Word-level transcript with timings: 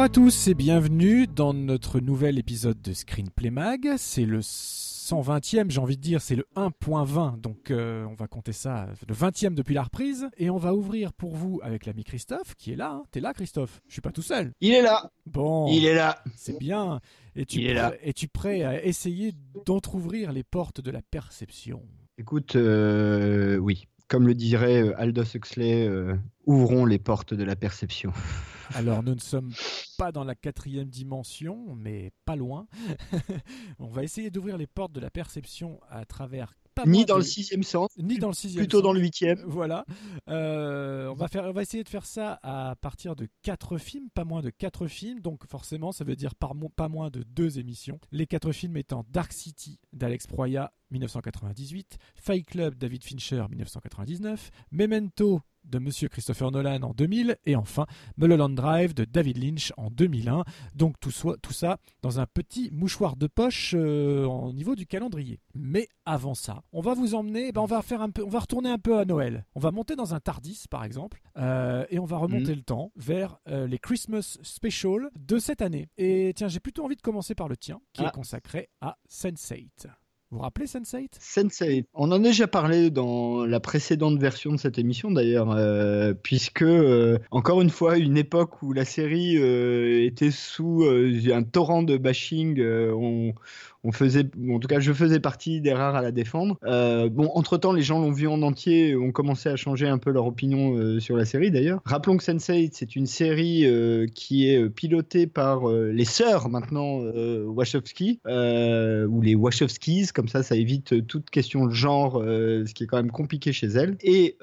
Bonjour 0.00 0.12
à 0.12 0.24
tous 0.24 0.48
et 0.48 0.54
bienvenue 0.54 1.26
dans 1.26 1.52
notre 1.52 2.00
nouvel 2.00 2.38
épisode 2.38 2.80
de 2.80 2.94
Screenplay 2.94 3.50
Mag. 3.50 3.96
C'est 3.98 4.24
le 4.24 4.40
120e, 4.40 5.70
j'ai 5.70 5.78
envie 5.78 5.98
de 5.98 6.00
dire, 6.00 6.22
c'est 6.22 6.36
le 6.36 6.46
1.20, 6.56 7.38
donc 7.38 7.70
euh, 7.70 8.06
on 8.06 8.14
va 8.14 8.26
compter 8.26 8.54
ça, 8.54 8.88
le 9.06 9.14
20e 9.14 9.52
depuis 9.52 9.74
la 9.74 9.82
reprise. 9.82 10.30
Et 10.38 10.48
on 10.48 10.56
va 10.56 10.72
ouvrir 10.72 11.12
pour 11.12 11.36
vous 11.36 11.60
avec 11.62 11.84
l'ami 11.84 12.02
Christophe, 12.04 12.54
qui 12.54 12.72
est 12.72 12.76
là. 12.76 12.92
Hein. 12.92 13.02
T'es 13.10 13.20
là 13.20 13.34
Christophe? 13.34 13.82
Je 13.88 13.92
suis 13.92 14.00
pas 14.00 14.10
tout 14.10 14.22
seul. 14.22 14.52
Il 14.62 14.72
est 14.72 14.80
là 14.80 15.10
Bon. 15.26 15.66
Il 15.68 15.84
est 15.84 15.92
là 15.92 16.24
C'est 16.34 16.58
bien. 16.58 17.00
Et 17.36 17.44
tu 17.44 17.62
est 17.66 17.74
là. 17.74 17.92
Es-tu 18.02 18.26
prêt 18.26 18.62
à 18.62 18.82
essayer 18.82 19.34
d'entrouvrir 19.66 20.32
les 20.32 20.44
portes 20.44 20.80
de 20.80 20.90
la 20.90 21.02
perception? 21.02 21.82
Écoute, 22.16 22.56
euh, 22.56 23.58
oui. 23.58 23.84
Comme 24.10 24.26
le 24.26 24.34
dirait 24.34 24.82
euh, 24.82 25.00
Aldous 25.00 25.36
Huxley, 25.36 25.86
euh, 25.86 26.16
ouvrons 26.44 26.84
les 26.84 26.98
portes 26.98 27.32
de 27.32 27.44
la 27.44 27.54
perception. 27.54 28.12
Alors 28.74 29.04
nous 29.04 29.14
ne 29.14 29.20
sommes 29.20 29.52
pas 29.98 30.10
dans 30.10 30.24
la 30.24 30.34
quatrième 30.34 30.88
dimension, 30.88 31.76
mais 31.76 32.10
pas 32.24 32.34
loin. 32.34 32.66
on 33.78 33.86
va 33.86 34.02
essayer 34.02 34.30
d'ouvrir 34.30 34.58
les 34.58 34.66
portes 34.66 34.90
de 34.90 34.98
la 34.98 35.10
perception 35.10 35.78
à 35.88 36.04
travers 36.06 36.54
pas 36.84 36.90
Ni 36.90 37.04
dans 37.04 37.14
de- 37.14 37.20
le 37.20 37.24
sixième 37.26 37.62
sens, 37.62 37.90
ni 37.98 38.18
dans 38.18 38.28
le 38.28 38.34
sixième, 38.34 38.62
plutôt 38.64 38.78
sens. 38.78 38.84
dans 38.84 38.92
le 38.92 39.00
huitième. 39.00 39.40
Voilà. 39.46 39.84
Euh, 40.28 41.08
on 41.08 41.14
va 41.14 41.28
faire, 41.28 41.44
on 41.44 41.52
va 41.52 41.62
essayer 41.62 41.82
de 41.84 41.88
faire 41.88 42.06
ça 42.06 42.38
à 42.42 42.76
partir 42.80 43.16
de 43.16 43.28
quatre 43.42 43.78
films, 43.78 44.08
pas 44.14 44.24
moins 44.24 44.42
de 44.42 44.50
quatre 44.50 44.86
films. 44.86 45.20
Donc 45.20 45.46
forcément, 45.46 45.92
ça 45.92 46.04
veut 46.04 46.16
dire 46.16 46.34
par 46.34 46.54
mo- 46.54 46.68
pas 46.68 46.88
moins 46.88 47.10
de 47.10 47.22
deux 47.22 47.58
émissions. 47.58 47.98
Les 48.12 48.26
quatre 48.26 48.52
films 48.52 48.76
étant 48.76 49.04
Dark 49.10 49.32
City 49.32 49.78
d'Alex 49.92 50.26
Proya 50.26 50.72
1998, 50.90 51.98
Fight 52.16 52.44
Club 52.46 52.74
David 52.76 53.04
Fincher 53.04 53.44
1999, 53.48 54.50
Memento 54.72 55.40
de 55.64 55.78
Monsieur 55.78 56.08
Christopher 56.08 56.50
Nolan 56.50 56.82
en 56.82 56.92
2000 56.94 57.36
et 57.46 57.56
enfin 57.56 57.86
Mulholland 58.16 58.54
Drive 58.54 58.94
de 58.94 59.04
David 59.04 59.38
Lynch 59.38 59.72
en 59.76 59.90
2001. 59.90 60.44
Donc 60.74 60.98
tout, 61.00 61.10
soit, 61.10 61.36
tout 61.42 61.52
ça 61.52 61.78
dans 62.02 62.20
un 62.20 62.26
petit 62.26 62.70
mouchoir 62.72 63.16
de 63.16 63.26
poche 63.26 63.74
euh, 63.76 64.24
au 64.24 64.52
niveau 64.52 64.74
du 64.74 64.86
calendrier. 64.86 65.40
Mais 65.54 65.88
avant 66.04 66.34
ça, 66.34 66.62
on 66.72 66.80
va 66.80 66.94
vous 66.94 67.14
emmener, 67.14 67.52
ben 67.52 67.60
on 67.60 67.66
va 67.66 67.82
faire 67.82 68.02
un 68.02 68.10
peu, 68.10 68.24
on 68.24 68.28
va 68.28 68.40
retourner 68.40 68.70
un 68.70 68.78
peu 68.78 68.98
à 68.98 69.04
Noël. 69.04 69.44
On 69.54 69.60
va 69.60 69.70
monter 69.70 69.96
dans 69.96 70.14
un 70.14 70.20
Tardis 70.20 70.64
par 70.70 70.84
exemple 70.84 71.20
euh, 71.36 71.84
et 71.90 71.98
on 71.98 72.04
va 72.04 72.16
remonter 72.18 72.54
le 72.54 72.62
temps 72.62 72.92
vers 72.96 73.38
euh, 73.48 73.66
les 73.66 73.78
Christmas 73.78 74.38
Special 74.42 75.10
de 75.18 75.38
cette 75.38 75.62
année. 75.62 75.88
Et 75.98 76.32
tiens, 76.34 76.48
j'ai 76.48 76.60
plutôt 76.60 76.84
envie 76.84 76.96
de 76.96 77.02
commencer 77.02 77.34
par 77.34 77.48
le 77.48 77.56
tien 77.56 77.80
qui 77.92 78.02
Ah. 78.04 78.08
est 78.08 78.12
consacré 78.14 78.68
à 78.80 78.96
Sense8. 79.08 79.86
Vous 80.32 80.38
rappelez 80.38 80.66
Sense8 80.66 81.08
Sensei. 81.18 81.86
On 81.92 82.12
en 82.12 82.12
a 82.12 82.18
déjà 82.20 82.46
parlé 82.46 82.90
dans 82.90 83.44
la 83.44 83.58
précédente 83.58 84.16
version 84.16 84.52
de 84.52 84.58
cette 84.58 84.78
émission 84.78 85.10
d'ailleurs, 85.10 85.50
euh, 85.50 86.14
puisque 86.14 86.62
euh, 86.62 87.18
encore 87.32 87.60
une 87.60 87.70
fois, 87.70 87.98
une 87.98 88.16
époque 88.16 88.62
où 88.62 88.72
la 88.72 88.84
série 88.84 89.38
euh, 89.38 90.04
était 90.04 90.30
sous 90.30 90.84
un 90.84 91.42
torrent 91.42 91.82
de 91.82 91.96
bashing, 91.96 92.62
on, 92.62 93.34
on 93.82 93.92
faisait, 93.92 94.26
en 94.50 94.58
tout 94.58 94.68
cas, 94.68 94.80
je 94.80 94.92
faisais 94.92 95.20
partie 95.20 95.60
des 95.60 95.72
rares 95.72 95.96
à 95.96 96.02
la 96.02 96.12
défendre. 96.12 96.58
Euh, 96.64 97.08
bon, 97.08 97.30
entre 97.34 97.56
temps, 97.56 97.72
les 97.72 97.82
gens 97.82 97.98
l'ont 97.98 98.12
vu 98.12 98.26
en 98.28 98.42
entier, 98.42 98.94
ont 98.96 99.12
commencé 99.12 99.48
à 99.48 99.56
changer 99.56 99.88
un 99.88 99.98
peu 99.98 100.10
leur 100.10 100.26
opinion 100.26 100.76
euh, 100.76 101.00
sur 101.00 101.16
la 101.16 101.24
série 101.24 101.50
d'ailleurs. 101.50 101.80
Rappelons 101.84 102.16
que 102.16 102.24
Sense8, 102.24 102.70
c'est 102.72 102.96
une 102.96 103.06
série 103.06 103.64
euh, 103.64 104.06
qui 104.14 104.48
est 104.48 104.68
pilotée 104.68 105.26
par 105.26 105.68
les 105.68 106.04
sœurs 106.04 106.48
maintenant 106.48 107.00
Wachowski, 107.00 108.20
ou 108.26 109.22
les 109.22 109.34
Wachowskis, 109.34 110.08
comme 110.08 110.28
ça, 110.28 110.42
ça 110.42 110.56
évite 110.56 111.06
toute 111.06 111.30
question 111.30 111.66
de 111.66 111.72
genre, 111.72 112.22
ce 112.22 112.72
qui 112.74 112.84
est 112.84 112.86
quand 112.86 112.96
même 112.96 113.10
compliqué 113.10 113.52
chez 113.52 113.68
elles. 113.68 113.96
Et 114.02 114.36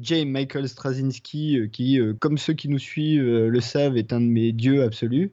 J. 0.00 0.24
Michael 0.26 0.68
Straczynski, 0.68 1.68
qui, 1.72 2.00
comme 2.20 2.38
ceux 2.38 2.52
qui 2.52 2.68
nous 2.68 2.78
suivent 2.78 3.22
le 3.22 3.60
savent, 3.60 3.96
est 3.96 4.12
un 4.12 4.20
de 4.20 4.26
mes 4.26 4.52
dieux 4.52 4.82
absolus, 4.82 5.30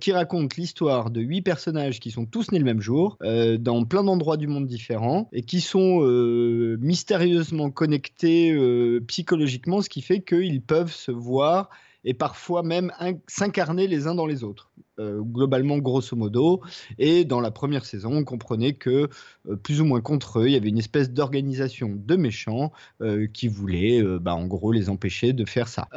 qui 0.00 0.12
raconte 0.12 0.56
l'histoire 0.56 1.10
de 1.10 1.20
huit 1.20 1.42
personnages 1.42 2.00
qui 2.00 2.10
sont 2.10 2.26
tous 2.26 2.50
nés 2.52 2.58
le 2.58 2.65
même 2.66 2.82
jour, 2.82 3.16
euh, 3.22 3.56
dans 3.56 3.84
plein 3.84 4.04
d'endroits 4.04 4.36
du 4.36 4.46
monde 4.46 4.66
différents, 4.66 5.28
et 5.32 5.42
qui 5.42 5.62
sont 5.62 6.02
euh, 6.02 6.76
mystérieusement 6.80 7.70
connectés 7.70 8.52
euh, 8.52 9.00
psychologiquement, 9.06 9.80
ce 9.80 9.88
qui 9.88 10.02
fait 10.02 10.20
qu'ils 10.20 10.60
peuvent 10.60 10.92
se 10.92 11.10
voir 11.10 11.70
et 12.06 12.14
parfois 12.14 12.62
même 12.62 12.90
in- 12.98 13.18
s'incarner 13.26 13.86
les 13.88 14.06
uns 14.06 14.14
dans 14.14 14.26
les 14.26 14.44
autres. 14.44 14.70
Euh, 14.98 15.20
globalement, 15.20 15.76
grosso 15.76 16.16
modo. 16.16 16.62
Et 16.98 17.26
dans 17.26 17.40
la 17.40 17.50
première 17.50 17.84
saison, 17.84 18.16
on 18.16 18.24
comprenait 18.24 18.72
que, 18.72 19.10
euh, 19.46 19.56
plus 19.56 19.82
ou 19.82 19.84
moins 19.84 20.00
contre 20.00 20.40
eux, 20.40 20.46
il 20.46 20.52
y 20.52 20.56
avait 20.56 20.70
une 20.70 20.78
espèce 20.78 21.10
d'organisation 21.10 21.92
de 21.94 22.16
méchants 22.16 22.72
euh, 23.02 23.26
qui 23.26 23.48
voulait, 23.48 24.02
bah, 24.20 24.34
en 24.34 24.46
gros, 24.46 24.72
les 24.72 24.88
empêcher 24.88 25.34
de 25.34 25.44
faire 25.44 25.68
ça. 25.68 25.88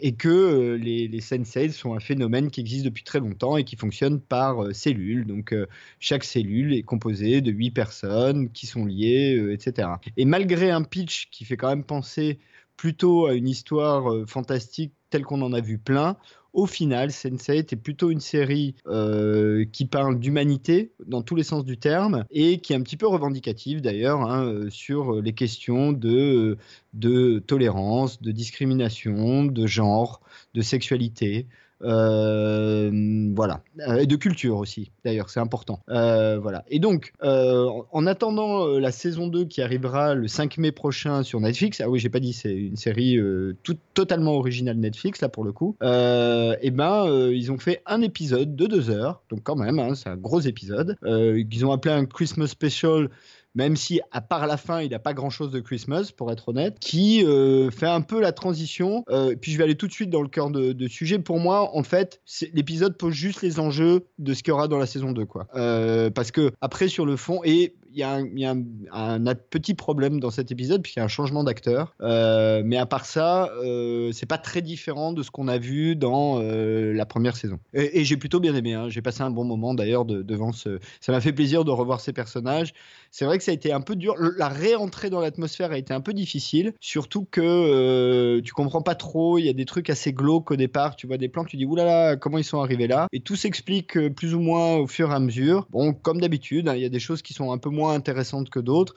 Et 0.00 0.14
que 0.14 0.78
les, 0.80 1.08
les 1.08 1.20
Sensei 1.20 1.68
sont 1.70 1.94
un 1.94 2.00
phénomène 2.00 2.50
qui 2.50 2.60
existe 2.60 2.84
depuis 2.86 3.04
très 3.04 3.20
longtemps 3.20 3.56
et 3.58 3.64
qui 3.64 3.76
fonctionne 3.76 4.20
par 4.20 4.74
cellules. 4.74 5.26
Donc, 5.26 5.54
chaque 5.98 6.24
cellule 6.24 6.72
est 6.72 6.82
composée 6.82 7.40
de 7.40 7.50
huit 7.50 7.70
personnes 7.72 8.48
qui 8.50 8.66
sont 8.66 8.86
liées, 8.86 9.50
etc. 9.52 9.88
Et 10.16 10.24
malgré 10.24 10.70
un 10.70 10.82
pitch 10.84 11.28
qui 11.30 11.44
fait 11.44 11.56
quand 11.56 11.68
même 11.68 11.84
penser 11.84 12.38
plutôt 12.76 13.26
à 13.26 13.34
une 13.34 13.48
histoire 13.48 14.26
fantastique 14.26 14.94
telle 15.12 15.24
qu'on 15.24 15.42
en 15.42 15.52
a 15.52 15.60
vu 15.60 15.78
plein, 15.78 16.16
au 16.52 16.66
final, 16.66 17.10
Sense8 17.10 17.72
est 17.72 17.76
plutôt 17.76 18.10
une 18.10 18.20
série 18.20 18.74
euh, 18.86 19.64
qui 19.72 19.86
parle 19.86 20.18
d'humanité 20.18 20.92
dans 21.06 21.22
tous 21.22 21.34
les 21.34 21.44
sens 21.44 21.64
du 21.64 21.78
terme 21.78 22.24
et 22.30 22.58
qui 22.58 22.72
est 22.72 22.76
un 22.76 22.82
petit 22.82 22.96
peu 22.98 23.06
revendicative 23.06 23.80
d'ailleurs 23.80 24.22
hein, 24.22 24.44
euh, 24.44 24.70
sur 24.70 25.22
les 25.22 25.32
questions 25.32 25.92
de, 25.92 26.58
de 26.92 27.38
tolérance, 27.38 28.20
de 28.20 28.32
discrimination, 28.32 29.44
de 29.44 29.66
genre, 29.66 30.20
de 30.54 30.60
sexualité. 30.60 31.46
Euh, 31.82 33.30
voilà, 33.34 33.60
Euh, 33.88 33.96
et 33.96 34.06
de 34.06 34.16
culture 34.16 34.56
aussi. 34.58 34.90
D'ailleurs, 35.04 35.30
c'est 35.30 35.40
important. 35.40 35.80
Euh, 35.88 36.38
voilà. 36.38 36.64
Et 36.68 36.78
donc, 36.78 37.12
en- 37.22 37.84
en 37.90 38.06
attendant 38.06 38.66
la 38.78 38.92
saison 38.92 39.26
2 39.26 39.44
qui 39.44 39.62
arrivera 39.62 40.14
le 40.14 40.28
5 40.28 40.58
mai 40.58 40.72
prochain 40.72 41.22
sur 41.22 41.40
Netflix, 41.40 41.80
ah 41.80 41.88
oui, 41.88 41.98
j'ai 41.98 42.08
pas 42.10 42.20
dit, 42.20 42.32
c'est 42.32 42.54
une 42.54 42.76
série 42.76 43.16
euh, 43.18 43.56
tout, 43.62 43.76
totalement 43.94 44.34
originale 44.34 44.76
Netflix 44.76 45.20
là 45.20 45.28
pour 45.28 45.44
le 45.44 45.52
coup. 45.52 45.76
Et 45.82 46.70
ben, 46.70 47.06
euh, 47.06 47.34
ils 47.34 47.50
ont 47.50 47.58
fait 47.58 47.82
un 47.86 48.00
épisode 48.02 48.54
de 48.56 48.66
deux 48.66 48.90
heures, 48.90 49.22
donc 49.30 49.40
quand 49.42 49.56
même, 49.56 49.78
hein, 49.78 49.94
c'est 49.94 50.08
un 50.08 50.16
gros 50.16 50.40
épisode. 50.40 50.96
Qu'ils 51.02 51.66
ont 51.66 51.72
appelé 51.72 51.94
un 51.94 52.04
Christmas 52.04 52.48
Special 52.48 53.08
même 53.54 53.76
si 53.76 54.00
à 54.10 54.20
part 54.20 54.46
la 54.46 54.56
fin, 54.56 54.80
il 54.80 54.90
n'a 54.90 54.98
pas 54.98 55.14
grand-chose 55.14 55.50
de 55.50 55.60
Christmas, 55.60 56.10
pour 56.16 56.32
être 56.32 56.48
honnête, 56.48 56.78
qui 56.80 57.24
euh, 57.24 57.70
fait 57.70 57.86
un 57.86 58.00
peu 58.00 58.20
la 58.20 58.32
transition. 58.32 59.04
Euh, 59.10 59.34
puis 59.40 59.52
je 59.52 59.58
vais 59.58 59.64
aller 59.64 59.76
tout 59.76 59.86
de 59.86 59.92
suite 59.92 60.10
dans 60.10 60.22
le 60.22 60.28
cœur 60.28 60.50
de, 60.50 60.88
sujet. 60.88 61.18
Pour 61.18 61.38
moi, 61.38 61.74
en 61.76 61.82
fait, 61.82 62.20
l'épisode 62.52 62.96
pose 62.96 63.14
juste 63.14 63.42
les 63.42 63.60
enjeux 63.60 64.06
de 64.18 64.34
ce 64.34 64.42
qu'il 64.42 64.50
y 64.50 64.52
aura 64.52 64.68
dans 64.68 64.78
la 64.78 64.86
saison 64.86 65.12
2, 65.12 65.24
quoi. 65.26 65.46
Euh, 65.54 66.10
parce 66.10 66.30
que 66.30 66.52
après, 66.60 66.88
sur 66.88 67.06
le 67.06 67.16
fond, 67.16 67.40
et 67.44 67.74
il 67.94 67.98
y 67.98 68.44
a, 68.44 68.50
un, 68.52 69.34
petit 69.50 69.74
problème 69.74 70.20
dans 70.20 70.30
cet 70.30 70.50
épisode, 70.50 70.82
puisqu'il 70.82 71.00
y 71.00 71.02
a 71.02 71.04
un 71.04 71.08
changement 71.08 71.44
d'acteur. 71.44 71.94
Euh, 72.00 72.62
mais 72.64 72.76
à 72.76 72.86
part 72.86 73.04
ça, 73.04 73.50
euh, 73.62 74.10
c'est 74.12 74.26
pas 74.26 74.38
très 74.38 74.62
différent 74.62 75.12
de 75.12 75.22
ce 75.22 75.30
qu'on 75.30 75.48
a 75.48 75.58
vu 75.58 75.96
dans 75.96 76.40
euh, 76.40 76.92
la 76.92 77.06
première 77.06 77.36
saison. 77.36 77.58
Et, 77.74 78.04
j'ai 78.04 78.16
plutôt 78.16 78.40
bien 78.40 78.54
aimé. 78.54 78.74
hein. 78.74 78.88
J'ai 78.88 79.02
passé 79.02 79.22
un 79.22 79.30
bon 79.30 79.44
moment 79.44 79.74
d'ailleurs 79.74 80.04
de- 80.04 80.22
devant 80.22 80.52
ce. 80.52 80.78
Ça 81.00 81.12
m'a 81.12 81.20
fait 81.20 81.32
plaisir 81.32 81.64
de 81.64 81.70
revoir 81.70 82.00
ces 82.00 82.12
personnages. 82.12 82.72
C'est 83.10 83.26
vrai 83.26 83.36
que 83.36 83.44
ça 83.44 83.50
a 83.50 83.54
été 83.54 83.72
un 83.72 83.82
peu 83.82 83.94
dur. 83.94 84.14
La 84.38 84.48
réentrée 84.48 85.10
dans 85.10 85.20
l'atmosphère 85.20 85.70
a 85.70 85.78
été 85.78 85.92
un 85.92 86.00
peu 86.00 86.14
difficile, 86.14 86.72
surtout 86.80 87.26
que 87.30 87.42
euh, 87.42 88.40
tu 88.42 88.52
comprends 88.54 88.82
pas 88.82 88.94
trop. 88.94 89.38
Il 89.38 89.44
y 89.44 89.50
a 89.50 89.52
des 89.52 89.66
trucs 89.66 89.90
assez 89.90 90.12
glauques 90.12 90.50
au 90.50 90.56
départ. 90.56 90.96
Tu 90.96 91.06
vois 91.06 91.18
des 91.18 91.28
plans, 91.28 91.44
tu 91.44 91.56
dis 91.56 91.66
oulala, 91.66 92.16
comment 92.16 92.38
ils 92.38 92.44
sont 92.44 92.60
arrivés 92.60 92.86
là? 92.86 93.06
Et 93.12 93.20
tout 93.20 93.36
s'explique 93.36 94.08
plus 94.10 94.34
ou 94.34 94.40
moins 94.40 94.76
au 94.76 94.86
fur 94.86 95.10
et 95.10 95.14
à 95.14 95.20
mesure. 95.20 95.66
Bon, 95.70 95.92
comme 95.92 96.20
d'habitude, 96.20 96.68
hein, 96.68 96.74
il 96.74 96.82
y 96.82 96.86
a 96.86 96.88
des 96.88 97.00
choses 97.00 97.20
qui 97.20 97.34
sont 97.34 97.52
un 97.52 97.58
peu 97.58 97.68
moins 97.68 97.81
intéressantes 97.90 98.50
que 98.50 98.60
d'autres. 98.60 98.94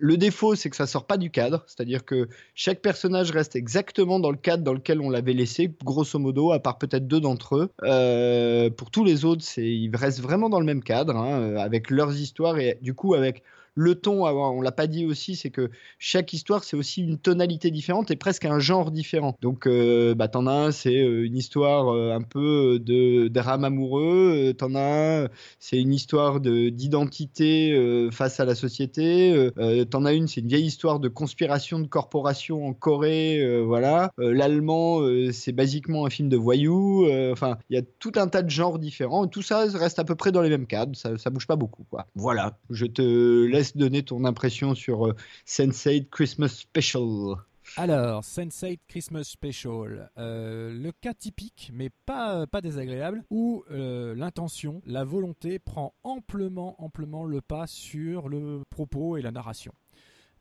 Le 0.00 0.16
défaut, 0.16 0.54
c'est 0.54 0.70
que 0.70 0.76
ça 0.76 0.86
sort 0.86 1.06
pas 1.06 1.16
du 1.16 1.30
cadre, 1.30 1.64
c'est-à-dire 1.66 2.04
que 2.04 2.28
chaque 2.54 2.80
personnage 2.80 3.32
reste 3.32 3.56
exactement 3.56 4.20
dans 4.20 4.30
le 4.30 4.36
cadre 4.36 4.62
dans 4.62 4.72
lequel 4.72 5.00
on 5.00 5.10
l'avait 5.10 5.32
laissé, 5.32 5.74
grosso 5.82 6.20
modo, 6.20 6.52
à 6.52 6.60
part 6.60 6.78
peut-être 6.78 7.08
deux 7.08 7.20
d'entre 7.20 7.56
eux. 7.56 7.70
Euh, 7.82 8.70
pour 8.70 8.92
tous 8.92 9.02
les 9.02 9.24
autres, 9.24 9.44
ils 9.58 9.94
restent 9.96 10.20
vraiment 10.20 10.48
dans 10.48 10.60
le 10.60 10.66
même 10.66 10.84
cadre, 10.84 11.16
hein, 11.16 11.56
avec 11.56 11.90
leurs 11.90 12.14
histoires 12.14 12.58
et 12.58 12.78
du 12.80 12.94
coup 12.94 13.14
avec 13.14 13.42
le 13.78 13.94
ton, 13.94 14.26
on 14.26 14.60
l'a 14.60 14.72
pas 14.72 14.88
dit 14.88 15.06
aussi, 15.06 15.36
c'est 15.36 15.50
que 15.50 15.70
chaque 15.98 16.32
histoire, 16.32 16.64
c'est 16.64 16.76
aussi 16.76 17.00
une 17.00 17.16
tonalité 17.16 17.70
différente 17.70 18.10
et 18.10 18.16
presque 18.16 18.44
un 18.44 18.58
genre 18.58 18.90
différent. 18.90 19.36
Donc, 19.40 19.68
euh, 19.68 20.16
bah, 20.16 20.26
t'en 20.26 20.48
as 20.48 20.52
un, 20.52 20.70
c'est 20.72 21.00
euh, 21.00 21.24
une 21.24 21.36
histoire 21.36 21.94
euh, 21.94 22.12
un 22.12 22.22
peu 22.22 22.80
de 22.80 23.28
drame 23.28 23.62
amoureux. 23.62 24.52
T'en 24.58 24.74
as 24.74 25.22
un, 25.22 25.28
c'est 25.60 25.78
une 25.80 25.94
histoire 25.94 26.40
d'identité 26.40 28.08
face 28.10 28.40
à 28.40 28.44
la 28.44 28.56
société. 28.56 29.50
T'en 29.90 30.04
as 30.04 30.12
une, 30.12 30.26
c'est 30.26 30.40
une 30.40 30.48
vieille 30.48 30.66
histoire 30.66 30.98
de 30.98 31.08
conspiration 31.08 31.78
de 31.78 31.86
corporation 31.86 32.66
en 32.66 32.72
Corée. 32.72 33.62
voilà. 33.62 34.10
L'allemand, 34.18 35.02
c'est 35.30 35.52
basiquement 35.52 36.04
un 36.04 36.10
film 36.10 36.28
de 36.28 36.36
voyous. 36.36 37.06
Enfin, 37.30 37.58
il 37.70 37.76
y 37.76 37.78
a 37.78 37.82
tout 38.00 38.12
un 38.16 38.26
tas 38.26 38.42
de 38.42 38.50
genres 38.50 38.80
différents. 38.80 39.28
Tout 39.28 39.42
ça 39.42 39.66
reste 39.72 40.00
à 40.00 40.04
peu 40.04 40.16
près 40.16 40.32
dans 40.32 40.42
les 40.42 40.50
mêmes 40.50 40.66
cadres. 40.66 40.96
Ça, 40.96 41.16
ça 41.16 41.30
bouge 41.30 41.46
pas 41.46 41.56
beaucoup. 41.56 41.86
Voilà. 42.16 42.58
Je 42.70 42.86
te 42.86 43.44
laisse 43.46 43.67
donner 43.76 44.02
ton 44.02 44.24
impression 44.24 44.74
sur 44.74 45.14
Sense8 45.46 46.08
Christmas 46.10 46.48
Special. 46.48 47.36
Alors, 47.76 48.22
Sense8 48.22 48.78
Christmas 48.88 49.24
Special, 49.24 50.10
euh, 50.16 50.72
le 50.72 50.90
cas 50.92 51.14
typique, 51.14 51.70
mais 51.74 51.90
pas, 52.06 52.46
pas 52.46 52.60
désagréable, 52.60 53.24
où 53.30 53.64
euh, 53.70 54.14
l'intention, 54.14 54.80
la 54.86 55.04
volonté 55.04 55.58
prend 55.58 55.94
amplement, 56.02 56.82
amplement 56.82 57.24
le 57.24 57.40
pas 57.40 57.66
sur 57.66 58.28
le 58.28 58.62
propos 58.70 59.16
et 59.16 59.22
la 59.22 59.30
narration. 59.30 59.72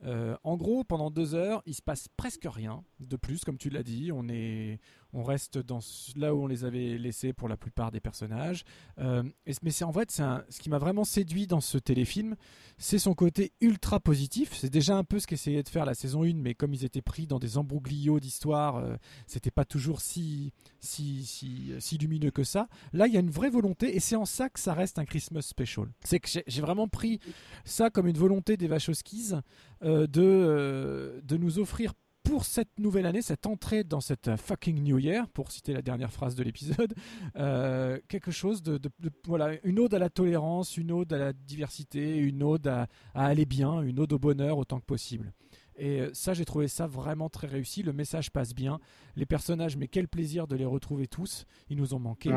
Euh, 0.06 0.38
en 0.44 0.58
gros, 0.58 0.84
pendant 0.84 1.10
deux 1.10 1.36
heures, 1.36 1.64
il 1.66 1.74
se 1.74 1.82
passe 1.82 2.08
presque 2.18 2.48
rien 2.48 2.84
de 3.00 3.16
plus, 3.16 3.44
comme 3.44 3.58
tu 3.58 3.70
l'as 3.70 3.84
dit. 3.84 4.12
On 4.12 4.30
est, 4.30 4.80
on 5.18 5.24
reste 5.24 5.58
dans 5.58 5.80
là 6.16 6.36
où 6.36 6.44
on 6.44 6.48
les 6.48 6.64
avait 6.64 6.98
laissés 6.98 7.34
pour 7.34 7.50
la 7.50 7.58
plupart 7.58 7.92
des 7.92 8.00
personnages. 8.00 8.64
Euh, 9.00 9.24
mais 9.64 9.72
c'est 9.72 9.84
en 9.84 9.92
fait, 9.92 10.12
ce 10.12 10.60
qui 10.60 10.70
m'a 10.70 10.78
vraiment 10.78 11.04
séduit 11.04 11.48
dans 11.48 11.60
ce 11.60 11.80
téléfilm, 11.80 12.36
c'est 12.78 13.00
son 13.00 13.16
côté 13.16 13.52
ultra 13.60 14.00
positif. 14.00 14.54
C'est 14.54 14.70
déjà 14.70 14.96
un 14.96 15.04
peu 15.04 15.18
ce 15.20 15.26
qu'essayait 15.26 15.64
de 15.64 15.70
faire 15.70 15.86
la 15.86 15.96
saison 15.96 16.24
1, 16.24 16.36
mais 16.36 16.54
comme 16.54 16.72
ils 16.74 16.86
étaient 16.86 17.02
pris 17.02 17.26
dans 17.26 17.40
des 17.40 17.58
embrouglios 17.58 18.20
d'histoire, 18.20 18.76
euh, 18.76 18.96
c'était 19.26 19.50
pas 19.50 19.66
toujours 19.66 20.02
si, 20.02 20.54
si, 20.82 21.26
si, 21.26 21.72
si, 21.80 21.98
lumineux 21.98 22.32
que 22.32 22.44
ça. 22.44 22.68
Là, 22.94 23.08
il 23.08 23.14
y 23.14 23.18
a 23.18 23.20
une 23.20 23.32
vraie 23.32 23.50
volonté, 23.50 23.96
et 23.96 24.00
c'est 24.00 24.16
en 24.16 24.26
ça 24.26 24.50
que 24.50 24.60
ça 24.60 24.76
reste 24.76 25.00
un 25.00 25.06
Christmas 25.06 25.42
special. 25.42 25.88
C'est 26.04 26.20
que 26.20 26.30
j'ai 26.46 26.62
vraiment 26.62 26.88
pris 26.88 27.20
ça 27.66 27.90
comme 27.90 28.06
une 28.06 28.18
volonté 28.18 28.56
des 28.56 28.68
Wachowskis 28.68 29.34
euh, 29.82 30.06
de, 30.06 31.22
de 31.24 31.38
nous 31.38 31.58
offrir 31.58 31.94
pour 32.28 32.46
cette 32.46 32.78
nouvelle 32.78 33.06
année, 33.06 33.22
cette 33.22 33.46
entrée 33.46 33.84
dans 33.84 34.02
cette 34.02 34.36
fucking 34.36 34.84
New 34.84 35.00
Year, 35.00 35.28
pour 35.30 35.52
citer 35.52 35.74
la 35.74 35.82
dernière 35.82 36.12
phrase 36.12 36.36
de 36.36 36.44
l'épisode, 36.44 36.94
euh, 37.38 38.00
quelque 38.10 38.32
chose 38.32 38.62
de, 38.62 38.80
voilà, 39.26 39.52
une 39.64 39.80
ode 39.80 39.94
à 39.94 40.00
la 40.00 40.10
tolérance, 40.10 40.76
une 40.78 40.92
ode 40.92 41.14
à 41.14 41.18
la 41.18 41.34
diversité, 41.34 42.18
une 42.18 42.44
ode 42.44 42.68
à, 42.68 42.88
aller 43.14 43.46
bien, 43.46 43.82
une 43.82 44.00
ode 44.00 44.12
au 44.12 44.20
bonheur 44.20 44.58
autant 44.58 44.80
que 44.80 44.86
possible. 44.86 45.32
Et 45.78 46.02
euh, 46.02 46.10
ça, 46.14 46.34
j'ai 46.34 46.44
trouvé 46.44 46.68
ça 46.68 46.88
vraiment 46.88 47.30
très 47.30 47.48
réussi. 47.48 47.84
Le 47.84 47.94
message 47.94 48.32
passe 48.32 48.54
bien. 48.54 48.80
Les 49.16 49.26
personnages, 49.26 49.78
mais 49.78 49.88
quel 49.88 50.08
plaisir 50.08 50.48
de 50.48 50.56
les 50.56 50.66
retrouver 50.66 51.08
tous. 51.08 51.46
Ils 51.70 51.78
nous 51.78 51.94
ont 51.94 52.00
manqué. 52.00 52.32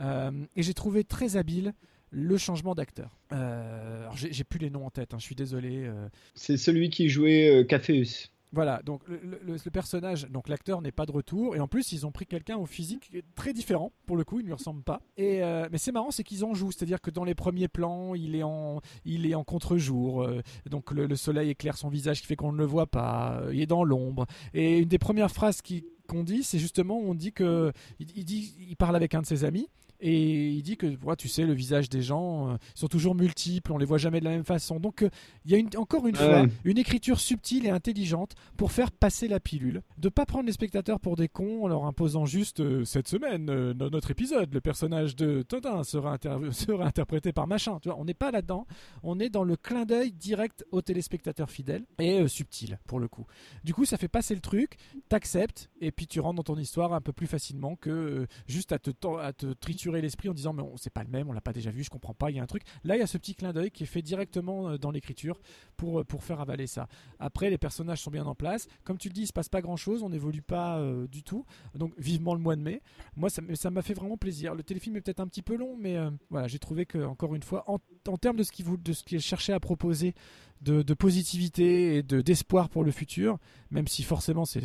Euh, 0.00 0.30
et 0.56 0.62
j'ai 0.62 0.74
trouvé 0.74 1.04
très 1.04 1.36
habile 1.36 1.72
le 2.10 2.36
changement 2.36 2.74
d'acteur. 2.74 3.16
Euh, 3.32 4.06
j'ai 4.14 4.44
plus 4.44 4.58
les 4.58 4.68
noms 4.68 4.84
en 4.84 4.90
tête, 4.90 5.14
hein, 5.14 5.18
je 5.18 5.24
suis 5.24 5.36
désolé. 5.36 5.90
C'est 6.34 6.58
celui 6.58 6.90
qui 6.90 7.08
jouait 7.08 7.64
Caféus. 7.66 8.31
Voilà, 8.52 8.82
donc 8.82 9.02
le, 9.08 9.70
personnage, 9.70 10.28
donc 10.28 10.48
l'acteur 10.48 10.82
n'est 10.82 10.92
pas 10.92 11.06
de 11.06 11.12
retour, 11.12 11.56
et 11.56 11.60
en 11.60 11.68
plus 11.68 11.92
ils 11.92 12.06
ont 12.06 12.12
pris 12.12 12.26
quelqu'un 12.26 12.58
au 12.58 12.66
physique 12.66 13.10
très 13.34 13.54
différent, 13.54 13.92
pour 14.04 14.14
le 14.14 14.24
coup, 14.24 14.40
il 14.40 14.42
ne 14.42 14.48
lui 14.48 14.54
ressemble 14.54 14.82
pas. 14.82 15.00
Et 15.16 15.42
euh, 15.42 15.68
mais 15.72 15.78
c'est 15.78 15.90
marrant, 15.90 16.10
c'est 16.10 16.22
qu'ils 16.22 16.44
en 16.44 16.52
jouent, 16.52 16.70
c'est-à-dire 16.70 17.00
que 17.00 17.10
dans 17.10 17.24
les 17.24 17.34
premiers 17.34 17.68
plans, 17.68 18.14
il 18.14 18.36
est 18.36 18.42
en, 18.42 18.82
il 19.06 19.26
est 19.26 19.34
en 19.34 19.42
contre-jour, 19.42 20.22
euh, 20.22 20.42
donc 20.68 20.90
le, 20.90 21.16
soleil 21.16 21.48
éclaire 21.48 21.78
son 21.78 21.88
visage, 21.88 22.20
qui 22.20 22.26
fait 22.26 22.36
qu'on 22.36 22.52
ne 22.52 22.58
le 22.58 22.66
voit 22.66 22.86
pas, 22.86 23.40
euh, 23.40 23.54
il 23.54 23.60
est 23.62 23.66
dans 23.66 23.84
l'ombre. 23.84 24.26
Et 24.52 24.80
une 24.80 24.88
des 24.88 24.98
premières 24.98 25.30
phrases 25.30 25.62
qu'on 26.06 26.22
dit, 26.22 26.42
c'est 26.42 26.58
justement, 26.58 26.98
on 26.98 27.14
dit 27.14 27.32
que, 27.32 27.72
il, 28.00 28.24
dit, 28.24 28.54
il 28.68 28.76
parle 28.76 28.96
avec 28.96 29.14
un 29.14 29.22
de 29.22 29.26
ses 29.26 29.44
amis, 29.44 29.68
et 30.04 30.48
il 30.48 30.62
dit 30.62 30.76
que, 30.76 30.96
tu 31.14 31.28
sais, 31.28 31.46
le 31.46 31.52
visage 31.52 31.88
des 31.88 32.02
gens 32.02 32.50
euh, 32.50 32.56
sont 32.74 32.88
toujours 32.88 33.14
multiples, 33.14 33.72
on 33.72 33.78
les 33.78 33.86
voit 33.86 33.98
jamais 33.98 34.18
de 34.18 34.24
la 34.24 34.32
même 34.32 34.44
façon. 34.44 34.80
Donc, 34.80 35.02
euh, 35.02 35.10
il 35.44 35.52
y 35.52 35.54
a 35.54 35.78
encore 35.80 36.08
une 36.08 36.16
fois 36.16 36.44
une 36.64 36.76
écriture 36.76 37.20
subtile 37.20 37.66
et 37.66 37.70
intelligente 37.70 38.34
pour 38.56 38.72
faire 38.72 38.90
passer 38.90 39.28
la 39.28 39.38
pilule. 39.38 39.82
De 39.98 40.08
pas 40.08 40.26
prendre 40.26 40.46
les 40.46 40.52
spectateurs 40.52 40.98
pour 40.98 41.14
des 41.14 41.28
cons 41.28 41.64
en 41.64 41.68
leur 41.68 41.84
imposant 41.84 42.26
juste 42.26 42.58
euh, 42.58 42.84
cette 42.84 43.06
semaine, 43.06 43.46
dans 43.46 43.90
notre 43.90 44.10
épisode, 44.10 44.52
le 44.52 44.60
personnage 44.60 45.14
de 45.14 45.42
Todin 45.42 45.84
sera, 45.84 46.18
sera 46.50 46.84
interprété 46.84 47.32
par 47.32 47.46
machin. 47.46 47.78
Tu 47.80 47.88
vois, 47.88 47.98
on 48.00 48.04
n'est 48.04 48.12
pas 48.12 48.32
là-dedans. 48.32 48.66
On 49.04 49.20
est 49.20 49.30
dans 49.30 49.44
le 49.44 49.54
clin 49.54 49.84
d'œil 49.84 50.10
direct 50.10 50.66
aux 50.72 50.82
téléspectateurs 50.82 51.48
fidèles 51.50 51.84
et 52.00 52.26
subtil 52.26 52.80
pour 52.88 52.98
le 52.98 53.06
coup. 53.06 53.26
Du 53.62 53.72
coup, 53.72 53.84
ça 53.84 53.98
fait 53.98 54.08
passer 54.08 54.34
le 54.34 54.40
truc, 54.40 54.78
t'acceptes 55.08 55.70
et 55.80 55.92
puis 55.92 56.08
tu 56.08 56.18
rentres 56.18 56.36
dans 56.36 56.54
ton 56.54 56.58
histoire 56.58 56.92
un 56.92 57.00
peu 57.00 57.12
plus 57.12 57.28
facilement 57.28 57.76
que 57.76 58.26
juste 58.48 58.72
à 58.72 58.80
te, 58.80 58.90
à 59.20 59.32
te 59.32 59.52
triturer 59.52 59.91
l'esprit 60.00 60.28
en 60.28 60.34
disant 60.34 60.52
mais 60.52 60.62
c'est 60.76 60.92
pas 60.92 61.02
le 61.02 61.10
même, 61.10 61.28
on 61.28 61.32
l'a 61.32 61.40
pas 61.40 61.52
déjà 61.52 61.70
vu, 61.70 61.84
je 61.84 61.90
comprends 61.90 62.14
pas, 62.14 62.30
il 62.30 62.36
y 62.36 62.40
a 62.40 62.42
un 62.42 62.46
truc. 62.46 62.62
Là, 62.84 62.96
il 62.96 63.00
y 63.00 63.02
a 63.02 63.06
ce 63.06 63.18
petit 63.18 63.34
clin 63.34 63.52
d'œil 63.52 63.70
qui 63.70 63.82
est 63.84 63.86
fait 63.86 64.02
directement 64.02 64.70
euh, 64.70 64.78
dans 64.78 64.90
l'écriture 64.90 65.40
pour, 65.76 66.00
euh, 66.00 66.04
pour 66.04 66.24
faire 66.24 66.40
avaler 66.40 66.66
ça. 66.66 66.88
Après, 67.18 67.50
les 67.50 67.58
personnages 67.58 68.00
sont 68.00 68.10
bien 68.10 68.26
en 68.26 68.34
place. 68.34 68.68
Comme 68.84 68.98
tu 68.98 69.08
le 69.08 69.14
dis, 69.14 69.22
il 69.22 69.26
se 69.26 69.32
passe 69.32 69.48
pas 69.48 69.60
grand 69.60 69.76
chose, 69.76 70.02
on 70.02 70.08
n'évolue 70.08 70.42
pas 70.42 70.78
euh, 70.78 71.06
du 71.06 71.22
tout. 71.22 71.44
Donc, 71.74 71.92
vivement 71.98 72.34
le 72.34 72.40
mois 72.40 72.56
de 72.56 72.62
mai. 72.62 72.82
Moi, 73.16 73.28
ça 73.30 73.70
m'a 73.70 73.82
fait 73.82 73.94
vraiment 73.94 74.16
plaisir. 74.16 74.54
Le 74.54 74.62
téléfilm 74.62 74.96
est 74.96 75.00
peut-être 75.00 75.20
un 75.20 75.26
petit 75.26 75.42
peu 75.42 75.56
long, 75.56 75.76
mais 75.76 75.96
voilà, 76.30 76.48
j'ai 76.48 76.58
trouvé 76.58 76.86
que, 76.86 76.98
encore 77.04 77.34
une 77.34 77.42
fois, 77.42 77.64
en, 77.66 77.78
termes 78.16 78.36
de 78.36 78.42
ce 78.42 78.52
qu'il 78.52 78.66
qu 78.66 79.20
cherchait 79.20 79.52
à 79.52 79.60
proposer, 79.60 80.14
de, 80.62 80.94
positivité 80.94 81.96
et 81.96 82.02
de 82.02 82.20
d'espoir 82.20 82.68
pour 82.68 82.84
le 82.84 82.90
futur, 82.90 83.38
même 83.70 83.88
si 83.88 84.02
forcément 84.02 84.44
c'est 84.44 84.62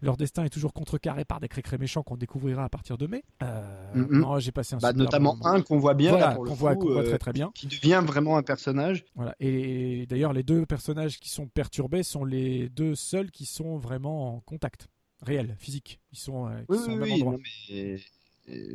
leur 0.00 0.16
destin 0.16 0.44
est 0.44 0.50
toujours 0.50 0.72
contrecarré 0.72 1.24
par 1.24 1.40
des 1.40 1.48
crécrés 1.48 1.78
méchants 1.78 2.02
qu'on 2.02 2.16
découvrira 2.16 2.64
à 2.64 2.68
partir 2.68 2.98
de 2.98 3.06
mai. 3.06 3.24
Euh, 3.42 4.38
j'ai 4.38 4.52
passé 4.52 4.74
un 4.74 4.78
bah, 4.78 4.92
notamment 4.92 5.38
un 5.44 5.62
qu'on 5.62 5.78
voit 5.78 5.94
bien, 5.94 6.10
voilà, 6.10 6.34
qu'on 6.34 6.54
voit, 6.54 6.74
voit, 6.74 7.04
très 7.04 7.18
très 7.18 7.32
bien, 7.32 7.50
qui 7.54 7.66
devient 7.66 8.02
vraiment 8.04 8.36
un 8.36 8.42
personnage. 8.42 9.04
Voilà. 9.14 9.34
Et, 9.40 10.06
d'ailleurs, 10.06 10.32
les 10.32 10.42
deux 10.42 10.66
personnages 10.66 11.18
qui 11.20 11.30
sont 11.30 11.46
perturbés 11.46 12.02
sont 12.02 12.24
les 12.24 12.68
deux 12.68 12.94
seuls 12.94 13.30
qui 13.30 13.46
sont 13.46 13.78
vraiment 13.78 14.34
en 14.34 14.40
contact 14.40 14.88
réel, 15.22 15.54
physique. 15.58 16.00
Ils 16.12 16.18
sont, 16.18 16.48
euh, 16.48 16.62
oui, 16.68 16.78
sont 16.78 16.98
oui, 16.98 17.22
non, 17.22 17.38
mais 17.70 17.96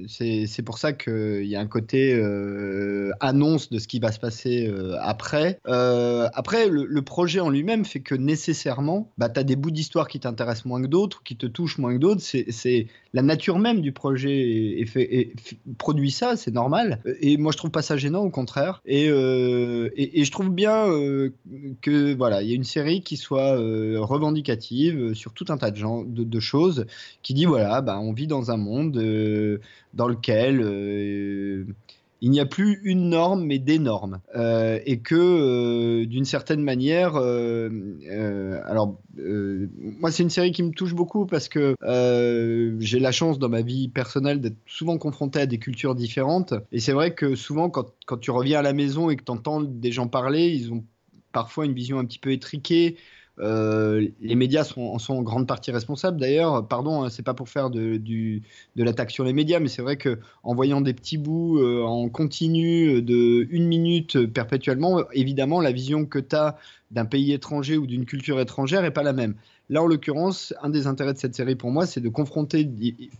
c'est 0.07 0.61
pour 0.63 0.77
ça 0.77 0.93
qu'il 0.93 1.45
y 1.45 1.55
a 1.55 1.59
un 1.59 1.67
côté 1.67 2.13
euh, 2.13 3.11
annonce 3.19 3.69
de 3.69 3.79
ce 3.79 3.87
qui 3.87 3.99
va 3.99 4.11
se 4.11 4.19
passer 4.19 4.67
euh, 4.67 4.95
après. 5.01 5.59
Euh, 5.67 6.29
après, 6.33 6.69
le, 6.69 7.01
projet 7.01 7.39
en 7.39 7.49
lui-même 7.49 7.85
fait 7.85 7.99
que 7.99 8.15
nécessairement, 8.15 9.11
bah, 9.17 9.29
tu 9.29 9.39
as 9.39 9.43
des 9.43 9.55
bouts 9.55 9.71
d'histoire 9.71 10.07
qui 10.07 10.19
t'intéressent 10.19 10.65
moins 10.65 10.81
que 10.81 10.87
d'autres, 10.87 11.21
qui 11.23 11.35
te 11.35 11.45
touchent 11.45 11.77
moins 11.79 11.93
que 11.93 11.99
d'autres. 11.99 12.21
C'est 12.21 12.87
la 13.13 13.21
nature 13.21 13.59
même 13.59 13.81
du 13.81 13.91
projet 13.91 14.85
produit 15.77 16.11
ça, 16.11 16.37
c'est 16.37 16.53
normal. 16.53 17.01
Et 17.19 17.37
moi, 17.37 17.51
je 17.51 17.57
trouve 17.57 17.71
pas 17.71 17.81
ça 17.81 17.97
gênant, 17.97 18.23
au 18.23 18.29
contraire. 18.29 18.81
Et, 18.85 19.05
et, 19.05 20.25
je 20.25 20.31
trouve 20.31 20.49
bien 20.49 20.85
que 21.81 22.13
voilà, 22.15 22.41
il 22.41 22.49
y 22.49 22.51
a 22.51 22.55
une 22.55 22.63
série 22.63 23.01
qui 23.01 23.17
soit 23.17 23.55
revendicative 23.99 25.13
sur 25.13 25.33
tout 25.33 25.45
un 25.49 25.57
tas 25.57 25.71
de, 25.71 25.77
gens, 25.77 26.03
de, 26.05 26.39
choses, 26.39 26.85
qui 27.21 27.33
dit 27.33 27.45
voilà, 27.45 27.81
bah, 27.81 27.99
on 27.99 28.13
vit 28.13 28.27
dans 28.27 28.51
un 28.51 28.57
monde 28.57 28.97
dans 29.93 30.07
lequel 30.07 30.61
euh, 30.61 31.65
il 32.21 32.31
n'y 32.31 32.39
a 32.39 32.45
plus 32.45 32.79
une 32.83 33.09
norme 33.09 33.43
mais 33.45 33.59
des 33.59 33.79
normes. 33.79 34.19
Euh, 34.35 34.79
et 34.85 34.99
que 34.99 35.15
euh, 35.15 36.05
d'une 36.05 36.25
certaine 36.25 36.61
manière 36.61 37.15
alors 38.65 38.97
moi 39.15 40.11
c'est 40.11 40.23
une 40.23 40.29
série 40.29 40.51
qui 40.51 40.63
me 40.63 40.71
touche 40.71 40.93
beaucoup 40.93 41.25
parce 41.25 41.47
que 41.49 41.75
j'ai 42.79 42.99
la 42.99 43.11
chance 43.11 43.39
dans 43.39 43.49
ma 43.49 43.61
vie 43.61 43.87
personnelle 43.87 44.41
d'être 44.41 44.57
souvent 44.65 44.97
confronté 44.97 45.39
à 45.39 45.45
des 45.45 45.59
cultures 45.59 45.95
différentes. 45.95 46.53
Et 46.71 46.79
c'est 46.79 46.93
vrai 46.93 47.13
que 47.13 47.35
souvent 47.35 47.69
quand, 47.69 47.87
quand, 48.05 48.17
tu 48.17 48.31
reviens 48.31 48.59
à 48.59 48.63
la 48.63 48.73
maison 48.73 49.09
et 49.09 49.15
que 49.15 49.23
tu 49.23 49.31
entends 49.31 49.61
des 49.61 49.91
gens 49.91 50.07
parler 50.07 50.49
ils 50.49 50.73
ont 50.73 50.83
parfois 51.31 51.65
une 51.65 51.73
vision 51.73 51.99
un 51.99 52.05
petit 52.05 52.19
peu 52.19 52.31
étriquée 52.31 52.97
euh, 53.39 54.07
les 54.19 54.35
médias 54.35 54.63
sont, 54.63 54.81
en 54.81 54.99
sont 54.99 55.15
en 55.15 55.21
grande 55.21 55.47
partie 55.47 55.71
responsables. 55.71 56.19
D'ailleurs, 56.19 56.67
pardon, 56.67 57.03
hein, 57.03 57.09
c'est 57.09 57.23
pas 57.23 57.33
pour 57.33 57.49
faire 57.49 57.69
de, 57.69 57.99
l'attaque 58.75 59.11
sur 59.11 59.23
les 59.23 59.33
médias, 59.33 59.59
mais 59.59 59.67
c'est 59.67 59.81
vrai 59.81 59.97
que 59.97 60.19
en 60.43 60.55
voyant 60.55 60.81
des 60.81 60.93
petits 60.93 61.17
bouts 61.17 61.59
euh, 61.59 61.83
en 61.83 62.09
continu 62.09 63.01
de 63.01 63.47
une 63.49 63.67
minute 63.67 64.25
perpétuellement, 64.27 65.03
évidemment, 65.11 65.61
la 65.61 65.71
vision 65.71 66.05
que 66.05 66.19
tu 66.19 66.35
as 66.35 66.57
d'un 66.91 67.05
pays 67.05 67.33
étranger 67.33 67.77
ou 67.77 67.85
d'une 67.85 68.05
culture 68.05 68.39
étrangère 68.39 68.85
est 68.85 68.91
pas 68.91 69.03
la 69.03 69.13
même. 69.13 69.35
Là, 69.69 69.83
en 69.83 69.85
l'occurrence, 69.85 70.53
un 70.61 70.69
des 70.69 70.87
intérêts 70.87 71.13
de 71.13 71.17
cette 71.17 71.35
série 71.35 71.55
pour 71.55 71.71
moi, 71.71 71.85
c'est 71.85 71.99
de 71.99 72.07
confronter, 72.07 72.69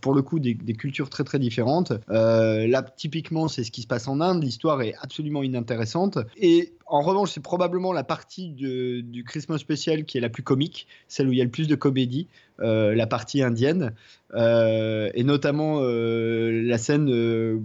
pour 0.00 0.14
le 0.14 0.22
coup, 0.22 0.38
des, 0.38 0.54
cultures 0.54 1.10
très 1.10 1.22
très 1.22 1.38
différentes. 1.38 1.92
Euh, 2.08 2.66
là, 2.66 2.82
typiquement, 2.82 3.48
c'est 3.48 3.64
ce 3.64 3.70
qui 3.70 3.82
se 3.82 3.86
passe 3.86 4.08
en 4.08 4.22
Inde. 4.22 4.42
L'histoire 4.42 4.80
est 4.80 4.94
absolument 5.02 5.42
inintéressante. 5.42 6.16
Et 6.38 6.72
en 6.86 7.02
revanche, 7.02 7.32
c'est 7.32 7.42
probablement 7.42 7.92
la 7.92 8.02
partie 8.02 8.48
du 8.48 9.24
Christmas 9.26 9.58
spécial 9.58 10.06
qui 10.06 10.16
est 10.16 10.22
la 10.22 10.30
plus 10.30 10.42
comique, 10.42 10.86
celle 11.06 11.28
où 11.28 11.32
il 11.32 11.38
y 11.38 11.42
a 11.42 11.44
le 11.44 11.50
plus 11.50 11.68
de 11.68 11.74
comédie, 11.74 12.28
euh, 12.60 12.94
la 12.94 13.06
partie 13.06 13.42
indienne. 13.42 13.92
Euh, 14.34 15.10
et 15.12 15.24
notamment 15.24 15.82
la 15.82 16.78
scène, 16.78 17.10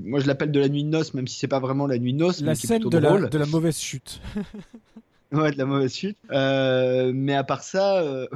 moi 0.03 0.19
je 0.19 0.27
l'appelle 0.27 0.51
de 0.51 0.59
la 0.59 0.67
nuit 0.67 0.83
de 0.83 0.89
noces, 0.89 1.13
même 1.13 1.27
si 1.27 1.39
c'est 1.39 1.47
pas 1.47 1.61
vraiment 1.61 1.87
la 1.87 1.97
nuit 1.97 2.11
de 2.11 2.17
noces. 2.17 2.41
La 2.41 2.55
scène 2.55 2.83
de 2.83 2.97
la, 2.97 3.17
de 3.17 3.37
la 3.37 3.45
mauvaise 3.45 3.79
chute. 3.79 4.19
Ouais, 5.33 5.51
de 5.51 5.57
la 5.57 5.65
mauvaise 5.65 5.91
suite. 5.91 6.17
Euh, 6.31 7.11
mais 7.13 7.33
à 7.33 7.43
part 7.43 7.63
ça, 7.63 8.01
euh, 8.03 8.27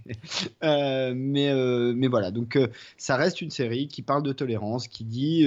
euh, 0.64 1.12
mais, 1.16 1.52
mais 1.94 2.06
voilà. 2.06 2.30
Donc, 2.30 2.58
ça 2.96 3.16
reste 3.16 3.40
une 3.40 3.50
série 3.50 3.88
qui 3.88 4.02
parle 4.02 4.22
de 4.22 4.32
tolérance, 4.32 4.86
qui 4.86 5.04
dit 5.04 5.46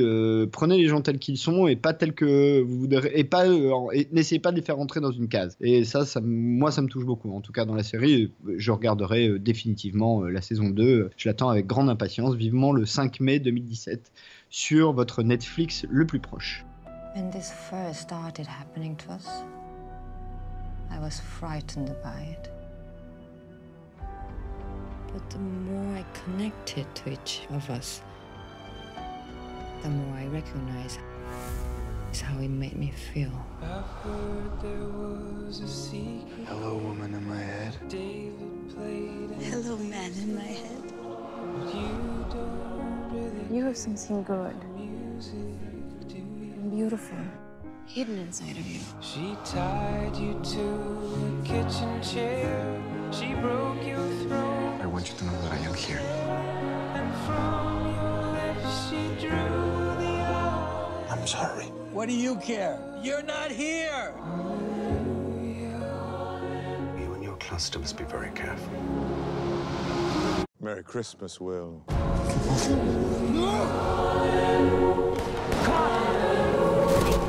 prenez 0.51 0.77
les 0.77 0.87
gens 0.87 1.01
tels 1.01 1.19
qu'ils 1.19 1.37
sont 1.37 1.67
et 1.67 1.77
pas 1.77 1.93
tels 1.93 2.13
que 2.13 2.61
vous 2.61 2.79
voudrez, 2.79 3.11
et 3.15 3.23
pas, 3.23 3.45
n'essayez 4.11 4.39
pas 4.39 4.51
de 4.51 4.57
les 4.57 4.61
faire 4.61 4.75
rentrer 4.75 4.99
dans 4.99 5.11
une 5.11 5.29
case. 5.29 5.55
Et 5.61 5.85
ça, 5.85 6.05
ça, 6.05 6.19
moi, 6.21 6.71
ça 6.71 6.81
me 6.81 6.87
touche 6.87 7.05
beaucoup. 7.05 7.33
En 7.33 7.39
tout 7.39 7.53
cas, 7.53 7.63
dans 7.63 7.75
la 7.75 7.83
série, 7.83 8.31
je 8.57 8.71
regarderai 8.71 9.39
définitivement 9.39 10.23
la 10.23 10.41
saison 10.41 10.69
2. 10.69 11.11
Je 11.15 11.29
l'attends 11.29 11.49
avec 11.49 11.65
grande 11.65 11.89
impatience, 11.89 12.35
vivement 12.35 12.73
le 12.73 12.85
5 12.85 13.21
mai 13.21 13.39
2017 13.39 14.11
sur 14.49 14.91
votre 14.91 15.23
Netflix 15.23 15.85
le 15.89 16.05
plus 16.05 16.19
proche. 16.19 16.65
When 17.15 17.31
this 17.31 17.51
first 17.51 18.01
started 18.01 18.45
happening 18.45 18.95
to 18.97 19.13
us, 19.13 19.43
I 20.91 20.99
was 20.99 21.19
frightened 21.19 21.95
by 22.03 22.35
it. 22.37 22.49
But 25.11 25.29
the 25.29 25.39
more 25.39 25.97
I 25.97 26.05
connected 26.13 26.85
to 26.95 27.11
each 27.11 27.41
of 27.51 27.69
us, 27.69 28.01
the 29.81 29.89
more 29.89 30.17
I 30.17 30.25
recognize 30.27 30.99
how 32.21 32.37
it 32.39 32.49
made 32.49 32.75
me 32.75 32.91
feel. 33.13 33.31
Hello, 36.45 36.77
woman 36.77 37.13
in 37.13 37.27
my 37.27 37.37
head. 37.37 37.75
Hello, 39.39 39.77
man 39.77 40.11
in 40.13 40.35
my 40.35 40.41
head. 40.41 40.93
You 43.51 43.63
have 43.65 43.77
something 43.77 44.23
good 44.23 44.55
and 45.31 46.71
beautiful 46.71 47.17
hidden 47.89 48.19
inside 48.19 48.51
of 48.55 48.67
you. 48.67 48.79
She 49.01 49.35
tied 49.43 50.15
you 50.15 50.39
to 50.43 50.61
a 50.61 51.41
kitchen 51.43 52.01
chair. 52.03 52.79
She 53.11 53.33
broke 53.33 53.83
your 53.83 54.07
throat. 54.21 54.79
I 54.81 54.85
want 54.85 55.09
you 55.09 55.17
to 55.17 55.25
know 55.25 55.41
that 55.41 55.53
I 55.53 55.57
am 55.57 55.73
here. 55.73 55.97
And 55.97 57.11
from 57.25 57.87
your 57.95 58.21
lips 58.37 58.89
she 58.89 59.01
drew 59.19 59.39
the 60.03 60.21
eye. 60.21 61.07
I'm 61.09 61.25
sorry. 61.25 61.65
What 61.91 62.07
do 62.07 62.13
you 62.13 62.35
care? 62.35 62.79
You're 63.01 63.23
not 63.23 63.49
here. 63.49 64.13
You 66.99 67.13
and 67.15 67.23
your 67.23 67.37
cluster 67.37 67.79
must 67.79 67.97
be 67.97 68.03
very 68.03 68.29
careful. 68.35 68.71
Merry 70.61 70.83
Christmas, 70.83 71.41
Will. 71.41 71.83
Happy 76.99 77.28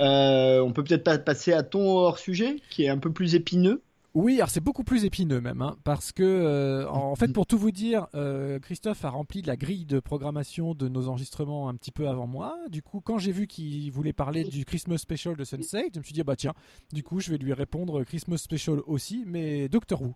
Euh, 0.00 0.60
on 0.60 0.72
peut 0.72 0.82
peut-être 0.84 1.04
pas 1.04 1.18
passer 1.18 1.52
à 1.52 1.62
ton 1.62 1.96
hors 1.98 2.18
sujet, 2.18 2.56
qui 2.70 2.84
est 2.84 2.88
un 2.88 2.98
peu 2.98 3.12
plus 3.12 3.34
épineux. 3.34 3.82
Oui, 4.14 4.34
alors 4.36 4.50
c'est 4.50 4.60
beaucoup 4.60 4.84
plus 4.84 5.06
épineux 5.06 5.40
même, 5.40 5.62
hein, 5.62 5.76
parce 5.84 6.12
que 6.12 6.22
euh, 6.22 6.86
en, 6.90 7.16
fait, 7.16 7.32
pour 7.32 7.46
tout 7.46 7.56
vous 7.56 7.70
dire, 7.70 8.08
euh, 8.14 8.58
Christophe 8.58 9.06
a 9.06 9.08
rempli 9.10 9.40
la 9.40 9.56
grille 9.56 9.86
de 9.86 10.00
programmation 10.00 10.74
de 10.74 10.86
nos 10.88 11.08
enregistrements 11.08 11.70
un 11.70 11.74
petit 11.74 11.92
peu 11.92 12.06
avant 12.08 12.26
moi. 12.26 12.54
Du 12.68 12.82
coup, 12.82 13.00
quand 13.00 13.16
j'ai 13.16 13.32
vu 13.32 13.46
qu'il 13.46 13.90
voulait 13.90 14.12
parler 14.12 14.44
du 14.44 14.66
Christmas 14.66 14.98
Special 14.98 15.34
de 15.34 15.44
Sensei, 15.44 15.90
je 15.94 15.98
me 15.98 16.04
suis 16.04 16.12
dit 16.12 16.22
bah 16.22 16.36
tiens, 16.36 16.52
du 16.92 17.02
coup, 17.02 17.20
je 17.20 17.30
vais 17.30 17.38
lui 17.38 17.54
répondre 17.54 18.04
Christmas 18.04 18.36
Special 18.36 18.80
aussi, 18.86 19.24
mais 19.26 19.70
Doctor 19.70 20.02
Who. 20.02 20.14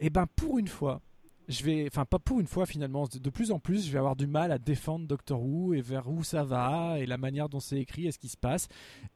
Et 0.00 0.06
eh 0.06 0.10
ben 0.10 0.26
pour 0.34 0.58
une 0.58 0.68
fois, 0.68 1.00
je 1.50 1.64
vais, 1.64 1.86
enfin 1.88 2.04
pas 2.04 2.20
pour 2.20 2.38
une 2.38 2.46
fois 2.46 2.64
finalement, 2.64 3.06
de 3.12 3.30
plus 3.30 3.50
en 3.50 3.58
plus, 3.58 3.84
je 3.86 3.90
vais 3.90 3.98
avoir 3.98 4.14
du 4.14 4.28
mal 4.28 4.52
à 4.52 4.58
défendre 4.58 5.06
Doctor 5.06 5.42
Who 5.42 5.74
et 5.74 5.80
vers 5.80 6.08
où 6.08 6.22
ça 6.22 6.44
va 6.44 6.98
et 6.98 7.06
la 7.06 7.18
manière 7.18 7.48
dont 7.48 7.58
c'est 7.58 7.78
écrit 7.78 8.06
et 8.06 8.12
ce 8.12 8.18
qui 8.18 8.28
se 8.28 8.36
passe. 8.36 8.68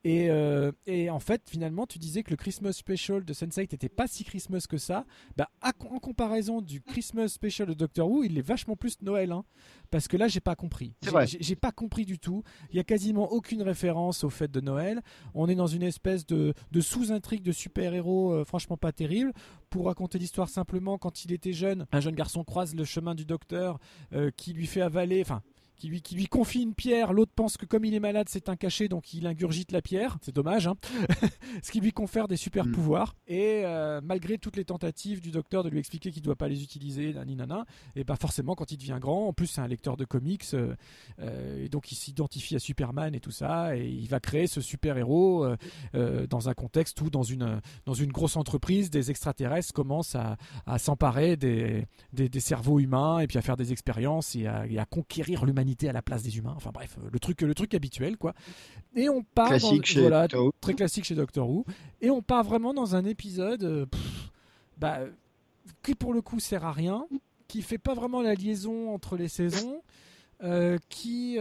Et, 0.03 0.29
euh, 0.29 0.73
et, 0.85 1.09
en 1.09 1.19
fait, 1.19 1.43
finalement, 1.49 1.87
tu 1.87 1.97
disais 1.97 2.23
que 2.23 2.31
le 2.31 2.35
Christmas 2.35 2.73
Special 2.73 3.23
de 3.23 3.33
Sense8 3.33 3.71
n'était 3.71 3.89
pas 3.89 4.07
si 4.07 4.25
Christmas 4.25 4.65
que 4.69 4.77
ça. 4.77 5.05
Bah, 5.37 5.49
en 5.61 5.99
comparaison 5.99 6.61
du 6.61 6.81
Christmas 6.81 7.29
Special 7.29 7.69
de 7.69 7.73
Doctor 7.73 8.09
Who, 8.09 8.25
il 8.25 8.37
est 8.37 8.45
vachement 8.45 8.75
plus 8.75 9.01
Noël, 9.01 9.31
hein, 9.31 9.45
parce 9.95 10.09
que 10.09 10.17
là, 10.17 10.27
j'ai 10.27 10.41
pas 10.41 10.57
compris. 10.57 10.93
J'ai 11.39 11.55
pas 11.55 11.71
compris 11.71 12.03
du 12.03 12.19
tout. 12.19 12.43
Il 12.69 12.75
y 12.75 12.81
a 12.81 12.83
quasiment 12.83 13.31
aucune 13.31 13.61
référence 13.61 14.25
au 14.25 14.29
fait 14.29 14.51
de 14.51 14.59
Noël. 14.59 15.01
On 15.33 15.47
est 15.47 15.55
dans 15.55 15.67
une 15.67 15.83
espèce 15.83 16.25
de, 16.25 16.53
de 16.69 16.81
sous-intrigue 16.81 17.43
de 17.43 17.53
super-héros, 17.53 18.33
euh, 18.33 18.43
franchement 18.43 18.75
pas 18.75 18.91
terrible. 18.91 19.31
Pour 19.69 19.85
raconter 19.85 20.19
l'histoire 20.19 20.49
simplement, 20.49 20.97
quand 20.97 21.23
il 21.23 21.31
était 21.31 21.53
jeune, 21.53 21.87
un 21.93 22.01
jeune 22.01 22.13
garçon 22.13 22.43
croise 22.43 22.75
le 22.75 22.83
chemin 22.83 23.15
du 23.15 23.23
docteur 23.23 23.79
euh, 24.11 24.31
qui 24.35 24.51
lui 24.51 24.67
fait 24.67 24.81
avaler, 24.81 25.21
enfin 25.21 25.41
qui 25.75 25.87
lui, 25.87 26.01
qui 26.01 26.15
lui 26.15 26.27
confie 26.27 26.61
une 26.61 26.73
pierre. 26.73 27.13
L'autre 27.13 27.31
pense 27.35 27.57
que 27.57 27.65
comme 27.65 27.85
il 27.85 27.93
est 27.93 27.99
malade, 27.99 28.27
c'est 28.29 28.49
un 28.49 28.55
cachet, 28.55 28.87
donc 28.87 29.13
il 29.13 29.27
ingurgite 29.27 29.71
la 29.71 29.81
pierre. 29.81 30.17
C'est 30.21 30.33
dommage, 30.33 30.67
hein 30.67 30.75
ce 31.63 31.71
qui 31.71 31.79
lui 31.79 31.91
confère 31.91 32.27
des 32.27 32.37
super 32.37 32.65
mm. 32.65 32.71
pouvoirs. 32.71 33.15
Et 33.27 33.61
euh, 33.65 34.01
malgré 34.03 34.37
toutes 34.37 34.55
les 34.55 34.65
tentatives 34.65 35.21
du 35.21 35.31
docteur 35.31 35.63
de 35.63 35.69
lui 35.69 35.79
expliquer 35.79 36.11
qu'il 36.11 36.21
ne 36.21 36.25
doit 36.25 36.35
pas 36.35 36.47
les 36.47 36.63
utiliser, 36.63 37.13
et 37.95 38.03
bah 38.03 38.15
forcément, 38.15 38.55
quand 38.55 38.71
il 38.71 38.77
devient 38.77 38.97
grand, 38.99 39.27
en 39.27 39.33
plus 39.33 39.47
c'est 39.47 39.61
un 39.61 39.67
lecteur 39.67 39.97
de 39.97 40.05
comics, 40.05 40.45
euh, 40.53 40.75
euh, 41.19 41.63
et 41.63 41.69
donc 41.69 41.91
il 41.91 41.95
s'identifie 41.95 42.55
à 42.55 42.59
Superman 42.59 43.13
et 43.15 43.19
tout 43.19 43.31
ça, 43.31 43.77
et 43.77 43.87
il 43.87 44.07
va 44.07 44.19
créer 44.19 44.47
ce 44.47 44.61
super 44.61 44.97
héros 44.97 45.45
dans 45.93 46.49
un 46.49 46.53
contexte 46.53 46.99
où 47.01 47.09
dans 47.09 47.23
une 47.23 47.61
dans 47.85 47.93
une 47.93 48.11
grosse 48.11 48.37
entreprise, 48.37 48.89
des 48.89 49.11
extraterrestres 49.11 49.73
commencent 49.73 50.15
à, 50.15 50.37
à 50.65 50.77
s'emparer 50.77 51.37
des, 51.37 51.87
des, 52.13 52.39
cerveaux 52.39 52.79
humains 52.79 53.19
et 53.19 53.27
puis 53.27 53.37
à 53.37 53.41
faire 53.41 53.57
des 53.57 53.71
expériences 53.71 54.35
et 54.35 54.47
à, 54.47 54.65
et 54.67 54.77
à 54.77 54.85
conquérir 54.85 55.45
l'humanité 55.45 55.64
à 55.87 55.91
la 55.91 56.01
place 56.01 56.23
des 56.23 56.37
humains. 56.37 56.53
Enfin 56.55 56.71
bref, 56.73 56.97
le 57.11 57.19
truc, 57.19 57.41
le 57.41 57.53
truc 57.53 57.73
habituel 57.73 58.17
quoi. 58.17 58.33
Et 58.95 59.09
on 59.09 59.23
part 59.23 59.51
voilà, 59.57 60.27
très 60.61 60.73
classique 60.73 61.05
chez 61.05 61.15
Doctor 61.15 61.49
Who. 61.49 61.65
Et 62.01 62.09
on 62.09 62.21
part 62.21 62.43
vraiment 62.43 62.73
dans 62.73 62.95
un 62.95 63.05
épisode 63.05 63.63
euh, 63.63 63.85
bah, 64.77 64.99
qui 65.83 65.95
pour 65.95 66.13
le 66.13 66.21
coup 66.21 66.39
sert 66.39 66.65
à 66.65 66.71
rien, 66.71 67.05
qui 67.47 67.61
fait 67.61 67.77
pas 67.77 67.93
vraiment 67.93 68.21
la 68.21 68.35
liaison 68.35 68.93
entre 68.93 69.17
les 69.17 69.27
saisons, 69.27 69.81
euh, 70.43 70.77
qui 70.89 71.37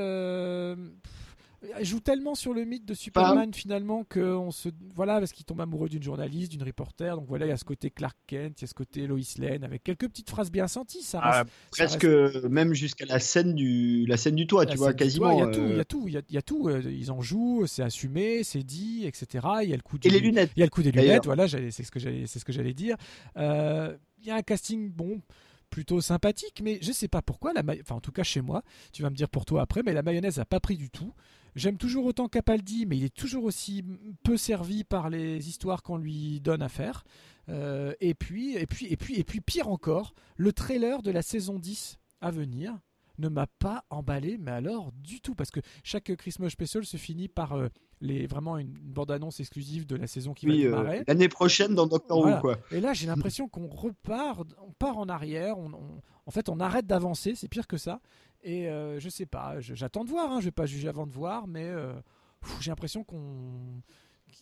euh, 1.65 1.85
joue 1.85 2.01
tellement 2.01 2.35
sur 2.35 2.55
le 2.55 2.65
mythe 2.65 2.85
de 2.85 2.95
Superman 2.95 3.53
finalement 3.53 4.05
que 4.05 4.21
on 4.21 4.51
se 4.51 4.69
voilà 4.95 5.19
parce 5.19 5.33
qu'il 5.33 5.45
tombe 5.45 5.61
amoureux 5.61 5.89
d'une 5.89 6.03
journaliste, 6.03 6.53
d'une 6.53 6.63
reporter. 6.63 7.17
Donc 7.17 7.27
voilà, 7.29 7.47
il 7.47 7.49
y 7.49 7.53
a 7.53 7.57
ce 7.57 7.65
côté 7.65 7.91
Clark 7.91 8.17
Kent, 8.27 8.61
il 8.61 8.63
y 8.63 8.65
a 8.65 8.69
ce 8.69 8.75
côté 8.75 9.07
Lois 9.07 9.19
Lane 9.39 9.65
avec 9.65 9.83
quelques 9.83 10.09
petites 10.09 10.31
phrases 10.31 10.51
bien 10.51 10.69
senties. 10.69 11.03
Ça 11.03 11.21
ah, 11.23 11.45
presque 11.71 12.05
même 12.05 12.75
jusqu'à 12.75 13.07
la 13.07 13.19
scène 13.19 13.55
du 13.55 14.07
la 14.07 14.17
scène 14.17 14.37
du 14.37 14.47
toit, 14.47 14.67
tu 14.67 14.77
vois 14.77 14.95
quasiment. 14.95 15.33
Il 15.33 15.39
y 15.39 15.43
a 15.43 15.47
tout, 15.47 15.67
il 15.67 15.77
y 15.77 15.81
a 15.81 15.85
tout, 15.85 16.09
il 16.09 16.35
y 16.35 16.39
a, 16.39 16.43
tout. 16.43 16.69
Euh, 16.69 16.83
ils 16.85 17.11
en 17.11 17.21
jouent, 17.21 17.67
c'est 17.67 17.83
assumé, 17.83 18.45
c'est 18.45 18.63
dit, 18.63 19.07
etc. 19.07 19.47
Il 19.63 19.71
y 19.71 19.73
a 19.73 19.77
le 19.77 19.83
coup 19.83 19.99
et 20.03 20.11
les 20.11 20.21
lunettes. 20.21 20.51
Il 20.57 20.61
y 20.61 20.63
a 20.63 20.67
le 20.67 20.71
coup 20.71 20.83
des 20.83 20.93
lunettes. 20.93 21.25
Voilà, 21.25 21.49
c'est 21.49 21.71
ce 21.71 21.91
que 21.91 21.99
j'allais 21.99 22.27
c'est 22.27 22.39
ce 22.39 22.45
que 22.45 22.53
j'allais 22.53 22.75
dire. 22.75 22.97
Euh, 23.37 23.97
il 24.21 24.27
y 24.27 24.31
a 24.31 24.37
un 24.37 24.43
casting 24.43 24.91
bon 24.91 25.21
plutôt 25.71 26.01
sympathique, 26.01 26.61
mais 26.63 26.79
je 26.81 26.93
sais 26.93 27.09
pas 27.09 27.21
pourquoi, 27.21 27.53
la 27.53 27.63
enfin 27.81 27.97
en 27.97 28.01
tout 28.01 28.13
cas 28.13 28.23
chez 28.23 28.41
moi, 28.41 28.63
tu 28.93 29.03
vas 29.03 29.11
me 29.11 29.17
dire 29.17 29.29
pour 29.29 29.45
toi 29.45 29.63
après, 29.63 29.83
mais 29.85 29.93
la 29.93 30.03
mayonnaise 30.03 30.39
a 30.39 30.45
pas 30.45 30.61
pris 30.61 30.77
du 30.77 30.89
tout. 30.89 31.13
J'aime 31.55 31.77
toujours 31.77 32.05
autant 32.07 32.29
Capaldi, 32.29 32.85
mais 32.87 32.97
il 32.97 33.05
est 33.05 33.15
toujours 33.15 33.45
aussi 33.45 33.85
peu 34.25 34.37
servi 34.37 34.83
par 34.83 35.09
les 35.09 35.49
histoires 35.49 35.83
qu'on 35.83 35.97
lui 35.97 36.41
donne 36.41 36.63
à 36.63 36.69
faire. 36.69 37.05
Euh, 37.49 37.93
et 38.01 38.15
puis, 38.15 38.57
et 38.57 38.67
puis, 38.67 38.87
et 38.87 38.97
puis, 38.97 39.19
et 39.19 39.25
puis, 39.25 39.41
pire 39.41 39.69
encore, 39.69 40.15
le 40.37 40.53
trailer 40.53 41.03
de 41.03 41.11
la 41.11 41.23
saison 41.23 41.59
10 41.59 41.99
à 42.21 42.31
venir 42.31 42.79
ne 43.19 43.29
m'a 43.29 43.47
pas 43.47 43.85
emballé, 43.91 44.39
mais 44.39 44.51
alors 44.51 44.91
du 44.93 45.21
tout, 45.21 45.37
parce 45.37 45.51
que 45.51 45.61
chaque 45.85 46.15
Christmas 46.17 46.51
Special 46.51 46.85
se 46.85 46.97
finit 46.97 47.29
par 47.29 47.53
euh, 47.53 47.69
les, 48.01 48.27
vraiment 48.27 48.59
une, 48.59 48.73
bande-annonce 48.73 49.39
exclusive 49.39 49.87
de 49.87 49.95
la 49.95 50.09
saison 50.09 50.35
qui 50.35 50.47
va 50.47 50.53
euh, 50.53 50.57
démarrer. 50.57 51.05
L'année 51.07 51.29
prochaine 51.29 51.77
dans 51.77 51.87
Doctor 51.87 52.19
Who, 52.19 52.41
quoi. 52.41 52.59
Et 52.73 52.81
là, 52.81 52.93
j'ai 52.93 53.07
l'impression 53.07 53.49
qu'on 53.49 53.69
repart, 53.69 54.45
on 54.61 54.73
part 54.73 54.99
en 54.99 55.09
arrière, 55.09 55.59
on, 55.59 55.71
en 56.27 56.31
fait, 56.31 56.49
on 56.49 56.59
arrête 56.59 56.87
d'avancer, 56.87 57.35
c'est 57.37 57.49
pire 57.49 57.69
que 57.69 57.77
ça. 57.77 58.01
Et 58.45 58.69
euh, 58.69 59.01
je 59.01 59.09
sais 59.09 59.25
pas, 59.25 59.59
j'attends 59.61 60.05
de 60.05 60.11
voir, 60.11 60.31
hein, 60.31 60.41
je 60.41 60.45
vais 60.45 60.51
pas 60.51 60.67
juger 60.67 60.87
avant 60.89 61.07
de 61.07 61.13
voir, 61.13 61.47
mais 61.49 61.65
euh, 61.65 61.95
j'ai 62.61 62.71
l'impression 62.71 63.03
qu'on 63.03 63.83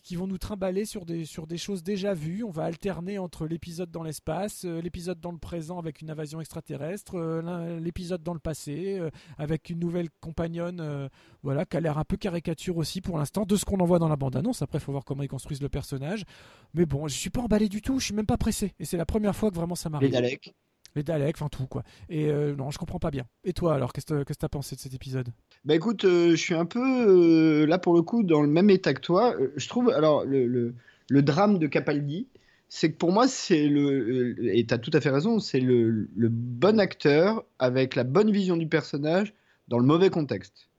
qui 0.01 0.15
vont 0.15 0.25
nous 0.25 0.39
trimballer 0.39 0.85
sur 0.85 1.05
des, 1.05 1.23
sur 1.23 1.45
des 1.45 1.57
choses 1.57 1.83
déjà 1.83 2.13
vues. 2.13 2.43
On 2.43 2.49
va 2.49 2.63
alterner 2.63 3.19
entre 3.19 3.45
l'épisode 3.45 3.91
dans 3.91 4.01
l'espace, 4.03 4.65
euh, 4.65 4.81
l'épisode 4.81 5.21
dans 5.21 5.31
le 5.31 5.37
présent 5.37 5.77
avec 5.77 6.01
une 6.01 6.09
invasion 6.09 6.41
extraterrestre, 6.41 7.17
l'épisode 7.79 8.23
dans 8.23 8.33
le 8.33 8.39
passé 8.39 8.99
avec 9.37 9.69
une 9.69 9.79
nouvelle 9.79 10.09
compagnonne 10.19 11.09
voilà, 11.43 11.65
qui 11.65 11.77
a 11.77 11.79
l'air 11.79 11.97
un 11.97 12.03
peu 12.03 12.17
caricature 12.17 12.77
aussi 12.77 12.99
pour 13.01 13.17
l'instant 13.17 13.45
de 13.45 13.55
ce 13.55 13.63
qu'on 13.63 13.79
en 13.79 13.85
voit 13.85 13.99
dans 13.99 14.09
la 14.09 14.15
bande-annonce. 14.17 14.61
Après, 14.63 14.79
il 14.79 14.81
faut 14.81 14.91
voir 14.91 15.05
comment 15.05 15.23
ils 15.23 15.29
construisent 15.29 15.61
le 15.61 15.69
personnage. 15.69 16.23
Mais 16.73 16.85
bon, 16.85 17.07
je 17.07 17.15
suis 17.15 17.29
pas 17.29 17.41
emballé 17.41 17.69
du 17.69 17.81
tout, 17.81 17.99
je 17.99 18.05
suis 18.05 18.15
même 18.15 18.25
pas 18.25 18.37
pressé. 18.37 18.73
Et 18.79 18.85
c'est 18.85 18.97
la 18.97 19.05
première 19.05 19.35
fois 19.35 19.51
que 19.51 19.55
vraiment 19.55 19.75
ça 19.75 19.89
m'arrive. 19.89 20.09
Les 20.09 20.13
Daleks 20.13 20.53
les 20.95 21.03
Daleks, 21.03 21.35
enfin 21.37 21.49
tout 21.49 21.67
quoi. 21.67 21.83
Et 22.09 22.29
euh, 22.29 22.55
non, 22.55 22.71
je 22.71 22.77
comprends 22.77 22.99
pas 22.99 23.11
bien. 23.11 23.25
Et 23.43 23.53
toi 23.53 23.73
alors, 23.73 23.93
qu'est-ce 23.93 24.23
que 24.23 24.33
tu 24.33 24.45
as 24.45 24.49
pensé 24.49 24.75
de 24.75 24.81
cet 24.81 24.93
épisode? 24.93 25.29
Bah 25.65 25.75
écoute, 25.75 26.05
euh, 26.05 26.31
je 26.31 26.35
suis 26.35 26.53
un 26.53 26.65
peu 26.65 26.79
euh, 26.79 27.65
là 27.65 27.77
pour 27.77 27.93
le 27.93 28.01
coup 28.01 28.23
dans 28.23 28.41
le 28.41 28.47
même 28.47 28.69
état 28.69 28.93
que 28.93 29.01
toi. 29.01 29.35
je 29.55 29.67
trouve, 29.67 29.89
alors 29.89 30.25
le, 30.25 30.73
le, 31.09 31.21
drame 31.21 31.59
de 31.59 31.67
Capaldi, 31.67 32.27
c'est 32.69 32.91
que 32.91 32.97
pour 32.97 33.11
moi 33.11 33.27
c'est 33.27 33.67
le, 33.67 34.35
et 34.55 34.65
tu 34.65 34.73
as 34.73 34.77
tout 34.77 34.91
à 34.93 35.01
fait 35.01 35.09
raison, 35.09 35.39
c'est 35.39 35.59
le, 35.59 36.09
le, 36.15 36.29
bon 36.29 36.79
acteur 36.79 37.43
avec 37.59 37.95
la 37.95 38.03
bonne 38.03 38.31
vision 38.31 38.57
du 38.57 38.67
personnage 38.67 39.33
dans 39.67 39.79
le 39.79 39.85
mauvais 39.85 40.09
contexte. 40.09 40.69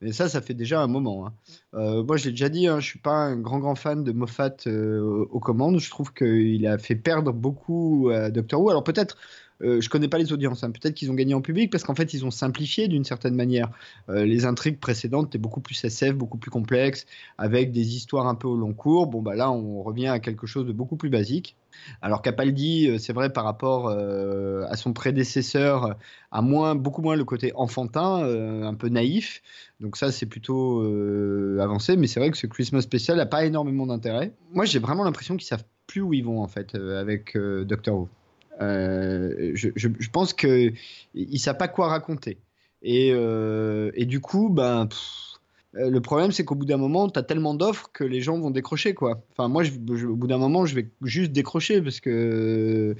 Mais 0.00 0.12
ça, 0.12 0.28
ça 0.28 0.42
fait 0.42 0.54
déjà 0.54 0.82
un 0.82 0.86
moment. 0.86 1.26
Hein. 1.26 2.02
moi, 2.02 2.18
je 2.18 2.26
l'ai 2.26 2.32
déjà 2.32 2.50
dit, 2.50 2.66
hein, 2.66 2.78
je 2.78 2.84
suis 2.84 2.98
pas 2.98 3.14
un 3.14 3.36
grand 3.36 3.58
grand 3.58 3.76
fan 3.76 4.04
de 4.04 4.12
Moffat 4.12 4.56
aux 4.66 5.40
commandes. 5.40 5.78
Je 5.78 5.88
trouve 5.88 6.12
qu'il 6.12 6.66
a 6.66 6.76
fait 6.76 6.96
perdre 6.96 7.32
beaucoup 7.32 8.10
à 8.12 8.30
Doctor 8.30 8.60
Who. 8.60 8.68
Alors 8.68 8.84
peut-être 8.84 9.16
euh, 9.62 9.80
je 9.80 9.88
connais 9.88 10.08
pas 10.08 10.18
les 10.18 10.32
audiences. 10.32 10.64
Hein. 10.64 10.70
Peut-être 10.70 10.94
qu'ils 10.94 11.10
ont 11.10 11.14
gagné 11.14 11.34
en 11.34 11.40
public 11.40 11.70
parce 11.70 11.84
qu'en 11.84 11.94
fait, 11.94 12.12
ils 12.14 12.24
ont 12.24 12.30
simplifié 12.30 12.88
d'une 12.88 13.04
certaine 13.04 13.34
manière. 13.34 13.70
Euh, 14.08 14.24
les 14.24 14.46
intrigues 14.46 14.78
précédentes 14.78 15.28
étaient 15.28 15.38
beaucoup 15.38 15.60
plus 15.60 15.82
SF, 15.82 16.14
beaucoup 16.14 16.38
plus 16.38 16.50
complexes, 16.50 17.06
avec 17.38 17.72
des 17.72 17.96
histoires 17.96 18.26
un 18.26 18.34
peu 18.34 18.48
au 18.48 18.56
long 18.56 18.72
cours. 18.72 19.06
Bon, 19.06 19.22
bah 19.22 19.34
là, 19.34 19.50
on 19.50 19.82
revient 19.82 20.08
à 20.08 20.18
quelque 20.18 20.46
chose 20.46 20.66
de 20.66 20.72
beaucoup 20.72 20.96
plus 20.96 21.10
basique. 21.10 21.56
Alors 22.02 22.22
Capaldi, 22.22 22.88
euh, 22.88 22.98
c'est 22.98 23.12
vrai 23.12 23.32
par 23.32 23.44
rapport 23.44 23.88
à 23.88 24.76
son 24.76 24.92
prédécesseur, 24.92 25.96
a 26.30 26.42
moins, 26.42 26.74
beaucoup 26.74 27.02
moins 27.02 27.16
le 27.16 27.24
côté 27.24 27.52
enfantin, 27.54 28.24
un 28.64 28.74
peu 28.74 28.88
naïf. 28.88 29.42
Donc 29.80 29.96
ça, 29.96 30.10
c'est 30.12 30.26
plutôt 30.26 30.82
avancé. 31.60 31.96
Mais 31.96 32.06
c'est 32.06 32.20
vrai 32.20 32.30
que 32.30 32.36
ce 32.36 32.46
Christmas 32.46 32.82
spécial 32.82 33.16
n'a 33.16 33.26
pas 33.26 33.44
énormément 33.44 33.86
d'intérêt. 33.86 34.32
Moi, 34.52 34.64
j'ai 34.64 34.78
vraiment 34.78 35.04
l'impression 35.04 35.36
qu'ils 35.36 35.46
savent 35.46 35.64
plus 35.86 36.00
où 36.00 36.12
ils 36.14 36.24
vont 36.24 36.42
en 36.42 36.48
fait 36.48 36.74
avec 36.74 37.36
Doctor 37.36 37.94
Who. 37.94 38.08
Euh, 38.60 39.52
je, 39.54 40.08
pense 40.10 40.32
qu'il 40.32 40.74
ne 41.14 41.36
sait 41.36 41.54
pas 41.54 41.68
quoi 41.68 41.88
raconter. 41.88 42.38
Et, 42.82 43.10
euh, 43.12 43.90
du 43.96 44.20
coup, 44.20 44.48
ben, 44.50 44.88
euh, 45.76 45.90
le 45.90 46.00
problème, 46.00 46.30
c'est 46.30 46.44
qu'au 46.44 46.54
bout 46.54 46.64
d'un 46.64 46.76
moment, 46.76 47.08
tu 47.08 47.18
as 47.18 47.22
tellement 47.22 47.54
d'offres 47.54 47.90
que 47.92 48.04
les 48.04 48.20
gens 48.20 48.38
vont 48.38 48.50
décrocher. 48.50 48.94
Quoi. 48.94 49.22
Enfin, 49.32 49.48
moi, 49.48 49.64
au 49.64 50.16
bout 50.16 50.26
d'un 50.26 50.38
moment, 50.38 50.66
je 50.66 50.74
vais 50.74 50.88
juste 51.02 51.32
décrocher 51.32 51.82
parce 51.82 52.00
que 52.00 52.94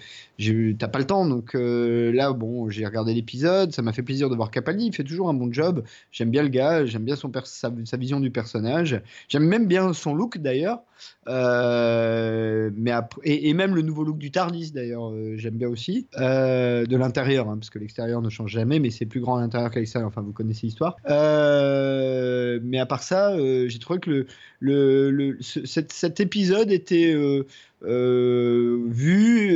t'as 0.78 0.88
pas 0.88 0.98
le 0.98 1.06
temps. 1.06 1.26
Donc 1.26 1.54
euh, 1.54 2.12
là, 2.12 2.32
bon, 2.32 2.68
j'ai 2.70 2.84
regardé 2.84 3.14
l'épisode, 3.14 3.72
ça 3.72 3.82
m'a 3.82 3.92
fait 3.92 4.02
plaisir 4.02 4.28
de 4.28 4.34
voir 4.34 4.50
Capaldi. 4.50 4.86
Il 4.86 4.94
fait 4.94 5.04
toujours 5.04 5.28
un 5.28 5.34
bon 5.34 5.52
job. 5.52 5.84
J'aime 6.10 6.30
bien 6.30 6.42
le 6.42 6.48
gars, 6.48 6.84
j'aime 6.84 7.04
bien 7.04 7.16
sa, 7.44 7.96
vision 7.96 8.20
du 8.20 8.30
personnage. 8.30 9.00
J'aime 9.28 9.44
même 9.44 9.66
bien 9.66 9.92
son 9.92 10.14
look 10.14 10.38
d'ailleurs. 10.38 10.80
Euh, 11.26 12.70
mais 12.76 12.92
et, 13.22 13.54
même 13.54 13.74
le 13.74 13.82
nouveau 13.82 14.04
look 14.04 14.18
du 14.18 14.30
Tardis 14.30 14.72
d'ailleurs, 14.72 15.12
j'aime 15.36 15.54
bien 15.54 15.68
aussi. 15.68 16.06
de 16.16 16.96
l'intérieur, 16.96 17.48
hein, 17.48 17.56
parce 17.58 17.70
que 17.70 17.78
l'extérieur 17.78 18.22
ne 18.22 18.30
change 18.30 18.50
jamais, 18.50 18.78
mais 18.78 18.90
c'est 18.90 19.06
plus 19.06 19.20
grand 19.20 19.36
à 19.36 19.40
l'intérieur 19.40 19.70
qu'à 19.70 19.80
l'extérieur. 19.80 20.08
Enfin, 20.08 20.22
vous 20.22 20.32
connaissez 20.32 20.66
l'histoire. 20.66 20.96
Euh 21.08 22.34
mais 22.62 22.78
à 22.78 22.86
part 22.86 23.02
ça, 23.02 23.30
euh, 23.32 23.68
j'ai 23.68 23.78
trouvé 23.78 24.00
que 24.00 24.26
le, 24.60 25.38
cet, 25.40 26.20
épisode 26.20 26.70
était 26.70 27.12
euh, 27.14 27.46
euh, 27.84 28.84
vu 28.88 29.54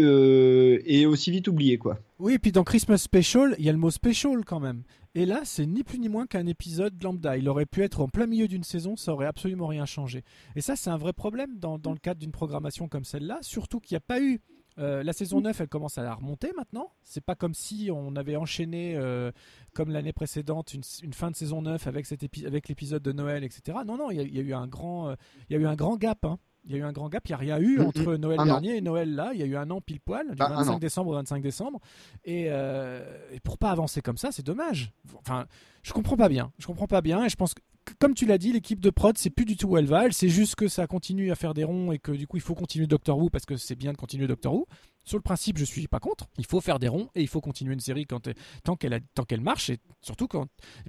et 0.86 1.06
aussi 1.06 1.30
vite 1.30 1.48
oublié, 1.48 1.78
quoi. 1.78 1.98
Oui, 2.18 2.34
et 2.34 2.38
puis 2.38 2.52
dans 2.52 2.64
Christmas 2.64 2.98
Special, 2.98 3.54
il 3.58 3.64
y 3.64 3.68
a 3.68 3.72
le 3.72 3.78
mot 3.78 3.90
special 3.90 4.44
quand 4.44 4.60
même. 4.60 4.82
Et 5.14 5.26
là, 5.26 5.40
c'est 5.44 5.66
ni 5.66 5.82
plus 5.82 5.98
ni 5.98 6.08
moins 6.08 6.26
qu'un 6.26 6.46
épisode 6.46 7.02
lambda. 7.02 7.36
Il 7.36 7.48
aurait 7.48 7.66
pu 7.66 7.82
être 7.82 8.00
en 8.00 8.08
plein 8.08 8.26
milieu 8.26 8.48
d'une 8.48 8.64
saison, 8.64 8.96
ça 8.96 9.12
aurait 9.12 9.26
absolument 9.26 9.66
rien 9.66 9.86
changé. 9.86 10.24
Et 10.56 10.60
ça, 10.60 10.76
c'est 10.76 10.90
un 10.90 10.98
vrai 10.98 11.12
problème 11.12 11.58
dans, 11.58 11.78
dans 11.78 11.92
le 11.92 11.98
cadre 11.98 12.20
d'une 12.20 12.32
programmation 12.32 12.88
comme 12.88 13.04
celle-là, 13.04 13.38
surtout 13.42 13.80
qu'il 13.80 13.94
n'y 13.94 13.98
a 13.98 14.00
pas 14.00 14.20
eu 14.20 14.40
euh, 14.78 15.02
la 15.02 15.12
saison 15.12 15.40
9, 15.40 15.60
elle 15.60 15.68
commence 15.68 15.98
à 15.98 16.02
la 16.02 16.14
remonter 16.14 16.52
maintenant. 16.56 16.92
C'est 17.02 17.24
pas 17.24 17.34
comme 17.34 17.54
si 17.54 17.90
on 17.92 18.14
avait 18.14 18.36
enchaîné, 18.36 18.94
euh, 18.96 19.32
comme 19.74 19.90
l'année 19.90 20.12
précédente, 20.12 20.72
une, 20.74 21.12
fin 21.12 21.30
de 21.30 21.36
saison 21.36 21.62
9 21.62 21.86
avec, 21.86 22.06
cet 22.06 22.24
avec 22.46 22.68
l'épisode 22.68 23.02
de 23.02 23.12
Noël, 23.12 23.42
etc. 23.42 23.78
Non, 23.84 23.96
non, 23.96 24.10
il 24.10 24.34
y, 24.34 24.38
a 24.38 24.42
eu 24.42 24.54
un 24.54 24.68
grand, 24.68 25.08
euh, 25.08 25.14
y 25.50 25.56
a 25.56 25.58
eu 25.58 25.66
un 25.66 25.74
grand 25.74 25.96
gap. 25.96 26.24
Hein. 26.24 26.38
Il 26.64 26.72
y 26.72 26.74
a 26.74 26.78
eu 26.78 26.82
un 26.82 26.92
grand 26.92 27.08
gap, 27.08 27.26
il 27.26 27.30
n'y 27.30 27.34
a 27.34 27.38
rien 27.38 27.58
eu 27.58 27.78
mm, 27.78 27.86
entre 27.86 28.14
mm. 28.14 28.16
Noël 28.16 28.40
dernier 28.44 28.76
et 28.76 28.80
Noël 28.80 29.14
là. 29.14 29.30
Il 29.32 29.40
y 29.40 29.42
a 29.42 29.46
eu 29.46 29.56
un 29.56 29.70
an 29.70 29.80
pile 29.80 30.00
poil, 30.00 30.30
du 30.30 30.36
25 30.36 30.72
bah, 30.72 30.78
décembre 30.78 31.10
au 31.10 31.14
25 31.14 31.42
décembre. 31.42 31.80
Et, 32.24 32.46
et 32.46 33.40
pour 33.42 33.58
pas 33.58 33.70
avancer 33.70 34.02
comme 34.02 34.18
ça, 34.18 34.32
c'est 34.32 34.44
dommage. 34.44 34.92
Enfin, 35.18 35.46
je 35.82 35.92
comprends 35.92 36.16
pas 36.16 36.28
bien. 36.28 36.52
Je 36.58 36.66
comprends 36.66 36.86
pas 36.86 37.00
bien 37.00 37.24
et 37.24 37.28
je 37.28 37.36
pense 37.36 37.54
que 37.54 37.60
comme 37.98 38.14
tu 38.14 38.26
l'as 38.26 38.38
dit, 38.38 38.52
l'équipe 38.52 38.80
de 38.80 38.90
prod, 38.90 39.16
c'est 39.16 39.30
plus 39.30 39.44
du 39.44 39.56
tout 39.56 39.68
où 39.68 39.78
elle 39.78 39.86
va. 39.86 40.06
Elle 40.06 40.12
sait 40.12 40.28
juste 40.28 40.54
que 40.54 40.68
ça 40.68 40.86
continue 40.86 41.30
à 41.30 41.34
faire 41.34 41.54
des 41.54 41.64
ronds 41.64 41.92
et 41.92 41.98
que 41.98 42.12
du 42.12 42.26
coup, 42.26 42.36
il 42.36 42.42
faut 42.42 42.54
continuer 42.54 42.86
Doctor 42.86 43.18
Who 43.18 43.30
parce 43.30 43.46
que 43.46 43.56
c'est 43.56 43.76
bien 43.76 43.92
de 43.92 43.96
continuer 43.96 44.26
Doctor 44.26 44.54
Who. 44.54 44.66
Sur 45.08 45.16
le 45.16 45.22
principe, 45.22 45.56
je 45.56 45.64
suis 45.64 45.88
pas 45.88 46.00
contre. 46.00 46.28
Il 46.36 46.44
faut 46.44 46.60
faire 46.60 46.78
des 46.78 46.88
ronds 46.88 47.08
et 47.14 47.22
il 47.22 47.28
faut 47.28 47.40
continuer 47.40 47.72
une 47.72 47.80
série 47.80 48.04
quand, 48.04 48.28
tant 48.62 48.76
qu'elle 48.76 49.00
tant 49.14 49.24
qu'elle 49.24 49.40
marche 49.40 49.70
et 49.70 49.78
surtout 50.02 50.28
quand 50.28 50.48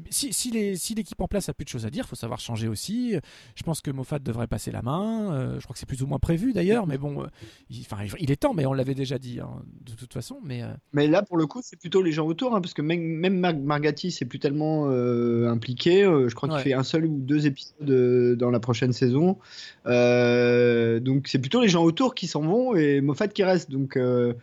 si, 0.10 0.34
si 0.34 0.96
l'équipe 0.96 1.22
en 1.22 1.28
place 1.28 1.48
a 1.48 1.54
plus 1.54 1.64
de 1.64 1.70
choses 1.70 1.86
à 1.86 1.90
dire, 1.90 2.04
il 2.06 2.10
faut 2.10 2.16
savoir 2.16 2.40
changer 2.40 2.68
aussi. 2.68 3.16
Je 3.56 3.64
pense 3.64 3.82
que 3.82 3.92
Moffat 3.92 4.20
devrait 4.20 4.48
passer 4.48 4.72
la 4.72 4.82
main. 4.82 5.34
Euh, 5.34 5.60
je 5.60 5.64
crois 5.64 5.74
que 5.74 5.80
c'est 5.80 5.88
plus 5.88 6.02
ou 6.02 6.08
moins 6.08 6.20
prévu 6.20 6.54
d'ailleurs, 6.54 6.88
mais 6.88 6.98
bon, 6.98 7.24
euh, 7.24 7.28
il, 7.70 7.82
enfin, 7.82 8.04
il 8.20 8.32
est 8.32 8.36
temps. 8.36 8.54
Mais 8.54 8.66
on 8.66 8.74
l'avait 8.74 8.96
déjà 8.96 9.18
dit 9.18 9.40
hein, 9.40 9.62
de 9.86 9.94
toute 9.94 10.14
façon. 10.14 10.40
Mais 10.44 10.64
euh, 10.64 10.68
mais 10.94 11.08
là 11.08 11.22
pour 11.22 11.38
le 11.38 11.48
coup, 11.48 11.62
c'est 11.64 11.80
plutôt 11.80 12.02
les 12.02 12.12
gens 12.12 12.26
autour 12.26 12.56
hein, 12.56 12.62
parce 12.62 12.74
que 12.74 12.82
même 12.82 13.02
même 13.02 13.40
Margati 13.64 14.12
c'est 14.12 14.26
plus 14.26 14.40
tellement 14.40 14.90
impliqué. 14.90 16.04
je 16.04 16.34
crois 16.36 16.50
qu'il 16.50 16.60
fait 16.60 16.74
un 16.74 16.84
seul 16.84 17.06
ou 17.06 17.18
deux 17.20 17.48
épisodes 17.48 18.38
dans 18.38 18.50
la 18.50 18.60
prochaine 18.60 18.94
saison. 18.94 19.38
donc 19.86 21.28
c'est 21.28 21.40
plutôt 21.40 21.62
les 21.62 21.70
gens 21.70 21.84
autour 21.84 22.16
qui 22.16 22.28
s'en 22.28 22.42
vont 22.42 22.76
et 22.76 23.02
Moffat 23.02 23.28
qui 23.30 23.44
reste. 23.44 23.72
Donc 23.72 23.98
euh, 24.10 24.34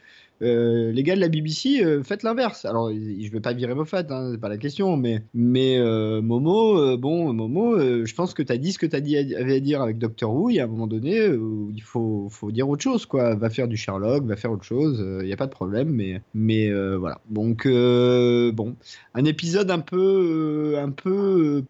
euh, 0.43 0.67
euh, 0.67 0.93
les 0.93 1.03
gars 1.03 1.15
de 1.15 1.21
la 1.21 1.29
BBC, 1.29 1.83
euh, 1.83 2.03
faites 2.03 2.23
l'inverse. 2.23 2.65
Alors, 2.65 2.91
je 2.91 3.31
vais 3.31 3.41
pas 3.41 3.53
virer 3.53 3.75
Moffat, 3.75 4.05
hein, 4.11 4.31
c'est 4.33 4.41
pas 4.41 4.49
la 4.49 4.57
question, 4.57 4.97
mais, 4.97 5.23
mais 5.35 5.79
Momo, 6.21 6.97
bon, 6.97 7.33
Momo, 7.33 7.79
je 7.79 8.15
pense 8.15 8.35
que 8.35 8.43
tu 8.43 8.53
as 8.53 8.59
dit 8.59 8.73
ce 8.73 8.79
que 8.79 8.87
tu 8.87 8.97
avais 8.97 9.55
à 9.55 9.61
dire 9.61 9.83
avec 9.83 9.99
Doctor 9.99 10.35
Who. 10.35 10.51
Il 10.51 10.57
y 10.57 10.61
a 10.61 10.65
un 10.65 10.69
moment 10.69 10.87
donné 10.87 11.17
il 11.17 11.83
faut, 11.83 12.29
faut 12.31 12.51
dire 12.51 12.69
autre 12.69 12.83
chose, 12.83 13.07
quoi. 13.07 13.35
Va 13.35 13.51
faire 13.51 13.69
du 13.69 13.77
Sherlock, 13.77 14.25
va 14.25 14.37
faire 14.37 14.53
autre 14.53 14.65
chose, 14.65 15.05
il 15.21 15.27
n'y 15.27 15.33
a 15.33 15.37
pas 15.37 15.47
de 15.47 15.53
problème, 15.53 15.91
mais, 15.91 16.21
mais 16.35 16.73
voilà. 16.97 17.21
Donc, 17.31 17.67
bon, 17.67 18.77
un 19.15 19.25
épisode 19.25 19.71
un 19.71 19.81
peu, 19.81 20.77
un 20.79 20.91
peu 20.91 21.65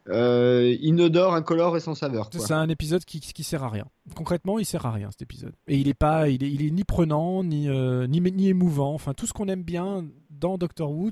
inodore, 0.80 1.34
incolore 1.34 1.76
et 1.76 1.80
sans 1.80 1.94
saveur. 1.94 2.30
C'est 2.32 2.54
un 2.54 2.68
épisode 2.68 3.04
qui, 3.04 3.20
qui 3.20 3.44
sert 3.44 3.64
à 3.64 3.68
rien 3.68 3.86
concrètement, 4.14 4.58
il 4.58 4.64
sert 4.64 4.86
à 4.86 4.92
rien 4.92 5.10
cet 5.10 5.22
épisode. 5.22 5.52
Et 5.66 5.76
il 5.76 5.88
est 5.88 5.94
pas, 5.94 6.28
il 6.28 6.44
est, 6.44 6.50
il 6.50 6.64
est 6.64 6.70
ni 6.70 6.84
prenant, 6.84 7.42
ni, 7.42 7.68
euh, 7.68 8.06
ni, 8.06 8.20
ni, 8.20 8.54
émouvant. 8.56 8.94
Enfin, 8.94 9.12
tout 9.12 9.26
ce 9.26 9.32
qu'on 9.34 9.48
aime 9.48 9.62
bien 9.62 10.06
dans 10.30 10.56
Doctor 10.56 10.90
Who, 10.90 11.10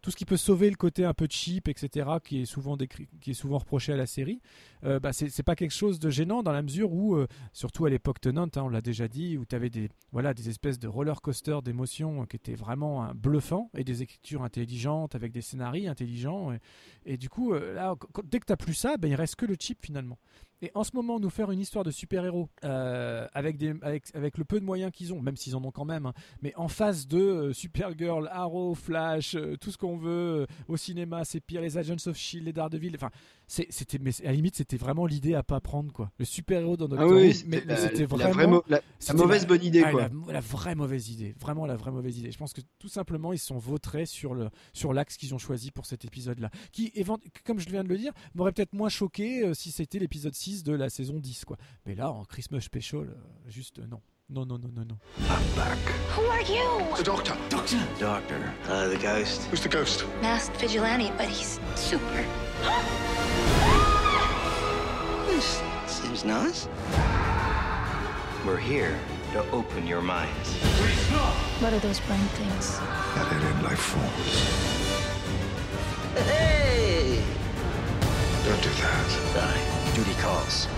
tout 0.00 0.10
ce 0.10 0.16
qui 0.16 0.24
peut 0.24 0.36
sauver 0.36 0.70
le 0.70 0.76
côté 0.76 1.04
un 1.04 1.12
peu 1.12 1.26
cheap, 1.28 1.68
etc., 1.68 2.08
qui 2.24 2.40
est 2.40 2.44
souvent, 2.46 2.76
décrit, 2.76 3.08
qui 3.20 3.32
est 3.32 3.34
souvent 3.34 3.58
reproché 3.58 3.92
à 3.92 3.96
la 3.96 4.06
série, 4.06 4.40
euh, 4.84 5.00
bah 5.00 5.12
c'est 5.12 5.42
pas 5.42 5.56
quelque 5.56 5.72
chose 5.72 5.98
de 5.98 6.08
gênant 6.08 6.42
dans 6.42 6.52
la 6.52 6.62
mesure 6.62 6.92
où, 6.92 7.16
euh, 7.16 7.26
surtout 7.52 7.84
à 7.84 7.90
l'époque 7.90 8.20
tenante, 8.20 8.56
hein, 8.56 8.62
on 8.64 8.68
l'a 8.68 8.80
déjà 8.80 9.08
dit, 9.08 9.36
où 9.36 9.44
tu 9.44 9.56
avais 9.56 9.70
des, 9.70 9.90
voilà, 10.12 10.34
des 10.34 10.48
espèces 10.48 10.78
de 10.78 10.86
roller 10.86 11.20
coaster 11.20 11.58
d'émotions 11.64 12.26
qui 12.26 12.36
étaient 12.36 12.54
vraiment 12.54 13.02
hein, 13.02 13.12
bluffants 13.14 13.70
et 13.76 13.84
des 13.84 14.02
écritures 14.02 14.44
intelligentes 14.44 15.14
avec 15.14 15.32
des 15.32 15.42
scénarios 15.42 15.90
intelligents. 15.90 16.52
Et, 17.04 17.16
du 17.16 17.28
coup, 17.28 17.52
là, 17.52 17.94
dès 18.24 18.38
que 18.38 18.46
tu 18.46 18.56
plus 18.56 18.74
ça, 18.74 18.96
ben, 18.96 19.08
il 19.08 19.14
reste 19.14 19.36
que 19.36 19.46
le 19.46 19.56
cheap 19.58 19.84
finalement. 19.84 20.18
Et 20.60 20.72
en 20.74 20.82
ce 20.82 20.90
moment, 20.94 21.20
nous 21.20 21.30
faire 21.30 21.52
une 21.52 21.60
histoire 21.60 21.84
de 21.84 21.92
super-héros 21.92 22.48
euh, 22.64 23.28
avec, 23.32 23.60
le 23.60 24.44
peu 24.44 24.58
de 24.58 24.64
moyens 24.64 24.90
qu'ils 24.92 25.12
ont, 25.14 25.22
même 25.22 25.36
s'ils 25.36 25.54
en 25.54 25.64
ont 25.64 25.70
quand 25.70 25.84
même, 25.84 26.06
hein, 26.06 26.14
mais 26.42 26.52
en 26.56 26.66
face 26.66 27.06
de 27.06 27.18
euh, 27.18 27.52
Supergirl, 27.52 28.28
Arrow, 28.32 28.74
Flash, 28.74 29.36
euh, 29.36 29.56
tout 29.56 29.70
ce 29.70 29.78
qu'on 29.78 29.96
veut 29.96 30.48
au 30.66 30.76
cinéma, 30.76 31.24
c'est 31.24 31.40
pire, 31.40 31.60
les 31.60 31.78
Agents 31.78 32.06
of 32.06 32.16
Shield, 32.16 32.46
les 32.46 32.52
Daredevil, 32.52 32.92
enfin, 32.96 33.10
c'était, 33.48 33.98
mais 33.98 34.10
à 34.22 34.26
la 34.26 34.32
limite, 34.32 34.56
c'était 34.56 34.76
vraiment 34.76 35.06
l'idée 35.06 35.34
à 35.34 35.42
pas 35.42 35.60
prendre 35.60 35.92
quoi. 35.92 36.12
Le 36.18 36.24
super-héros 36.24 36.76
dans 36.76 36.86
notre 36.86 37.02
ah 37.02 37.06
oui, 37.06 37.42
mais, 37.46 37.62
c'était 37.76 38.04
vraiment 38.04 38.62
la, 38.68 38.80
mauvaise 39.14 39.46
bonne 39.46 39.64
idée 39.64 39.82
ah, 39.84 39.90
quoi. 39.90 40.08
La, 40.28 40.40
vraie 40.40 40.74
mauvaise 40.74 41.08
idée, 41.08 41.34
vraiment 41.40 41.64
la 41.66 41.76
vraie 41.76 41.90
mauvaise 41.90 42.18
idée. 42.18 42.30
Je 42.30 42.38
pense 42.38 42.52
que 42.52 42.60
tout 42.78 42.88
simplement, 42.88 43.32
ils 43.32 43.38
sont 43.38 43.58
vautrés 43.58 44.06
sur 44.06 44.34
le 44.34 44.50
sur 44.72 44.92
l'axe 44.92 45.16
qu'ils 45.16 45.34
ont 45.34 45.38
choisi 45.38 45.70
pour 45.70 45.86
cet 45.86 46.04
épisode-là, 46.04 46.50
qui, 46.72 46.92
comme 47.44 47.58
je 47.58 47.70
viens 47.70 47.84
de 47.84 47.88
le 47.88 47.96
dire, 47.96 48.12
m'aurait 48.34 48.52
peut-être 48.52 48.74
moins 48.74 48.90
choqué 48.90 49.52
si 49.54 49.70
c'était 49.70 49.98
l'épisode 49.98 50.34
6 50.34 50.62
de 50.62 50.74
la 50.74 50.90
saison 50.90 51.18
10 51.18 51.44
quoi. 51.44 51.56
Mais 51.86 51.94
là 51.94 52.12
en 52.12 52.24
Christmas 52.24 52.60
special 52.60 53.08
euh, 53.08 53.14
juste 53.48 53.78
non. 53.78 54.00
Non, 54.30 54.46
no, 54.46 54.58
no, 54.58 54.68
no, 54.68 54.82
no. 54.82 54.98
I'm 55.30 55.42
back. 55.56 55.78
Who 56.10 56.20
are 56.24 56.42
you? 56.42 56.84
The 56.98 57.02
doctor. 57.02 57.34
Doctor. 57.48 57.82
Doctor. 57.98 58.52
Uh, 58.68 58.88
the 58.88 58.98
ghost. 58.98 59.44
Who's 59.44 59.62
the 59.62 59.70
ghost? 59.70 60.04
Masked 60.20 60.54
vigilante, 60.58 61.10
but 61.16 61.28
he's 61.28 61.58
super. 61.76 62.26
this 65.26 65.62
seems 65.86 66.26
nice. 66.26 66.68
we're 68.44 68.58
here 68.58 69.00
to 69.32 69.50
open 69.50 69.86
your 69.86 70.02
minds. 70.02 70.52
What 71.62 71.72
are 71.72 71.78
those 71.78 72.00
brain 72.00 72.20
things? 72.36 72.78
That 73.14 73.32
alien 73.32 73.62
life 73.62 73.78
forms. 73.78 74.44
Hey! 76.26 77.22
Don't 78.44 78.62
do 78.62 78.68
that. 78.68 79.10
Sorry. 79.32 79.94
Duty 79.96 80.20
calls. 80.20 80.68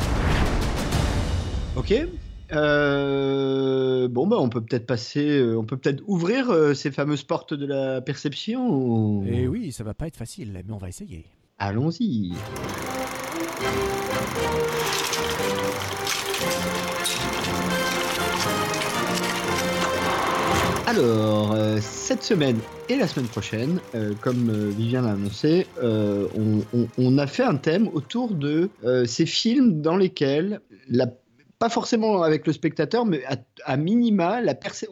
Ok. 1.77 2.30
Euh, 2.53 4.09
bon 4.09 4.27
bah 4.27 4.37
on 4.41 4.49
peut 4.49 4.61
peut-être 4.61 4.87
passer, 4.87 5.39
euh, 5.39 5.57
on 5.59 5.65
peut 5.65 5.77
peut-être 5.77 6.03
ouvrir 6.07 6.51
euh, 6.51 6.75
ces 6.75 6.91
fameuses 6.91 7.23
portes 7.23 7.55
de 7.55 7.67
la 7.67 8.01
perception. 8.01 8.69
ou- 8.71 9.25
Et 9.27 9.47
oui, 9.47 9.73
ça 9.73 9.85
va 9.85 9.95
pas 9.95 10.07
être 10.07 10.17
facile, 10.17 10.53
mais 10.67 10.73
on 10.73 10.79
va 10.79 10.89
essayer. 10.89 11.25
Allons-y. 11.59 12.33
Alors, 20.87 21.55
cette 21.81 22.23
semaine 22.25 22.57
et 22.89 22.97
la 22.97 23.07
semaine 23.07 23.29
prochaine, 23.29 23.79
comme 24.21 24.71
Vivien 24.71 25.03
l'a 25.03 25.13
annoncé, 25.13 25.67
on, 25.83 26.61
on- 26.75 26.89
on 26.99 27.19
a 27.19 27.27
fait 27.29 27.45
un 27.45 27.57
thème 27.57 27.89
autour 27.93 28.33
de 28.35 28.71
ces 29.05 29.27
films 29.27 29.83
dans 29.83 29.97
lesquels, 29.97 30.61
la, 30.89 31.07
pas 31.61 31.69
forcément 31.69 32.23
avec 32.23 32.47
le 32.47 32.55
spectateur, 32.55 33.05
mais 33.05 33.23
à, 33.67 33.77
minima, 33.77 34.41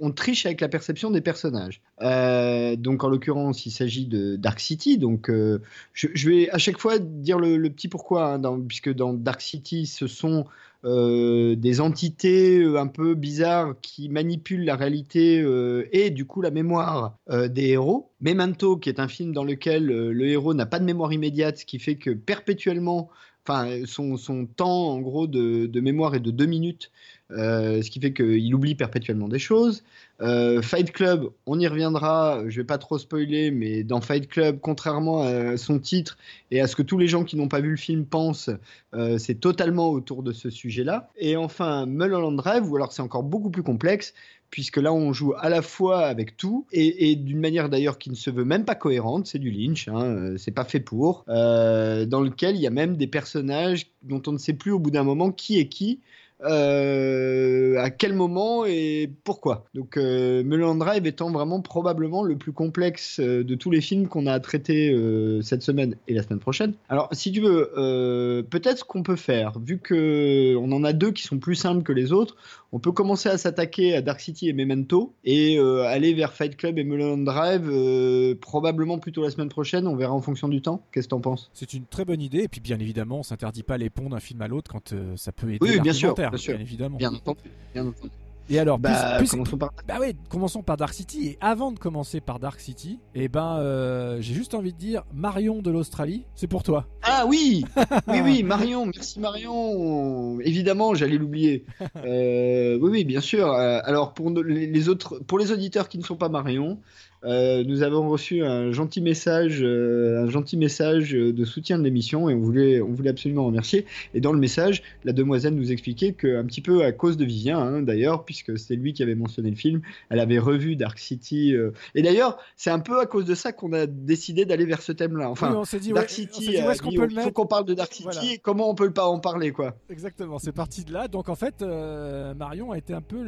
on 0.02 0.12
triche 0.12 0.44
avec 0.44 0.60
la 0.60 0.68
perception 0.68 1.10
des 1.10 1.22
personnages. 1.22 1.80
Euh, 2.02 2.76
donc, 2.76 3.04
en 3.04 3.08
l'occurrence, 3.08 3.64
il 3.64 3.70
s'agit 3.70 4.04
de 4.04 4.36
Dark 4.36 4.60
City. 4.60 4.98
Donc, 4.98 5.30
euh, 5.30 5.62
je, 5.94 6.28
vais 6.28 6.50
à 6.50 6.58
chaque 6.58 6.78
fois 6.78 6.98
dire 6.98 7.38
le, 7.38 7.66
petit 7.70 7.88
pourquoi, 7.88 8.34
hein, 8.34 8.60
puisque 8.68 8.92
dans 8.92 9.14
Dark 9.14 9.40
City, 9.40 9.86
ce 9.86 10.06
sont 10.06 10.44
euh, 10.84 11.56
des 11.56 11.80
entités 11.80 12.62
un 12.62 12.86
peu 12.86 13.14
bizarres 13.14 13.74
qui 13.80 14.10
manipulent 14.10 14.66
la 14.66 14.76
réalité 14.76 15.42
et 15.90 16.10
du 16.10 16.26
coup 16.26 16.42
la 16.42 16.50
mémoire 16.50 17.16
des 17.30 17.68
héros. 17.68 18.10
Memento, 18.20 18.76
qui 18.76 18.90
est 18.90 19.00
un 19.00 19.08
film 19.08 19.32
dans 19.32 19.44
lequel 19.44 19.86
le 19.86 20.26
héros 20.28 20.52
n'a 20.52 20.66
pas 20.66 20.80
de 20.80 20.84
mémoire 20.84 21.14
immédiate, 21.14 21.56
ce 21.56 21.64
qui 21.64 21.78
fait 21.78 21.96
que 21.96 22.10
perpétuellement, 22.10 23.08
enfin 23.48 23.68
son, 23.86 24.46
temps 24.46 24.90
en 24.90 25.00
gros 25.00 25.26
de, 25.26 25.80
mémoire 25.80 26.14
est 26.14 26.20
de 26.20 26.30
deux 26.30 26.46
minutes, 26.46 26.90
euh, 27.30 27.82
ce 27.82 27.90
qui 27.90 28.00
fait 28.00 28.12
qu'il 28.12 28.54
oublie 28.54 28.74
perpétuellement 28.74 29.28
des 29.28 29.38
choses. 29.38 29.82
Euh, 30.20 30.60
Fight 30.62 30.90
Club, 30.90 31.30
on 31.46 31.58
y 31.60 31.66
reviendra, 31.66 32.42
je 32.48 32.60
vais 32.60 32.66
pas 32.66 32.78
trop 32.78 32.98
spoiler, 32.98 33.50
mais 33.50 33.84
dans 33.84 34.00
Fight 34.00 34.28
Club, 34.28 34.58
contrairement 34.60 35.22
à 35.22 35.56
son 35.56 35.78
titre 35.78 36.18
et 36.50 36.60
à 36.60 36.66
ce 36.66 36.76
que 36.76 36.82
tous 36.82 36.98
les 36.98 37.08
gens 37.08 37.24
qui 37.24 37.36
n'ont 37.36 37.48
pas 37.48 37.60
vu 37.60 37.70
le 37.70 37.76
film 37.76 38.04
pensent, 38.04 38.50
euh, 38.94 39.18
c'est 39.18 39.36
totalement 39.36 39.90
autour 39.90 40.22
de 40.22 40.32
ce 40.32 40.50
sujet-là. 40.50 41.10
Et 41.18 41.36
enfin, 41.36 41.86
Mulholland 41.86 42.36
Drive, 42.36 42.70
ou 42.70 42.76
alors 42.76 42.92
c'est 42.92 43.02
encore 43.02 43.22
beaucoup 43.22 43.50
plus 43.50 43.62
complexe, 43.62 44.14
puisque 44.50 44.78
là 44.78 44.92
on 44.92 45.12
joue 45.12 45.34
à 45.38 45.48
la 45.48 45.62
fois 45.62 46.06
avec 46.06 46.36
tout, 46.36 46.66
et, 46.72 47.16
d'une 47.16 47.40
manière 47.40 47.68
d'ailleurs 47.68 47.98
qui 47.98 48.10
ne 48.10 48.14
se 48.14 48.30
veut 48.30 48.44
même 48.44 48.64
pas 48.64 48.74
cohérente, 48.74 49.26
c'est 49.26 49.38
du 49.38 49.50
Lynch, 49.50 49.88
hein, 49.88 50.04
euh, 50.04 50.36
c'est 50.38 50.52
pas 50.52 50.64
fait 50.64 50.80
pour, 50.80 51.24
euh, 51.28 52.06
dans 52.06 52.20
lequel 52.20 52.56
il 52.56 52.62
y 52.62 52.66
a 52.66 52.70
même 52.70 52.96
des 52.96 53.06
personnages 53.06 53.86
dont 54.02 54.22
on 54.26 54.32
ne 54.32 54.38
sait 54.38 54.54
plus 54.54 54.72
au 54.72 54.78
bout 54.78 54.90
d'un 54.90 55.04
moment 55.04 55.30
qui 55.30 55.58
est 55.58 55.68
qui, 55.68 56.00
euh, 56.44 57.76
à 57.78 57.90
quel 57.90 58.12
moment 58.12 58.64
et 58.64 59.10
pourquoi. 59.24 59.64
Donc 59.74 59.96
euh, 59.96 60.44
Drive 60.78 61.04
étant 61.06 61.32
vraiment 61.32 61.60
probablement 61.60 62.22
le 62.22 62.36
plus 62.36 62.52
complexe 62.52 63.18
de 63.18 63.54
tous 63.56 63.72
les 63.72 63.80
films 63.80 64.06
qu'on 64.06 64.26
a 64.26 64.32
à 64.32 64.40
traiter 64.40 64.96
cette 65.42 65.62
semaine 65.62 65.96
et 66.06 66.14
la 66.14 66.22
semaine 66.22 66.38
prochaine. 66.38 66.74
Alors 66.88 67.08
si 67.10 67.32
tu 67.32 67.40
veux, 67.40 68.44
peut-être 68.48 68.78
ce 68.78 68.84
qu'on 68.84 69.02
peut 69.02 69.16
faire, 69.16 69.58
vu 69.58 69.78
que 69.78 70.54
on 70.56 70.70
en 70.70 70.84
a 70.84 70.92
deux 70.92 71.10
qui 71.10 71.24
sont 71.24 71.38
plus 71.38 71.56
simples 71.56 71.82
que 71.82 71.92
les 71.92 72.12
autres, 72.12 72.36
on 72.72 72.78
peut 72.78 72.92
commencer 72.92 73.28
à 73.28 73.38
s'attaquer 73.38 73.94
à 73.96 74.02
Dark 74.02 74.20
City 74.20 74.48
et 74.48 74.52
Memento 74.52 75.14
et 75.24 75.58
euh, 75.58 75.84
aller 75.84 76.12
vers 76.12 76.32
Fight 76.34 76.56
Club 76.56 76.78
et 76.78 76.84
Mulholland 76.84 77.24
Drive 77.24 77.68
euh, 77.70 78.34
probablement 78.40 78.98
plutôt 78.98 79.22
la 79.22 79.30
semaine 79.30 79.48
prochaine. 79.48 79.86
On 79.86 79.96
verra 79.96 80.12
en 80.12 80.20
fonction 80.20 80.48
du 80.48 80.60
temps. 80.60 80.82
Qu'est-ce 80.92 81.06
que 81.06 81.10
t'en 81.10 81.20
penses? 81.20 81.50
C'est 81.54 81.72
une 81.72 81.84
très 81.86 82.04
bonne 82.04 82.20
idée, 82.20 82.42
et 82.42 82.48
puis 82.48 82.60
bien 82.60 82.78
évidemment, 82.78 83.20
on 83.20 83.22
s'interdit 83.22 83.62
pas 83.62 83.78
les 83.78 83.88
ponts 83.90 84.10
d'un 84.10 84.20
film 84.20 84.42
à 84.42 84.48
l'autre 84.48 84.70
quand 84.70 84.92
euh, 84.92 85.16
ça 85.16 85.32
peut 85.32 85.48
aider 85.48 85.58
Oui, 85.62 85.80
bien 85.80 85.92
sûr, 85.92 86.14
bien 86.14 86.30
sûr. 86.36 86.60
évidemment. 86.60 86.98
Bien 86.98 87.12
entendu. 87.14 87.40
Bien 87.72 87.86
entendu. 87.86 88.10
Et 88.50 88.58
alors, 88.58 88.78
Bah, 88.78 89.16
plus- 89.18 89.26
plus- 89.26 89.30
commençons 89.30 89.58
par 89.58 89.72
Bah 89.86 89.98
ouais, 90.00 90.14
commençons 90.30 90.62
par 90.62 90.76
Dark 90.76 90.94
City. 90.94 91.26
Et 91.28 91.38
avant 91.40 91.70
de 91.72 91.78
commencer 91.78 92.20
par 92.20 92.38
Dark 92.38 92.60
City, 92.60 92.98
eh 93.14 93.28
ben, 93.28 93.58
euh, 93.58 94.18
j'ai 94.20 94.34
juste 94.34 94.54
envie 94.54 94.72
de 94.72 94.78
dire 94.78 95.04
Marion 95.12 95.60
de 95.60 95.70
l'Australie, 95.70 96.24
c'est 96.34 96.46
pour 96.46 96.62
toi. 96.62 96.86
Ah 97.02 97.24
oui, 97.26 97.64
oui, 98.06 98.20
oui, 98.22 98.42
Marion, 98.42 98.86
merci 98.86 99.20
Marion. 99.20 100.40
Évidemment, 100.40 100.94
j'allais 100.94 101.18
l'oublier. 101.18 101.64
Euh, 102.04 102.78
oui, 102.80 102.90
oui, 102.90 103.04
bien 103.04 103.20
sûr. 103.20 103.52
Euh, 103.52 103.80
alors 103.84 104.14
pour 104.14 104.30
les 104.30 104.88
autres, 104.88 105.18
pour 105.26 105.38
les 105.38 105.52
auditeurs 105.52 105.88
qui 105.88 105.98
ne 105.98 106.04
sont 106.04 106.16
pas 106.16 106.28
Marion, 106.28 106.80
euh, 107.24 107.64
nous 107.64 107.82
avons 107.82 108.08
reçu 108.08 108.44
un 108.44 108.70
gentil 108.72 109.00
message, 109.00 109.60
euh, 109.62 110.22
un 110.24 110.30
gentil 110.30 110.56
message 110.56 111.10
de 111.12 111.44
soutien 111.44 111.78
de 111.78 111.82
l'émission 111.84 112.28
et 112.28 112.34
on 112.34 112.40
voulait, 112.40 112.80
on 112.80 112.92
voulait 112.92 113.10
absolument 113.10 113.44
remercier. 113.46 113.86
Et 114.14 114.20
dans 114.20 114.32
le 114.32 114.38
message, 114.38 114.82
la 115.04 115.12
demoiselle 115.12 115.54
nous 115.54 115.72
expliquait 115.72 116.12
que 116.12 116.38
un 116.38 116.44
petit 116.44 116.60
peu 116.60 116.84
à 116.84 116.92
cause 116.92 117.16
de 117.16 117.24
Vivien, 117.24 117.58
hein, 117.58 117.82
d'ailleurs, 117.82 118.24
puisque 118.24 118.58
c'est 118.58 118.76
lui 118.76 118.92
qui 118.92 119.02
avait 119.02 119.14
mentionné 119.14 119.50
le 119.50 119.56
film, 119.56 119.80
elle 120.10 120.20
avait 120.20 120.38
revu 120.38 120.76
Dark 120.76 120.98
City. 120.98 121.54
euh, 121.54 121.72
et 121.94 122.02
d'ailleurs, 122.02 122.38
c'est 122.56 122.70
un 122.70 122.78
peu 122.78 123.00
à 123.00 123.06
cause 123.06 123.24
de 123.24 123.34
ça 123.34 123.52
qu'on 123.52 123.72
a 123.72 123.86
décidé 123.86 124.44
d'aller 124.44 124.64
vers 124.64 124.82
ce 124.82 124.92
thème-là. 124.92 125.28
Enfin. 125.30 125.50
Oui, 125.50 125.56
on 125.58 125.64
s'est 125.64 125.80
dit, 125.80 125.92
Dark 125.92 126.08
ouais, 126.08 126.14
City, 126.14 126.46
qu'on 126.80 126.90
il 126.90 126.98
faut 126.98 127.06
mettre 127.14 127.32
qu'on 127.32 127.46
parle 127.46 127.64
de 127.64 127.74
Dark 127.74 127.92
City 127.92 128.04
Voilà. 128.04 128.24
et 128.24 128.38
comment 128.38 128.70
on 128.70 128.74
peut 128.74 128.90
pas 128.90 129.06
en 129.06 129.18
parler 129.18 129.52
quoi. 129.52 129.76
Exactement, 129.90 130.38
c'est 130.38 130.52
parti 130.52 130.84
de 130.84 130.92
là. 130.92 131.08
Donc 131.08 131.28
en 131.28 131.34
fait, 131.34 131.62
Marion 131.62 132.70
a 132.72 132.78
été 132.78 132.94
un 132.94 133.00
peu 133.00 133.24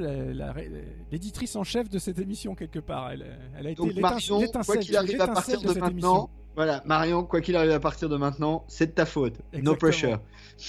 l'éditrice 1.10 1.56
en 1.56 1.64
chef 1.64 1.88
de 1.88 1.98
cette 1.98 2.18
émission 2.18 2.54
quelque 2.54 2.78
part. 2.78 3.10
Elle, 3.12 3.26
elle 3.58 3.66
a 3.66 3.70
été 3.70 3.79
Donc 3.80 3.96
Marion, 3.96 4.42
quoi 4.64 4.76
qu'il 4.76 4.96
arrive 4.96 5.20
à 5.20 5.28
partir 5.28 5.60
de, 5.60 5.78
maintenant, 5.78 6.30
voilà, 6.54 6.82
Marion, 6.84 7.24
quoi 7.24 7.40
qu'il 7.40 7.56
arrive 7.56 7.70
à 7.70 7.80
partir 7.80 8.08
de 8.08 8.16
maintenant, 8.16 8.64
c'est 8.68 8.86
de 8.86 8.92
ta 8.92 9.06
faute. 9.06 9.34
No 9.54 9.74
pressure. 9.74 10.20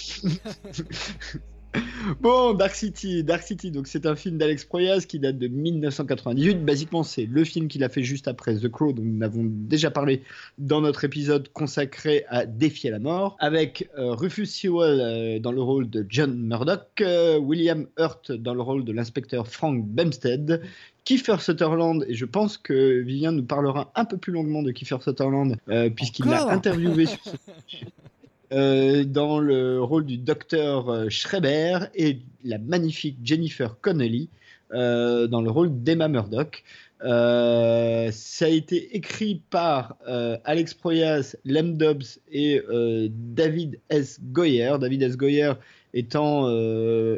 Bon, 2.21 2.53
Dark 2.53 2.75
City, 2.75 3.23
Dark 3.23 3.43
City, 3.43 3.71
donc 3.71 3.87
c'est 3.87 4.05
un 4.05 4.15
film 4.15 4.37
d'Alex 4.37 4.65
Proyas 4.65 5.01
qui 5.07 5.19
date 5.19 5.37
de 5.37 5.47
1998. 5.47 6.65
Basiquement, 6.65 7.03
c'est 7.03 7.25
le 7.25 7.43
film 7.43 7.67
qu'il 7.67 7.83
a 7.83 7.89
fait 7.89 8.03
juste 8.03 8.27
après 8.27 8.55
The 8.55 8.69
Crow, 8.69 8.93
dont 8.93 9.03
nous 9.03 9.23
avons 9.23 9.43
déjà 9.45 9.91
parlé 9.91 10.23
dans 10.57 10.81
notre 10.81 11.03
épisode 11.03 11.49
consacré 11.53 12.25
à 12.29 12.45
Défier 12.45 12.91
la 12.91 12.99
mort, 12.99 13.37
avec 13.39 13.89
euh, 13.97 14.13
Rufus 14.13 14.47
Sewell 14.47 14.99
euh, 14.99 15.39
dans 15.39 15.51
le 15.51 15.61
rôle 15.61 15.89
de 15.89 16.05
John 16.09 16.35
Murdoch, 16.37 17.01
euh, 17.01 17.37
William 17.37 17.87
Hurt 17.97 18.31
dans 18.31 18.53
le 18.53 18.61
rôle 18.61 18.83
de 18.83 18.91
l'inspecteur 18.91 19.47
Frank 19.47 19.85
Bemstead, 19.85 20.61
Kiefer 21.03 21.37
Sutherland, 21.39 22.05
et 22.07 22.13
je 22.13 22.25
pense 22.25 22.57
que 22.57 22.99
Vivien 22.99 23.31
nous 23.31 23.43
parlera 23.43 23.91
un 23.95 24.05
peu 24.05 24.17
plus 24.17 24.33
longuement 24.33 24.61
de 24.61 24.71
Kiefer 24.71 24.97
Sutherland, 25.01 25.57
puisqu'il 25.95 26.25
l'a 26.25 26.47
interviewé 26.49 27.07
sur 27.07 27.23
ce 27.23 27.31
euh, 28.51 29.05
dans 29.05 29.39
le 29.39 29.81
rôle 29.81 30.05
du 30.05 30.17
docteur 30.17 30.89
euh, 30.89 31.09
Schreiber 31.09 31.79
et 31.95 32.19
la 32.43 32.57
magnifique 32.57 33.17
Jennifer 33.23 33.79
Connelly 33.79 34.29
euh, 34.73 35.27
dans 35.27 35.41
le 35.41 35.49
rôle 35.49 35.83
d'Emma 35.83 36.09
Murdoch. 36.09 36.63
Ça 37.01 38.45
a 38.45 38.49
été 38.49 38.95
écrit 38.95 39.41
par 39.49 39.95
Alex 40.43 40.75
Proyas, 40.75 41.35
Lem 41.45 41.75
Dobbs 41.75 42.19
et 42.31 42.61
David 43.09 43.79
S. 43.89 44.19
Goyer. 44.21 44.75
David 44.79 45.01
S. 45.01 45.17
Goyer 45.17 45.53
étant 45.93 46.45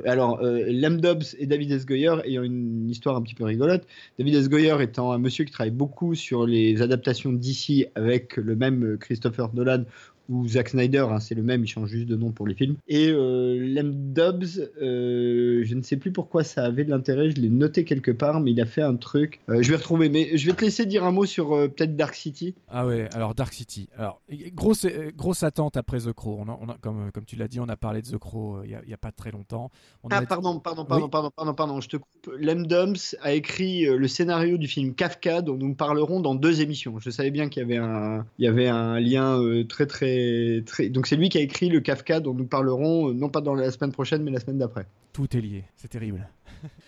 alors 0.06 0.40
euh, 0.42 0.66
Lem 0.68 1.02
Dobbs 1.02 1.36
et 1.38 1.46
David 1.46 1.72
S. 1.72 1.86
Goyer 1.86 2.16
ayant 2.26 2.44
une 2.44 2.90
histoire 2.90 3.16
un 3.16 3.22
petit 3.22 3.36
peu 3.36 3.44
rigolote. 3.44 3.86
David 4.20 4.36
S. 4.36 4.50
Goyer 4.50 4.82
étant 4.82 5.12
un 5.12 5.18
monsieur 5.18 5.46
qui 5.46 5.52
travaille 5.52 5.72
beaucoup 5.72 6.16
sur 6.16 6.46
les 6.46 6.82
adaptations 6.82 7.34
d'ici 7.34 7.86
avec 7.96 8.38
le 8.38 8.56
même 8.56 8.98
Christopher 9.00 9.54
Nolan 9.54 9.84
ou 10.30 10.48
Zack 10.48 10.70
Snyder, 10.70 11.06
hein, 11.10 11.20
c'est 11.20 11.36
le 11.36 11.44
même, 11.44 11.64
il 11.64 11.68
change 11.68 11.90
juste 11.90 12.08
de 12.08 12.16
nom 12.16 12.32
pour 12.32 12.48
les 12.48 12.56
films. 12.56 12.76
Et 12.88 13.10
euh, 13.10 13.58
Lem 13.60 14.14
Dobbs, 14.14 14.60
euh, 14.82 15.62
je 15.64 15.76
ne 15.76 15.82
sais 15.82 15.98
plus 15.98 16.12
pourquoi 16.12 16.44
ça 16.44 16.64
avait 16.66 16.84
de 16.86 16.90
l'intérêt, 16.90 17.30
je 17.32 17.36
l'ai 17.42 17.50
noté 17.50 17.84
quelque 17.84 18.12
part, 18.12 18.40
mais 18.40 18.52
il 18.52 18.62
a 18.62 18.66
fait 18.66 18.82
un 18.82 18.96
truc. 18.96 19.40
Euh, 19.50 19.62
je 19.62 19.70
vais 19.70 19.78
retrouver, 19.78 20.10
mais 20.10 20.38
je 20.38 20.46
vais 20.46 20.54
te 20.56 20.64
laisser 20.64 20.86
dire 20.86 21.04
un 21.04 21.12
mot 21.12 21.26
sur 21.26 21.54
euh, 21.56 21.68
peut-être 21.68 21.96
Dark 21.96 22.16
City. 22.16 22.56
Ah 22.70 22.86
ouais, 22.88 23.08
alors 23.14 23.36
Dark 23.36 23.54
City. 23.54 23.90
Alors, 23.98 24.22
grosse, 24.54 24.86
grosse 25.16 25.44
attente 25.44 25.78
après 25.78 26.00
The 26.00 26.14
Crow. 26.14 26.38
On 26.40 26.50
a- 26.50 26.58
on 26.62 26.70
a- 26.70 26.78
comme, 26.82 27.12
comme 27.12 27.26
tu 27.26 27.36
l'as 27.36 27.48
dit, 27.48 27.60
on 27.60 27.70
a 27.70 27.76
parlé 27.78 28.02
de 28.02 28.08
The 28.08 28.18
Crow 28.18 28.58
euh, 28.58 28.64
il 28.66 28.78
n'y 28.88 28.94
a, 28.94 28.98
pas 28.98 29.12
très 29.12 29.32
longtemps. 29.32 29.72
On 30.04 30.10
Ah, 30.12 30.18
a 30.18 30.22
pardon, 30.26 30.60
pardon, 30.60 30.86
pardon, 30.86 31.06
Oui. 31.06 31.10
pardon, 31.12 31.32
pardon, 31.36 31.54
pardon, 31.54 31.82
je 31.82 31.90
te 31.90 31.98
coupe. 31.98 32.32
Lem 32.40 32.66
Dobbs 32.68 33.16
a 33.22 33.34
écrit 33.34 33.86
le 33.86 34.08
scénario 34.08 34.58
du 34.58 34.68
film 34.68 34.94
Kafka, 34.94 35.42
dont 35.42 35.58
nous 35.58 35.74
parlerons 35.76 36.20
dans 36.22 36.36
deux 36.36 36.62
émissions. 36.62 37.00
Je 37.00 37.10
savais 37.10 37.32
bien 37.32 37.50
qu'il 37.50 37.62
y 37.62 37.66
avait 37.66 37.78
un, 37.78 38.26
il 38.40 38.46
y 38.46 38.48
avait 38.48 38.68
un 38.68 39.00
lien 39.00 39.40
euh, 39.42 39.64
très, 39.66 39.86
très, 40.14 40.64
très. 40.66 40.90
Donc 40.90 41.08
c'est 41.08 41.16
lui 41.16 41.30
qui 41.30 41.38
a 41.38 41.42
écrit 41.42 41.70
le 41.70 41.80
Kafka, 41.80 42.20
dont 42.20 42.34
nous 42.34 42.46
parlerons 42.46 43.10
euh, 43.10 43.14
non 43.14 43.30
pas 43.30 43.42
dans 43.42 43.54
la 43.54 43.72
semaine 43.72 43.92
prochaine, 43.92 44.24
mais 44.24 44.32
la 44.32 44.40
semaine 44.40 44.58
d'après. 44.58 44.88
Tout 45.12 45.36
est 45.36 45.42
lié, 45.42 45.66
c'est 45.76 45.90
terrible. 45.90 46.28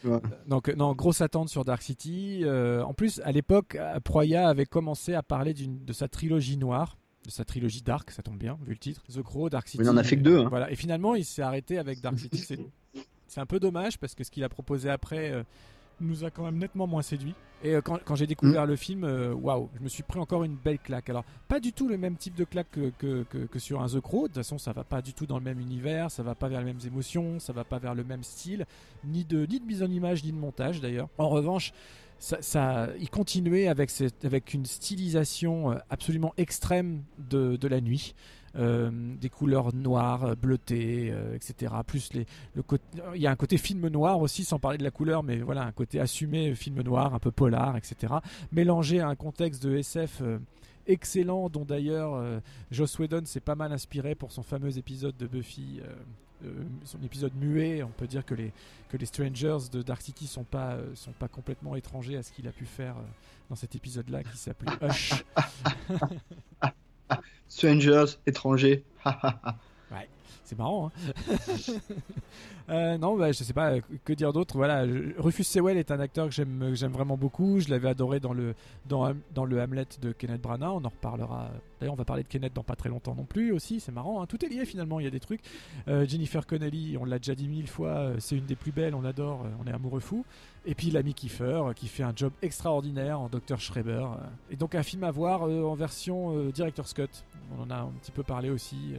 Ouais. 0.04 0.20
Donc, 0.48 0.74
non, 0.76 0.94
grosse 0.94 1.22
attente 1.22 1.50
sur 1.50 1.66
Dark 1.66 1.82
City. 1.82 2.42
Euh, 2.44 2.82
en 2.82 2.94
plus, 2.94 3.22
à 3.24 3.32
l'époque, 3.32 3.78
Proya 4.04 4.48
avait 4.48 4.66
commencé 4.66 5.14
à 5.14 5.22
parler 5.22 5.54
de 5.54 5.94
sa 5.94 6.08
trilogie 6.08 6.58
noire, 6.58 6.98
de 7.26 7.32
sa 7.32 7.44
trilogie 7.44 7.82
Dark, 7.82 8.10
ça 8.12 8.24
tombe 8.24 8.38
bien, 8.38 8.58
vu 8.66 8.72
le 8.72 8.80
titre. 8.80 9.04
The 9.14 9.22
Crow, 9.22 9.50
Dark 9.50 9.68
City. 9.68 9.84
il 9.84 9.90
en 9.90 9.98
a 9.98 10.04
fait 10.04 10.18
que 10.18 10.22
deux, 10.22 10.40
hein. 10.40 10.48
Voilà, 10.50 10.72
et 10.72 10.76
finalement, 10.76 11.16
il 11.16 11.26
s'est 11.26 11.42
arrêté 11.42 11.78
avec 11.78 12.02
Dark 12.02 12.18
City. 12.18 12.38
C'est 12.38 12.60
C'est 13.28 13.42
un 13.42 13.46
peu 13.46 13.60
dommage 13.60 13.98
parce 14.00 14.16
que 14.16 14.24
ce 14.24 14.32
qu'il 14.32 14.44
a 14.44 14.50
proposé 14.50 14.90
après 14.90 15.32
euh, 15.32 15.44
nous 16.02 16.24
a 16.24 16.30
quand 16.32 16.44
même 16.44 16.58
nettement 16.58 16.88
moins 16.88 17.02
séduit. 17.02 17.34
Et 17.64 17.74
euh, 17.74 17.82
quand, 17.82 17.98
quand 18.04 18.16
j'ai 18.16 18.28
découvert 18.28 18.66
le 18.66 18.76
film, 18.76 19.04
euh, 19.06 19.34
waouh, 19.34 19.70
je 19.78 19.82
me 19.82 19.88
suis 19.90 20.04
pris 20.04 20.20
encore 20.20 20.44
une 20.44 20.56
belle 20.56 20.78
claque. 20.78 21.10
Alors, 21.10 21.24
pas 21.48 21.60
du 21.60 21.74
tout 21.74 21.88
le 21.88 21.98
même 21.98 22.16
type 22.16 22.36
de 22.36 22.44
claque 22.44 22.70
que, 22.72 22.92
que, 23.00 23.24
que- 23.24 23.46
que 23.46 23.60
sur 23.60 23.82
un 23.82 23.88
The 23.88 24.02
Crow. 24.02 24.24
De 24.24 24.28
toute 24.28 24.36
façon, 24.36 24.58
ça 24.58 24.72
va 24.74 24.84
pas 24.84 25.02
du 25.02 25.14
tout 25.14 25.26
dans 25.26 25.38
le 25.38 25.44
même 25.44 25.60
univers, 25.60 26.12
ça 26.12 26.22
va 26.22 26.36
pas 26.36 26.48
vers 26.48 26.60
les 26.60 26.66
mêmes 26.66 26.82
émotions, 26.86 27.40
ça 27.40 27.54
va 27.54 27.64
pas 27.64 27.80
vers 27.80 27.96
le 27.96 28.04
même 28.04 28.24
style, 28.24 28.66
ni 29.04 29.24
de, 29.24 29.46
ni 29.46 29.60
de 29.60 29.66
mise 29.66 29.82
en 29.82 29.90
image, 29.90 30.24
ni 30.24 30.32
de 30.32 30.38
montage 30.38 30.82
d'ailleurs. 30.82 31.08
En 31.18 31.30
revanche, 31.30 31.72
ça, 32.20 32.38
ça, 32.42 32.90
il 33.00 33.10
continuait 33.10 33.68
avec, 33.68 33.90
cette, 33.90 34.26
avec 34.26 34.54
une 34.54 34.66
stylisation 34.66 35.72
euh, 35.72 35.76
absolument 35.90 36.34
extrême 36.38 37.04
de, 37.18 37.56
de 37.56 37.68
la 37.68 37.82
nuit. 37.82 38.16
Euh, 38.58 38.90
des 39.20 39.30
couleurs 39.30 39.74
noires, 39.74 40.24
euh, 40.24 40.36
bleutées, 40.36 41.12
euh, 41.12 41.36
etc. 41.36 41.74
Plus 41.86 42.14
les, 42.14 42.26
il 43.14 43.22
y 43.22 43.28
a 43.28 43.32
un 43.32 43.36
côté 43.36 43.58
film 43.58 43.88
noir 43.90 44.22
aussi, 44.22 44.46
sans 44.46 44.60
parler 44.60 44.78
de 44.78 44.84
la 44.84 44.92
couleur, 44.92 45.24
mais 45.24 45.40
voilà, 45.40 45.64
un 45.64 45.74
côté 45.74 46.00
assumé 46.00 46.56
film 46.56 46.82
noir, 46.82 47.14
un 47.14 47.20
peu 47.20 47.32
polar, 47.32 47.76
etc. 47.76 48.14
Mélangé 48.54 49.02
à 49.02 49.10
un 49.10 49.16
contexte 49.16 49.62
de 49.66 49.76
SF 49.76 50.22
excellent, 50.88 51.50
dont 51.50 51.66
d'ailleurs 51.66 52.14
euh, 52.14 52.40
Joss 52.72 52.98
Whedon 52.98 53.26
s'est 53.26 53.42
pas 53.42 53.56
mal 53.56 53.74
inspiré 53.74 54.16
pour 54.16 54.32
son 54.32 54.44
fameux 54.44 54.78
épisode 54.78 55.18
de 55.18 55.28
Buffy. 55.28 55.82
son 56.86 57.02
épisode 57.04 57.36
muet, 57.36 57.84
on 57.84 57.90
peut 57.90 58.08
dire 58.08 58.24
que 58.24 58.36
les, 58.36 58.54
que 58.88 58.96
les 58.96 59.06
Strangers 59.06 59.70
de 59.70 59.82
Dark 59.82 60.02
City 60.02 60.28
sont 60.28 60.46
pas, 60.46 60.78
sont 60.94 61.14
pas 61.14 61.28
complètement 61.28 61.76
étrangers 61.76 62.16
à 62.16 62.24
ce 62.24 62.32
qu'il 62.32 62.48
a 62.48 62.52
pu 62.52 62.66
faire 62.66 62.96
dans 63.50 63.56
cet 63.56 63.76
épisode-là 63.76 64.24
qui 64.24 64.38
s'appelait 64.38 64.72
Hush. 64.82 65.26
Strangers, 67.50 68.18
étrangers. 68.26 68.84
C'est 70.46 70.58
marrant. 70.60 70.92
Hein 71.10 71.14
Euh, 72.68 72.98
non, 72.98 73.16
bah, 73.16 73.32
je 73.32 73.44
sais 73.44 73.54
pas 73.54 73.74
que 74.04 74.14
dire 74.14 74.34
d'autre. 74.34 74.56
Voilà, 74.58 74.86
Rufus 75.18 75.44
Sewell 75.44 75.78
est 75.78 75.92
un 75.92 76.00
acteur 76.00 76.28
que 76.28 76.34
j'aime, 76.34 76.74
vraiment 76.90 77.16
beaucoup. 77.18 77.60
Je 77.60 77.70
l'avais 77.70 77.90
adoré 77.90 78.20
dans 78.20 78.34
le 78.34 78.56
Hamlet 79.62 79.86
de 80.02 80.12
Kenneth 80.12 80.42
Branagh. 80.42 80.72
On 80.72 80.84
en 80.86 80.90
reparlera. 80.90 81.50
D'ailleurs, 81.80 81.94
on 81.94 81.98
va 81.98 82.06
parler 82.06 82.24
de 82.24 82.28
Kenneth 82.28 82.54
dans 82.54 82.64
pas 82.64 82.76
très 82.76 82.90
longtemps 82.90 83.14
non 83.16 83.26
plus 83.26 83.52
aussi. 83.52 83.80
C'est 83.80 83.92
marrant. 83.92 84.22
hein. 84.22 84.26
Tout 84.26 84.44
est 84.44 84.50
lié 84.50 84.66
finalement. 84.66 85.00
Il 85.00 85.04
y 85.04 85.08
a 85.08 85.12
des 85.12 85.20
trucs. 85.20 85.42
Euh, 85.88 86.08
Jennifer 86.08 86.48
Connelly, 86.48 86.98
on 87.00 87.06
l'a 87.06 87.20
déjà 87.20 87.36
dit 87.36 87.48
mille 87.48 87.68
fois. 87.68 87.90
euh, 87.90 88.16
C'est 88.20 88.36
une 88.38 88.46
des 88.46 88.56
plus 88.56 88.72
belles. 88.72 88.96
On 88.96 89.04
adore. 89.06 89.44
euh, 89.46 89.50
On 89.64 89.68
est 89.68 89.74
amoureux 89.74 90.00
fou. 90.00 90.26
Et 90.66 90.74
puis 90.74 90.90
l'ami 90.90 91.14
Kiefer 91.14 91.62
qui 91.76 91.88
fait 91.88 92.02
un 92.02 92.14
job 92.16 92.34
extraordinaire 92.42 93.20
en 93.20 93.30
Dr 93.30 93.60
Schreiber. 93.60 94.08
Et 94.50 94.56
donc 94.56 94.74
un 94.74 94.82
film 94.82 95.04
à 95.04 95.12
voir 95.12 95.44
en 95.44 95.76
version 95.76 96.36
euh, 96.36 96.52
Director's 96.52 96.94
Cut. 96.94 97.10
On 97.56 97.62
en 97.62 97.70
a 97.70 97.76
un 97.82 97.92
petit 98.02 98.12
peu 98.12 98.24
parlé 98.24 98.50
aussi, 98.50 98.96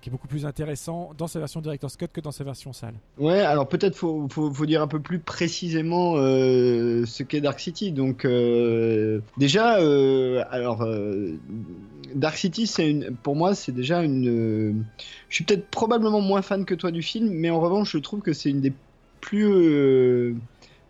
qui 0.00 0.08
est 0.08 0.12
beaucoup 0.12 0.28
plus 0.28 0.46
intéressant 0.46 1.10
dans 1.18 1.26
sa 1.26 1.40
version 1.40 1.60
Director's 1.60 1.96
Cut 1.96 2.06
que 2.12 2.20
dans 2.20 2.30
sa 2.30 2.44
version 2.44 2.72
salle. 2.72 2.94
Ouais, 3.18 3.40
alors 3.40 3.66
peut-être 3.66 3.96
faut, 3.96 4.28
faut, 4.28 4.66
dire 4.66 4.80
un 4.80 4.86
peu 4.86 5.00
plus 5.00 5.18
précisément 5.18 6.14
euh, 6.16 7.04
ce 7.04 7.24
qu'est 7.24 7.40
Dark 7.40 7.58
City. 7.58 7.90
Donc 7.90 8.24
euh, 8.24 9.20
déjà, 9.36 9.80
euh, 9.80 10.44
alors 10.50 10.86
Dark 12.14 12.36
City, 12.36 12.68
c'est 12.68 12.88
une, 12.88 13.16
pour 13.16 13.34
moi, 13.34 13.56
c'est 13.56 13.72
déjà 13.72 14.02
une. 14.02 14.84
je 15.28 15.34
suis 15.34 15.44
peut-être 15.44 15.66
probablement 15.68 16.20
moins 16.20 16.42
fan 16.42 16.64
que 16.64 16.74
toi 16.74 16.92
du 16.92 17.02
film, 17.02 17.28
mais 17.30 17.50
en 17.50 17.60
revanche, 17.60 17.90
je 17.92 17.98
trouve 17.98 18.20
que 18.20 18.32
c'est 18.32 18.50
une 18.50 18.60
des 18.60 18.72
plus 19.20 20.36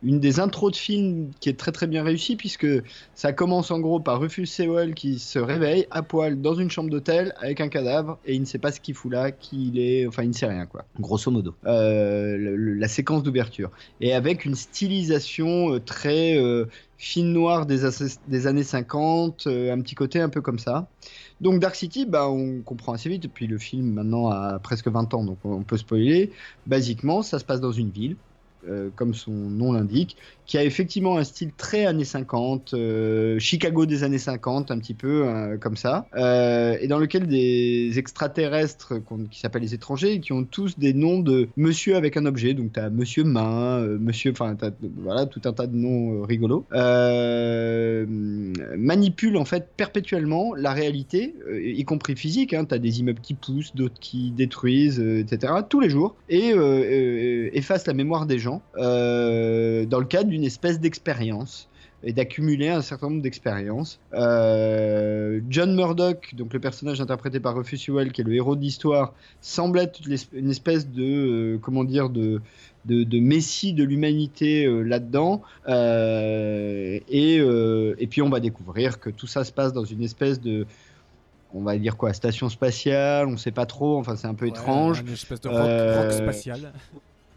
une 0.02 0.20
des 0.20 0.40
intros 0.40 0.70
de 0.72 0.76
film 0.76 1.30
qui 1.40 1.48
est 1.48 1.58
très 1.58 1.72
très 1.72 1.86
bien 1.86 2.04
réussie 2.04 2.36
puisque 2.36 2.66
ça 3.14 3.32
commence 3.32 3.70
en 3.70 3.80
gros 3.80 4.00
par 4.00 4.20
Rufus 4.20 4.46
Sewell 4.46 4.94
qui 4.94 5.18
se 5.18 5.38
réveille 5.38 5.86
à 5.90 6.02
poil 6.02 6.40
dans 6.40 6.54
une 6.54 6.70
chambre 6.70 6.90
d'hôtel 6.90 7.32
avec 7.38 7.60
un 7.60 7.68
cadavre 7.68 8.20
et 8.24 8.34
il 8.34 8.40
ne 8.40 8.46
sait 8.46 8.58
pas 8.58 8.70
ce 8.72 8.80
qu'il 8.80 8.94
fout 8.94 9.12
là, 9.12 9.32
qui 9.32 9.68
il 9.68 9.78
est, 9.78 10.06
enfin 10.06 10.22
il 10.22 10.28
ne 10.28 10.32
sait 10.34 10.46
rien 10.46 10.66
quoi, 10.66 10.86
grosso 10.98 11.30
modo. 11.30 11.56
Euh, 11.66 12.36
le- 12.36 12.56
le- 12.56 12.74
la 12.74 12.88
séquence 12.88 13.22
d'ouverture 13.22 13.70
et 14.00 14.12
avec 14.14 14.44
une 14.44 14.54
stylisation 14.54 15.74
euh, 15.74 15.80
très 15.80 16.36
euh, 16.38 16.66
fine 16.96 17.32
noire 17.32 17.66
des, 17.66 17.84
as- 17.84 18.20
des 18.26 18.46
années 18.46 18.64
50, 18.64 19.46
euh, 19.46 19.72
un 19.72 19.80
petit 19.80 19.94
côté 19.94 20.20
un 20.20 20.28
peu 20.28 20.40
comme 20.40 20.58
ça. 20.58 20.90
Donc 21.40 21.60
Dark 21.60 21.74
City, 21.74 22.06
bah, 22.06 22.28
on 22.30 22.62
comprend 22.62 22.92
assez 22.92 23.08
vite, 23.08 23.32
puis 23.32 23.46
le 23.46 23.58
film 23.58 23.92
maintenant 23.92 24.28
a 24.28 24.58
presque 24.60 24.88
20 24.88 25.12
ans, 25.14 25.24
donc 25.24 25.44
on 25.44 25.64
peut 25.64 25.76
spoiler. 25.76 26.32
Basiquement, 26.66 27.22
ça 27.22 27.38
se 27.38 27.44
passe 27.44 27.60
dans 27.60 27.72
une 27.72 27.90
ville, 27.90 28.18
euh, 28.66 28.88
comme 28.96 29.14
son 29.14 29.30
nom 29.32 29.72
l'indique, 29.72 30.16
qui 30.46 30.56
a 30.58 30.64
effectivement 30.64 31.18
un 31.18 31.24
style 31.24 31.50
très 31.56 31.84
années 31.86 32.04
50, 32.04 32.72
euh, 32.74 33.38
Chicago 33.38 33.84
des 33.86 34.02
années 34.02 34.18
50, 34.18 34.70
un 34.70 34.78
petit 34.78 34.94
peu 34.94 35.26
euh, 35.26 35.56
comme 35.58 35.76
ça, 35.76 36.06
et 36.16 36.88
dans 36.88 36.98
lequel 36.98 37.26
des 37.26 37.98
extraterrestres 37.98 38.94
qui 39.30 39.40
s'appellent 39.40 39.62
les 39.62 39.74
étrangers, 39.74 40.20
qui 40.20 40.32
ont 40.32 40.44
tous 40.44 40.78
des 40.78 40.94
noms 40.94 41.18
de 41.20 41.48
monsieur 41.56 41.96
avec 41.96 42.16
un 42.16 42.26
objet. 42.26 42.54
Donc 42.54 42.72
tu 42.72 42.80
as 42.80 42.90
Monsieur 42.90 43.24
Main, 43.24 43.80
Monsieur, 44.00 44.32
enfin 44.32 44.54
t'as- 44.56 44.70
voilà 44.96 45.26
tout 45.26 45.42
un 45.44 45.52
tas 45.52 45.66
de 45.66 45.76
noms 45.76 46.22
rigolos. 46.22 46.64
Euh, 46.72 48.06
manipule 48.76 49.36
en 49.36 49.44
fait 49.44 49.68
perpétuellement 49.76 50.54
la 50.54 50.72
réalité, 50.72 51.34
y 51.62 51.84
compris 51.84 52.16
physique. 52.16 52.54
Hein, 52.54 52.64
tu 52.64 52.74
as 52.74 52.78
des 52.78 53.00
immeubles 53.00 53.20
qui 53.20 53.34
poussent, 53.34 53.74
d'autres 53.74 53.98
qui 54.00 54.30
détruisent, 54.30 55.00
etc. 55.00 55.52
tous 55.68 55.80
les 55.80 55.90
jours, 55.90 56.16
et 56.28 56.50
efface 57.56 57.86
la 57.86 57.94
mémoire 57.94 58.26
des 58.26 58.38
gens 58.38 58.47
euh, 58.76 59.86
dans 59.86 60.00
le 60.00 60.06
cadre 60.06 60.30
d'une 60.30 60.44
espèce 60.44 60.78
d'expérience 60.80 61.68
et 62.04 62.12
d'accumuler 62.12 62.68
un 62.68 62.82
certain 62.82 63.08
nombre 63.08 63.22
d'expériences. 63.22 63.98
Euh, 64.14 65.40
John 65.50 65.74
Murdoch, 65.74 66.34
donc 66.36 66.52
le 66.52 66.60
personnage 66.60 67.00
interprété 67.00 67.40
par 67.40 67.56
Rufus 67.56 67.76
qui 67.78 67.90
est 67.90 68.24
le 68.24 68.34
héros 68.34 68.54
de 68.54 68.60
l'histoire, 68.60 69.14
semble 69.40 69.80
être 69.80 69.98
une 70.32 70.50
espèce 70.50 70.88
de 70.88 71.02
euh, 71.02 71.58
comment 71.60 71.84
dire 71.84 72.08
de 72.08 72.40
de, 72.84 73.02
de 73.02 73.18
messie 73.18 73.72
de 73.74 73.84
l'humanité 73.84 74.64
euh, 74.64 74.82
là-dedans. 74.82 75.42
Et, 75.66 77.36
et 77.36 78.06
puis 78.06 78.22
on 78.22 78.30
va 78.30 78.40
découvrir 78.40 79.00
que 79.00 79.10
tout 79.10 79.26
ça 79.26 79.44
se 79.44 79.52
passe 79.52 79.72
dans 79.72 79.84
une 79.84 80.02
espèce 80.02 80.40
de 80.40 80.66
on 81.54 81.62
va 81.62 81.76
dire 81.78 81.96
quoi, 81.96 82.12
station 82.12 82.48
spatiale, 82.48 83.26
on 83.26 83.36
sait 83.36 83.50
pas 83.50 83.66
trop, 83.66 83.98
enfin 83.98 84.16
c'est 84.16 84.26
un 84.26 84.34
peu 84.34 84.46
étrange. 84.46 85.00
Une 85.00 85.12
espèce 85.12 85.40
de 85.40 85.48
rock, 85.48 85.58
rock 85.58 86.12
spatial. 86.12 86.72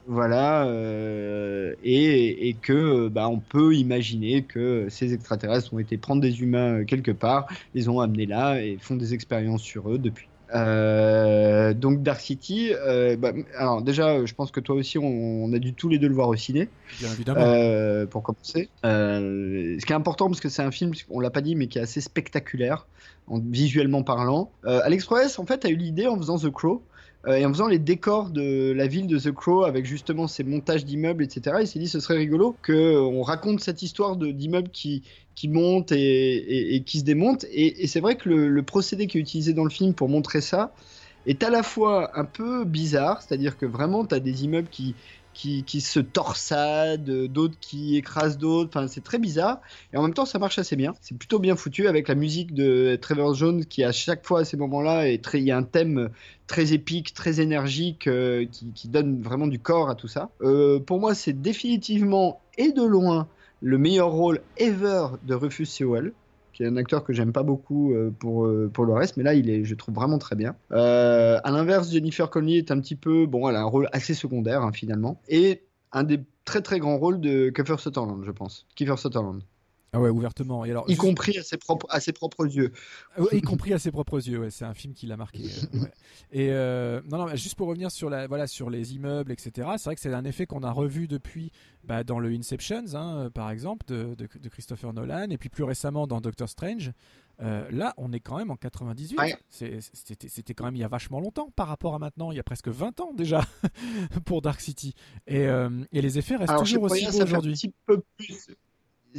Voilà, 0.08 0.66
euh, 0.66 1.74
et, 1.84 2.50
et 2.50 2.54
que 2.54 3.08
bah, 3.08 3.30
on 3.30 3.40
peut 3.40 3.76
imaginer 3.76 4.44
que 4.44 4.88
ces 4.90 5.14
extraterrestres 5.14 5.74
ont 5.74 5.80
été 5.80 5.98
prendre 5.98 6.22
des 6.22 6.42
humains 6.42 6.80
euh, 6.80 6.86
quelque 6.86 7.12
part, 7.12 7.48
les 7.76 7.88
ont 7.88 8.00
amenés 8.00 8.26
là 8.26 8.62
et 8.62 8.78
font 8.80 8.96
des 8.96 9.14
expériences 9.14 9.62
sur 9.62 9.90
eux 9.92 10.00
depuis. 10.00 10.28
Euh, 10.54 11.74
donc 11.74 12.04
Dark 12.04 12.20
City, 12.20 12.72
euh, 12.74 13.16
bah, 13.16 13.32
alors 13.58 13.82
déjà, 13.82 14.26
je 14.26 14.34
pense 14.34 14.52
que 14.52 14.60
toi 14.60 14.76
aussi, 14.76 14.98
on, 14.98 15.06
on 15.06 15.54
a 15.54 15.60
dû 15.60 15.74
tous 15.74 15.88
les 15.88 15.98
deux 15.98 16.08
le 16.08 16.16
voir 16.16 16.28
au 16.28 16.36
ciné. 16.36 16.68
Bien 17.00 17.12
évidemment. 17.14 17.42
Euh, 17.42 18.06
pour 18.06 18.24
commencer. 18.24 18.70
Euh, 18.86 19.78
ce 19.80 19.86
qui 19.86 19.94
est 19.94 19.96
important 19.96 20.28
parce 20.28 20.42
que 20.42 20.50
c'est 20.50 20.64
un 20.64 20.72
film, 20.72 20.92
on 21.10 21.20
l'a 21.20 21.30
pas 21.30 21.42
dit, 21.42 21.56
mais 21.56 21.68
qui 21.68 21.78
est 21.78 21.82
assez 21.82 22.02
spectaculaire, 22.02 22.86
en, 23.28 23.40
visuellement 23.40 24.04
parlant. 24.04 24.52
Euh, 24.66 24.82
Alex 24.84 25.06
Proyas, 25.06 25.36
en 25.38 25.46
fait, 25.46 25.64
a 25.64 25.70
eu 25.70 25.76
l'idée 25.76 26.08
en 26.08 26.18
faisant 26.18 26.38
The 26.38 26.50
Crow. 26.50 26.84
Euh, 27.28 27.36
et 27.36 27.46
en 27.46 27.50
faisant 27.50 27.68
les 27.68 27.80
décors 27.80 28.30
de 28.30 28.72
la 28.72 28.88
ville 28.88 29.08
de 29.08 29.20
The 29.20 29.32
Crow 29.32 29.64
avec 29.64 29.86
justement 29.86 30.28
ces 30.28 30.44
montages 30.44 30.86
d'immeubles, 30.86 31.24
etc., 31.24 31.58
il 31.62 31.68
s'est 31.68 31.80
dit 31.80 31.88
ce 31.88 32.00
serait 32.00 32.18
rigolo 32.18 32.56
qu'on 32.66 33.22
raconte 33.22 33.60
cette 33.60 33.84
histoire 33.84 34.16
d'immeubles 34.16 34.70
qui, 34.70 35.04
qui 35.36 35.48
montent 35.48 35.92
et, 35.92 36.84
qui 36.86 37.00
se 37.00 37.04
démontent. 37.04 37.46
Et, 37.52 37.84
et 37.84 37.88
c'est 37.88 38.00
vrai 38.00 38.16
que 38.16 38.30
le, 38.30 38.50
le 38.50 38.64
procédé 38.64 39.08
qui 39.08 39.18
est 39.18 39.22
utilisé 39.22 39.54
dans 39.54 39.64
le 39.64 39.70
film 39.70 39.94
pour 39.94 40.10
montrer 40.10 40.42
ça 40.42 40.74
est 41.28 41.44
à 41.44 41.52
la 41.52 41.62
fois 41.62 42.18
un 42.20 42.26
peu 42.26 42.66
bizarre, 42.66 43.22
c'est-à-dire 43.22 43.58
que 43.58 43.66
vraiment 43.68 44.06
tu 44.06 44.16
as 44.16 44.20
des 44.20 44.44
immeubles 44.44 44.70
qui, 44.70 44.96
qui, 45.34 45.64
qui 45.64 45.82
se 45.82 46.00
torsadent, 46.00 47.10
euh, 47.10 47.28
d'autres 47.28 47.58
qui 47.60 47.98
écrasent 47.98 48.38
d'autres, 48.38 48.70
enfin 48.74 48.88
c'est 48.88 49.04
très 49.04 49.20
bizarre. 49.20 49.62
Et 49.94 49.98
en 49.98 50.04
même 50.04 50.14
temps 50.14 50.26
ça 50.26 50.40
marche 50.40 50.60
assez 50.60 50.76
bien, 50.76 50.94
c'est 51.02 51.18
plutôt 51.18 51.40
bien 51.40 51.56
foutu 51.56 51.88
avec 51.88 52.08
la 52.08 52.16
musique 52.16 52.54
de 52.54 52.98
Trevor 53.02 53.34
Jones 53.34 53.66
qui 53.66 53.84
à 53.84 53.92
chaque 53.92 54.26
fois 54.26 54.42
à 54.42 54.46
ces 54.46 54.58
moments-là, 54.58 55.10
est 55.10 55.24
très- 55.24 55.40
il 55.40 55.46
y 55.46 55.52
a 55.52 55.58
un 55.58 55.64
thème 55.64 56.10
très 56.48 56.74
épique, 56.74 57.14
très 57.14 57.40
énergique, 57.40 58.08
euh, 58.08 58.46
qui, 58.76 58.88
donne 58.90 59.22
vraiment 59.22 59.48
du 59.48 59.60
corps 59.60 59.90
à 59.90 59.96
tout 59.96 60.10
ça. 60.10 60.32
Euh, 60.42 60.80
pour 60.80 61.00
moi 61.00 61.16
c'est 61.16 61.42
définitivement 61.42 62.42
et 62.58 62.72
de 62.72 62.84
loin 62.84 63.28
le 63.62 63.78
meilleur 63.78 64.12
rôle 64.12 64.42
ever 64.58 65.06
de 65.24 65.36
Rufus 65.36 65.66
Sewell 65.66 66.14
qui 66.62 66.66
est 66.66 66.70
un 66.70 66.78
acteur 66.78 67.04
que 67.04 67.12
j'aime 67.12 67.34
pas 67.34 67.42
beaucoup 67.42 67.92
euh, 67.92 68.12
pour, 68.12 68.46
euh, 68.46 68.70
pour 68.72 68.86
le 68.86 68.94
reste, 68.94 69.18
mais 69.18 69.24
là, 69.24 69.34
il 69.34 69.50
est, 69.50 69.64
je 69.66 69.74
trouve 69.74 69.96
vraiment 69.96 70.20
très 70.20 70.36
bien. 70.36 70.56
Euh, 70.72 71.40
à 71.44 71.50
l'inverse, 71.50 71.92
Jennifer 71.92 72.30
Connelly 72.30 72.58
est 72.58 72.70
un 72.70 72.80
petit 72.80 72.96
peu, 72.96 73.26
bon, 73.26 73.50
elle 73.50 73.56
a 73.56 73.62
un 73.62 73.66
rôle 73.66 73.90
assez 73.94 74.14
secondaire, 74.14 74.62
hein, 74.62 74.72
finalement, 74.72 75.20
et 75.28 75.64
un 75.92 76.04
des 76.04 76.20
très 76.46 76.62
très 76.62 76.80
grands 76.80 76.98
rôles 76.98 77.20
de 77.20 77.50
Kiefer 77.50 77.78
Sutherland, 77.80 78.24
je 78.24 78.32
pense. 78.32 78.68
Kiefer 78.76 78.98
Sutherland. 78.98 79.42
Ah 79.94 80.00
ouais, 80.00 80.10
ouvertement. 80.10 80.64
Et 80.64 80.72
alors, 80.72 80.86
Y 80.88 80.92
juste- 80.92 81.02
compris 81.02 81.38
à 81.38 81.44
ses, 81.44 81.58
propres, 81.58 81.86
à 81.90 82.00
ses 82.00 82.14
propres 82.14 82.46
yeux. 82.48 82.72
Ouais, 83.18 83.38
y 83.40 83.42
compris 83.42 83.74
à 83.74 83.80
ses 83.80 83.92
propres 83.92 84.26
yeux. 84.26 84.40
Ouais, 84.40 84.50
c'est 84.50 84.64
un 84.64 84.74
film 84.74 84.94
qui 84.94 85.06
l'a 85.06 85.18
marqué. 85.18 85.44
euh, 85.44 85.80
ouais. 85.80 85.92
Et 86.32 86.50
euh, 86.52 87.02
non, 87.10 87.18
non, 87.18 87.36
juste 87.36 87.56
pour 87.56 87.68
revenir 87.68 87.92
sur 87.92 88.10
la, 88.10 88.26
voilà, 88.26 88.48
sur 88.48 88.70
les 88.70 88.96
immeubles, 88.96 89.34
etc. 89.34 89.68
C'est 89.78 89.84
vrai 89.86 89.96
que 89.96 90.02
c'est 90.02 90.14
un 90.14 90.24
effet 90.24 90.46
qu'on 90.46 90.64
a 90.64 90.72
revu 90.72 91.10
depuis, 91.10 91.52
bah, 91.84 92.06
dans 92.06 92.20
le 92.20 92.30
Inceptions, 92.30 92.96
hein, 92.96 93.18
euh, 93.26 93.30
par 93.30 93.52
exemple, 93.52 93.86
de, 93.88 94.16
de- 94.16 94.30
de 94.40 94.50
Christopher 94.50 94.94
Nolan, 94.94 95.30
et 95.30 95.38
puis 95.38 95.50
plus 95.50 95.66
récemment 95.66 96.08
dans 96.08 96.22
Doctor 96.22 96.48
Strange. 96.48 96.92
Euh, 97.42 97.70
là, 97.72 97.94
on 97.98 98.14
est 98.14 98.22
quand 98.22 98.38
même 98.38 98.52
en 98.52 98.56
98. 98.56 99.20
Ouais. 99.20 99.36
C'est- 99.50 99.80
C'était 99.94 100.54
quand 100.54 100.64
même 100.66 100.76
il 100.78 100.82
y 100.82 100.84
a 100.86 100.88
vachement 100.88 101.20
longtemps 101.20 101.50
par 101.58 101.68
rapport 101.68 101.96
à 101.96 102.00
maintenant. 102.00 102.32
Il 102.32 102.38
y 102.38 102.40
a 102.40 102.44
presque 102.44 102.70
20 102.70 103.02
ans 103.02 103.12
déjà 103.14 103.42
pour 104.26 104.42
Dark 104.42 104.62
City. 104.62 104.94
Et, 105.28 105.48
euh, 105.48 105.70
et 105.92 106.02
les 106.02 106.18
effets 106.18 106.38
restent 106.38 106.52
Alors, 106.52 106.64
toujours 106.64 106.84
aussi 106.84 107.04
beaux 107.06 107.12
fait 107.12 107.20
un 107.20 107.24
aujourd'hui. 107.24 107.54
petit 107.54 107.74
peu 107.86 108.02
plus. 108.18 108.48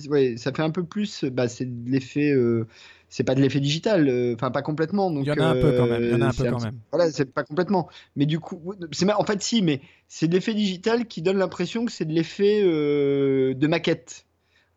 Ouais, 0.09 0.37
ça 0.37 0.53
fait 0.53 0.63
un 0.63 0.71
peu 0.71 0.85
plus. 0.85 1.25
Bah, 1.25 1.49
c'est 1.49 1.67
de 1.67 1.91
l'effet. 1.91 2.31
euh, 2.33 2.67
C'est 3.09 3.25
pas 3.25 3.35
de 3.35 3.41
l'effet 3.41 3.61
digital. 3.61 4.09
euh, 4.09 4.35
Enfin, 4.35 4.51
pas 4.51 4.63
complètement. 4.63 5.11
Donc, 5.11 5.25
Il 5.25 5.29
y 5.29 5.33
en 5.33 5.39
a 5.45 5.45
un 5.47 5.55
peu 5.55 5.73
quand 5.77 5.87
même. 5.87 6.03
Il 6.03 6.11
y 6.11 6.15
en 6.15 6.21
a 6.23 6.27
un 6.27 6.29
euh, 6.31 6.33
peu 6.33 6.45
quand 6.45 6.61
même. 6.61 6.79
Voilà, 6.91 7.11
c'est 7.11 7.27
pas 7.27 7.45
complètement. 7.45 7.89
Mais 8.17 8.27
du 8.27 8.41
coup, 8.41 8.75
c'est 8.93 9.11
en 9.13 9.25
fait 9.25 9.43
si, 9.43 9.63
mais 9.63 9.81
c'est 10.09 10.29
de 10.29 10.35
l'effet 10.35 10.55
digital 10.55 11.07
qui 11.07 11.23
donne 11.23 11.39
l'impression 11.39 11.85
que 11.85 11.93
c'est 11.93 12.05
de 12.05 12.13
l'effet 12.13 12.63
de 12.63 13.67
maquette 13.67 14.27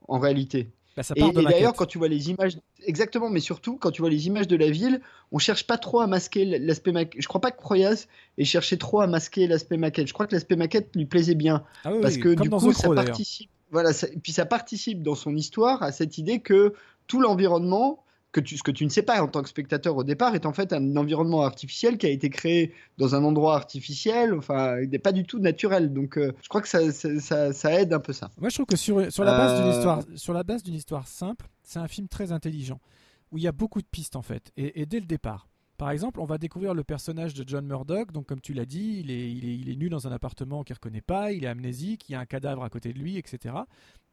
en 0.07 0.19
réalité. 0.19 0.69
Bah, 0.95 1.03
ça 1.03 1.13
Et, 1.15 1.19
part 1.19 1.33
de 1.33 1.41
et 1.41 1.45
d'ailleurs, 1.45 1.73
quand 1.73 1.85
tu 1.85 1.97
vois 1.97 2.07
les 2.07 2.29
images, 2.29 2.57
exactement, 2.85 3.29
mais 3.29 3.41
surtout 3.41 3.77
quand 3.77 3.91
tu 3.91 4.01
vois 4.01 4.09
les 4.09 4.27
images 4.27 4.47
de 4.47 4.55
la 4.55 4.69
ville, 4.69 5.01
on 5.31 5.39
cherche 5.39 5.67
pas 5.67 5.77
trop 5.77 5.99
à 5.99 6.07
masquer 6.07 6.45
l'aspect 6.45 6.93
maquette. 6.93 7.21
Je 7.21 7.27
crois 7.27 7.41
pas 7.41 7.51
que 7.51 7.59
Proyas 7.59 8.07
ait 8.37 8.45
cherché 8.45 8.77
trop 8.77 9.01
à 9.01 9.07
masquer 9.07 9.47
l'aspect 9.47 9.77
maquette. 9.77 10.07
Je 10.07 10.13
crois 10.13 10.25
que 10.25 10.33
l'aspect 10.33 10.55
maquette 10.55 10.95
lui 10.95 11.05
plaisait 11.05 11.35
bien 11.35 11.65
Ah 11.83 11.93
oui, 11.93 12.01
parce 12.01 12.15
que 12.17 12.33
du 12.33 12.49
coup, 12.49 12.71
ça 12.71 12.89
participe. 12.89 13.49
Voilà, 13.75 13.91
ça- 13.93 14.07
et 14.07 14.17
puis 14.17 14.31
ça 14.31 14.45
participe 14.45 15.03
dans 15.03 15.15
son 15.15 15.35
histoire 15.35 15.83
à 15.83 15.91
cette 15.91 16.17
idée 16.17 16.39
que 16.39 16.73
tout 17.07 17.19
l'environnement 17.19 18.01
que 18.31 18.39
tu, 18.41 18.57
ce 18.57 18.63
que 18.63 18.71
tu 18.71 18.83
ne 18.85 18.89
sais 18.89 19.01
pas 19.03 19.21
en 19.21 19.27
tant 19.29 19.41
que 19.43 19.49
spectateur 19.49 19.95
au 19.97 20.03
départ 20.03 20.33
est 20.35 20.45
en 20.45 20.51
fait 20.53 20.73
un 20.73 20.97
environnement 20.97 21.43
artificiel 21.43 21.97
qui 21.97 22.05
a 22.05 22.09
été 22.09 22.29
créé 22.29 22.73
dans 22.97 23.15
un 23.15 23.23
endroit 23.23 23.55
artificiel, 23.55 24.33
enfin, 24.33 24.79
il 24.81 24.89
n'est 24.89 24.99
pas 24.99 25.13
du 25.13 25.23
tout 25.23 25.39
naturel. 25.39 25.93
Donc, 25.93 26.17
euh, 26.17 26.33
je 26.41 26.47
crois 26.49 26.61
que 26.61 26.67
ça, 26.67 26.91
ça, 26.91 27.19
ça- 27.19 27.53
ça 27.53 27.79
aide 27.81 27.93
un 27.93 27.99
peu 27.99 28.11
ça. 28.13 28.31
Moi, 28.39 28.49
je 28.49 28.55
trouve 28.55 28.65
que 28.65 28.75
sur, 28.75 29.11
sur 29.11 29.23
la 29.23 29.37
base 29.37 29.55
d'une 29.55 29.67
Euh, 29.67 29.71
histoire, 29.71 30.03
sur 30.15 30.33
la 30.33 30.43
base 30.43 30.63
d'une 30.63 30.73
histoire 30.73 31.07
simple, 31.07 31.47
c'est 31.63 31.79
un 31.79 31.87
film 31.87 32.07
très 32.09 32.31
intelligent 32.33 32.79
où 33.31 33.37
il 33.37 33.43
y 33.43 33.47
a 33.47 33.53
beaucoup 33.53 33.81
de 33.81 33.87
pistes 33.89 34.15
en 34.17 34.21
fait, 34.21 34.51
et, 34.57 34.81
et 34.81 34.85
dès 34.85 34.99
le 34.99 35.05
départ. 35.05 35.47
Par 35.77 35.91
exemple, 35.91 36.21
on 36.21 36.25
va 36.25 36.37
découvrir 36.37 36.73
le 36.73 36.83
personnage 36.83 37.33
de 37.33 37.43
John 37.47 37.65
Murdoch. 37.65 38.11
Donc, 38.11 38.27
comme 38.27 38.39
tu 38.39 38.53
l'as 38.53 38.65
dit, 38.65 39.03
il 39.03 39.69
est, 39.69 39.75
nu 39.75 39.89
dans 39.89 40.07
un 40.07 40.11
appartement 40.11 40.63
qu'il 40.63 40.73
ne 40.73 40.77
reconnaît 40.77 41.01
pas, 41.01 41.31
il 41.31 41.43
est 41.43 41.47
amnésique, 41.47 42.07
il 42.09 42.13
y 42.13 42.15
a 42.15 42.19
un 42.19 42.25
cadavre 42.25 42.63
à 42.63 42.69
côté 42.69 42.93
de 42.93 42.99
lui, 42.99 43.17
etc. 43.17 43.55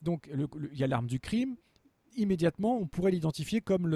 Donc, 0.00 0.28
il 0.72 0.78
y 0.78 0.82
a 0.82 0.86
l'arme 0.86 1.06
du 1.06 1.20
crime. 1.20 1.56
Immédiatement, 2.16 2.78
on 2.78 2.86
pourrait 2.86 3.12
l'identifier 3.12 3.60
comme 3.60 3.88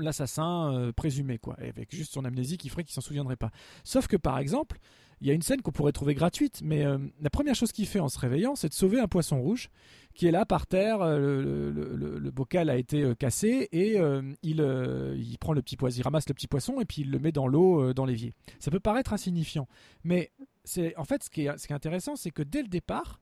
l'assassin 0.00 0.72
euh, 0.72 0.92
présumé, 0.92 1.38
quoi, 1.38 1.54
avec 1.58 1.94
juste 1.94 2.14
son 2.14 2.24
amnésie 2.24 2.56
qui 2.56 2.70
ferait 2.70 2.84
qu'il 2.84 2.94
s'en 2.94 3.02
souviendrait 3.02 3.36
pas. 3.36 3.50
Sauf 3.84 4.06
que, 4.06 4.16
par 4.16 4.38
exemple, 4.38 4.78
il 5.20 5.28
y 5.28 5.30
a 5.30 5.34
une 5.34 5.42
scène 5.42 5.62
qu'on 5.62 5.72
pourrait 5.72 5.92
trouver 5.92 6.14
gratuite, 6.14 6.60
mais 6.62 6.84
euh, 6.84 6.98
la 7.20 7.30
première 7.30 7.54
chose 7.54 7.72
qu'il 7.72 7.86
fait 7.86 8.00
en 8.00 8.08
se 8.08 8.18
réveillant, 8.18 8.54
c'est 8.56 8.68
de 8.68 8.74
sauver 8.74 9.00
un 9.00 9.08
poisson 9.08 9.40
rouge 9.40 9.70
qui 10.14 10.26
est 10.26 10.30
là 10.30 10.46
par 10.46 10.66
terre. 10.66 11.00
euh, 11.02 11.72
Le, 11.72 12.30
bocal 12.30 12.68
a 12.70 12.76
été 12.76 13.02
euh, 13.02 13.14
cassé 13.14 13.68
et 13.72 13.96
il, 14.42 15.14
il 15.16 15.38
prend 15.38 15.52
le 15.52 15.62
petit 15.62 15.76
poisson, 15.76 15.98
il 15.98 16.02
ramasse 16.02 16.28
le 16.28 16.34
petit 16.34 16.48
poisson 16.48 16.80
et 16.80 16.84
puis 16.84 17.02
il 17.02 17.10
le 17.10 17.18
met 17.18 17.32
dans 17.32 17.46
l'eau, 17.46 17.92
dans 17.92 18.04
l'évier. 18.04 18.32
Ça 18.58 18.70
peut 18.70 18.80
paraître 18.80 19.12
insignifiant, 19.12 19.68
mais 20.02 20.32
c'est 20.64 20.96
en 20.96 21.04
fait 21.04 21.22
ce 21.22 21.30
qui 21.30 21.46
est, 21.46 21.58
ce 21.58 21.66
qui 21.66 21.72
est 21.72 21.76
intéressant, 21.76 22.16
c'est 22.16 22.30
que 22.30 22.42
dès 22.42 22.62
le 22.62 22.68
départ, 22.68 23.20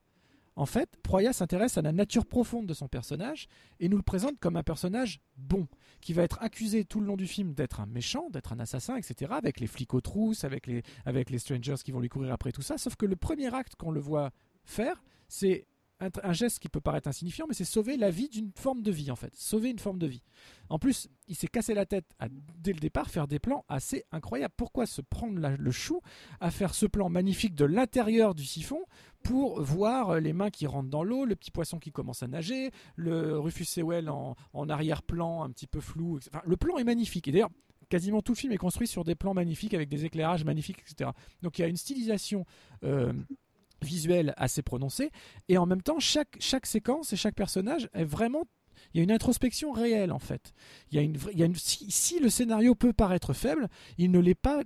en 0.54 0.66
fait, 0.66 0.96
Proya 1.02 1.32
s'intéresse 1.32 1.78
à 1.78 1.82
la 1.82 1.92
nature 1.92 2.26
profonde 2.26 2.66
de 2.66 2.74
son 2.74 2.88
personnage 2.88 3.48
et 3.80 3.88
nous 3.88 3.96
le 3.96 4.02
présente 4.02 4.38
comme 4.38 4.56
un 4.56 4.62
personnage 4.62 5.20
bon, 5.36 5.66
qui 6.00 6.12
va 6.12 6.22
être 6.22 6.42
accusé 6.42 6.84
tout 6.84 7.00
le 7.00 7.06
long 7.06 7.16
du 7.16 7.26
film 7.26 7.54
d'être 7.54 7.80
un 7.80 7.86
méchant, 7.86 8.28
d'être 8.30 8.52
un 8.52 8.60
assassin, 8.60 8.96
etc., 8.96 9.32
avec 9.34 9.60
les 9.60 9.66
flics 9.66 9.94
aux 9.94 10.02
trousses, 10.02 10.44
avec 10.44 10.66
les, 10.66 10.82
avec 11.06 11.30
les 11.30 11.38
strangers 11.38 11.76
qui 11.82 11.92
vont 11.92 12.00
lui 12.00 12.10
courir 12.10 12.32
après 12.32 12.52
tout 12.52 12.62
ça. 12.62 12.76
Sauf 12.76 12.96
que 12.96 13.06
le 13.06 13.16
premier 13.16 13.54
acte 13.54 13.76
qu'on 13.76 13.90
le 13.90 14.00
voit 14.00 14.30
faire, 14.64 15.02
c'est 15.28 15.66
un, 16.22 16.32
geste 16.32 16.58
qui 16.58 16.68
peut 16.68 16.80
paraître 16.80 17.08
insignifiant, 17.08 17.46
mais 17.48 17.54
c'est 17.54 17.64
sauver 17.64 17.96
la 17.96 18.10
vie 18.10 18.28
d'une 18.28 18.50
forme 18.56 18.82
de 18.82 18.90
vie, 18.90 19.10
en 19.10 19.16
fait. 19.16 19.34
Sauver 19.34 19.70
une 19.70 19.78
forme 19.78 19.98
de 19.98 20.06
vie. 20.06 20.22
En 20.68 20.78
plus, 20.78 21.08
il 21.28 21.36
s'est 21.36 21.48
cassé 21.48 21.74
la 21.74 21.86
tête 21.86 22.06
dès 22.58 22.72
le 22.72 22.80
départ, 22.80 23.10
faire 23.10 23.28
des 23.28 23.38
plans 23.38 23.64
assez 23.68 24.04
incroyables. 24.10 24.54
Pourquoi 24.56 24.86
se 24.86 25.00
prendre 25.00 25.56
le 25.58 25.70
chou 25.70 26.00
à 26.40 26.50
faire 26.50 26.74
ce 26.74 26.86
plan 26.86 27.08
magnifique 27.08 27.54
de 27.54 27.64
l'intérieur 27.64 28.34
du 28.34 28.44
siphon 28.44 28.80
pour 29.22 29.62
voir 29.62 30.20
les 30.20 30.32
mains 30.32 30.50
qui 30.50 30.66
rentrent 30.66 30.90
dans 30.90 31.04
l'eau, 31.04 31.24
le 31.24 31.36
petit 31.36 31.50
poisson 31.50 31.78
qui 31.78 31.92
commence 31.92 32.22
à 32.22 32.28
nager, 32.28 32.70
le 32.96 33.38
Rufus 33.38 33.64
Sewell 33.64 34.08
en, 34.08 34.34
arrière-plan 34.68 35.42
un 35.42 35.50
petit 35.50 35.66
peu 35.66 35.80
flou. 35.80 36.18
le 36.44 36.56
plan 36.56 36.78
est 36.78 36.84
magnifique. 36.84 37.28
Et 37.28 37.32
d'ailleurs, 37.32 37.50
quasiment 37.92 38.22
tout 38.22 38.32
le 38.32 38.38
film 38.38 38.52
est 38.54 38.58
construit 38.58 38.86
sur 38.86 39.04
des 39.04 39.14
plans 39.14 39.34
magnifiques 39.34 39.74
avec 39.74 39.90
des 39.90 40.06
éclairages 40.06 40.44
magnifiques, 40.44 40.78
etc. 40.80 41.10
Donc 41.42 41.58
il 41.58 41.62
y 41.62 41.64
a 41.66 41.68
une 41.68 41.76
stylisation 41.76 42.46
euh, 42.84 43.12
visuelle 43.84 44.34
assez 44.36 44.62
prononcée. 44.62 45.10
Et 45.48 45.58
en 45.58 45.66
même 45.66 45.82
temps, 45.82 45.98
chaque, 45.98 46.36
chaque 46.40 46.66
séquence 46.66 47.12
et 47.12 47.16
chaque 47.16 47.34
personnage 47.34 47.88
est 47.94 48.04
vraiment 48.04 48.44
il 48.94 48.98
y 48.98 49.00
a 49.00 49.04
une 49.04 49.12
introspection 49.12 49.72
réelle 49.72 50.12
en 50.12 50.18
fait. 50.18 50.52
Il 50.90 50.96
y 50.96 50.98
a 50.98 51.02
une, 51.02 51.16
il 51.32 51.38
y 51.38 51.42
a 51.42 51.46
une 51.46 51.54
si, 51.54 51.90
si 51.90 52.18
le 52.18 52.28
scénario 52.28 52.74
peut 52.74 52.92
paraître 52.92 53.32
faible, 53.32 53.68
il 53.96 54.10
ne 54.10 54.18
l'est 54.18 54.34
pas 54.34 54.62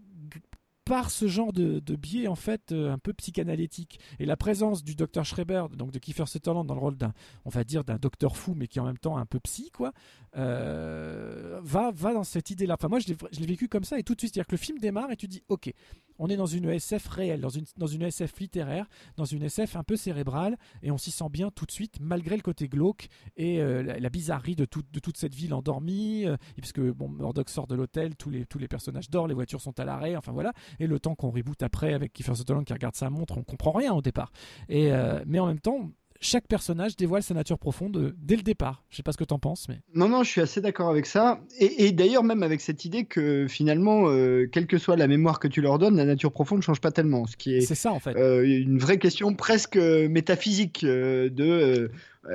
par 0.87 1.11
ce 1.11 1.27
genre 1.27 1.53
de, 1.53 1.81
de 1.81 1.97
biais 1.97 2.29
en 2.29 2.37
fait 2.37 2.71
euh, 2.71 2.93
un 2.93 2.99
peu 2.99 3.13
psychanalytique. 3.13 3.99
Et 4.21 4.25
la 4.25 4.37
présence 4.37 4.85
du 4.85 4.95
docteur 4.95 5.25
Schreiber, 5.25 5.65
donc 5.77 5.91
de 5.91 5.99
Kiefer 5.99 6.27
Sutherland 6.27 6.65
dans 6.65 6.75
le 6.75 6.81
rôle 6.81 6.97
d'un, 6.97 7.13
on 7.45 7.51
va 7.51 7.65
dire 7.65 7.83
d'un 7.83 7.97
docteur 7.97 8.37
fou, 8.37 8.55
mais 8.55 8.69
qui 8.69 8.79
est 8.79 8.81
en 8.81 8.87
même 8.87 8.97
temps 8.97 9.17
un 9.19 9.27
peu 9.27 9.41
psy, 9.41 9.71
quoi, 9.73 9.93
euh, 10.37 11.61
va, 11.63 11.91
va 11.93 12.13
dans 12.13 12.25
cette 12.25 12.51
idée-là. 12.51 12.75
Enfin 12.75 12.89
moi 12.89 12.99
je 12.99 13.09
l'ai, 13.09 13.47
vécu 13.47 13.69
comme 13.69 13.85
ça 13.85 13.99
et 13.99 14.03
tout 14.03 14.15
de 14.15 14.21
suite, 14.21 14.35
c'est-à-dire 14.35 14.47
que 14.47 14.53
le 14.53 14.59
film 14.59 14.79
démarre 14.79 15.11
et 15.11 15.17
tu 15.17 15.29
dis, 15.29 15.43
ok, 15.49 15.73
on 16.19 16.29
est 16.29 16.37
dans 16.37 16.47
une 16.47 16.69
SF 16.69 17.07
réelle, 17.09 17.41
dans 17.41 17.49
une, 17.49 17.65
dans 17.77 17.87
une 17.87 18.03
SF 18.03 18.39
littéraire, 18.39 18.87
dans 19.17 19.25
une 19.25 19.43
SF 19.43 19.77
un 19.77 19.83
peu 19.83 19.97
cérébrale, 19.97 20.57
et 20.83 20.91
on 20.91 20.99
s'y 20.99 21.11
sent 21.11 21.29
bien 21.31 21.51
tout 21.51 21.67
de 21.67 21.71
suite, 21.71 21.99
malgré 22.01 22.37
le 22.37 22.43
côté 22.43 22.69
glauque 22.69 23.09
et 23.37 23.61
euh, 23.61 23.83
la, 23.83 24.09
bizarrerie 24.09 24.57
de, 24.57 24.67
de 24.93 25.01
toute 25.01 25.17
cette 25.17 25.35
ville 25.35 25.55
endormie, 25.55 26.27
euh, 26.27 26.37
puisque 26.57 26.81
bon, 26.81 27.09
Murdoch 27.09 27.49
sort 27.49 27.67
de 27.67 27.75
l'hôtel, 27.75 28.17
tous 28.17 28.31
les, 28.31 28.47
tous 28.47 28.59
les 28.59 28.69
personnages 28.69 29.11
dorment, 29.11 29.29
les 29.29 29.35
voitures 29.35 29.61
sont 29.61 29.79
à 29.79 29.85
l'arrêt, 29.85 30.17
enfin 30.17 30.33
voilà, 30.33 30.53
et 30.79 30.87
le 30.87 30.99
temps 30.99 31.15
qu'on 31.15 31.31
reboot 31.31 31.63
après 31.63 31.93
avec 31.93 32.13
Kiefer 32.13 32.35
Sutherland 32.35 32.65
qui 32.65 32.73
regarde 32.73 32.95
sa 32.95 33.11
montre, 33.11 33.37
on 33.39 33.43
comprend 33.43 33.73
rien 33.73 33.93
au 33.93 34.03
départ. 34.03 34.33
Et, 34.69 34.93
euh, 34.93 35.23
mais 35.27 35.39
en 35.39 35.47
même 35.47 35.61
temps, 35.61 35.91
chaque 36.21 36.47
personnage 36.49 36.97
dévoile 36.97 37.23
sa 37.23 37.35
nature 37.35 37.59
profonde 37.59 37.97
euh, 37.97 38.15
dès 38.19 38.37
le 38.37 38.43
départ. 38.43 38.85
Je 38.91 38.97
sais 38.97 39.03
pas 39.03 39.13
ce 39.13 39.17
que 39.19 39.25
t'en 39.25 39.39
penses, 39.39 39.69
mais 39.69 39.81
Non, 39.95 40.09
non, 40.09 40.23
je 40.23 40.31
suis 40.31 40.41
assez 40.41 40.61
d'accord 40.61 40.89
avec 40.91 41.07
ça. 41.07 41.41
Et, 41.59 41.87
et 41.87 41.93
d'ailleurs, 41.93 42.23
même 42.25 42.43
avec 42.43 42.61
cette 42.61 42.85
idée 42.85 43.05
que 43.05 43.47
finalement, 43.49 44.09
euh, 44.09 44.47
quelle 44.51 44.67
que 44.67 44.79
soit 44.79 44.97
la 44.97 45.07
mémoire 45.07 45.39
que 45.41 45.49
tu 45.49 45.61
leur 45.61 45.79
donnes, 45.79 45.97
la 45.97 46.05
nature 46.05 46.33
profonde 46.33 46.59
ne 46.59 46.63
change 46.65 46.81
pas 46.81 46.91
tellement. 46.93 47.27
Ce 47.27 47.37
qui 47.37 47.55
est 47.57 47.61
c'est 47.61 47.75
ça 47.75 47.93
en 47.93 48.01
fait. 48.01 48.17
euh, 48.17 48.43
une 48.45 48.79
vraie 48.79 48.99
question 48.99 49.35
presque 49.35 49.77
métaphysique 49.77 50.85
euh, 50.85 51.29
de 51.31 51.91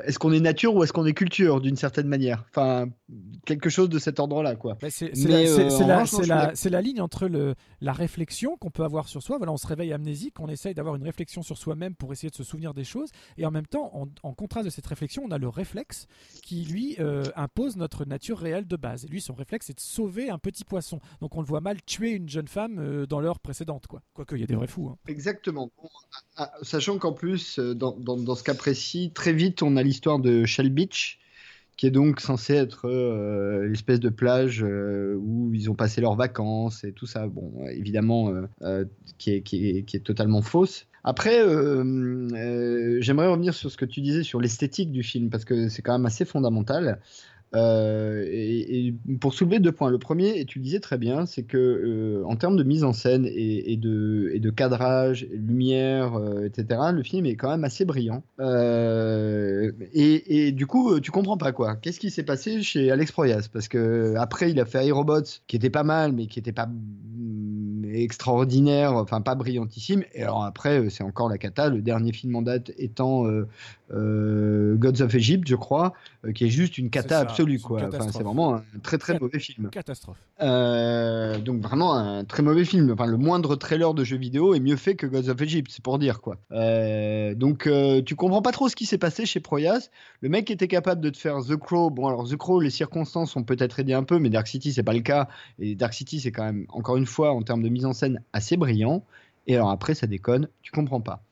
est-ce 0.06 0.20
qu'on 0.20 0.32
est 0.32 0.40
nature 0.40 0.76
ou 0.76 0.84
est-ce 0.84 0.94
qu'on 0.94 1.06
est 1.06 1.14
culture 1.14 1.62
d'une 1.62 1.76
certaine 1.76 2.08
manière? 2.08 2.44
Enfin, 2.50 2.88
quelque 3.46 3.70
chose 3.70 3.90
de 3.90 4.00
cet 4.00 4.20
ordre-là, 4.20 4.56
quoi. 4.56 4.78
C'est 4.90 5.12
la, 5.28 5.40
euh, 5.40 6.82
ligne 6.82 7.02
entre 7.02 7.28
le, 7.28 7.56
la 7.82 7.94
réflexion 7.94 8.58
qu'on 8.58 8.72
peut 8.72 8.84
avoir 8.84 9.08
sur 9.08 9.22
soi. 9.22 9.38
Voilà, 9.38 9.52
on 9.52 9.58
se 9.58 9.68
réveille 9.68 9.94
amnésique, 9.94 10.40
on 10.40 10.48
essaye 10.48 10.74
d'avoir 10.74 10.96
une 10.96 11.04
réflexion 11.04 11.42
sur 11.44 11.58
soi-même 11.58 11.96
pour 11.96 12.12
essayer 12.14 12.30
de 12.30 12.36
se 12.36 12.44
souvenir 12.44 12.74
des 12.74 12.84
choses. 12.84 13.10
Et 13.38 13.46
en 13.46 13.52
même 13.52 13.68
temps, 13.68 13.92
en, 13.94 14.08
en 14.24 14.34
contraste 14.34 14.66
de 14.66 14.72
cette 14.72 14.88
réflexion, 14.88 15.24
on 15.26 15.32
a 15.32 15.38
le 15.38 15.50
réflexe 15.50 16.08
qui, 16.44 16.64
lui, 16.66 16.96
euh, 17.00 17.24
impose 17.36 17.76
notre 17.78 18.06
nature 18.06 18.38
réelle 18.40 18.68
de 18.68 18.76
base. 18.76 19.06
Et 19.06 19.08
lui, 19.08 19.22
son 19.22 19.34
réflexe, 19.34 19.68
c'est 19.68 19.76
de 19.76 19.80
sauver 19.82 20.30
un 20.30 20.38
petit 20.38 20.64
poisson. 20.64 21.00
Donc 21.22 21.36
on 21.36 21.42
le 21.42 21.48
voit 21.48 21.62
mal 21.62 21.82
tuer 21.84 22.12
une 22.12 22.30
jeune 22.30 22.48
femme 22.48 22.78
euh, 22.80 23.06
dans 23.06 23.20
l'heure 23.20 23.40
précédente. 23.40 23.88
Quoi. 23.88 24.02
Quoique, 24.14 24.36
il 24.36 24.42
y 24.42 24.44
a 24.44 24.48
des 24.48 24.56
vrais 24.56 24.68
fous. 24.68 24.90
hein. 24.92 24.98
Exactement. 25.08 25.72
Bon, 25.82 25.90
sachant 26.62 26.98
qu'en 26.98 27.14
plus, 27.14 27.60
euh, 27.60 27.74
dans, 27.76 27.96
dans- 27.98 28.18
dans 28.18 28.36
ce 28.36 28.44
cas 28.44 28.54
précis, 28.54 29.12
très 29.14 29.34
vite, 29.34 29.64
on 29.64 29.76
a 29.78 29.81
l'histoire 29.84 30.20
de 30.20 30.46
Shell 30.46 30.70
Beach, 30.70 31.20
qui 31.78 31.88
est 31.88 31.92
donc 31.92 32.20
censé 32.20 32.54
être 32.54 32.88
euh, 32.88 33.68
l'espèce 33.68 34.00
de 34.00 34.10
plage 34.10 34.64
euh, 34.64 35.16
où 35.20 35.52
ils 35.54 35.70
ont 35.72 35.74
passé 35.74 36.00
leurs 36.00 36.16
vacances 36.16 36.84
et 36.84 36.92
tout 36.92 37.08
ça. 37.08 37.26
Bon, 37.26 37.52
évidemment, 37.72 38.30
euh, 38.30 38.44
euh, 38.62 38.86
qui, 39.18 39.32
est, 39.32 39.42
qui, 39.42 39.80
est, 39.80 40.04
totalement 40.04 40.44
fausse. 40.44 40.86
Après, 41.04 41.40
j'aimerais 43.02 43.28
revenir 43.28 43.56
sur 43.56 43.72
ce 43.72 43.78
que 43.78 43.86
tu 43.86 44.02
disais 44.02 44.22
sur 44.22 44.40
l'esthétique 44.40 44.92
du 44.92 45.02
film, 45.02 45.32
parce 45.32 45.44
que 45.44 45.68
c'est 45.70 45.82
quand 45.82 45.94
même 45.94 46.06
assez 46.06 46.26
fondamental. 46.26 47.00
Euh, 47.54 48.26
et, 48.32 48.94
pour 49.20 49.34
soulever 49.34 49.60
deux 49.60 49.72
points. 49.72 49.90
Le 49.90 49.98
premier, 49.98 50.40
et 50.40 50.46
tu 50.46 50.60
le 50.60 50.64
disais 50.64 50.80
très 50.80 50.98
bien, 50.98 51.26
c'est 51.26 51.44
que 51.44 51.58
euh, 51.58 52.24
en 52.26 52.36
termes 52.36 52.56
de 52.56 52.64
mise 52.64 52.84
en 52.84 52.94
scène 52.94 53.28
et, 53.30 53.78
de, 53.78 54.50
cadrage, 54.56 55.28
lumière, 55.32 56.16
euh, 56.16 56.46
etc., 56.46 56.80
le 56.94 57.04
film 57.04 57.26
est 57.26 57.36
quand 57.36 57.50
même 57.50 57.64
assez 57.64 57.86
brillant. 57.86 58.24
Et, 59.94 60.52
du 60.52 60.66
coup, 60.66 61.00
tu 61.00 61.12
comprends 61.12 61.38
pas 61.38 61.52
quoi. 61.52 61.76
Qu'est-ce 61.76 62.00
qui 62.00 62.10
s'est 62.10 62.24
passé 62.24 62.64
chez 62.64 62.92
Alex 62.92 63.12
Proyas? 63.12 63.50
Parce 63.52 63.68
que 63.68 64.16
après, 64.18 64.52
il 64.52 64.60
a 64.60 64.66
fait 64.66 64.86
iRobots, 64.88 65.42
qui 65.48 65.56
était 65.56 65.70
pas 65.70 65.84
mal, 65.84 66.14
mais 66.14 66.28
qui 66.28 66.40
était 66.40 66.52
pas 66.52 66.68
mm, 66.68 67.86
extraordinaire, 67.94 68.94
enfin 68.94 69.22
pas 69.22 69.36
brillantissime. 69.36 70.04
Et 70.14 70.24
alors 70.24 70.44
après, 70.44 70.90
c'est 70.90 71.04
encore 71.04 71.30
la 71.30 71.38
cata. 71.38 71.70
Le 71.70 71.82
dernier 71.82 72.14
film 72.14 72.36
en 72.36 72.42
date 72.42 72.72
étant 72.78 73.26
euh, 73.94 74.76
Gods 74.76 75.02
of 75.02 75.14
Egypt, 75.16 75.48
je 75.48 75.56
crois, 75.56 75.94
euh, 76.26 76.32
qui 76.32 76.46
est 76.46 76.50
juste 76.50 76.78
une 76.78 76.90
cata 76.90 77.16
ça, 77.16 77.20
absolue, 77.20 77.60
c'est. 77.60 77.66
Enfin, 77.66 78.22
vraiment 78.22 78.56
un 78.56 78.64
très 78.84 78.98
très 78.98 79.20
mauvais 79.20 79.40
film. 79.40 79.70
Catastrophe. 79.70 80.18
Euh, 80.42 81.38
donc 81.40 81.62
vraiment 81.62 81.94
un 81.96 82.24
très 82.24 82.44
mauvais 82.44 82.66
film. 82.66 82.92
Enfin, 82.92 83.06
le 83.06 83.18
moindre 83.18 83.56
trailer 83.56 83.94
de 83.94 84.04
jeu 84.04 84.18
vidéo 84.18 84.54
est 84.54 84.60
mieux 84.60 84.76
fait 84.76 84.96
que 84.96 85.08
Gods 85.08 85.30
of 85.30 85.42
Egypt, 85.42 85.70
c'est 85.72 85.84
pour 85.84 86.00
dire 86.00 86.22
quoi. 86.22 86.38
Donc 87.36 87.70
tu 88.06 88.16
comprends 88.16 88.42
pas 88.42 88.52
trop 88.52 88.70
ce 88.70 88.76
qui 88.76 88.86
s'est 88.86 88.98
passé 88.98 89.26
chez 89.26 89.40
Proyas. 89.40 89.90
Le 90.22 90.30
mec 90.30 90.50
était 90.52 90.68
capable 90.68 91.02
de 91.02 91.10
te 91.10 91.18
faire 91.18 91.38
The 91.40 91.56
Crow. 91.56 91.90
Bon 91.90 92.08
alors 92.08 92.28
The 92.28 92.38
Crow, 92.38 92.60
les 92.60 92.70
circonstances 92.70 93.36
ont 93.36 93.44
peut-être 93.44 93.80
aidé 93.80 93.94
un 93.94 94.04
peu, 94.04 94.20
mais 94.20 94.30
Dark 94.30 94.48
City 94.48 94.74
c'est 94.74 94.84
pas 94.84 94.94
le 94.94 95.02
cas. 95.02 95.28
Et 95.60 95.76
Dark 95.76 95.94
City 95.94 96.20
c'est 96.20 96.32
quand 96.32 96.46
même 96.46 96.66
encore 96.70 96.98
une 96.98 97.06
fois 97.06 97.34
en 97.34 97.42
termes 97.42 97.64
de 97.64 97.70
mise 97.70 97.86
en 97.86 97.94
scène 97.94 98.22
assez 98.34 98.58
brillant. 98.58 99.04
Et 99.48 99.56
alors 99.56 99.72
après 99.72 99.96
ça 99.96 100.08
déconne, 100.08 100.48
tu 100.62 100.72
comprends 100.72 101.02
pas. 101.02 101.24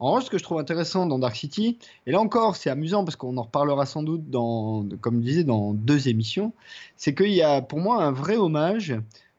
En 0.00 0.12
revanche, 0.12 0.26
ce 0.26 0.30
que 0.30 0.38
je 0.38 0.44
trouve 0.44 0.58
intéressant 0.58 1.06
dans 1.06 1.18
Dark 1.18 1.34
City, 1.34 1.78
et 2.06 2.12
là 2.12 2.20
encore, 2.20 2.54
c'est 2.54 2.70
amusant 2.70 3.04
parce 3.04 3.16
qu'on 3.16 3.36
en 3.36 3.42
reparlera 3.42 3.84
sans 3.84 4.04
doute 4.04 4.30
dans, 4.30 4.86
comme 5.00 5.16
je 5.16 5.26
disais, 5.26 5.44
dans 5.44 5.74
deux 5.74 6.08
émissions, 6.08 6.52
c'est 6.96 7.14
qu'il 7.14 7.32
y 7.32 7.42
a 7.42 7.62
pour 7.62 7.80
moi 7.80 8.04
un 8.04 8.12
vrai 8.12 8.36
hommage 8.36 8.96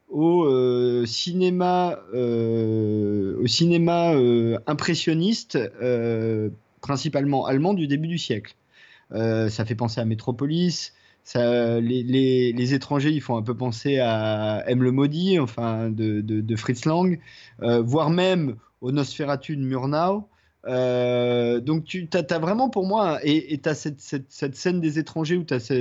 au 0.09 0.43
euh, 0.43 1.05
cinéma, 1.05 1.99
euh, 2.13 3.39
au 3.41 3.47
cinéma 3.47 4.13
euh, 4.13 4.57
impressionniste, 4.67 5.57
principalement 6.81 7.45
allemand 7.45 7.73
du 7.73 7.87
début 7.87 8.07
du 8.07 8.17
siècle. 8.17 8.55
Ça 9.11 9.65
fait 9.65 9.75
penser 9.75 10.01
à 10.01 10.05
Metropolis. 10.05 10.93
Ça, 11.23 11.79
les, 11.79 12.73
étrangers, 12.73 13.11
ils 13.11 13.21
font 13.21 13.37
un 13.37 13.43
peu 13.43 13.55
penser 13.55 13.99
à 13.99 14.63
M 14.67 14.83
le 14.83 14.91
maudit, 14.91 15.39
enfin 15.39 15.89
de, 15.89 16.21
de, 16.21 16.55
Fritz 16.55 16.85
Lang, 16.85 17.19
voire 17.59 18.09
même 18.09 18.55
au 18.81 18.91
Nosferatu 18.91 19.55
de 19.55 19.63
Murnau. 19.63 20.27
Euh, 20.67 21.59
donc 21.61 21.85
tu 21.85 22.07
as, 22.13 22.39
vraiment 22.39 22.69
pour 22.69 22.85
moi, 22.85 23.19
et 23.23 23.57
tu 23.61 23.69
as 23.69 23.75
cette, 23.75 23.99
cette, 24.01 24.31
cette 24.31 24.55
scène 24.55 24.81
des 24.81 24.99
étrangers 24.99 25.37
où 25.37 25.43
tu 25.43 25.53
as 25.53 25.73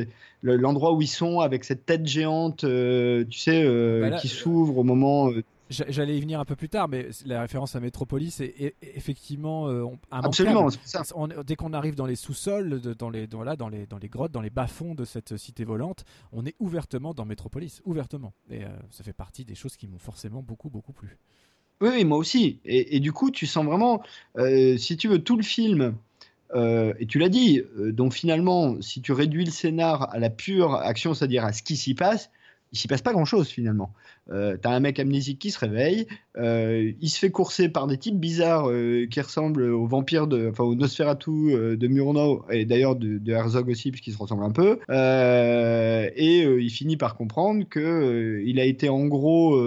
l'endroit 0.43 0.93
où 0.95 1.03
ils 1.03 1.07
sont 1.09 1.41
avec 1.41 1.65
cette 1.65 1.85
tête 1.85 2.07
géante, 2.07 2.65
euh, 2.65 3.25
tu 3.29 3.39
sais, 3.39 3.63
euh, 3.65 4.01
Bah 4.03 4.11
là, 4.11 4.19
qui 4.19 4.29
s'ouvre 4.29 4.79
au 4.79 4.85
moment. 4.85 5.31
J'a- 5.71 5.85
J'allais 5.91 6.17
y 6.17 6.21
venir 6.21 6.41
un 6.41 6.47
peu 6.47 6.57
plus 6.57 6.71
tard, 6.71 6.89
mais 6.89 7.09
la 7.27 7.43
référence 7.43 7.77
à 7.77 7.81
Metropolis 7.81 8.41
est, 8.41 8.75
effectivement 8.81 9.65
on- 9.65 9.99
absolument, 10.11 10.71
ça. 10.85 11.03
On- 11.15 11.29
dès 11.45 11.57
qu'on 11.57 11.75
arrive 11.75 11.95
dans 11.95 12.07
les 12.07 12.17
sous-sols, 12.17 12.81
dans 12.81 13.11
les, 13.11 13.27
dans, 13.27 13.43
là, 13.43 13.55
dans, 13.57 13.69
les, 13.69 13.85
dans 13.87 13.99
les 13.99 14.09
grottes, 14.09 14.33
dans 14.33 14.41
les 14.41 14.49
bas-fonds 14.49 14.95
de 14.95 15.05
cette 15.05 15.37
cité 15.37 15.65
volante, 15.65 16.05
on 16.33 16.47
est 16.47 16.55
ouvertement 16.61 17.13
dans 17.13 17.27
Metropolis, 17.27 17.83
ouvertement. 17.85 18.33
Et 18.49 18.61
ça 18.91 19.05
fait 19.05 19.13
partie 19.13 19.45
des 19.45 19.55
choses 19.57 19.77
qui 19.77 19.89
m'ont 19.89 19.99
forcément 19.99 20.43
beaucoup, 20.43 20.71
beaucoup 20.71 20.93
plu. 20.93 21.19
Oui, 21.81 22.05
moi 22.05 22.19
aussi. 22.19 22.59
Et, 22.65 22.99
du 23.01 23.13
coup, 23.13 23.31
tu 23.31 23.47
sens 23.47 23.65
vraiment, 23.65 24.03
euh, 24.37 24.77
si 24.79 24.97
tu 24.97 25.09
veux, 25.09 25.21
tout 25.21 25.37
le 25.37 25.45
film. 25.45 25.95
euh, 26.55 26.93
et 26.99 27.07
tu 27.07 27.19
l'as 27.19 27.29
dit, 27.29 27.63
euh, 27.79 27.93
donc 27.93 28.15
finalement, 28.15 28.81
si 28.81 29.01
tu 29.03 29.13
réduis 29.13 29.45
le 29.45 29.51
scénar 29.51 30.13
à 30.15 30.19
la 30.19 30.31
pure 30.31 30.75
action, 30.75 31.15
c'est-à-dire 31.15 31.45
à 31.45 31.53
ce 31.53 31.63
qui 31.63 31.77
s'y 31.77 31.95
passe, 31.95 32.31
il 32.73 32.79
s'y 32.79 32.89
passe 32.89 33.03
pas 33.03 33.13
grand-chose 33.13 33.49
finalement. 33.49 33.93
Euh, 34.31 34.57
T'as 34.61 34.71
un 34.71 34.81
mec 34.81 34.99
amnésique 34.99 35.39
qui 35.39 35.51
se 35.51 35.59
réveille, 35.59 36.07
euh, 36.37 36.93
il 37.01 37.09
se 37.09 37.19
fait 37.19 37.31
courser 37.31 37.69
par 37.69 37.87
des 37.87 37.97
types 37.97 38.19
bizarres 38.19 38.71
qui 39.11 39.21
ressemblent 39.21 39.63
aux 39.71 39.87
vampires, 39.87 40.27
de, 40.27 40.49
enfin 40.51 40.65
au 40.65 40.75
Nosferatu 40.75 41.77
de 41.77 41.87
Murnau 41.87 42.45
et 42.51 42.65
d'ailleurs 42.65 42.97
de, 42.97 43.19
de 43.19 43.33
Herzog 43.33 43.69
aussi, 43.69 43.91
puisqu'ils 43.91 44.13
se 44.15 44.19
ressemblent 44.19 44.45
un 44.45 44.51
peu. 44.51 44.81
Et 46.17 46.43
il 46.43 46.71
finit 46.71 46.97
par 46.97 47.17
comprendre 47.17 47.65
que 47.69 48.43
il 48.45 48.59
a 48.61 48.65
été 48.65 48.89
en 48.91 49.07
gros 49.07 49.59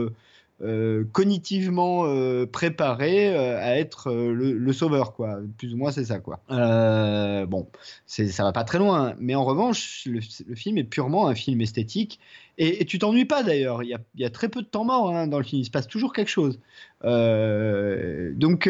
euh, 0.64 1.06
cognitivement 1.12 2.06
euh, 2.06 2.46
préparé 2.46 3.34
euh, 3.36 3.58
à 3.60 3.78
être 3.78 4.12
le, 4.12 4.74
sauveur, 4.74 5.14
quoi. 5.14 5.40
Plus 5.58 5.74
ou 5.74 5.78
moins, 5.78 5.92
c'est 5.92 6.06
ça, 6.06 6.20
quoi. 6.20 6.40
Bon, 6.50 7.68
ça 8.06 8.44
va 8.44 8.52
pas 8.52 8.64
très 8.64 8.78
loin, 8.78 9.16
mais 9.20 9.34
en 9.34 9.44
revanche, 9.44 10.04
le, 10.06 10.22
film 10.56 10.78
est 10.78 10.84
purement 10.84 11.28
un 11.28 11.36
film 11.36 11.62
esthétique. 11.62 12.20
Et, 12.60 12.86
tu 12.86 13.00
t'ennuies 13.00 13.26
pas 13.26 13.42
d'ailleurs. 13.42 13.82
Il 13.84 13.98
y 14.16 14.26
a, 14.26 14.30
très 14.30 14.50
peu 14.50 14.62
de 14.62 14.68
temps 14.68 14.86
mort 14.86 15.10
hein, 15.10 15.26
dans 15.28 15.40
le 15.40 15.44
film. 15.44 15.62
Il 15.62 15.66
se 15.66 15.72
passe 15.72 15.88
toujours 15.88 16.14
quelque 16.14 16.30
chose. 16.30 16.60
Donc. 17.04 18.70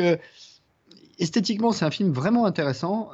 Esthétiquement, 1.20 1.72
c'est 1.72 1.86
un 1.86 1.92
film 1.92 2.12
vraiment 2.12 2.48
intéressant, 2.48 3.12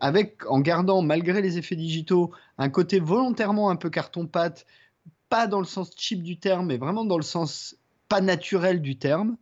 avec 0.00 0.44
en 0.48 0.58
gardant, 0.58 1.02
malgré 1.02 1.40
les 1.40 1.56
effets 1.56 1.76
digitaux, 1.76 2.32
un 2.58 2.68
côté 2.68 2.98
volontairement 2.98 3.70
un 3.70 3.76
peu 3.76 3.90
carton-pâte, 3.90 4.66
pas 5.28 5.46
dans 5.46 5.60
le 5.60 5.64
sens 5.64 5.92
cheap 5.96 6.22
du 6.24 6.36
terme, 6.36 6.66
mais 6.66 6.78
vraiment 6.78 7.04
dans 7.04 7.16
le 7.16 7.22
sens 7.22 7.76
pas 8.12 8.20
naturel 8.20 8.82
du 8.82 8.98
terme, 8.98 9.38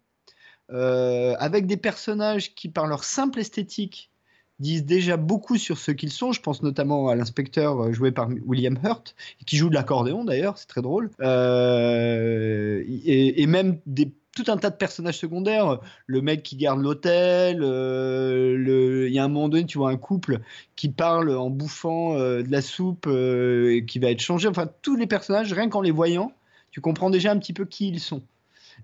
euh, 0.71 1.35
avec 1.41 1.67
des 1.67 1.77
personnages 1.77 2.55
qui, 2.55 2.69
par 2.69 2.87
leur 2.87 3.03
simple 3.03 3.41
esthétique, 3.41 4.13
disent 4.61 4.85
déjà 4.85 5.17
beaucoup 5.17 5.57
sur 5.57 5.77
ce 5.77 5.91
qu'ils 5.91 6.13
sont. 6.13 6.31
Je 6.31 6.41
pense 6.41 6.63
notamment 6.63 7.09
à 7.09 7.17
l'inspecteur 7.17 7.81
euh, 7.83 7.93
joué 7.93 8.13
par 8.13 8.29
William 8.47 8.79
Hurt, 8.85 9.17
qui 9.45 9.57
joue 9.57 9.71
de 9.71 9.75
l'accordéon 9.75 10.23
d'ailleurs, 10.23 10.57
c'est 10.57 10.69
très 10.69 10.83
drôle. 10.83 11.11
Euh, 11.21 12.85
et, 12.87 13.45
même 13.49 13.81
des, 13.87 14.13
tout 14.37 14.45
un 14.47 14.57
tas 14.57 14.71
de 14.71 14.77
personnages 14.77 15.19
secondaires. 15.19 15.81
Le 16.07 16.23
mec 16.23 16.45
qui 16.45 16.55
garde 16.55 16.81
l'hôtel, 16.81 17.57
il 17.65 19.13
y 19.13 19.19
a 19.19 19.25
un 19.25 19.29
moment 19.29 19.49
donné, 19.49 19.67
tu 19.67 19.79
vois 19.79 19.91
un 19.91 19.97
couple 19.97 20.39
qui 20.77 20.91
parle 20.91 21.37
en 21.37 21.51
bouffant 21.51 22.15
de 22.15 22.47
la 22.49 22.63
soupe 22.63 23.09
et 23.09 23.85
qui 23.85 23.99
va 23.99 24.13
être 24.13 24.21
changé. 24.21 24.47
Enfin, 24.47 24.69
tous 24.81 24.95
les 24.95 25.09
personnages, 25.09 25.53
rien 25.53 25.69
qu'en 25.69 25.81
les 25.81 25.91
voyant, 25.91 26.33
tu 26.71 26.81
comprends 26.81 27.11
déjà 27.11 27.33
un 27.33 27.39
petit 27.41 27.53
peu 27.53 27.65
qui 27.65 27.89
ils 27.89 27.99
sont. 27.99 28.23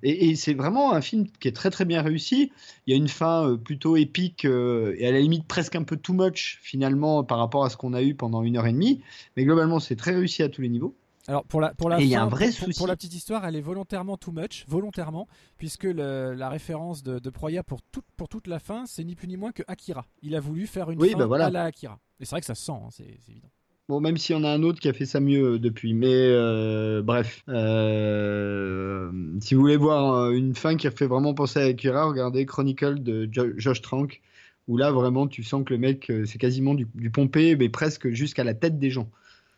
Et, 0.02 0.28
et 0.30 0.36
c'est 0.36 0.54
vraiment 0.54 0.92
un 0.92 1.00
film 1.00 1.26
qui 1.40 1.48
est 1.48 1.52
très 1.52 1.70
très 1.70 1.84
bien 1.84 2.02
réussi. 2.02 2.52
Il 2.86 2.90
y 2.90 2.94
a 2.94 2.96
une 2.96 3.08
fin 3.08 3.48
euh, 3.48 3.56
plutôt 3.56 3.96
épique 3.96 4.44
euh, 4.44 4.94
et 4.98 5.06
à 5.06 5.12
la 5.12 5.20
limite 5.20 5.46
presque 5.46 5.76
un 5.76 5.82
peu 5.84 5.96
too 5.96 6.12
much 6.12 6.58
finalement 6.62 7.24
par 7.24 7.38
rapport 7.38 7.64
à 7.64 7.70
ce 7.70 7.76
qu'on 7.76 7.94
a 7.94 8.02
eu 8.02 8.14
pendant 8.14 8.42
une 8.42 8.56
heure 8.56 8.66
et 8.66 8.72
demie. 8.72 9.02
Mais 9.36 9.44
globalement, 9.44 9.80
c'est 9.80 9.96
très 9.96 10.14
réussi 10.14 10.42
à 10.42 10.48
tous 10.48 10.62
les 10.62 10.68
niveaux. 10.68 10.94
Alors 11.28 11.44
pour 11.44 11.60
la 11.60 11.74
pour 11.74 11.88
la 11.90 11.98
Et 12.00 12.04
il 12.04 12.08
y 12.08 12.14
a 12.14 12.18
fin, 12.20 12.26
un 12.26 12.28
vrai 12.28 12.46
pour, 12.50 12.56
pour- 12.58 12.66
souci. 12.66 12.78
pour 12.78 12.86
la 12.86 12.94
petite 12.94 13.14
histoire, 13.14 13.44
elle 13.44 13.56
est 13.56 13.60
volontairement 13.60 14.16
too 14.16 14.30
much, 14.30 14.64
volontairement, 14.68 15.26
puisque 15.58 15.82
le- 15.82 16.34
la 16.34 16.48
référence 16.48 17.02
de, 17.02 17.18
de 17.18 17.30
Proya 17.30 17.64
pour 17.64 17.82
toute 17.82 18.04
pour 18.16 18.28
toute 18.28 18.46
la 18.46 18.60
fin, 18.60 18.86
c'est 18.86 19.02
ni 19.02 19.16
plus 19.16 19.26
ni 19.26 19.36
moins 19.36 19.50
que 19.50 19.64
Akira. 19.66 20.06
Il 20.22 20.36
a 20.36 20.40
voulu 20.40 20.68
faire 20.68 20.88
une 20.90 21.00
Oui, 21.00 21.10
fin 21.10 21.18
bah 21.18 21.26
voilà. 21.26 21.46
à 21.46 21.50
la 21.50 21.64
Akira. 21.64 21.98
Et 22.20 22.24
c'est 22.24 22.30
vrai 22.30 22.40
que 22.40 22.46
ça 22.46 22.54
se 22.54 22.64
sent, 22.64 22.72
hein, 22.72 22.88
c'est 22.90 23.04
évident. 23.28 23.48
Bon, 23.88 24.00
même 24.00 24.16
s'il 24.16 24.34
y 24.34 24.38
en 24.38 24.42
a 24.42 24.48
un 24.50 24.64
autre 24.64 24.80
qui 24.80 24.88
a 24.88 24.92
fait 24.92 25.06
ça 25.06 25.20
mieux 25.20 25.54
euh, 25.54 25.58
depuis. 25.60 25.94
Mais 25.94 26.08
euh, 26.10 27.02
bref. 27.02 27.44
Euh, 27.48 29.12
si 29.40 29.54
vous 29.54 29.60
voulez 29.60 29.76
voir 29.76 30.30
une 30.32 30.54
fin 30.56 30.76
qui 30.76 30.88
a 30.88 30.90
fait 30.90 31.06
vraiment 31.06 31.34
penser 31.34 31.60
à 31.60 31.64
Akira, 31.66 32.04
regardez 32.06 32.46
Chronicle 32.46 33.00
de 33.02 33.28
Jo- 33.30 33.52
Josh 33.56 33.82
Trank. 33.82 34.22
Où 34.66 34.76
là, 34.76 34.90
vraiment, 34.90 35.28
tu 35.28 35.44
sens 35.44 35.64
que 35.64 35.72
le 35.74 35.78
mec, 35.78 36.10
c'est 36.26 36.38
quasiment 36.38 36.74
du, 36.74 36.88
du 36.96 37.10
pompé, 37.12 37.54
mais 37.54 37.68
presque 37.68 38.08
jusqu'à 38.10 38.42
la 38.42 38.54
tête 38.54 38.80
des 38.80 38.90
gens. 38.90 39.08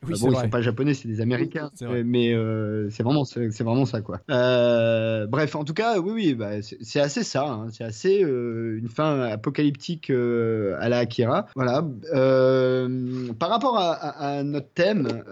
Oui, 0.06 0.14
c'est 0.16 0.22
bon, 0.22 0.28
ils 0.30 0.34
vrai. 0.34 0.44
sont 0.44 0.50
pas 0.50 0.62
japonais, 0.62 0.94
c'est 0.94 1.08
des 1.08 1.20
Américains, 1.20 1.70
vrai. 1.80 1.98
euh, 1.98 2.02
mais 2.06 2.32
euh, 2.32 2.88
c'est 2.90 3.02
vraiment, 3.02 3.24
c'est 3.24 3.48
vraiment 3.62 3.84
ça, 3.84 4.00
quoi. 4.00 4.20
Euh, 4.30 5.26
bref, 5.26 5.56
en 5.56 5.64
tout 5.64 5.74
cas, 5.74 5.98
oui, 5.98 6.12
oui, 6.12 6.34
bah, 6.34 6.62
c'est 6.62 7.00
assez 7.00 7.24
ça, 7.24 7.48
hein, 7.50 7.66
c'est 7.72 7.82
assez 7.84 8.22
euh, 8.22 8.78
une 8.78 8.88
fin 8.88 9.20
apocalyptique 9.22 10.10
à 10.10 10.88
la 10.88 10.98
Akira. 10.98 11.46
Voilà. 11.56 11.82
Par 13.38 13.48
rapport 13.50 13.76
à, 13.78 13.92
à- 13.92 14.38
à 14.38 14.42
notre 14.44 14.70
thème, 14.72 15.22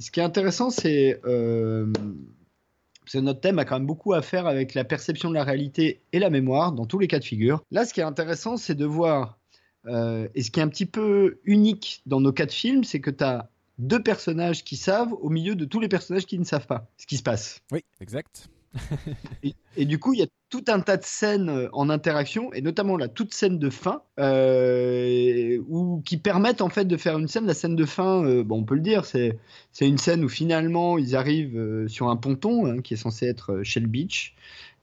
ce 0.00 0.10
qui 0.10 0.20
est 0.20 0.24
intéressant, 0.24 0.70
c'est 0.70 1.20
parce 1.22 3.12
que 3.12 3.18
notre 3.18 3.40
thème 3.40 3.58
a 3.58 3.64
quand 3.64 3.76
même 3.78 3.86
beaucoup 3.86 4.12
à 4.14 4.22
faire 4.22 4.46
avec 4.46 4.74
la 4.74 4.82
perception 4.84 5.28
de 5.28 5.34
la 5.34 5.44
réalité 5.44 6.00
et 6.12 6.18
la 6.18 6.30
mémoire 6.30 6.72
dans 6.72 6.86
tous 6.86 6.98
les 6.98 7.06
cas 7.06 7.18
de 7.18 7.24
figure. 7.24 7.62
Là, 7.70 7.84
ce 7.84 7.92
qui 7.94 8.00
est 8.00 8.04
intéressant, 8.04 8.56
c'est 8.56 8.74
de 8.74 8.86
voir, 8.86 9.38
et 9.86 10.42
ce 10.42 10.50
qui 10.50 10.58
est 10.60 10.62
un 10.62 10.68
petit 10.68 10.86
peu 10.86 11.38
unique 11.44 12.02
dans 12.06 12.20
nos 12.20 12.32
cas 12.32 12.46
de 12.46 12.52
film, 12.52 12.82
c'est 12.82 13.00
que 13.00 13.10
tu 13.10 13.22
as 13.22 13.50
deux 13.78 14.02
personnages 14.02 14.64
qui 14.64 14.76
savent 14.76 15.12
au 15.20 15.30
milieu 15.30 15.54
de 15.54 15.64
tous 15.64 15.80
les 15.80 15.88
personnages 15.88 16.26
qui 16.26 16.38
ne 16.38 16.44
savent 16.44 16.66
pas 16.66 16.86
ce 16.96 17.06
qui 17.06 17.16
se 17.16 17.22
passe. 17.22 17.60
Oui, 17.72 17.84
exact. 18.00 18.48
Et, 19.44 19.54
et 19.76 19.84
du 19.84 20.00
coup, 20.00 20.14
il 20.14 20.18
y 20.18 20.22
a 20.24 20.26
tout 20.50 20.64
un 20.66 20.80
tas 20.80 20.96
de 20.96 21.04
scènes 21.04 21.48
euh, 21.48 21.68
en 21.72 21.90
interaction, 21.90 22.52
et 22.54 22.60
notamment 22.60 22.96
la 22.96 23.06
toute 23.06 23.32
scène 23.32 23.58
de 23.60 23.70
fin, 23.70 24.02
euh, 24.18 25.58
où, 25.68 26.02
qui 26.04 26.16
permettent 26.16 26.60
en 26.60 26.68
fait 26.68 26.84
de 26.84 26.96
faire 26.96 27.16
une 27.18 27.28
scène. 27.28 27.46
La 27.46 27.54
scène 27.54 27.76
de 27.76 27.84
fin, 27.84 28.24
euh, 28.24 28.42
bon, 28.42 28.58
on 28.60 28.64
peut 28.64 28.74
le 28.74 28.80
dire, 28.80 29.04
c'est 29.04 29.38
une 29.80 29.98
scène 29.98 30.24
où 30.24 30.28
finalement 30.28 30.98
ils 30.98 31.14
arrivent 31.14 31.56
euh, 31.56 31.86
sur 31.86 32.08
un 32.08 32.16
ponton 32.16 32.66
hein, 32.66 32.80
qui 32.80 32.94
est 32.94 32.96
censé 32.96 33.26
être 33.26 33.60
Shell 33.62 33.86
Beach, 33.86 34.34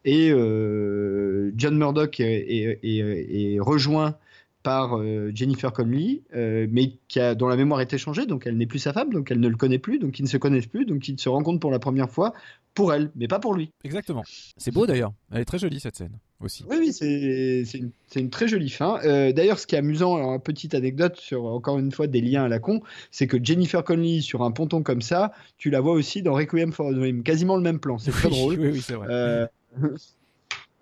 et 0.05 0.29
John 0.29 1.77
Murdoch 1.77 2.19
est, 2.19 2.25
est- 2.25 2.79
est- 2.83 3.53
est 3.55 3.59
rejoint 3.59 4.15
par 4.63 4.97
euh, 4.97 5.31
Jennifer 5.33 5.73
Connelly, 5.73 6.23
euh, 6.35 6.67
mais 6.69 6.93
qui 7.07 7.19
a, 7.19 7.35
dont 7.35 7.47
la 7.47 7.55
mémoire 7.55 7.79
a 7.79 7.83
été 7.83 7.97
changée, 7.97 8.25
donc 8.25 8.45
elle 8.45 8.57
n'est 8.57 8.65
plus 8.65 8.79
sa 8.79 8.93
femme, 8.93 9.11
donc 9.11 9.31
elle 9.31 9.39
ne 9.39 9.47
le 9.47 9.57
connaît 9.57 9.79
plus, 9.79 9.99
donc 9.99 10.19
ils 10.19 10.23
ne 10.23 10.27
se 10.27 10.37
connaissent 10.37 10.67
plus, 10.67 10.85
donc 10.85 11.07
ils 11.07 11.19
se 11.19 11.29
rencontrent 11.29 11.59
pour 11.59 11.71
la 11.71 11.79
première 11.79 12.09
fois 12.09 12.33
pour 12.73 12.93
elle, 12.93 13.11
mais 13.15 13.27
pas 13.27 13.39
pour 13.39 13.53
lui. 13.53 13.71
Exactement. 13.83 14.23
C'est 14.57 14.73
beau 14.73 14.85
d'ailleurs. 14.85 15.13
Elle 15.31 15.41
est 15.41 15.45
très 15.45 15.59
jolie 15.59 15.79
cette 15.79 15.95
scène 15.95 16.17
aussi. 16.39 16.63
Oui, 16.69 16.77
oui, 16.79 16.93
c'est 16.93 18.19
une, 18.19 18.29
très 18.29 18.47
jolie 18.47 18.69
fin. 18.69 18.99
Euh, 19.03 19.33
D'ailleurs, 19.33 19.59
ce 19.59 19.67
qui 19.67 19.75
est 19.75 19.79
amusant, 19.79 20.15
alors, 20.15 20.33
une 20.33 20.39
petite 20.39 20.73
anecdote 20.73 21.17
sur 21.17 21.45
encore 21.45 21.77
une 21.79 21.91
fois 21.91 22.07
des 22.07 22.21
liens 22.21 22.45
à 22.45 22.47
la 22.47 22.59
con, 22.59 22.81
c'est 23.11 23.27
que 23.27 23.43
Jennifer 23.43 23.83
Connelly 23.83 24.21
sur 24.21 24.43
un 24.43 24.51
ponton 24.51 24.83
comme 24.83 25.01
ça, 25.01 25.33
tu 25.57 25.69
la 25.69 25.81
vois 25.81 25.93
aussi 25.93 26.21
dans 26.21 26.33
Requiem 26.33 26.71
for 26.71 26.87
a 26.87 26.93
Dream, 26.93 27.23
quasiment 27.23 27.57
le 27.57 27.61
même 27.61 27.79
plan. 27.79 27.97
C'est 27.97 28.11
très 28.11 28.29
Oui, 28.29 28.35
drôle. 28.35 28.59
Oui, 28.59 28.69
oui, 28.73 28.81
c'est 28.81 28.93
vrai. 28.93 29.49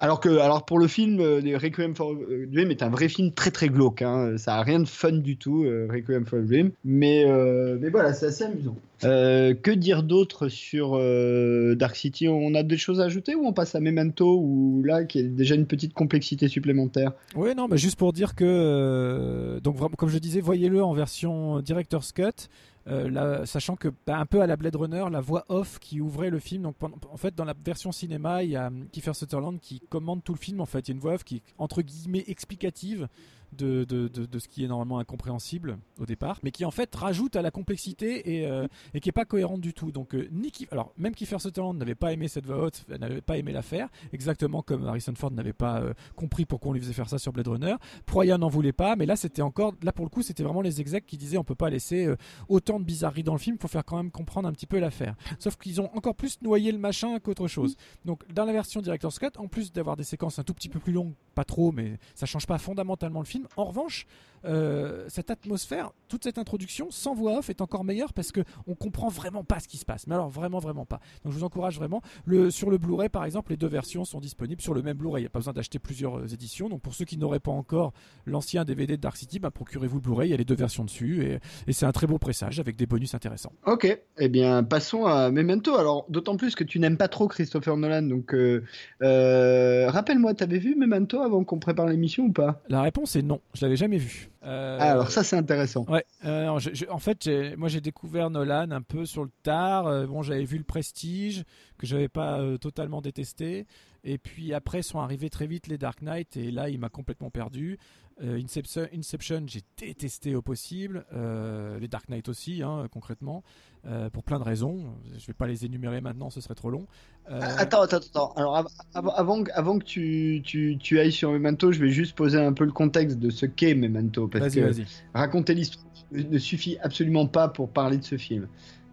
Euh, 0.01 0.05
Alors 0.05 0.19
que, 0.19 0.29
alors 0.39 0.65
pour 0.65 0.79
le 0.79 0.87
film, 0.87 1.19
euh, 1.19 1.57
Requiem 1.61 1.95
for 1.95 2.11
a 2.11 2.45
Dream 2.47 2.71
est 2.71 2.81
un 2.83 2.89
vrai 2.89 3.09
film 3.09 3.31
très 3.31 3.51
très 3.51 3.69
glauque. 3.69 4.01
Hein. 4.01 4.37
Ça 4.37 4.55
a 4.55 4.63
rien 4.63 4.79
de 4.79 4.87
fun 4.87 5.11
du 5.11 5.37
tout, 5.37 5.63
euh, 5.65 5.87
Requiem 5.91 6.25
for 6.25 6.39
Dream. 6.39 6.71
Mais, 6.83 7.25
euh, 7.25 7.77
mais 7.79 7.89
voilà, 7.89 8.13
c'est 8.13 8.27
assez 8.27 8.45
amusant. 8.45 8.75
Euh, 9.05 9.53
que 9.53 9.71
dire 9.71 10.03
d'autre 10.03 10.49
sur 10.49 10.95
euh, 10.95 11.75
Dark 11.75 11.95
City? 11.95 12.27
On 12.27 12.53
a 12.53 12.63
des 12.63 12.77
choses 12.77 12.99
à 12.99 13.05
ajouter 13.05 13.35
ou 13.35 13.45
on 13.45 13.53
passe 13.53 13.75
à 13.75 13.79
Memento 13.79 14.37
ou 14.37 14.83
là 14.83 15.05
qui 15.05 15.19
est 15.19 15.23
déjà 15.23 15.55
une 15.55 15.67
petite 15.67 15.93
complexité 15.93 16.47
supplémentaire? 16.47 17.13
Oui, 17.35 17.55
non, 17.55 17.67
mais 17.69 17.77
juste 17.77 17.97
pour 17.97 18.11
dire 18.11 18.35
que, 18.35 18.43
euh, 18.45 19.59
donc 19.59 19.77
comme 19.95 20.09
je 20.09 20.17
disais, 20.17 20.41
voyez-le 20.41 20.83
en 20.83 20.93
version 20.93 21.59
Director's 21.61 22.11
Cut. 22.11 22.49
Euh, 22.89 23.45
sachant 23.45 23.75
que 23.75 23.89
bah, 24.07 24.17
un 24.17 24.25
peu 24.25 24.41
à 24.41 24.47
la 24.47 24.55
Blade 24.55 24.75
Runner, 24.75 25.05
la 25.11 25.21
voix 25.21 25.45
off 25.49 25.79
qui 25.79 26.01
ouvrait 26.01 26.29
le 26.29 26.39
film. 26.39 26.63
Donc 26.63 26.75
en 26.81 27.17
fait, 27.17 27.35
dans 27.35 27.45
la 27.45 27.53
version 27.53 27.91
cinéma, 27.91 28.43
il 28.43 28.51
y 28.51 28.55
a 28.55 28.67
hum, 28.67 28.87
Kiefer 28.91 29.13
Sutherland 29.13 29.59
qui 29.59 29.81
commande 29.89 30.23
tout 30.23 30.33
le 30.33 30.39
film. 30.39 30.61
En 30.61 30.65
fait, 30.65 30.87
il 30.87 30.87
y 30.89 30.91
a 30.91 30.95
une 30.95 31.01
voix 31.01 31.13
off 31.13 31.23
qui 31.23 31.37
est 31.37 31.43
entre 31.57 31.81
guillemets 31.81 32.23
explicative 32.27 33.07
de, 33.53 33.83
de, 33.83 34.07
de, 34.07 34.25
de 34.25 34.39
ce 34.39 34.47
qui 34.47 34.63
est 34.63 34.67
normalement 34.67 34.99
incompréhensible 34.99 35.77
au 35.99 36.05
départ, 36.05 36.39
mais 36.43 36.51
qui 36.51 36.65
en 36.65 36.71
fait 36.71 36.93
rajoute 36.95 37.35
à 37.35 37.41
la 37.41 37.51
complexité 37.51 38.37
et, 38.37 38.47
euh, 38.47 38.67
et 38.93 38.99
qui 38.99 39.09
est 39.09 39.13
pas 39.13 39.25
cohérente 39.25 39.61
du 39.61 39.73
tout. 39.73 39.91
Donc 39.91 40.15
euh, 40.15 40.29
alors 40.71 40.93
même 40.97 41.13
Kiefer 41.15 41.39
Sutherland 41.39 41.77
n'avait 41.77 41.95
pas 41.95 42.13
aimé 42.13 42.27
cette 42.27 42.45
voix 42.45 42.65
off, 42.65 42.87
n'avait 42.87 43.21
pas 43.21 43.37
aimé 43.37 43.51
la 43.51 43.61
faire, 43.61 43.89
exactement 44.13 44.61
comme 44.61 44.85
Harrison 44.85 45.13
Ford 45.15 45.31
n'avait 45.31 45.53
pas 45.53 45.81
euh, 45.81 45.93
compris 46.15 46.45
pourquoi 46.45 46.71
on 46.71 46.73
lui 46.73 46.81
faisait 46.81 46.93
faire 46.93 47.09
ça 47.09 47.17
sur 47.17 47.33
Blade 47.33 47.47
Runner. 47.47 47.75
Proya 48.05 48.37
n'en 48.37 48.49
voulait 48.49 48.71
pas, 48.73 48.95
mais 48.95 49.05
là 49.05 49.15
c'était 49.15 49.41
encore, 49.41 49.73
là 49.83 49.91
pour 49.91 50.05
le 50.05 50.09
coup 50.09 50.21
c'était 50.21 50.43
vraiment 50.43 50.61
les 50.61 50.81
execs 50.81 51.05
qui 51.05 51.17
disaient 51.17 51.37
on 51.37 51.43
peut 51.43 51.55
pas 51.55 51.69
laisser 51.69 52.05
euh, 52.05 52.15
autant 52.47 52.79
de 52.79 52.85
bizarreries 52.85 53.23
dans 53.23 53.33
le 53.33 53.39
film, 53.39 53.57
faut 53.59 53.67
faire 53.67 53.85
quand 53.85 53.97
même 53.97 54.11
comprendre 54.11 54.47
un 54.47 54.53
petit 54.53 54.67
peu 54.67 54.79
l'affaire. 54.79 55.15
Sauf 55.39 55.57
qu'ils 55.57 55.81
ont 55.81 55.89
encore 55.95 56.15
plus 56.15 56.41
noyé 56.41 56.71
le 56.71 56.77
machin 56.77 57.19
qu'autre 57.19 57.47
chose. 57.47 57.75
Donc 58.05 58.27
dans 58.33 58.45
la 58.45 58.53
version 58.53 58.81
Director's 58.81 59.19
Cut, 59.19 59.37
en 59.37 59.47
plus 59.47 59.71
d'avoir 59.71 59.95
des 59.95 60.03
séquences 60.03 60.39
un 60.39 60.43
tout 60.43 60.53
petit 60.53 60.69
peu 60.69 60.79
plus 60.79 60.93
longues, 60.93 61.13
pas 61.39 61.45
trop, 61.45 61.71
mais 61.71 61.99
ça 62.15 62.25
change 62.25 62.45
pas 62.45 62.57
fondamentalement 62.57 63.21
le 63.21 63.25
film. 63.25 63.47
En 63.55 63.63
revanche, 63.63 64.05
euh, 64.45 65.05
cette 65.07 65.31
atmosphère, 65.31 65.91
toute 66.09 66.23
cette 66.23 66.37
introduction 66.37 66.87
sans 66.91 67.13
voix 67.13 67.37
off 67.37 67.49
est 67.49 67.61
encore 67.61 67.85
meilleure 67.85 68.11
parce 68.11 68.33
que 68.33 68.41
on 68.67 68.75
comprend 68.75 69.07
vraiment 69.07 69.45
pas 69.45 69.61
ce 69.61 69.69
qui 69.69 69.77
se 69.77 69.85
passe. 69.85 70.05
Mais 70.07 70.15
alors 70.15 70.29
vraiment 70.29 70.59
vraiment 70.59 70.85
pas. 70.85 70.99
Donc 71.23 71.31
je 71.31 71.37
vous 71.37 71.45
encourage 71.45 71.77
vraiment. 71.77 72.01
Le, 72.25 72.51
sur 72.51 72.69
le 72.69 72.77
Blu-ray 72.77 73.07
par 73.07 73.23
exemple, 73.23 73.51
les 73.51 73.57
deux 73.57 73.67
versions 73.67 74.03
sont 74.03 74.19
disponibles 74.19 74.61
sur 74.61 74.73
le 74.73 74.81
même 74.81 74.97
Blu-ray. 74.97 75.21
Il 75.21 75.23
n'y 75.23 75.27
a 75.27 75.29
pas 75.29 75.39
besoin 75.39 75.53
d'acheter 75.53 75.79
plusieurs 75.79 76.17
euh, 76.17 76.27
éditions. 76.27 76.67
Donc 76.67 76.81
pour 76.81 76.93
ceux 76.93 77.05
qui 77.05 77.17
n'auraient 77.17 77.39
pas 77.39 77.51
encore 77.51 77.93
l'ancien 78.25 78.65
DVD 78.65 78.97
de 78.97 79.01
Dark 79.01 79.15
City, 79.15 79.39
bah, 79.39 79.51
procurez-vous 79.51 79.95
le 79.95 80.01
Blu-ray. 80.01 80.27
Il 80.27 80.31
y 80.31 80.33
a 80.33 80.37
les 80.37 80.45
deux 80.45 80.55
versions 80.55 80.83
dessus 80.83 81.23
et, 81.23 81.39
c'est 81.71 81.85
un 81.85 81.93
très 81.93 82.07
beau 82.07 82.17
pressage 82.17 82.59
avec 82.59 82.75
des 82.75 82.85
bonus 82.85 83.13
intéressants. 83.13 83.53
Ok, 83.65 83.97
eh 84.17 84.29
bien 84.29 84.63
passons 84.63 85.05
à 85.05 85.31
Memento. 85.31 85.75
Alors 85.75 86.05
d'autant 86.09 86.35
plus 86.35 86.55
que 86.55 86.65
tu 86.65 86.79
n'aimes 86.79 86.97
pas 86.97 87.07
trop 87.07 87.29
Christopher 87.29 87.77
Nolan, 87.77 88.01
donc 88.01 88.33
euh, 88.33 89.89
rappelle-moi, 89.89 90.33
t'avais 90.33 90.59
vu 90.59 90.75
Memento 90.75 91.21
avant 91.29 91.43
qu'on 91.43 91.59
prépare 91.59 91.87
l'émission 91.87 92.25
ou 92.25 92.31
pas 92.31 92.61
La 92.69 92.81
réponse 92.81 93.15
est 93.15 93.21
non. 93.21 93.39
Je 93.53 93.63
l'avais 93.65 93.75
jamais 93.77 93.97
vu. 93.97 94.29
Euh, 94.43 94.77
Ah, 94.79 94.91
Alors 94.91 95.09
ça 95.11 95.23
c'est 95.23 95.35
intéressant. 95.37 95.85
Ouais, 95.87 96.03
euh, 96.25 96.45
non, 96.45 96.59
je- 96.59 96.73
je- 96.73 96.85
en 96.89 96.99
fait, 96.99 97.29
moi 97.57 97.69
j'ai 97.69 97.81
découvert 97.81 98.29
Nolan 98.29 98.71
un 98.71 98.81
peu 98.81 99.05
sur 99.05 99.23
le 99.23 99.31
tard. 99.43 99.87
Euh, 99.87 100.05
bon, 100.05 100.21
j'avais 100.21 100.43
vu 100.45 100.57
le 100.57 100.63
Prestige 100.63 101.43
que 101.77 101.87
j'avais 101.87 102.09
pas 102.09 102.39
euh, 102.39 102.57
totalement 102.57 103.01
détesté, 103.01 103.65
et 104.03 104.17
puis 104.17 104.53
après 104.53 104.81
sont 104.81 104.99
arrivés 104.99 105.29
très 105.29 105.47
vite 105.47 105.67
les 105.67 105.77
Dark 105.77 106.01
Knight, 106.01 106.35
et 106.37 106.51
là 106.51 106.69
il 106.69 106.79
m'a 106.79 106.89
complètement 106.89 107.29
perdu. 107.29 107.77
Euh, 108.21 108.37
Inception, 108.43 108.85
Inception, 108.93 109.43
j'ai 109.47 109.61
détesté 109.77 110.35
au 110.35 110.41
possible. 110.41 111.05
Euh, 111.13 111.79
les 111.79 111.87
Dark 111.87 112.09
Knight 112.09 112.27
aussi, 112.27 112.61
hein, 112.61 112.87
concrètement, 112.91 113.43
euh, 113.85 114.09
pour 114.09 114.23
plein 114.23 114.39
de 114.39 114.43
raisons. 114.43 114.93
Je 115.17 115.25
vais 115.25 115.33
pas 115.33 115.47
les 115.47 115.63
énumérer 115.65 116.01
maintenant, 116.01 116.29
ce 116.29 116.41
serait 116.41 116.55
trop 116.55 116.69
long. 116.69 116.85
Euh, 117.31 117.39
Attends, 117.41 117.81
attends, 117.81 117.97
attends. 117.97 118.33
Alors 118.35 118.57
av- 118.57 118.67
av- 118.93 119.11
avant, 119.15 119.43
que- 119.43 119.51
avant 119.53 119.79
que 119.79 119.85
tu, 119.85 120.41
tu, 120.43 120.77
tu 120.77 120.99
ailles 120.99 121.11
sur 121.13 121.31
Memento, 121.31 121.71
je 121.71 121.79
vais 121.79 121.91
juste 121.91 122.15
poser 122.15 122.37
un 122.39 122.51
peu 122.51 122.65
le 122.65 122.71
contexte 122.73 123.19
de 123.19 123.29
ce 123.29 123.45
qu'est 123.45 123.73
Memento, 123.75 124.27
parce 124.27 124.45
que 124.61 124.73
raconter 125.13 125.53
l'histoire 125.53 125.85
ne 126.11 126.37
suffit 126.39 126.77
absolument 126.79 127.27
pas 127.27 127.47
pour 127.47 127.69
parler 127.69 127.97
de 127.99 128.03
ce 128.03 128.17
film. 128.17 128.47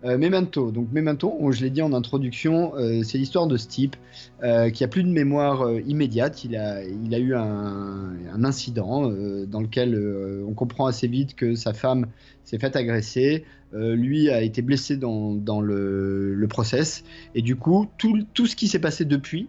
Euh, 0.06 0.18
Memento, 0.18 0.70
donc 0.70 0.92
Memento, 0.92 1.36
on- 1.40 1.50
je 1.50 1.62
l'ai 1.62 1.70
dit 1.70 1.82
en 1.82 1.92
introduction, 1.92 2.74
euh, 2.76 3.02
c'est 3.02 3.18
l'histoire 3.18 3.46
de 3.48 3.56
ce 3.56 3.66
type 3.66 3.96
euh, 4.42 4.70
qui 4.70 4.84
a 4.84 4.88
plus 4.88 5.02
de 5.02 5.08
mémoire 5.08 5.68
immédiate. 5.86 6.44
Il 6.44 6.56
a, 6.56 6.84
il 6.84 7.14
a 7.14 7.18
eu 7.18 7.34
un, 7.34 8.44
incident 8.44 9.10
dans 9.48 9.60
lequel 9.60 9.98
on 10.46 10.52
comprend 10.52 10.86
assez 10.86 11.08
vite 11.08 11.34
que 11.34 11.54
sa 11.54 11.72
femme 11.72 12.06
s'est 12.44 12.58
faite 12.58 12.76
agresser. 12.76 13.44
Lui 13.72 14.30
a 14.30 14.42
été 14.42 14.62
blessé 14.62 14.96
dans, 14.96 15.34
dans 15.34 15.60
le, 15.60 16.46
process 16.48 17.02
et 17.34 17.42
du 17.42 17.56
coup 17.56 17.88
tout, 17.98 18.24
tout 18.34 18.46
ce 18.46 18.54
qui 18.54 18.68
s'est 18.68 18.78
passé 18.78 19.04
depuis 19.04 19.48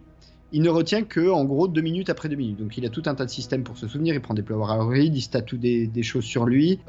il 0.50 0.62
ne 0.62 0.70
retient 0.70 1.02
que 1.02 1.30
en 1.30 1.44
gros 1.44 1.68
deux 1.68 1.82
minutes 1.82 2.08
après 2.08 2.30
deux 2.30 2.36
minutes. 2.36 2.58
Donc 2.58 2.78
il 2.78 2.86
a 2.86 2.88
tout 2.88 3.02
un 3.04 3.14
tas 3.14 3.26
de 3.26 3.30
systèmes 3.30 3.62
pour 3.62 3.76
se 3.76 3.86
souvenir. 3.86 4.14
Il 4.14 4.20
prend 4.22 4.32
des 4.32 4.42
Powerade, 4.42 5.14
il 5.14 5.20
se 5.20 5.28
tatoue 5.28 5.58
des, 5.58 5.86
des 5.86 6.02
choses 6.02 6.24
sur 6.24 6.46
lui. 6.46 6.80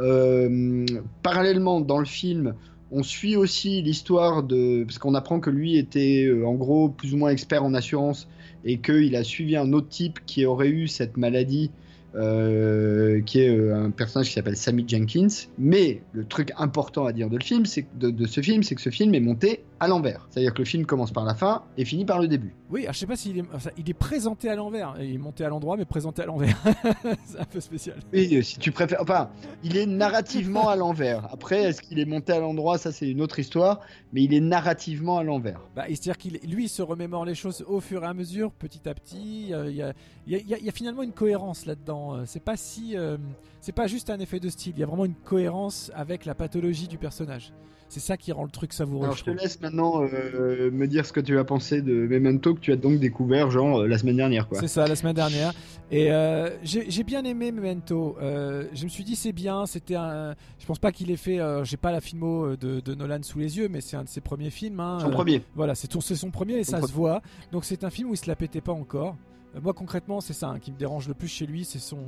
Parallèlement, 1.22 1.82
dans 1.82 2.00
le 2.00 2.06
film, 2.06 2.56
on 2.92 3.04
suit 3.04 3.36
aussi 3.36 3.82
l'histoire 3.82 4.44
de 4.44 4.84
parce 4.84 4.98
qu'on 4.98 5.16
apprend 5.16 5.40
que 5.40 5.50
lui 5.50 5.78
était 5.78 6.26
euh, 6.26 6.46
en 6.46 6.56
gros 6.56 6.90
plus 6.90 7.14
ou 7.14 7.18
moins 7.18 7.30
expert 7.30 7.64
en 7.64 7.74
assurance 7.74 8.28
et 8.66 8.80
qu'il 8.80 9.16
a 9.16 9.24
suivi 9.24 9.56
un 9.56 9.74
autre 9.74 9.90
type 9.90 10.20
qui 10.26 10.46
aurait 10.46 10.70
eu 10.70 10.88
cette 10.88 11.18
maladie. 11.18 11.72
Euh, 12.16 13.22
qui 13.22 13.40
est 13.42 13.50
euh, 13.50 13.86
un 13.86 13.92
personnage 13.92 14.28
qui 14.28 14.34
s'appelle 14.34 14.58
Sammy 14.58 14.84
Jenkins. 14.88 15.28
Mais 15.58 16.02
le 16.12 16.26
truc 16.26 16.52
important 16.58 17.06
à 17.06 17.14
dire 17.14 17.30
de, 17.30 17.38
le 17.38 17.44
film, 17.44 17.66
c'est 17.66 17.86
de, 17.98 18.10
de 18.10 18.26
ce 18.26 18.42
film, 18.42 18.64
c'est 18.64 18.76
que 18.76 18.82
ce 18.82 18.90
film 18.90 19.14
est 19.16 19.20
monté 19.20 19.64
à 19.80 19.88
l'envers. 19.88 20.28
C'est-à-dire 20.30 20.54
que 20.54 20.60
le 20.60 20.66
film 20.66 20.86
commence 20.86 21.12
par 21.12 21.24
la 21.26 21.34
fin 21.36 21.64
et 21.78 21.86
finit 21.86 22.06
par 22.06 22.20
le 22.20 22.28
début. 22.28 22.54
Oui, 22.70 22.82
alors, 22.84 22.94
je 22.94 23.00
sais 23.00 23.08
pas 23.08 23.16
s'il 23.16 23.38
est, 23.38 23.44
enfin, 23.54 23.70
il 23.78 23.90
est 23.90 23.94
présenté 23.94 24.50
à 24.50 24.56
l'envers. 24.56 24.96
Il 25.02 25.14
est 25.16 25.18
monté 25.18 25.44
à 25.46 25.50
l'endroit, 25.50 25.78
mais 25.78 25.86
présenté 25.86 26.22
à 26.22 26.26
l'envers. 26.26 26.58
c'est 27.26 27.40
un 27.40 27.46
peu 27.46 27.60
spécial. 27.60 27.96
Oui, 28.14 28.30
euh, 28.36 28.42
si 28.42 28.60
tu 28.60 28.72
préfères. 28.72 29.02
Enfin, 29.02 29.30
il 29.64 29.78
est 29.78 29.86
narrativement 29.86 30.70
à 30.70 30.76
l'envers. 30.76 31.28
Après, 31.32 31.64
est-ce 31.64 31.82
qu'il 31.82 32.00
est 32.00 32.06
monté 32.06 32.34
à 32.34 32.40
l'endroit? 32.40 32.78
Ça, 32.78 32.92
c'est 32.92 33.10
une 33.10 33.22
autre 33.22 33.40
histoire. 33.40 33.80
Mais 34.14 34.24
il 34.24 34.34
est 34.34 34.40
narrativement 34.42 35.18
à 35.18 35.24
l'envers. 35.24 35.62
Bah, 35.76 35.84
c'est-à-dire 35.88 36.18
qu'il 36.18 36.40
lui 36.50 36.66
il 36.66 36.70
se 36.70 36.82
remémore 36.82 37.26
les 37.26 37.36
choses 37.36 37.64
au 37.68 37.80
fur 37.80 38.04
et 38.04 38.08
à 38.08 38.14
mesure, 38.14 38.52
petit 38.52 38.88
à 38.90 38.94
petit. 38.94 39.44
Il 39.44 39.50
y, 39.50 39.54
a, 39.54 39.66
il 39.70 39.76
y 39.76 39.82
a- 39.84 39.94
il 40.28 40.34
y 40.48 40.54
a- 40.54 40.58
il 40.58 40.66
y 40.66 40.70
a 40.70 40.72
finalement 40.72 41.04
une 41.04 41.12
cohérence 41.14 41.66
là-dedans. 41.66 41.99
Euh, 42.16 42.24
C'est 42.26 42.44
pas 42.44 42.58
si, 42.58 42.98
euh, 42.98 43.18
c'est 43.62 43.72
pas 43.72 43.88
juste 43.88 44.10
un 44.10 44.20
effet 44.20 44.40
de 44.40 44.50
style. 44.50 44.74
Il 44.76 44.80
y 44.80 44.84
a 44.84 44.86
vraiment 44.88 45.06
une 45.06 45.16
cohérence 45.16 45.92
avec 45.96 46.26
la 46.26 46.36
pathologie 46.36 46.88
du 46.88 46.98
personnage. 46.98 47.54
C'est 47.92 48.00
ça 48.00 48.18
qui 48.18 48.32
rend 48.32 48.44
le 48.44 48.52
truc 48.52 48.72
savoureux. 48.72 49.06
Alors, 49.06 49.16
je 49.18 49.24
te 49.24 49.32
trouve. 49.32 49.42
laisse 49.42 49.60
maintenant 49.62 50.04
euh, 50.04 50.70
me 50.70 50.86
dire 50.86 51.08
ce 51.08 51.12
que 51.12 51.20
tu 51.20 51.40
as 51.40 51.44
pensé 51.44 51.82
de 51.82 52.06
Memento 52.08 52.54
que 52.54 52.60
tu 52.60 52.72
as 52.72 52.76
donc 52.76 53.00
découvert, 53.00 53.50
genre, 53.50 53.84
la 53.88 53.98
semaine 53.98 54.16
dernière, 54.18 54.48
quoi. 54.48 54.60
C'est 54.60 54.68
ça, 54.68 54.86
la 54.86 54.96
semaine 54.96 55.16
dernière. 55.16 55.54
Et 55.90 56.12
euh, 56.12 56.52
j'ai 56.62 57.04
bien 57.04 57.24
aimé 57.24 57.52
Memento. 57.52 58.16
Euh, 58.22 58.66
je 58.74 58.84
me 58.84 58.90
suis 58.90 59.04
dit 59.04 59.16
c'est 59.16 59.32
bien. 59.34 59.66
C'était 59.66 59.96
un. 59.96 60.36
Je 60.60 60.68
pense 60.68 60.78
pas 60.78 60.92
qu'il 60.92 61.10
ait 61.10 61.16
fait. 61.18 61.40
J'ai 61.64 61.78
pas 61.78 61.92
la 61.92 62.00
filmo 62.00 62.56
de, 62.56 62.80
de 62.80 62.94
Nolan 62.94 63.24
sous 63.24 63.40
les 63.40 63.58
yeux, 63.58 63.70
mais 63.70 63.82
c'est 63.82 63.98
un 63.98 64.04
de 64.04 64.10
ses 64.10 64.22
premiers 64.22 64.52
films. 64.52 64.80
hein. 64.80 65.00
Son 65.02 65.10
premier. 65.10 65.42
Voilà, 65.56 65.74
c'est 65.74 65.92
son 65.92 66.30
premier 66.30 66.60
et 66.60 66.64
Son 66.64 66.74
ça 66.74 66.82
se 66.84 66.92
voit. 66.94 67.24
Donc 67.52 67.66
c'est 67.66 67.84
un 67.84 67.90
film 67.90 68.12
où 68.12 68.14
il 68.14 68.18
se 68.18 68.28
la 68.28 68.36
pétait 68.36 68.62
pas 68.62 68.72
encore. 68.74 69.16
Euh, 69.56 69.62
moi 69.62 69.74
concrètement, 69.74 70.22
c'est 70.22 70.34
ça 70.34 70.50
hein, 70.50 70.60
qui 70.60 70.72
me 70.72 70.78
dérange 70.78 71.08
le 71.08 71.14
plus 71.14 71.28
chez 71.28 71.46
lui, 71.46 71.66
c'est 71.66 71.80
son, 71.80 72.00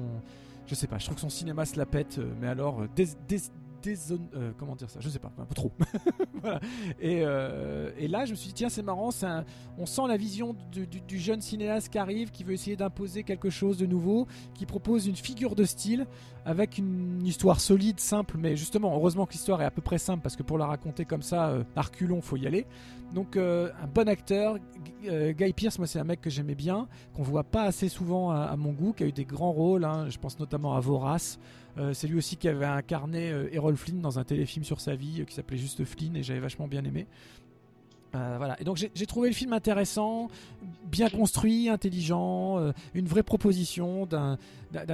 je 0.68 0.76
sais 0.76 0.88
pas, 0.88 0.98
je 0.98 1.06
trouve 1.06 1.16
que 1.16 1.22
son 1.22 1.30
cinéma 1.30 1.66
se 1.66 1.78
la 1.78 1.86
pète, 1.86 2.18
euh, 2.20 2.32
mais 2.40 2.48
alors 2.48 2.82
euh, 2.82 2.88
euh, 3.88 4.52
comment 4.58 4.76
dire 4.76 4.90
ça, 4.90 5.00
je 5.00 5.10
sais 5.10 5.20
pas, 5.20 5.32
un 5.38 5.46
peu 5.46 5.56
trop. 5.56 5.72
euh, 7.04 7.92
et 7.98 8.08
là, 8.08 8.26
je 8.26 8.32
me 8.32 8.36
suis 8.36 8.50
dit 8.50 8.54
tiens, 8.54 8.70
c'est 8.70 8.84
marrant, 8.84 9.10
on 9.78 9.86
sent 9.86 10.02
la 10.08 10.18
vision 10.18 10.56
du, 10.72 11.20
jeune 11.20 11.42
cinéaste 11.42 11.90
qui 11.90 11.98
arrive, 11.98 12.32
qui 12.32 12.44
veut 12.44 12.54
essayer 12.54 12.76
d'imposer 12.76 13.24
quelque 13.24 13.50
chose 13.50 13.78
de 13.78 13.86
nouveau, 13.86 14.28
qui 14.54 14.66
propose 14.66 15.08
une 15.08 15.16
figure 15.16 15.56
de 15.56 15.64
style 15.64 16.06
avec 16.46 16.78
une 16.78 17.26
histoire 17.26 17.60
solide, 17.60 18.00
simple, 18.00 18.36
mais 18.38 18.56
justement, 18.56 18.96
heureusement 18.96 19.26
que 19.26 19.34
l'histoire 19.34 19.62
est 19.62 19.66
à 19.66 19.72
peu 19.72 19.82
près 19.82 20.00
simple 20.00 20.24
parce 20.24 20.36
que 20.36 20.44
pour 20.44 20.58
la 20.58 20.66
raconter 20.66 21.06
comme 21.06 21.22
ça, 21.22 21.50
euh, 21.50 21.64
à 21.76 21.82
reculons, 21.82 22.22
faut 22.22 22.38
y 22.38 22.48
aller. 22.48 22.66
Donc 23.14 23.36
euh, 23.36 23.70
un 23.84 23.88
bon 23.88 24.08
acteur, 24.08 24.58
Guy 25.04 25.54
Pearce, 25.54 25.78
moi 25.78 25.86
c'est 25.86 26.00
un 26.00 26.04
mec 26.04 26.22
que 26.22 26.30
j'aimais 26.30 26.56
bien, 26.56 26.88
qu'on 27.14 27.24
voit 27.24 27.44
pas 27.44 27.64
assez 27.64 27.90
souvent 27.90 28.32
à, 28.32 28.44
à 28.44 28.56
mon 28.56 28.72
goût, 28.72 28.94
qui 28.94 29.04
a 29.04 29.08
eu 29.08 29.12
des 29.12 29.26
grands 29.26 29.52
rôles, 29.52 29.84
hein, 29.84 30.10
je 30.10 30.18
pense 30.18 30.40
notamment 30.40 30.76
à 30.76 30.80
Vorace. 30.80 31.38
Euh, 31.78 31.94
c'est 31.94 32.08
lui 32.08 32.18
aussi 32.18 32.38
qui 32.38 32.48
avait 32.48 32.66
incarné 32.66 33.32
euh, 33.32 33.54
Errol 33.54 33.78
Flynn 33.78 34.02
dans 34.02 34.20
un 34.20 34.24
téléfilm 34.24 34.66
sur 34.66 34.82
sa 34.82 34.96
vie 34.96 35.22
euh, 35.22 35.26
qui 35.26 35.34
s'appelait 35.34 35.58
juste 35.58 35.84
Flynn 35.86 36.16
et 36.16 36.24
j'avais 36.24 36.40
vachement 36.40 36.68
bien 36.68 36.84
aimé. 36.84 37.08
Voilà. 38.14 38.60
Et 38.60 38.66
donc 38.66 38.76
j'ai 38.76 39.06
trouvé 39.06 39.30
le 39.30 39.34
film 39.34 39.54
intéressant, 39.54 40.28
bien 40.84 41.08
construit, 41.08 41.70
intelligent, 41.70 42.60
une 42.94 43.06
vraie 43.06 43.24
proposition 43.24 44.06
d'un 44.06 44.38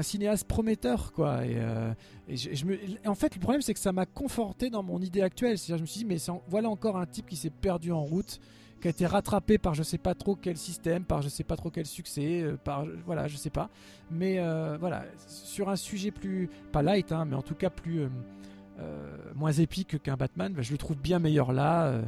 cinéaste 0.04 0.48
prometteur 0.48 1.14
quoi. 1.14 1.44
Et, 1.44 1.58
je, 2.36 2.66
me, 2.66 2.78
en 3.08 3.16
fait 3.16 3.34
le 3.34 3.40
problème 3.40 3.64
c'est 3.64 3.74
que 3.74 3.80
ça 3.80 3.92
m'a 3.92 4.06
conforté 4.06 4.70
dans 4.70 4.84
mon 4.84 5.02
idée 5.02 5.24
actuelle. 5.24 5.58
C'est-à-dire 5.58 5.78
je 5.78 5.82
me 5.82 5.88
suis 5.88 6.00
dit 6.02 6.06
mais 6.06 6.18
voilà 6.48 6.70
encore 6.70 6.96
un 6.96 7.08
type 7.08 7.26
qui 7.26 7.38
s'est 7.38 7.50
perdu 7.50 7.92
en 7.92 8.04
route, 8.04 8.40
qui 8.82 8.88
a 8.88 8.92
été 8.92 9.06
rattrapé 9.06 9.58
par 9.58 9.74
je 9.74 9.84
sais 9.84 9.98
pas 9.98 10.14
trop 10.14 10.36
quel 10.36 10.58
système, 10.58 11.04
par 11.04 11.22
je 11.22 11.30
sais 11.30 11.44
pas 11.44 11.56
trop 11.56 11.70
quel 11.70 11.86
succès, 11.86 12.42
euh, 12.42 12.58
par 12.58 12.86
voilà 13.06 13.28
je 13.28 13.38
sais 13.38 13.50
pas. 13.50 13.70
Mais 14.12 14.40
euh, 14.40 14.78
voilà 14.80 15.06
sur 15.28 15.70
un 15.70 15.76
sujet 15.76 16.12
plus 16.12 16.50
pas 16.72 16.82
light 16.82 17.12
hein, 17.12 17.26
mais 17.26 17.36
en 17.36 17.42
tout 17.42 17.56
cas 17.56 17.70
plus 17.70 18.02
euh, 18.02 18.10
euh, 18.80 19.18
moins 19.36 19.52
épique 19.52 20.02
qu'un 20.02 20.16
Batman, 20.16 20.54
bah, 20.54 20.62
je 20.62 20.72
le 20.72 20.78
trouve 20.78 20.98
bien 20.98 21.20
meilleur 21.20 21.52
là. 21.52 22.02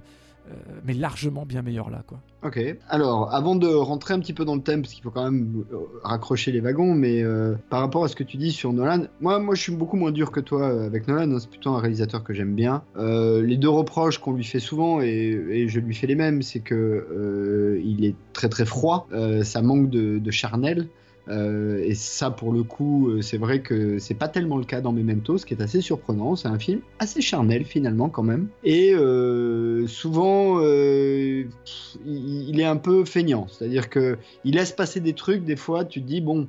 Euh, 0.49 0.53
mais 0.85 0.93
largement 0.93 1.45
bien 1.45 1.61
meilleur 1.61 1.89
là, 1.89 2.03
quoi. 2.05 2.19
Ok. 2.43 2.59
Alors, 2.87 3.33
avant 3.33 3.55
de 3.55 3.67
rentrer 3.67 4.13
un 4.13 4.19
petit 4.19 4.33
peu 4.33 4.45
dans 4.45 4.55
le 4.55 4.61
thème, 4.61 4.81
parce 4.81 4.93
qu'il 4.93 5.03
faut 5.03 5.11
quand 5.11 5.29
même 5.29 5.65
euh, 5.73 5.77
raccrocher 6.03 6.51
les 6.51 6.61
wagons, 6.61 6.93
mais 6.95 7.21
euh, 7.21 7.55
par 7.69 7.81
rapport 7.81 8.05
à 8.05 8.07
ce 8.07 8.15
que 8.15 8.23
tu 8.23 8.37
dis 8.37 8.51
sur 8.51 8.71
Nolan, 8.71 9.03
moi, 9.19 9.39
moi, 9.39 9.55
je 9.55 9.61
suis 9.61 9.75
beaucoup 9.75 9.97
moins 9.97 10.11
dur 10.11 10.31
que 10.31 10.39
toi 10.39 10.67
avec 10.85 11.07
Nolan. 11.07 11.31
hein, 11.31 11.37
c'est 11.39 11.49
plutôt 11.49 11.71
un 11.71 11.79
réalisateur 11.79 12.23
que 12.23 12.33
j'aime 12.33 12.55
bien. 12.55 12.83
Les 12.97 13.57
deux 13.57 13.69
reproches 13.69 14.19
qu'on 14.19 14.33
lui 14.33 14.43
fait 14.43 14.59
souvent, 14.59 15.01
et, 15.01 15.67
je 15.67 15.79
lui 15.79 15.93
fais 15.93 16.07
les 16.07 16.15
mêmes, 16.15 16.41
c'est 16.41 16.61
que 16.61 17.79
il 17.83 18.05
est 18.05 18.15
très 18.33 18.49
très 18.49 18.65
froid. 18.65 19.07
ça 19.43 19.61
manque 19.61 19.89
de, 19.89 20.19
de 20.19 20.31
charnel. 20.31 20.87
Euh, 21.29 21.83
et 21.83 21.95
ça, 21.95 22.31
pour 22.31 22.51
le 22.51 22.63
coup, 22.63 23.09
euh, 23.09 23.21
c'est 23.21 23.37
vrai 23.37 23.61
que 23.61 23.99
c'est 23.99 24.15
pas 24.15 24.27
tellement 24.27 24.57
le 24.57 24.65
cas 24.65 24.81
dans 24.81 24.91
Memento, 24.91 25.37
ce 25.37 25.45
qui 25.45 25.53
est 25.53 25.61
assez 25.61 25.81
surprenant. 25.81 26.35
C'est 26.35 26.47
un 26.47 26.59
film 26.59 26.81
assez 26.99 27.21
charnel 27.21 27.65
finalement 27.65 28.09
quand 28.09 28.23
même. 28.23 28.47
Et 28.63 28.93
euh, 28.93 29.87
souvent, 29.87 30.59
il 30.61 32.59
est 32.59 32.65
un 32.65 32.77
peu 32.77 33.05
feignant. 33.05 33.47
C'est-à-dire 33.47 33.89
que 33.89 34.17
il 34.43 34.55
laisse 34.55 34.71
passer 34.71 34.99
des 34.99 35.13
trucs. 35.13 35.43
Des 35.43 35.55
fois, 35.55 35.85
tu 35.85 36.01
te 36.01 36.07
dis 36.07 36.21
bon. 36.21 36.47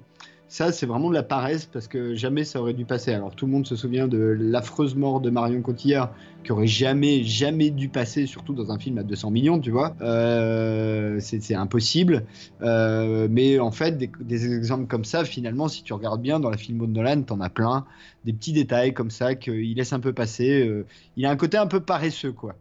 Ça, 0.51 0.73
c'est 0.73 0.85
vraiment 0.85 1.11
de 1.11 1.15
la 1.15 1.23
paresse 1.23 1.67
parce 1.67 1.87
que 1.87 2.17
jamais 2.17 2.43
ça 2.43 2.61
aurait 2.61 2.75
dû 2.75 2.85
passer. 2.85 3.13
Alors, 3.13 3.37
tout 3.37 3.47
le 3.47 3.53
monde 3.53 3.69
se 3.69 3.77
souvient 3.77 4.09
de 4.09 4.19
l'affreuse 4.19 4.97
mort 4.97 5.21
de 5.21 5.31
Marion 5.31 5.63
Cotillard 5.63 6.13
qui 6.43 6.51
aurait 6.51 6.67
jamais, 6.67 7.23
jamais 7.23 7.71
dû 7.71 7.89
passer, 7.89 8.27
surtout 8.27 8.53
dans 8.53 8.73
un 8.73 8.79
film 8.81 8.99
à 8.99 9.05
200 9.05 9.31
millions, 9.31 9.61
tu 9.61 9.71
vois. 9.71 9.95
Euh, 10.01 11.21
c'est 11.21 11.55
impossible. 11.55 12.25
Euh, 12.63 13.29
mais 13.31 13.61
en 13.61 13.71
fait, 13.71 13.97
des, 13.97 14.57
exemples 14.57 14.89
comme 14.89 15.05
ça, 15.05 15.25
finalement, 15.25 15.69
si 15.69 15.85
tu 15.85 15.93
regardes 15.93 16.21
bien 16.21 16.41
dans 16.41 16.51
la 16.51 16.57
filmo 16.57 16.89
de 16.89 16.93
Nolan, 16.95 17.23
t'en 17.23 17.41
as 17.41 17.49
plein. 17.49 17.87
Des 18.25 18.33
petits 18.33 18.53
détails 18.53 18.93
comme 18.93 19.13
ça 19.13 19.37
qu'il 19.37 19.77
laisse 19.77 19.93
un 19.93 20.01
peu 20.01 20.13
passer. 20.13 20.67
Euh, 20.67 20.85
il 21.17 21.27
a 21.27 21.31
un 21.31 21.37
côté 21.37 21.59
un 21.59 21.69
peu 21.69 21.79
paresseux, 21.79 22.33
quoi. 22.33 22.57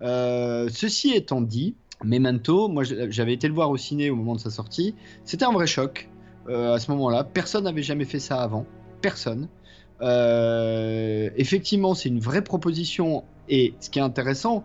Ceci 0.70 1.16
étant 1.16 1.42
dit, 1.42 1.74
Memento, 2.04 2.68
moi 2.68 2.84
j'avais 2.84 3.34
été 3.34 3.48
le 3.48 3.56
voir 3.56 3.72
au 3.72 3.78
ciné 3.78 4.12
au 4.12 4.16
moment 4.16 4.36
de 4.36 4.40
sa 4.40 4.52
sortie. 4.52 4.94
C'était 5.26 5.46
un 5.46 5.52
vrai 5.52 5.66
choc 5.66 6.08
euh, 6.50 6.74
à 6.74 6.80
ce 6.80 6.92
moment-là. 6.92 7.24
Personne 7.24 7.66
n'avait 7.66 7.84
jamais 7.84 8.06
fait 8.06 8.20
ça 8.20 8.42
avant. 8.42 8.66
Personne. 9.02 9.48
Euh, 10.02 11.30
effectivement, 11.38 11.94
c'est 11.94 12.10
une 12.10 12.20
vraie 12.20 12.44
proposition. 12.44 13.24
Et 13.50 13.74
ce 13.80 13.90
qui 13.90 14.00
est 14.00 14.02
intéressant, 14.02 14.64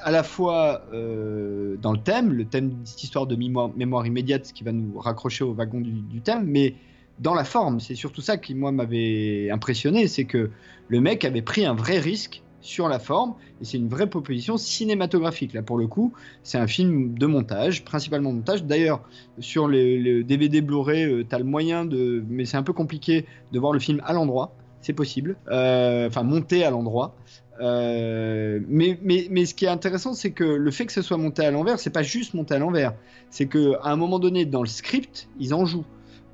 à 0.00 0.10
la 0.10 0.22
fois 0.22 0.84
euh, 0.92 1.76
dans 1.80 1.92
le 1.92 1.98
thème, 1.98 2.32
le 2.32 2.44
thème 2.44 2.70
de 2.70 2.86
cette 2.86 3.02
histoire 3.02 3.26
de 3.26 3.36
mémoire, 3.36 3.70
mémoire 3.76 4.06
immédiate, 4.06 4.46
ce 4.46 4.52
qui 4.52 4.64
va 4.64 4.72
nous 4.72 4.98
raccrocher 4.98 5.44
au 5.44 5.52
wagon 5.52 5.80
du, 5.80 5.90
du 5.90 6.20
thème, 6.20 6.44
mais 6.46 6.74
dans 7.18 7.34
la 7.34 7.44
forme. 7.44 7.80
C'est 7.80 7.94
surtout 7.94 8.20
ça 8.20 8.36
qui, 8.36 8.54
moi, 8.54 8.72
m'avait 8.72 9.50
impressionné. 9.50 10.06
C'est 10.06 10.24
que 10.24 10.50
le 10.88 11.00
mec 11.00 11.24
avait 11.24 11.42
pris 11.42 11.64
un 11.64 11.74
vrai 11.74 11.98
risque 11.98 12.42
sur 12.60 12.88
la 12.88 12.98
forme, 12.98 13.34
et 13.60 13.64
c'est 13.64 13.76
une 13.76 13.88
vraie 13.88 14.08
proposition 14.08 14.56
cinématographique. 14.56 15.52
Là, 15.52 15.62
pour 15.62 15.78
le 15.78 15.86
coup, 15.86 16.12
c'est 16.42 16.58
un 16.58 16.66
film 16.66 17.16
de 17.16 17.26
montage, 17.26 17.84
principalement 17.84 18.32
montage. 18.32 18.64
D'ailleurs, 18.64 19.02
sur 19.38 19.68
le, 19.68 20.22
DVD 20.22 20.60
Blu-ray, 20.60 21.04
euh, 21.04 21.24
t'as 21.28 21.38
le 21.38 21.44
moyen 21.44 21.84
de, 21.84 22.24
mais 22.28 22.44
c'est 22.44 22.56
un 22.56 22.62
peu 22.62 22.72
compliqué 22.72 23.26
de 23.52 23.58
voir 23.58 23.72
le 23.72 23.78
film 23.78 24.00
à 24.04 24.12
l'endroit. 24.12 24.54
C'est 24.80 24.92
possible, 24.92 25.36
Euh, 25.50 26.06
enfin 26.06 26.22
monté 26.22 26.64
à 26.64 26.70
l'endroit. 26.70 27.16
Euh, 27.60 28.60
mais, 28.68 28.98
mais, 29.02 29.26
mais 29.30 29.44
ce 29.44 29.54
qui 29.54 29.64
est 29.64 29.68
intéressant, 29.68 30.14
c'est 30.14 30.30
que 30.30 30.44
le 30.44 30.70
fait 30.70 30.86
que 30.86 30.92
ce 30.92 31.02
soit 31.02 31.16
monté 31.16 31.44
à 31.44 31.50
l'envers, 31.50 31.80
c'est 31.80 31.90
pas 31.90 32.02
juste 32.02 32.34
monté 32.34 32.54
à 32.54 32.58
l'envers. 32.58 32.94
C'est 33.30 33.46
que 33.46 33.74
à 33.82 33.90
un 33.90 33.96
moment 33.96 34.18
donné, 34.18 34.44
dans 34.44 34.62
le 34.62 34.68
script, 34.68 35.28
ils 35.40 35.54
en 35.54 35.64
jouent. 35.64 35.84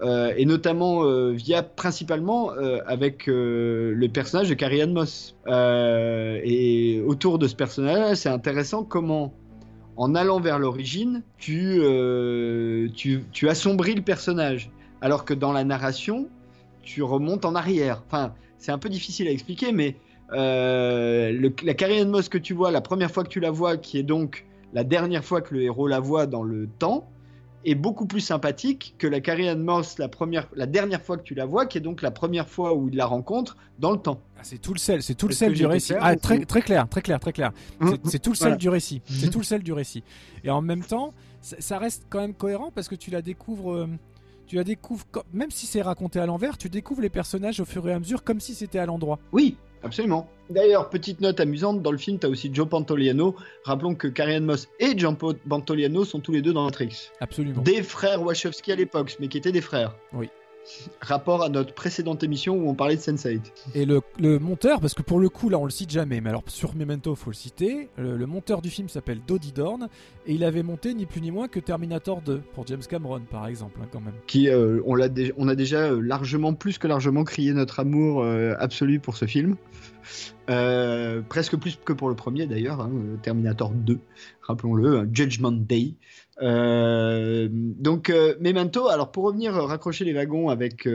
Euh, 0.02 0.34
et 0.36 0.44
notamment 0.44 1.04
euh, 1.04 1.30
via 1.30 1.62
principalement 1.62 2.52
euh, 2.52 2.80
avec 2.86 3.26
le 3.26 4.06
personnage 4.12 4.48
de 4.48 4.54
Carrie 4.54 4.82
Ann 4.82 4.92
Moss. 4.92 5.36
Et 5.46 7.02
autour 7.06 7.38
de 7.38 7.46
ce 7.46 7.54
personnage, 7.54 8.16
c'est 8.16 8.28
intéressant 8.28 8.82
comment, 8.82 9.32
en 9.96 10.14
allant 10.14 10.40
vers 10.40 10.58
l'origine, 10.58 11.22
tu, 11.38 11.80
tu, 12.94 13.48
assombris 13.48 13.94
le 13.94 14.02
personnage, 14.02 14.70
alors 15.00 15.24
que 15.24 15.34
dans 15.34 15.52
la 15.52 15.64
narration, 15.64 16.28
tu 16.82 17.02
remontes 17.02 17.44
en 17.44 17.54
arrière. 17.54 18.02
Enfin, 18.06 18.34
c'est 18.58 18.72
un 18.72 18.78
peu 18.78 18.88
difficile 18.88 19.28
à 19.28 19.30
expliquer, 19.30 19.72
mais 19.72 19.96
la 20.32 21.74
Carrie 21.74 22.04
Moss 22.04 22.28
que 22.28 22.38
tu 22.38 22.52
vois, 22.52 22.72
la 22.72 22.80
première 22.80 23.10
fois 23.10 23.22
que 23.22 23.28
tu 23.28 23.40
la 23.40 23.52
vois, 23.52 23.76
qui 23.76 23.98
est 23.98 24.02
donc 24.02 24.44
la 24.72 24.82
dernière 24.82 25.24
fois 25.24 25.40
que 25.40 25.54
le 25.54 25.62
héros 25.62 25.86
la 25.86 26.00
voit 26.00 26.26
dans 26.26 26.42
le 26.42 26.66
temps, 26.66 27.08
est 27.64 27.74
beaucoup 27.74 28.06
plus 28.06 28.20
sympathique 28.20 28.94
que 28.98 29.06
la 29.06 29.20
Carrie 29.20 29.48
Ann 29.48 29.62
Moss 29.62 29.98
la, 29.98 30.08
première, 30.08 30.48
la 30.54 30.66
dernière 30.66 31.00
fois 31.02 31.16
que 31.16 31.22
tu 31.22 31.34
la 31.34 31.46
vois, 31.46 31.66
qui 31.66 31.78
est 31.78 31.80
donc 31.80 32.02
la 32.02 32.10
première 32.10 32.48
fois 32.48 32.74
où 32.74 32.88
il 32.88 32.96
la 32.96 33.06
rencontre 33.06 33.56
dans 33.78 33.90
le 33.92 33.98
temps. 33.98 34.20
Ah, 34.36 34.40
c'est 34.42 34.58
tout 34.58 34.72
le 34.74 34.78
sel, 34.78 35.02
c'est 35.02 35.14
tout 35.14 35.28
le 35.28 35.34
sel 35.34 35.52
du 35.54 35.66
récit. 35.66 35.94
Ah, 36.00 36.16
très, 36.16 36.44
très 36.44 36.62
clair, 36.62 36.88
très 36.88 37.02
clair, 37.02 37.18
très 37.20 37.32
clair. 37.32 37.52
C'est- 37.80 38.06
C'est 38.06 38.18
tout 38.18 38.30
le 38.30 38.36
sel 38.36 38.46
Voilà. 38.48 38.56
du 38.56 38.68
récit. 38.68 39.00
C'est 39.06 39.26
Mhm. 39.26 39.32
tout 39.32 39.38
le 39.38 39.44
sel 39.44 39.62
du 39.62 39.72
récit. 39.72 40.02
Et 40.44 40.50
en 40.50 40.60
même 40.60 40.82
temps, 40.84 41.12
ça, 41.40 41.56
ça 41.58 41.78
reste 41.78 42.06
quand 42.10 42.20
même 42.20 42.34
cohérent 42.34 42.70
parce 42.74 42.88
que 42.88 42.94
tu 42.94 43.10
la 43.10 43.22
découvres. 43.22 43.72
euh, 43.72 43.88
tu 44.46 44.56
la 44.56 44.64
découvres, 44.64 45.06
co- 45.10 45.22
même 45.32 45.50
si 45.50 45.64
c'est 45.66 45.80
raconté 45.80 46.20
à 46.20 46.26
l'envers, 46.26 46.58
tu 46.58 46.68
découvres 46.68 47.00
les 47.00 47.08
personnages 47.08 47.60
au 47.60 47.64
fur 47.64 47.88
et 47.88 47.94
à 47.94 47.98
mesure 47.98 48.22
comme 48.24 48.40
si 48.40 48.54
c'était 48.54 48.78
à 48.78 48.84
l'endroit. 48.84 49.18
Oui, 49.32 49.56
absolument. 49.84 50.28
D'ailleurs, 50.50 50.90
petite 50.90 51.20
note 51.20 51.40
amusante, 51.40 51.80
dans 51.82 51.90
le 51.92 51.96
film, 51.98 52.18
tu 52.18 52.26
as 52.26 52.28
aussi 52.28 52.50
Joe 52.52 52.68
Pantoliano. 52.68 53.34
Rappelons 53.64 53.94
que 53.94 54.08
Carrie 54.08 54.40
Moss 54.40 54.68
et 54.78 54.94
Po- 55.18 55.32
Pantoliano 55.48 56.04
sont 56.04 56.20
tous 56.20 56.32
les 56.32 56.42
deux 56.42 56.52
dans 56.52 56.64
Matrix. 56.64 57.10
Absolument. 57.20 57.62
Des 57.62 57.82
frères 57.82 58.22
Wachowski 58.22 58.72
à 58.72 58.76
l'époque, 58.76 59.16
mais 59.20 59.28
qui 59.28 59.38
étaient 59.38 59.52
des 59.52 59.62
frères. 59.62 59.94
Oui. 60.12 60.28
Rapport 61.00 61.42
à 61.42 61.48
notre 61.48 61.74
précédente 61.74 62.22
émission 62.22 62.56
où 62.56 62.68
on 62.68 62.74
parlait 62.74 62.96
de 62.96 63.00
Sense8. 63.00 63.40
Et 63.74 63.84
le, 63.84 64.00
le 64.18 64.38
monteur, 64.38 64.80
parce 64.80 64.94
que 64.94 65.02
pour 65.02 65.20
le 65.20 65.28
coup 65.28 65.48
là 65.48 65.58
on 65.58 65.64
le 65.64 65.70
cite 65.70 65.90
jamais, 65.90 66.20
mais 66.20 66.30
alors 66.30 66.42
sur 66.46 66.74
Memento 66.74 67.14
faut 67.14 67.30
le 67.30 67.34
citer, 67.34 67.88
le, 67.96 68.16
le 68.16 68.26
monteur 68.26 68.62
du 68.62 68.70
film 68.70 68.88
s'appelle 68.88 69.20
Dodie 69.26 69.52
Dorn 69.52 69.88
et 70.26 70.34
il 70.34 70.44
avait 70.44 70.62
monté 70.62 70.94
ni 70.94 71.06
plus 71.06 71.20
ni 71.20 71.30
moins 71.30 71.48
que 71.48 71.60
Terminator 71.60 72.22
2 72.22 72.40
pour 72.54 72.66
James 72.66 72.82
Cameron 72.88 73.20
par 73.30 73.46
exemple 73.46 73.78
hein, 73.82 73.86
quand 73.92 74.00
même. 74.00 74.14
Qui, 74.26 74.48
euh, 74.48 74.80
on, 74.86 74.94
l'a 74.94 75.08
on 75.36 75.48
a 75.48 75.54
déjà 75.54 75.90
euh, 75.90 76.00
largement, 76.00 76.54
plus 76.54 76.78
que 76.78 76.86
largement 76.86 77.24
crié 77.24 77.52
notre 77.52 77.80
amour 77.80 78.22
euh, 78.22 78.54
absolu 78.58 79.00
pour 79.00 79.16
ce 79.16 79.26
film. 79.26 79.56
Euh, 80.50 81.22
presque 81.28 81.56
plus 81.56 81.78
que 81.82 81.92
pour 81.92 82.08
le 82.08 82.14
premier 82.14 82.46
d'ailleurs, 82.46 82.80
hein, 82.80 82.90
Terminator 83.22 83.70
2, 83.70 83.98
rappelons-le, 84.42 84.98
un 84.98 85.08
Judgment 85.10 85.52
Day. 85.52 85.94
Euh, 86.42 87.48
donc 87.50 88.10
euh, 88.10 88.34
Memento, 88.40 88.88
alors 88.88 89.12
pour 89.12 89.24
revenir 89.24 89.56
euh, 89.56 89.62
raccrocher 89.66 90.04
les 90.04 90.12
wagons 90.12 90.48
avec, 90.48 90.86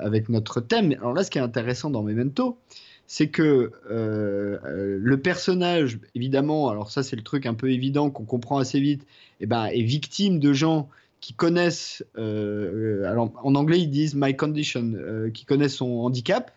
avec 0.00 0.28
notre 0.28 0.60
thème, 0.60 0.92
alors 0.98 1.12
là 1.12 1.24
ce 1.24 1.30
qui 1.30 1.38
est 1.38 1.42
intéressant 1.42 1.90
dans 1.90 2.02
Memento, 2.02 2.58
c'est 3.06 3.28
que 3.28 3.72
le 3.90 5.16
personnage, 5.18 5.98
évidemment, 6.14 6.70
alors 6.70 6.90
ça 6.90 7.02
c'est 7.02 7.16
le 7.16 7.22
truc 7.22 7.44
un 7.46 7.54
peu 7.54 7.70
évident 7.70 8.10
qu'on 8.10 8.24
comprend 8.24 8.58
assez 8.58 8.80
vite, 8.80 9.06
et 9.40 9.46
ben, 9.46 9.66
est 9.66 9.82
victime 9.82 10.38
de 10.38 10.52
gens 10.52 10.88
qui 11.20 11.34
connaissent, 11.34 12.02
alors 12.16 13.30
en 13.42 13.54
anglais 13.54 13.80
ils 13.80 13.90
disent 13.90 14.14
my 14.14 14.34
condition, 14.34 14.94
qui 15.34 15.44
connaissent 15.44 15.76
son 15.76 15.90
handicap 15.90 16.52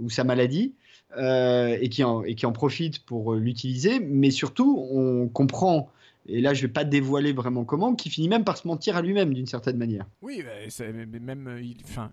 ou 0.00 0.10
sa 0.10 0.24
maladie 0.24 0.74
et, 1.16 1.88
qui 1.90 2.02
en, 2.02 2.24
et 2.24 2.34
qui 2.34 2.46
en 2.46 2.52
profitent 2.52 3.04
pour 3.04 3.34
l'utiliser, 3.34 4.00
mais 4.00 4.32
surtout 4.32 4.88
on 4.90 5.28
comprend, 5.28 5.90
et 6.30 6.40
là 6.40 6.54
je 6.54 6.62
vais 6.62 6.72
pas 6.72 6.84
dévoiler 6.84 7.32
vraiment 7.32 7.64
comment, 7.64 7.94
qui 7.94 8.08
finit 8.10 8.28
même 8.28 8.44
par 8.44 8.56
se 8.56 8.66
mentir 8.68 8.96
à 8.96 9.02
lui-même 9.02 9.34
d'une 9.34 9.46
certaine 9.46 9.76
manière. 9.76 10.06
Oui, 10.22 10.42
bah, 10.42 10.84
mais 11.06 11.18
même 11.18 11.46
euh, 11.48 11.60
il, 11.62 11.76
enfin, 11.84 12.10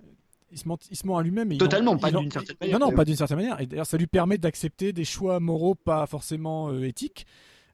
il 0.52 0.58
se 0.58 0.68
ment, 0.68 0.78
il 0.90 0.96
se 0.98 1.06
ment 1.08 1.18
à 1.18 1.24
lui-même. 1.24 1.56
Totalement, 1.58 1.92
en- 1.92 1.98
pas 1.98 2.12
d'une 2.12 2.32
certaine 2.32 2.56
il- 2.62 2.66
manière, 2.66 2.80
Non, 2.80 2.90
non, 2.90 2.96
pas 2.96 3.06
d'une 3.06 3.16
certaine 3.16 3.38
manière. 3.38 3.60
Et 3.62 3.66
d'ailleurs, 3.66 3.86
ça 3.86 3.98
lui 3.98 4.08
permet 4.08 4.38
d'accepter 4.38 4.94
des 4.94 5.06
choix 5.06 5.40
moraux 5.40 5.76
pas 5.76 6.06
forcément 6.08 6.70
euh, 6.72 6.84
éthiques. 6.84 7.26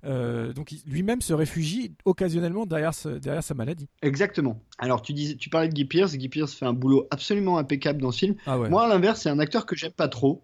Euh, 0.05 0.51
donc 0.51 0.73
lui-même 0.85 1.21
se 1.21 1.31
réfugie 1.33 1.93
occasionnellement 2.03 2.65
derrière, 2.65 2.93
ce- 2.93 3.07
derrière 3.19 3.41
sa 3.43 3.53
maladie. 3.53 3.87
Exactement. 4.01 4.59
Alors 4.77 5.01
tu 5.01 5.13
disais, 5.13 5.35
tu 5.35 5.49
parlais 5.49 5.69
de 5.69 5.73
Guy 5.73 5.85
Pearce, 5.85 6.15
Guy 6.17 6.27
Pearce 6.27 6.53
fait 6.53 6.65
un 6.65 6.73
boulot 6.73 7.07
absolument 7.09 7.57
impeccable 7.57 8.01
dans 8.01 8.11
ce 8.11 8.19
film. 8.19 8.35
Ah 8.45 8.59
ouais. 8.59 8.69
Moi, 8.69 8.83
à 8.83 8.89
l'inverse, 8.89 9.21
c'est 9.21 9.29
un 9.29 9.39
acteur 9.39 9.65
que 9.65 9.75
j'aime 9.77 9.91
pas 9.93 10.09
trop. 10.09 10.41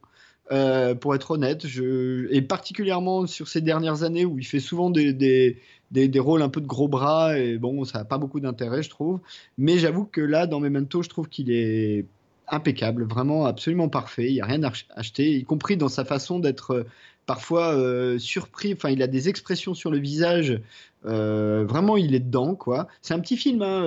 euh, 0.52 0.96
pour 0.96 1.14
être 1.14 1.30
honnête, 1.32 1.68
je... 1.68 2.28
et 2.32 2.42
particulièrement 2.42 3.28
sur 3.28 3.48
ces 3.48 3.62
dernières 3.62 4.02
années 4.02 4.26
où 4.26 4.40
il 4.40 4.46
fait 4.46 4.60
souvent 4.60 4.90
des, 4.90 5.14
des, 5.14 5.60
des, 5.92 6.08
des 6.08 6.20
rôles 6.20 6.42
un 6.42 6.50
peu 6.50 6.62
de 6.62 6.68
gros 6.68 6.88
bras, 6.88 7.38
et 7.38 7.58
bon, 7.58 7.84
ça 7.86 8.00
n'a 8.00 8.06
pas 8.06 8.18
beaucoup 8.18 8.40
d'intérêt, 8.40 8.84
je 8.84 8.90
trouve. 8.90 9.20
Mais 9.58 9.78
j'avoue 9.80 10.06
que 10.06 10.22
là, 10.22 10.48
dans 10.48 10.60
Memento, 10.60 11.02
je 11.02 11.10
trouve 11.10 11.30
qu'il 11.30 11.52
est 11.52 12.06
impeccable, 12.48 13.04
vraiment 13.04 13.46
absolument 13.46 13.90
parfait. 13.90 14.28
Il 14.30 14.34
n'y 14.34 14.42
a 14.42 14.46
rien 14.46 14.64
à 14.64 14.68
ach- 14.68 14.88
acheter, 14.96 15.34
y 15.36 15.44
compris 15.44 15.78
dans 15.78 15.90
sa 15.90 16.04
façon 16.06 16.40
d'être 16.40 16.72
euh, 16.72 16.84
parfois 17.26 17.76
euh, 17.76 18.18
surpris. 18.20 18.74
Enfin, 18.74 18.90
il 18.90 19.02
a 19.04 19.08
des 19.08 19.30
expressions 19.30 19.74
sur 19.76 19.92
le 19.92 20.00
visage. 20.00 20.60
euh, 21.06 21.64
vraiment, 21.68 21.96
il 21.98 22.14
est 22.16 22.20
dedans, 22.20 22.56
quoi. 22.56 22.88
C'est 23.02 23.14
un 23.14 23.20
petit 23.20 23.38
film, 23.38 23.62
hein, 23.62 23.84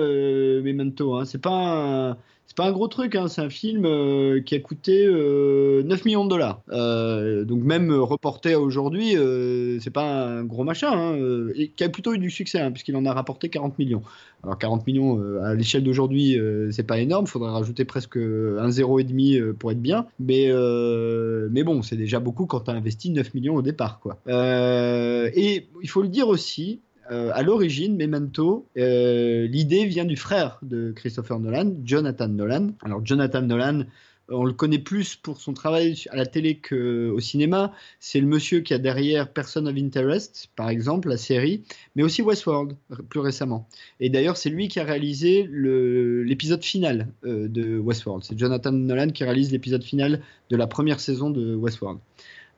Memento. 0.61 1.15
Hein. 1.15 1.25
C'est 1.25 1.41
pas 1.41 1.51
un- 1.51 2.17
c'est 2.53 2.61
pas 2.61 2.69
un 2.69 2.71
gros 2.71 2.87
truc, 2.87 3.15
hein, 3.15 3.27
c'est 3.29 3.41
un 3.41 3.49
film 3.49 3.83
euh, 3.85 4.39
qui 4.39 4.53
a 4.53 4.59
coûté 4.59 5.07
euh, 5.07 5.81
9 5.81 6.05
millions 6.05 6.23
de 6.23 6.29
dollars. 6.29 6.61
Euh, 6.69 7.45
donc 7.45 7.63
même 7.63 7.89
euh, 7.89 7.99
reporté 8.03 8.53
à 8.53 8.59
aujourd'hui, 8.59 9.17
euh, 9.17 9.79
c'est 9.79 9.89
pas 9.89 10.27
un 10.27 10.43
gros 10.43 10.63
machin, 10.63 10.91
hein, 10.91 11.17
euh, 11.17 11.51
et 11.55 11.69
qui 11.69 11.83
a 11.83 11.89
plutôt 11.89 12.13
eu 12.13 12.19
du 12.19 12.29
succès, 12.29 12.59
hein, 12.59 12.69
puisqu'il 12.69 12.95
en 12.95 13.07
a 13.07 13.13
rapporté 13.13 13.49
40 13.49 13.79
millions. 13.79 14.03
Alors 14.43 14.59
40 14.59 14.85
millions 14.85 15.19
euh, 15.19 15.41
à 15.41 15.55
l'échelle 15.55 15.83
d'aujourd'hui, 15.83 16.37
euh, 16.37 16.69
c'est 16.71 16.83
pas 16.83 16.99
énorme, 16.99 17.25
faudrait 17.25 17.49
rajouter 17.49 17.85
presque 17.85 18.17
un 18.17 18.69
zéro 18.69 18.99
et 18.99 19.03
demi 19.03 19.35
euh, 19.39 19.53
pour 19.53 19.71
être 19.71 19.81
bien, 19.81 20.05
mais 20.19 20.45
euh, 20.49 21.47
mais 21.49 21.63
bon, 21.63 21.81
c'est 21.81 21.97
déjà 21.97 22.19
beaucoup 22.19 22.45
quand 22.45 22.59
tu 22.59 22.69
as 22.69 22.75
investi 22.75 23.09
9 23.09 23.33
millions 23.33 23.55
au 23.55 23.63
départ, 23.63 23.99
quoi. 23.99 24.19
Euh, 24.27 25.27
et 25.33 25.69
il 25.81 25.89
faut 25.89 26.03
le 26.03 26.07
dire 26.07 26.27
aussi, 26.27 26.81
euh, 27.11 27.31
à 27.33 27.43
l'origine, 27.43 27.97
Memento, 27.97 28.67
euh, 28.77 29.45
l'idée 29.47 29.85
vient 29.85 30.05
du 30.05 30.15
frère 30.15 30.59
de 30.61 30.91
Christopher 30.95 31.39
Nolan, 31.39 31.73
Jonathan 31.83 32.27
Nolan. 32.27 32.69
Alors 32.81 33.05
Jonathan 33.05 33.41
Nolan, 33.41 33.79
euh, 33.79 33.83
on 34.29 34.45
le 34.45 34.53
connaît 34.53 34.79
plus 34.79 35.15
pour 35.15 35.41
son 35.41 35.53
travail 35.53 36.05
à 36.11 36.15
la 36.15 36.25
télé 36.25 36.59
qu'au 36.59 37.19
cinéma. 37.19 37.73
C'est 37.99 38.21
le 38.21 38.27
monsieur 38.27 38.61
qui 38.61 38.73
a 38.73 38.77
derrière 38.77 39.31
Person 39.31 39.65
of 39.65 39.75
Interest, 39.75 40.47
par 40.55 40.69
exemple, 40.69 41.09
la 41.09 41.17
série, 41.17 41.63
mais 41.95 42.03
aussi 42.03 42.21
Westworld, 42.21 42.77
plus 43.09 43.19
récemment. 43.19 43.67
Et 43.99 44.09
d'ailleurs, 44.09 44.37
c'est 44.37 44.49
lui 44.49 44.69
qui 44.69 44.79
a 44.79 44.85
réalisé 44.85 45.47
l'épisode 45.51 46.63
final 46.63 47.09
de 47.23 47.77
Westworld. 47.79 48.23
C'est 48.23 48.39
Jonathan 48.39 48.71
Nolan 48.71 49.09
qui 49.09 49.25
réalise 49.25 49.51
l'épisode 49.51 49.83
final 49.83 50.21
de 50.49 50.55
la 50.55 50.67
première 50.67 51.01
saison 51.01 51.29
de 51.29 51.53
Westworld. 51.53 51.99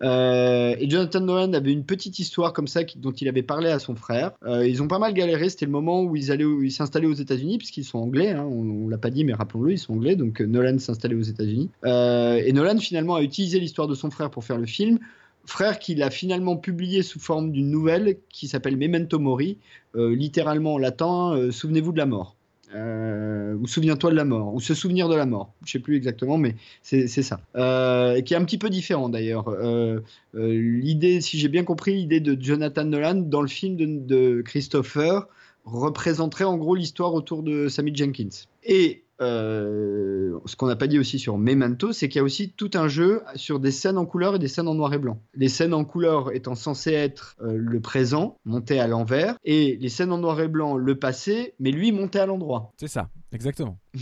Euh, 0.01 0.75
et 0.77 0.89
Jonathan 0.89 1.21
Nolan 1.21 1.53
avait 1.53 1.71
une 1.71 1.85
petite 1.85 2.19
histoire 2.19 2.53
comme 2.53 2.67
ça 2.67 2.81
dont 2.97 3.11
il 3.11 3.27
avait 3.27 3.43
parlé 3.43 3.69
à 3.69 3.79
son 3.79 3.95
frère. 3.95 4.31
Euh, 4.45 4.67
ils 4.67 4.83
ont 4.83 4.87
pas 4.87 4.99
mal 4.99 5.13
galéré. 5.13 5.49
C'était 5.49 5.65
le 5.65 5.71
moment 5.71 6.03
où 6.03 6.15
ils 6.15 6.71
s'installaient 6.71 7.05
aux 7.05 7.13
États-Unis 7.13 7.57
puisqu'ils 7.57 7.85
sont 7.85 7.99
anglais. 7.99 8.31
hein, 8.31 8.43
on, 8.43 8.85
on 8.85 8.87
l'a 8.89 8.97
pas 8.97 9.09
dit, 9.09 9.23
mais 9.23 9.33
rappelons-le, 9.33 9.73
ils 9.73 9.77
sont 9.77 9.93
anglais. 9.93 10.15
Donc 10.15 10.41
euh, 10.41 10.45
Nolan 10.45 10.79
s'installait 10.79 11.15
aux 11.15 11.21
États-Unis. 11.21 11.69
Et 11.85 12.53
Nolan 12.53 12.77
finalement 12.79 13.15
a 13.15 13.21
utilisé 13.21 13.59
l'histoire 13.59 13.87
de 13.87 13.95
son 13.95 14.09
frère 14.09 14.29
pour 14.29 14.43
faire 14.43 14.57
le 14.57 14.65
film. 14.65 14.99
Frère 15.45 15.77
qu'il 15.79 16.01
a 16.01 16.09
finalement 16.09 16.57
publié 16.57 17.03
sous 17.03 17.19
forme 17.19 17.51
d'une 17.51 17.69
nouvelle 17.69 18.17
qui 18.29 18.47
s'appelle 18.47 18.77
Memento 18.77 19.19
Mori, 19.19 19.59
littéralement 19.95 20.73
en 20.73 20.77
latin, 20.79 21.49
souvenez-vous 21.51 21.91
de 21.91 21.99
la 21.99 22.07
mort. 22.07 22.35
Euh, 22.75 23.55
ou 23.55 23.67
souviens-toi 23.67 24.11
de 24.11 24.15
la 24.15 24.25
mort, 24.25 24.53
ou 24.53 24.59
se 24.59 24.73
souvenir 24.73 25.07
de 25.07 25.15
la 25.15 25.25
mort. 25.25 25.53
Je 25.65 25.71
sais 25.71 25.79
plus 25.79 25.95
exactement, 25.95 26.37
mais 26.37 26.55
c'est 26.81 27.07
ça. 27.07 27.39
Euh, 27.55 28.21
qui 28.21 28.33
est 28.33 28.37
un 28.37 28.43
petit 28.43 28.57
peu 28.57 28.69
différent 28.69 29.07
d'ailleurs. 29.07 29.47
Euh, 29.47 30.01
l'idée, 30.33 31.21
si 31.21 31.39
j'ai 31.39 31.47
bien 31.47 31.63
compris, 31.63 31.95
l'idée 31.95 32.19
de 32.19 32.37
Jonathan 32.39 32.83
Nolan 32.83 33.15
dans 33.15 33.41
le 33.41 33.47
film 33.47 33.77
de, 33.77 33.85
de 33.85 34.41
Christopher 34.41 35.27
représenterait 35.63 36.43
en 36.43 36.57
gros 36.57 36.75
l'histoire 36.75 37.13
autour 37.13 37.43
de 37.43 37.69
Sammy 37.69 37.95
Jenkins. 37.95 38.45
Et 38.63 39.04
euh, 39.21 40.37
ce 40.45 40.55
qu'on 40.55 40.67
n'a 40.67 40.75
pas 40.75 40.87
dit 40.87 40.99
aussi 40.99 41.19
sur 41.19 41.37
Memento, 41.37 41.93
c'est 41.93 42.09
qu'il 42.09 42.19
y 42.19 42.21
a 42.21 42.23
aussi 42.23 42.51
tout 42.51 42.71
un 42.73 42.87
jeu 42.87 43.21
sur 43.35 43.59
des 43.59 43.71
scènes 43.71 43.97
en 43.97 44.05
couleur 44.05 44.35
et 44.35 44.39
des 44.39 44.47
scènes 44.47 44.67
en 44.67 44.75
noir 44.75 44.93
et 44.93 44.97
blanc. 44.99 45.21
Les 45.33 45.49
scènes 45.49 45.73
en 45.73 45.85
couleur 45.85 46.33
étant 46.33 46.55
censées 46.55 46.93
être 46.93 47.35
euh, 47.41 47.53
le 47.57 47.79
présent, 47.79 48.37
monté 48.45 48.79
à 48.79 48.87
l'envers, 48.87 49.37
et 49.43 49.77
les 49.79 49.89
scènes 49.89 50.11
en 50.11 50.17
noir 50.17 50.39
et 50.41 50.47
blanc, 50.47 50.75
le 50.77 50.97
passé, 50.99 51.53
mais 51.59 51.71
lui 51.71 51.91
monté 51.91 52.19
à 52.19 52.25
l'endroit. 52.25 52.73
C'est 52.79 52.87
ça, 52.89 53.09
exactement. 53.31 53.79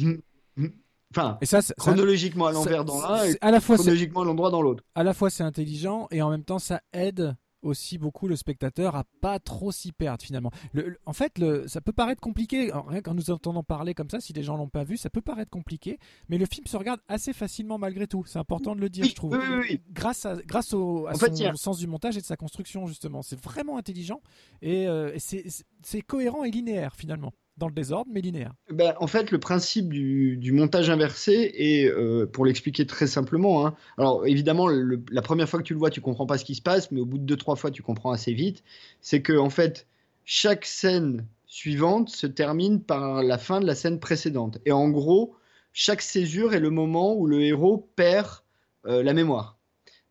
Enfin, 1.15 1.37
Et 1.41 1.45
ça, 1.45 1.59
chronologiquement 1.77 2.47
à 2.47 2.51
l'envers 2.53 2.83
dans 2.85 2.99
l'un 2.99 3.23
et 3.23 3.33
c'est- 3.33 3.37
à 3.41 3.51
la 3.51 3.61
fois, 3.61 3.77
c'est- 3.77 3.83
chronologiquement 3.83 4.21
à 4.21 4.25
l'endroit 4.25 4.49
dans 4.49 4.63
l'autre. 4.63 4.83
à 4.95 5.03
la 5.03 5.13
fois 5.13 5.29
c'est 5.29 5.43
intelligent 5.43 6.07
et 6.09 6.23
en 6.23 6.31
même 6.31 6.43
temps 6.43 6.57
ça 6.57 6.81
aide 6.91 7.35
aussi 7.63 7.97
beaucoup 7.97 8.27
le 8.27 8.35
spectateur 8.35 8.95
à 8.95 9.03
pas 9.21 9.39
trop 9.39 9.71
s'y 9.71 9.91
perdre 9.91 10.23
finalement. 10.23 10.51
Le- 10.73 10.89
le- 10.89 10.99
en 11.05 11.13
fait, 11.13 11.37
le, 11.39 11.67
ça 11.67 11.81
peut 11.81 11.91
paraître 11.93 12.21
compliqué, 12.21 12.71
rien 12.87 13.01
qu'en 13.01 13.13
nous 13.15 13.31
entendant 13.31 13.63
parler 13.63 13.93
comme 13.93 14.09
ça, 14.09 14.19
si 14.19 14.33
les 14.33 14.43
gens 14.43 14.55
l'ont 14.57 14.69
pas 14.69 14.83
vu, 14.83 14.97
ça 14.97 15.09
peut 15.09 15.21
paraître 15.21 15.49
compliqué, 15.49 15.97
mais 16.29 16.37
le 16.37 16.45
film 16.45 16.67
se 16.67 16.77
regarde 16.77 16.99
assez 17.07 17.33
facilement 17.33 17.77
malgré 17.77 18.05
tout. 18.07 18.23
C'est 18.25 18.39
important 18.39 18.75
de 18.75 18.81
le 18.81 18.89
dire, 18.89 19.03
Oui, 19.05 19.09
je 19.09 19.15
trouve. 19.15 19.33
oui, 19.37 19.57
oui. 19.69 19.81
Grâce, 19.91 20.25
à, 20.25 20.35
grâce 20.45 20.73
au, 20.73 21.07
à 21.07 21.11
En 21.11 21.13
son 21.13 21.19
fait, 21.19 21.31
il 21.39 21.43
y 21.43 21.45
a- 21.45 21.55
sens 21.55 21.77
du 21.79 21.87
montage 21.87 22.17
et 22.17 22.21
de 22.21 22.25
sa 22.25 22.35
construction 22.37 22.85
justement, 22.87 23.21
c'est 23.21 23.39
vraiment 23.41 23.77
intelligent 23.77 24.21
et, 24.61 24.87
euh, 24.87 25.13
et 25.15 25.19
c'est 25.19 26.01
cohérent 26.01 26.43
et 26.43 26.51
linéaire 26.51 26.95
finalement, 26.95 27.31
dans 27.57 27.67
le 27.67 27.73
désordre 27.73 28.09
mais 28.11 28.21
linéaire. 28.21 28.53
Ben, 28.71 28.93
en 28.99 29.07
fait, 29.07 29.31
le 29.31 29.39
principe 29.39 29.89
du, 29.89 30.37
du 30.37 30.51
montage 30.51 30.89
inversé 30.89 31.53
est, 31.55 31.87
euh, 31.87 32.25
pour 32.25 32.45
l'expliquer 32.45 32.85
très 32.85 33.07
simplement, 33.07 33.65
hein, 33.65 33.75
alors 33.97 34.25
évidemment, 34.25 34.67
la 34.67 35.21
première 35.21 35.47
fois 35.47 35.59
que 35.59 35.65
tu 35.65 35.73
le 35.73 35.79
vois, 35.79 35.89
tu 35.89 36.01
comprends 36.01 36.25
pas 36.25 36.37
ce 36.37 36.45
qui 36.45 36.55
se 36.55 36.61
passe, 36.61 36.91
mais 36.91 36.99
au 36.99 37.05
bout 37.05 37.17
de 37.17 37.25
deux, 37.25 37.37
trois 37.37 37.55
fois, 37.55 37.71
tu 37.71 37.83
comprends 37.83 38.11
assez 38.11 38.33
vite. 38.33 38.63
C'est 39.01 39.21
que, 39.21 39.37
en 39.37 39.49
fait, 39.49 39.87
chaque 40.25 40.65
scène 40.65 41.25
suivante 41.45 42.09
se 42.09 42.27
termine 42.27 42.81
par 42.81 43.21
la 43.21 43.37
fin 43.37 43.59
de 43.59 43.67
la 43.67 43.75
scène 43.75 43.99
précédente. 43.99 44.59
Et 44.65 44.71
en 44.71 44.89
gros, 44.89 45.35
chaque 45.71 46.01
césure 46.01 46.53
est 46.53 46.59
le 46.59 46.69
moment 46.69 47.15
où 47.15 47.27
le 47.27 47.41
héros 47.41 47.89
perd 47.95 48.27
euh, 48.85 49.03
la 49.03 49.13
mémoire. 49.13 49.57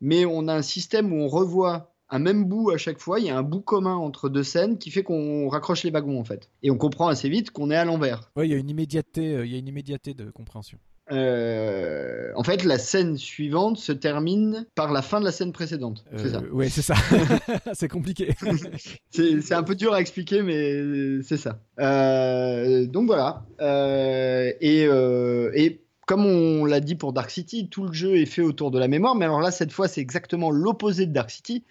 Mais 0.01 0.25
on 0.25 0.47
a 0.47 0.53
un 0.53 0.61
système 0.61 1.11
où 1.11 1.17
on 1.17 1.27
revoit 1.27 1.92
un 2.13 2.19
même 2.19 2.45
bout 2.45 2.69
à 2.69 2.77
chaque 2.77 2.99
fois, 2.99 3.19
il 3.19 3.25
y 3.25 3.29
a 3.31 3.37
un 3.37 3.41
bout 3.41 3.61
commun 3.61 3.95
entre 3.95 4.29
deux 4.29 4.43
scènes 4.43 4.77
qui 4.77 4.91
fait 4.91 5.01
qu'on 5.01 5.49
raccroche 5.49 5.83
les 5.83 5.89
wagons 5.89 6.19
en 6.19 6.23
fait. 6.23 6.49
Et 6.61 6.69
on 6.69 6.77
comprend 6.77 7.07
assez 7.07 7.27
vite 7.27 7.49
qu'on 7.49 7.71
est 7.71 7.75
à 7.75 7.85
l'envers. 7.85 8.29
Ouais, 8.35 8.47
il 8.47 8.51
y 8.51 8.53
a 8.53 8.57
une 8.57 8.69
immédiateté, 8.69 9.35
euh, 9.35 9.45
il 9.45 9.51
y 9.51 9.55
a 9.55 9.57
une 9.57 9.67
immédiateté 9.67 10.13
de 10.13 10.29
compréhension. 10.29 10.77
Euh, 11.11 12.31
en 12.35 12.43
fait, 12.43 12.63
la 12.63 12.77
scène 12.77 13.17
suivante 13.17 13.77
se 13.77 13.91
termine 13.91 14.67
par 14.75 14.93
la 14.93 15.01
fin 15.01 15.19
de 15.19 15.25
la 15.25 15.31
scène 15.31 15.51
précédente. 15.51 16.05
C'est 16.17 16.29
ça. 16.29 16.37
Euh, 16.37 16.51
ouais, 16.51 16.69
c'est 16.69 16.83
ça. 16.83 16.95
c'est 17.73 17.89
compliqué. 17.89 18.35
C'est 19.09 19.53
un 19.53 19.63
peu 19.63 19.75
dur 19.75 19.93
à 19.93 19.99
expliquer, 19.99 20.43
mais 20.43 21.21
c'est 21.23 21.37
ça. 21.37 21.59
Euh, 21.79 22.85
donc 22.85 23.07
voilà. 23.07 23.45
Et, 24.61 24.83
et 24.83 25.83
comme 26.05 26.25
on 26.25 26.65
l'a 26.65 26.79
dit 26.79 26.95
pour 26.95 27.13
Dark 27.13 27.29
City, 27.29 27.69
tout 27.69 27.85
le 27.85 27.93
jeu 27.93 28.17
est 28.17 28.25
fait 28.25 28.41
autour 28.41 28.71
de 28.71 28.79
la 28.79 28.87
mémoire. 28.87 29.15
Mais 29.15 29.25
alors 29.25 29.41
là, 29.41 29.51
cette 29.51 29.71
fois, 29.71 29.87
c'est 29.87 30.01
exactement 30.01 30.51
l'opposé 30.51 31.05
de 31.05 31.13
Dark 31.13 31.29
City. 31.29 31.63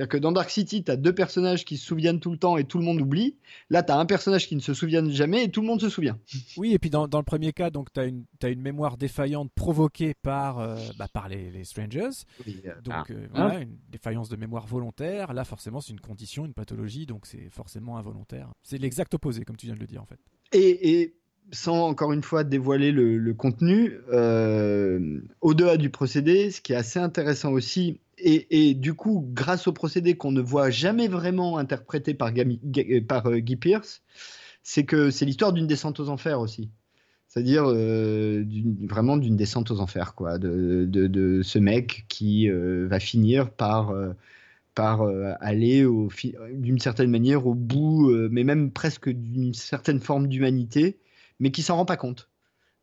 C'est-à-dire 0.00 0.18
que 0.18 0.22
dans 0.22 0.32
Dark 0.32 0.48
City, 0.48 0.82
tu 0.82 0.90
as 0.90 0.96
deux 0.96 1.14
personnages 1.14 1.66
qui 1.66 1.76
se 1.76 1.84
souviennent 1.84 2.20
tout 2.20 2.30
le 2.30 2.38
temps 2.38 2.56
et 2.56 2.64
tout 2.64 2.78
le 2.78 2.84
monde 2.84 3.02
oublie. 3.02 3.36
Là, 3.68 3.82
tu 3.82 3.92
as 3.92 3.98
un 3.98 4.06
personnage 4.06 4.48
qui 4.48 4.56
ne 4.56 4.62
se 4.62 4.72
souvient 4.72 5.06
jamais 5.10 5.44
et 5.44 5.50
tout 5.50 5.60
le 5.60 5.66
monde 5.66 5.82
se 5.82 5.90
souvient. 5.90 6.18
Oui, 6.56 6.72
et 6.72 6.78
puis 6.78 6.88
dans, 6.88 7.06
dans 7.06 7.18
le 7.18 7.24
premier 7.24 7.52
cas, 7.52 7.68
donc 7.68 7.92
tu 7.92 8.00
as 8.00 8.06
une, 8.06 8.24
t'as 8.38 8.50
une 8.50 8.62
mémoire 8.62 8.96
défaillante 8.96 9.52
provoquée 9.54 10.14
par, 10.22 10.58
euh, 10.58 10.78
bah, 10.98 11.08
par 11.12 11.28
les, 11.28 11.50
les 11.50 11.64
strangers. 11.64 12.08
Donc 12.82 13.10
euh, 13.10 13.26
voilà, 13.34 13.60
une 13.60 13.76
défaillance 13.90 14.30
de 14.30 14.36
mémoire 14.36 14.66
volontaire. 14.66 15.34
Là, 15.34 15.44
forcément, 15.44 15.82
c'est 15.82 15.92
une 15.92 16.00
condition, 16.00 16.46
une 16.46 16.54
pathologie, 16.54 17.04
donc 17.04 17.26
c'est 17.26 17.50
forcément 17.50 17.98
involontaire. 17.98 18.48
C'est 18.62 18.78
l'exact 18.78 19.12
opposé, 19.12 19.44
comme 19.44 19.58
tu 19.58 19.66
viens 19.66 19.74
de 19.74 19.80
le 19.80 19.86
dire 19.86 20.00
en 20.00 20.06
fait. 20.06 20.20
Et, 20.52 20.92
et 21.02 21.14
sans 21.52 21.86
encore 21.86 22.12
une 22.12 22.22
fois 22.22 22.42
dévoiler 22.44 22.90
le, 22.90 23.18
le 23.18 23.34
contenu, 23.34 23.98
euh, 24.12 25.20
au-delà 25.42 25.76
du 25.76 25.90
procédé, 25.90 26.50
ce 26.50 26.62
qui 26.62 26.72
est 26.72 26.76
assez 26.76 26.98
intéressant 26.98 27.52
aussi, 27.52 28.00
et, 28.22 28.74
du 28.74 28.94
coup, 28.94 29.28
grâce 29.32 29.66
au 29.66 29.72
procédé 29.72 30.16
qu'on 30.16 30.32
ne 30.32 30.40
voit 30.40 30.70
jamais 30.70 31.08
vraiment 31.08 31.58
interprété 31.58 32.14
par, 32.14 32.30
par 33.08 33.26
euh, 33.26 33.38
Guy 33.38 33.56
Pearce, 33.56 34.02
c'est 34.62 34.84
que 34.84 35.10
c'est 35.10 35.24
l'histoire 35.24 35.52
d'une 35.52 35.66
descente 35.66 36.00
aux 36.00 36.08
enfers 36.08 36.40
aussi. 36.40 36.70
C'est-à-dire 37.28 37.64
euh, 37.66 38.44
vraiment 38.88 39.16
d'une 39.16 39.36
descente 39.36 39.70
aux 39.70 39.80
enfers, 39.80 40.14
quoi, 40.14 40.38
de, 40.38 41.40
ce 41.44 41.58
mec 41.58 42.04
qui 42.08 42.50
euh, 42.50 42.88
va 42.88 42.98
finir 42.98 43.50
par, 43.50 43.90
euh, 43.90 44.14
par 44.74 45.02
euh, 45.02 45.34
aller 45.40 45.86
d'une 46.52 46.78
certaine 46.78 47.10
manière 47.10 47.46
au 47.46 47.54
bout, 47.54 48.10
euh, 48.10 48.28
mais 48.32 48.44
même 48.44 48.72
presque 48.72 49.10
d'une 49.10 49.54
certaine 49.54 50.00
forme 50.00 50.26
d'humanité, 50.26 50.98
mais 51.38 51.50
qui 51.50 51.62
s'en 51.62 51.76
rend 51.76 51.84
pas 51.84 51.96
compte. 51.96 52.29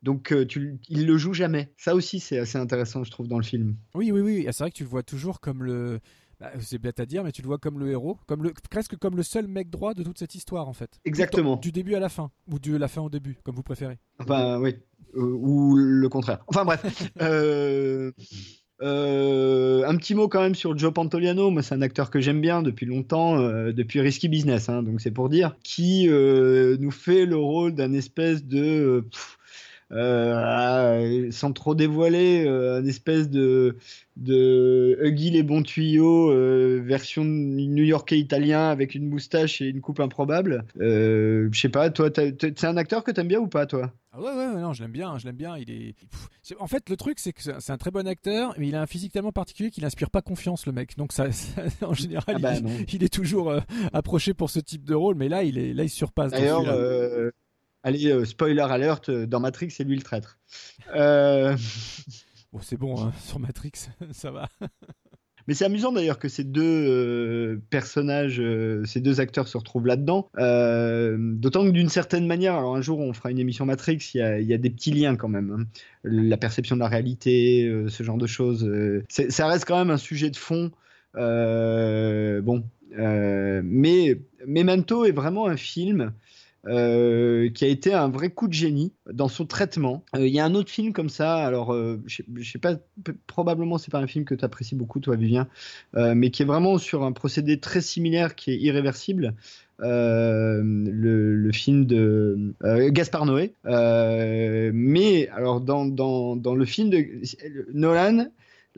Donc 0.02 0.32
euh, 0.32 0.46
tu, 0.46 0.78
il 0.88 1.06
le 1.06 1.18
joue 1.18 1.32
jamais. 1.32 1.72
Ça 1.76 1.94
aussi, 1.94 2.20
c'est 2.20 2.38
assez 2.38 2.58
intéressant, 2.58 3.04
je 3.04 3.10
trouve, 3.10 3.28
dans 3.28 3.38
le 3.38 3.44
film. 3.44 3.76
Oui, 3.94 4.12
oui, 4.12 4.20
oui. 4.20 4.46
C'est 4.50 4.58
vrai 4.60 4.70
que 4.70 4.76
tu 4.76 4.84
le 4.84 4.88
vois 4.88 5.02
toujours 5.02 5.40
comme 5.40 5.64
le. 5.64 6.00
bah, 6.40 6.52
c'est 6.60 6.78
bête 6.78 7.00
à 7.00 7.06
dire, 7.06 7.24
mais 7.24 7.32
tu 7.32 7.42
le 7.42 7.48
vois 7.48 7.58
comme 7.58 7.78
le 7.78 7.90
héros, 7.90 8.18
comme 8.26 8.42
le, 8.42 8.52
presque 8.70 8.96
comme 8.96 9.16
le 9.16 9.22
seul 9.22 9.48
mec 9.48 9.70
droit 9.70 9.94
de 9.94 10.02
toute 10.02 10.18
cette 10.18 10.34
histoire 10.34 10.68
en 10.68 10.72
fait. 10.72 11.00
Exactement. 11.04 11.56
Du 11.56 11.72
début 11.72 11.94
à 11.94 12.00
la 12.00 12.08
fin, 12.08 12.30
ou 12.50 12.58
de 12.58 12.76
la 12.76 12.88
fin 12.88 13.02
au 13.02 13.10
début, 13.10 13.38
comme 13.42 13.56
vous 13.56 13.62
préférez. 13.62 13.98
Enfin, 14.18 14.60
oui. 14.60 14.76
Euh, 15.16 15.20
ou 15.20 15.76
le 15.76 16.08
contraire. 16.08 16.44
Enfin 16.46 16.64
bref. 16.64 16.84
Euh, 17.20 18.12
euh, 18.80 19.82
un 19.86 19.96
petit 19.96 20.14
mot 20.14 20.28
quand 20.28 20.40
même 20.40 20.54
sur 20.54 20.76
Joe 20.78 20.92
Pantoliano. 20.92 21.50
Moi, 21.50 21.62
c'est 21.62 21.74
un 21.74 21.82
acteur 21.82 22.10
que 22.10 22.20
j'aime 22.20 22.40
bien 22.40 22.62
depuis 22.62 22.86
longtemps, 22.86 23.38
euh, 23.38 23.72
depuis 23.72 24.00
Risky 24.00 24.28
Business, 24.28 24.68
hein, 24.68 24.82
donc 24.82 25.00
c'est 25.00 25.10
pour 25.10 25.28
dire, 25.28 25.56
qui 25.64 26.08
euh, 26.08 26.76
nous 26.78 26.92
fait 26.92 27.26
le 27.26 27.36
rôle 27.36 27.74
d'un 27.74 27.92
espèce 27.92 28.44
de. 28.44 29.04
pff, 29.10 29.37
euh, 29.92 31.30
sans 31.30 31.52
trop 31.52 31.74
dévoiler, 31.74 32.44
euh, 32.46 32.78
un 32.78 32.84
espèce 32.86 33.30
de, 33.30 33.76
de 34.16 34.98
Huggy 35.02 35.30
les 35.30 35.42
bons 35.42 35.62
tuyaux, 35.62 36.30
euh, 36.30 36.80
version 36.84 37.24
new-yorkais 37.24 38.18
italien 38.18 38.68
avec 38.68 38.94
une 38.94 39.08
moustache 39.08 39.60
et 39.60 39.66
une 39.66 39.80
coupe 39.80 40.00
improbable. 40.00 40.64
Je 40.78 41.48
sais 41.52 41.68
pas, 41.68 41.90
toi, 41.90 42.10
c'est 42.14 42.64
un 42.64 42.76
acteur 42.76 43.04
que 43.04 43.10
t'aimes 43.10 43.28
bien 43.28 43.40
ou 43.40 43.48
pas, 43.48 43.66
toi? 43.66 43.92
Ah 44.12 44.20
ouais, 44.22 44.30
ouais, 44.30 44.60
non, 44.60 44.72
je 44.72 44.82
l'aime 44.82 44.90
bien, 44.90 45.18
je 45.18 45.26
l'aime 45.26 45.36
bien. 45.36 45.56
Il 45.58 45.70
est. 45.70 45.94
Pff, 45.94 46.56
en 46.58 46.66
fait, 46.66 46.88
le 46.88 46.96
truc, 46.96 47.18
c'est 47.20 47.32
que 47.32 47.42
c'est 47.42 47.70
un 47.70 47.76
très 47.76 47.90
bon 47.90 48.06
acteur, 48.08 48.54
mais 48.56 48.68
il 48.68 48.74
a 48.74 48.80
un 48.80 48.86
physique 48.86 49.12
tellement 49.12 49.32
particulier 49.32 49.70
qu'il 49.70 49.84
inspire 49.84 50.10
pas 50.10 50.22
confiance, 50.22 50.66
le 50.66 50.72
mec. 50.72 50.96
Donc, 50.96 51.12
ça, 51.12 51.30
ça- 51.32 51.62
en 51.82 51.92
général, 51.92 52.36
Ah 52.36 52.38
bah, 52.38 52.54
il, 52.92 53.04
est 53.04 53.12
toujours 53.12 53.50
euh, 53.50 53.60
approché 53.92 54.32
pour 54.32 54.48
ce 54.50 54.60
type 54.60 54.84
de 54.84 54.94
rôle, 54.94 55.14
mais 55.14 55.28
là, 55.28 55.44
il 55.44 55.58
est, 55.58 55.74
là, 55.74 55.84
il 55.84 55.90
surpasse. 55.90 56.32
D'ailleurs, 56.32 56.64
euh, 56.66 57.30
Allez, 57.82 58.06
euh, 58.10 58.24
spoiler 58.24 58.60
alert, 58.60 59.08
euh, 59.08 59.26
dans 59.26 59.40
Matrix, 59.40 59.70
c'est 59.70 59.84
lui 59.84 59.96
le 59.96 60.02
traître. 60.02 60.38
Euh, 60.94 61.56
Bon, 62.52 62.60
c'est 62.62 62.78
bon, 62.78 62.98
hein, 62.98 63.12
sur 63.26 63.38
Matrix, 63.38 63.72
ça 64.12 64.30
va. 64.30 64.48
Mais 65.46 65.52
c'est 65.54 65.66
amusant 65.66 65.92
d'ailleurs 65.92 66.18
que 66.18 66.28
ces 66.28 66.44
deux 66.44 66.62
euh, 66.62 67.60
personnages, 67.68 68.40
euh, 68.40 68.84
ces 68.86 69.00
deux 69.00 69.20
acteurs 69.20 69.48
se 69.48 69.58
retrouvent 69.58 69.86
là-dedans. 69.86 70.30
Euh, 70.38 71.16
D'autant 71.18 71.64
que 71.66 71.70
d'une 71.70 71.90
certaine 71.90 72.26
manière, 72.26 72.54
alors 72.54 72.74
un 72.74 72.80
jour 72.80 73.00
on 73.00 73.12
fera 73.12 73.30
une 73.30 73.38
émission 73.38 73.66
Matrix, 73.66 73.98
il 74.14 74.18
y 74.18 74.22
a, 74.22 74.38
il 74.40 74.46
y 74.46 74.54
a 74.54 74.58
des 74.58 74.70
petits 74.70 74.92
liens 74.92 75.14
quand 75.16 75.28
même. 75.28 75.50
hein. 75.50 75.64
La 76.04 76.38
perception 76.38 76.74
de 76.76 76.80
la 76.80 76.88
réalité, 76.88 77.70
ce 77.88 78.02
genre 78.02 78.16
de 78.18 78.26
choses. 78.26 78.66
ça 79.08 79.46
reste 79.46 79.66
quand 79.66 79.78
même 79.78 79.90
un 79.90 79.98
sujet 79.98 80.30
de 80.30 80.36
fond. 80.36 80.70
Bon. 81.14 82.64
Mais 83.62 84.20
Memento 84.46 85.04
est 85.04 85.12
vraiment 85.12 85.46
un 85.48 85.56
film 85.58 86.12
euh, 86.66 87.48
qui 87.50 87.64
a 87.64 87.68
été 87.68 87.94
un 87.94 88.08
vrai 88.08 88.30
coup 88.30 88.48
de 88.48 88.52
génie 88.52 88.92
dans 89.10 89.28
son 89.28 89.46
traitement. 89.46 90.04
Euh, 90.16 90.26
Il 90.26 90.34
y 90.34 90.40
a 90.40 90.44
un 90.44 90.54
autre 90.54 90.70
film 90.70 90.92
comme 90.92 91.08
ça, 91.08 91.36
alors 91.36 91.72
euh, 91.72 92.02
je 92.06 92.22
sais- 92.42 92.58
pas, 92.58 92.74
probablement 93.26 93.78
c'est 93.78 93.90
pas 93.90 94.00
un 94.00 94.06
film 94.06 94.24
que 94.24 94.34
tu 94.34 94.44
apprécies 94.44 94.74
beaucoup 94.74 95.00
toi 95.00 95.16
Vivien, 95.16 95.48
euh, 95.96 96.14
mais 96.14 96.30
qui 96.30 96.42
est 96.42 96.46
vraiment 96.46 96.78
sur 96.78 97.04
un 97.04 97.12
procédé 97.12 97.60
très 97.60 97.80
similaire 97.80 98.34
qui 98.34 98.50
est 98.52 98.58
irréversible. 98.58 99.34
Le, 99.80 101.50
film 101.52 101.86
de 101.86 102.52
euh, 102.64 102.90
Gaspard 102.90 103.26
Noé. 103.26 103.54
Mais 103.64 105.28
alors 105.28 105.60
dans, 105.60 105.86
dans, 105.86 106.34
dans 106.34 106.54
le 106.56 106.64
film 106.64 106.90
de 106.90 107.06
Nolan, 107.72 108.26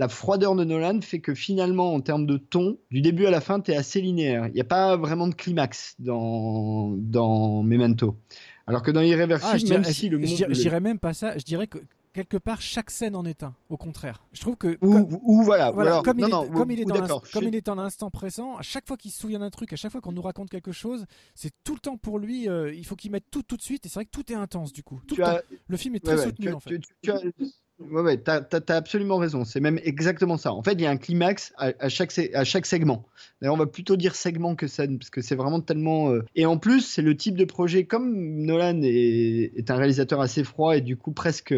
la 0.00 0.08
froideur 0.08 0.54
de 0.54 0.64
Nolan 0.64 1.00
fait 1.02 1.20
que 1.20 1.34
finalement, 1.34 1.92
en 1.94 2.00
termes 2.00 2.24
de 2.26 2.38
ton, 2.38 2.78
du 2.90 3.02
début 3.02 3.26
à 3.26 3.30
la 3.30 3.40
fin, 3.42 3.60
tu 3.60 3.70
es 3.70 3.76
assez 3.76 4.00
linéaire. 4.00 4.46
Il 4.48 4.54
n'y 4.54 4.60
a 4.60 4.64
pas 4.64 4.96
vraiment 4.96 5.28
de 5.28 5.34
climax 5.34 5.94
dans, 5.98 6.94
dans 6.96 7.62
Memento. 7.62 8.16
Alors 8.66 8.82
que 8.82 8.90
dans 8.90 9.02
Irréversible, 9.02 9.50
Ah, 9.52 9.58
je 9.58 9.66
même 9.66 9.84
si 9.84 10.08
le 10.08 10.16
je 10.18 10.26
monde- 10.26 10.36
dirais- 10.36 10.54
je 10.54 10.60
dirais 10.60 10.80
même 10.80 10.98
pas 10.98 11.12
ça. 11.12 11.36
Je 11.36 11.44
dirais 11.44 11.66
que 11.66 11.78
quelque 12.14 12.38
part 12.38 12.60
chaque 12.62 12.90
scène 12.90 13.14
en 13.14 13.24
est 13.26 13.42
un. 13.42 13.54
Au 13.68 13.76
contraire, 13.76 14.24
je 14.32 14.40
trouve 14.40 14.56
que 14.56 14.78
Ou, 14.80 14.90
comme- 14.92 15.18
ou 15.22 15.42
voilà, 15.42 15.70
ou 15.70 15.74
voilà, 15.74 15.90
alors- 15.90 16.02
comme, 16.02 16.18
non, 16.18 16.26
il 16.26 16.28
est, 16.28 16.32
non, 16.32 16.48
comme 16.48 16.68
ou- 16.68 16.72
il 16.72 16.80
est 16.80 16.84
dans 16.86 17.20
comme 17.32 17.44
il 17.44 17.54
est 17.54 17.66
dans 17.66 17.74
l'instant 17.74 18.10
présent, 18.10 18.56
à 18.56 18.62
chaque 18.62 18.86
fois 18.86 18.96
qu'il 18.96 19.10
se 19.10 19.20
souvient 19.20 19.40
d'un 19.40 19.50
truc, 19.50 19.72
à 19.72 19.76
chaque 19.76 19.92
fois 19.92 20.00
qu'on 20.00 20.12
nous 20.12 20.22
raconte 20.22 20.48
quelque 20.48 20.72
chose, 20.72 21.04
c'est 21.34 21.52
tout 21.62 21.74
le 21.74 21.80
temps 21.80 21.98
pour 21.98 22.18
lui. 22.18 22.48
euh, 22.48 22.72
il 22.72 22.86
faut 22.86 22.96
qu'il 22.96 23.10
mette 23.10 23.24
tout 23.30 23.42
tout 23.42 23.56
de 23.58 23.62
suite. 23.62 23.84
Et 23.84 23.88
c'est 23.90 23.96
vrai 23.96 24.06
que 24.06 24.10
tout 24.10 24.32
est 24.32 24.36
intense 24.36 24.72
du 24.72 24.82
coup. 24.82 24.98
Tout 25.06 25.16
le, 25.16 25.24
temps. 25.24 25.30
as- 25.30 25.42
le 25.68 25.76
film 25.76 25.94
est 25.96 26.00
très 26.04 26.16
ouais, 26.16 26.24
soutenu 26.24 26.46
tu, 26.46 26.52
en 26.54 26.60
fait. 26.60 26.70
tu- 26.70 26.80
tu- 26.80 26.88
tu 27.02 27.10
as, 27.10 27.20
ouais, 27.80 28.02
ouais, 28.02 28.16
t'as, 28.18 28.40
t'as 28.40 28.76
absolument 28.76 29.16
raison. 29.18 29.44
C'est 29.44 29.60
même 29.60 29.80
exactement 29.82 30.36
ça. 30.36 30.52
En 30.52 30.62
fait, 30.62 30.72
il 30.72 30.82
y 30.82 30.86
a 30.86 30.90
un 30.90 30.96
climax 30.96 31.52
à, 31.56 31.88
chaque, 31.88 32.12
segment. 32.66 33.06
D'ailleurs, 33.40 33.54
on 33.54 33.58
va 33.58 33.66
plutôt 33.66 33.96
dire 33.96 34.14
segment 34.14 34.54
que 34.54 34.66
scène, 34.66 34.98
parce 34.98 35.10
que 35.10 35.22
c'est 35.22 35.34
vraiment 35.34 35.60
tellement. 35.60 36.10
euh, 36.10 36.24
Et 36.34 36.46
en 36.46 36.58
plus, 36.58 36.80
c'est 36.82 37.02
le 37.02 37.16
type 37.16 37.36
de 37.36 37.44
projet, 37.44 37.84
comme 37.84 38.44
Nolan 38.44 38.80
est, 38.82 39.70
un 39.70 39.76
réalisateur 39.76 40.20
assez 40.20 40.44
froid 40.44 40.76
et 40.76 40.80
du 40.80 40.96
coup 40.96 41.12
presque 41.12 41.54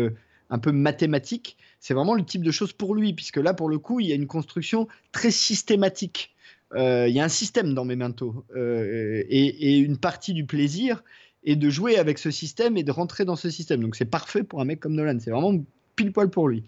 un 0.51 0.59
peu 0.59 0.73
mathématique, 0.73 1.57
c'est 1.81 1.95
vraiment 1.95 2.15
le 2.15 2.25
type 2.25 2.43
de 2.43 2.51
choses 2.51 2.73
pour 2.75 2.95
lui, 2.95 3.15
puisque 3.15 3.39
là, 3.39 3.55
pour 3.55 3.69
le 3.69 3.79
coup, 3.79 4.01
il 4.01 4.07
y 4.07 4.13
a 4.13 4.15
une 4.15 4.27
construction 4.27 4.87
très 5.11 5.31
systématique. 5.31 6.35
Euh, 6.75 7.09
Il 7.09 7.15
y 7.15 7.21
a 7.21 7.25
un 7.25 7.29
système 7.29 7.75
dans 7.75 7.85
Memento. 7.85 8.45
Euh, 8.55 9.23
et, 9.29 9.47
et 9.47 9.79
une 9.79 9.97
partie 9.97 10.35
du 10.35 10.45
plaisir 10.45 11.03
et 11.45 11.57
de 11.57 11.71
jouer 11.71 11.97
avec 11.99 12.19
ce 12.19 12.31
système 12.31 12.77
et 12.77 12.83
de 12.83 12.93
rentrer 12.93 13.25
dans 13.25 13.37
ce 13.37 13.51
système. 13.51 13.81
Donc 13.81 13.97
c'est 13.97 14.05
parfait 14.05 14.43
pour 14.43 14.61
un 14.61 14.65
mec 14.65 14.81
comme 14.81 14.95
Nolan, 14.95 15.19
c'est 15.19 15.31
vraiment 15.31 15.59
pile 15.97 16.13
poil 16.13 16.31
pour 16.31 16.49
lui. 16.49 16.65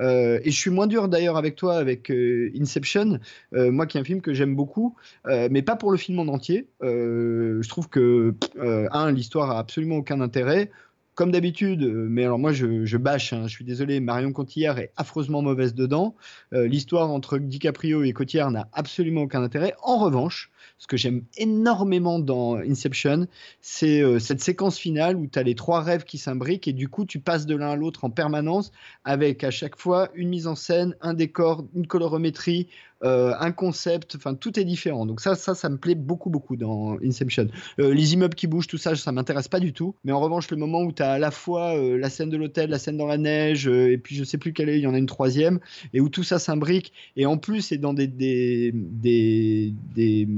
Euh, 0.00 0.40
et 0.42 0.50
je 0.50 0.56
suis 0.56 0.70
moins 0.70 0.86
dur 0.86 1.08
d'ailleurs 1.08 1.36
avec 1.36 1.56
toi 1.56 1.76
avec 1.76 2.10
euh, 2.10 2.50
Inception, 2.58 3.18
euh, 3.54 3.70
moi 3.70 3.86
qui 3.86 3.98
est 3.98 4.00
un 4.00 4.04
film 4.04 4.20
que 4.20 4.32
j'aime 4.34 4.54
beaucoup, 4.54 4.96
mais 5.26 5.62
pas 5.62 5.76
pour 5.76 5.90
le 5.90 5.98
film 5.98 6.18
en 6.18 6.28
entier. 6.28 6.68
Je 6.80 7.68
trouve 7.68 7.88
que 7.88 8.34
un, 8.58 9.12
l'histoire 9.12 9.50
a 9.50 9.58
absolument 9.58 9.96
aucun 9.96 10.20
intérêt. 10.20 10.70
Comme 11.18 11.32
d'habitude, 11.32 11.82
euh, 11.82 12.06
mais 12.08 12.22
alors 12.22 12.38
moi 12.38 12.52
je, 12.52 12.96
bâche, 12.96 13.32
hein, 13.32 13.48
je 13.48 13.52
suis 13.52 13.64
désolé, 13.64 13.98
Marion 13.98 14.30
Cotillard 14.32 14.78
est 14.78 14.92
affreusement 14.96 15.42
mauvaise 15.42 15.74
dedans. 15.74 16.14
Euh, 16.52 16.68
L'histoire 16.68 17.10
entre 17.10 17.38
DiCaprio 17.38 18.04
et 18.04 18.12
Cotillard 18.12 18.52
n'a 18.52 18.68
absolument 18.72 19.22
aucun 19.22 19.42
intérêt. 19.42 19.74
En 19.82 19.98
revanche, 19.98 20.48
ce 20.78 20.86
que 20.86 20.96
j'aime 20.96 21.22
énormément 21.36 22.20
dans 22.20 22.54
Inception, 22.58 23.26
c'est 23.60 24.00
euh, 24.00 24.20
cette 24.20 24.40
séquence 24.40 24.78
finale 24.78 25.16
où 25.16 25.26
tu 25.26 25.40
as 25.40 25.42
les 25.42 25.56
trois 25.56 25.82
rêves 25.82 26.04
qui 26.04 26.18
s'imbriquent 26.18 26.68
et 26.68 26.72
du 26.72 26.88
coup 26.88 27.04
tu 27.04 27.18
passes 27.18 27.46
de 27.46 27.56
l'un 27.56 27.70
à 27.70 27.74
l'autre 27.74 28.04
en 28.04 28.10
permanence 28.10 28.70
avec 29.02 29.42
à 29.42 29.50
chaque 29.50 29.76
fois 29.76 30.10
une 30.14 30.28
mise 30.28 30.46
en 30.46 30.54
scène, 30.54 30.94
un 31.00 31.14
décor, 31.14 31.66
une 31.74 31.88
colorométrie, 31.88 32.68
euh, 33.04 33.34
un 33.38 33.52
concept, 33.52 34.16
enfin 34.16 34.34
tout 34.34 34.58
est 34.58 34.64
différent. 34.64 35.06
Donc 35.06 35.20
ça, 35.20 35.34
ça, 35.34 35.54
ça 35.54 35.68
me 35.68 35.76
plaît 35.76 35.94
beaucoup, 35.94 36.30
beaucoup 36.30 36.56
dans 36.56 36.98
Inception. 37.04 37.46
Euh, 37.78 37.94
les 37.94 38.14
immeubles 38.14 38.34
qui 38.34 38.46
bougent, 38.46 38.66
tout 38.66 38.78
ça, 38.78 38.96
ça 38.96 39.12
m'intéresse 39.12 39.48
pas 39.48 39.60
du 39.60 39.72
tout. 39.72 39.94
Mais 40.04 40.12
en 40.12 40.20
revanche, 40.20 40.50
le 40.50 40.56
moment 40.56 40.82
où 40.82 40.92
tu 40.92 41.02
as 41.02 41.12
à 41.12 41.18
la 41.18 41.30
fois 41.30 41.76
euh, 41.76 41.96
la 41.96 42.10
scène 42.10 42.30
de 42.30 42.36
l'hôtel, 42.36 42.70
la 42.70 42.78
scène 42.78 42.96
dans 42.96 43.06
la 43.06 43.18
neige, 43.18 43.68
et 43.68 43.98
puis 43.98 44.16
je 44.16 44.24
sais 44.24 44.38
plus 44.38 44.52
quelle 44.52 44.68
est, 44.68 44.78
il 44.78 44.82
y 44.82 44.86
en 44.86 44.94
a 44.94 44.98
une 44.98 45.06
troisième, 45.06 45.60
et 45.92 46.00
où 46.00 46.08
tout 46.08 46.24
ça 46.24 46.38
s'imbrique, 46.38 46.92
et 47.16 47.26
en 47.26 47.38
plus 47.38 47.62
c'est 47.62 47.78
dans 47.78 47.94
des, 47.94 48.06
des, 48.08 48.72
des, 48.74 49.72
des 49.94 50.28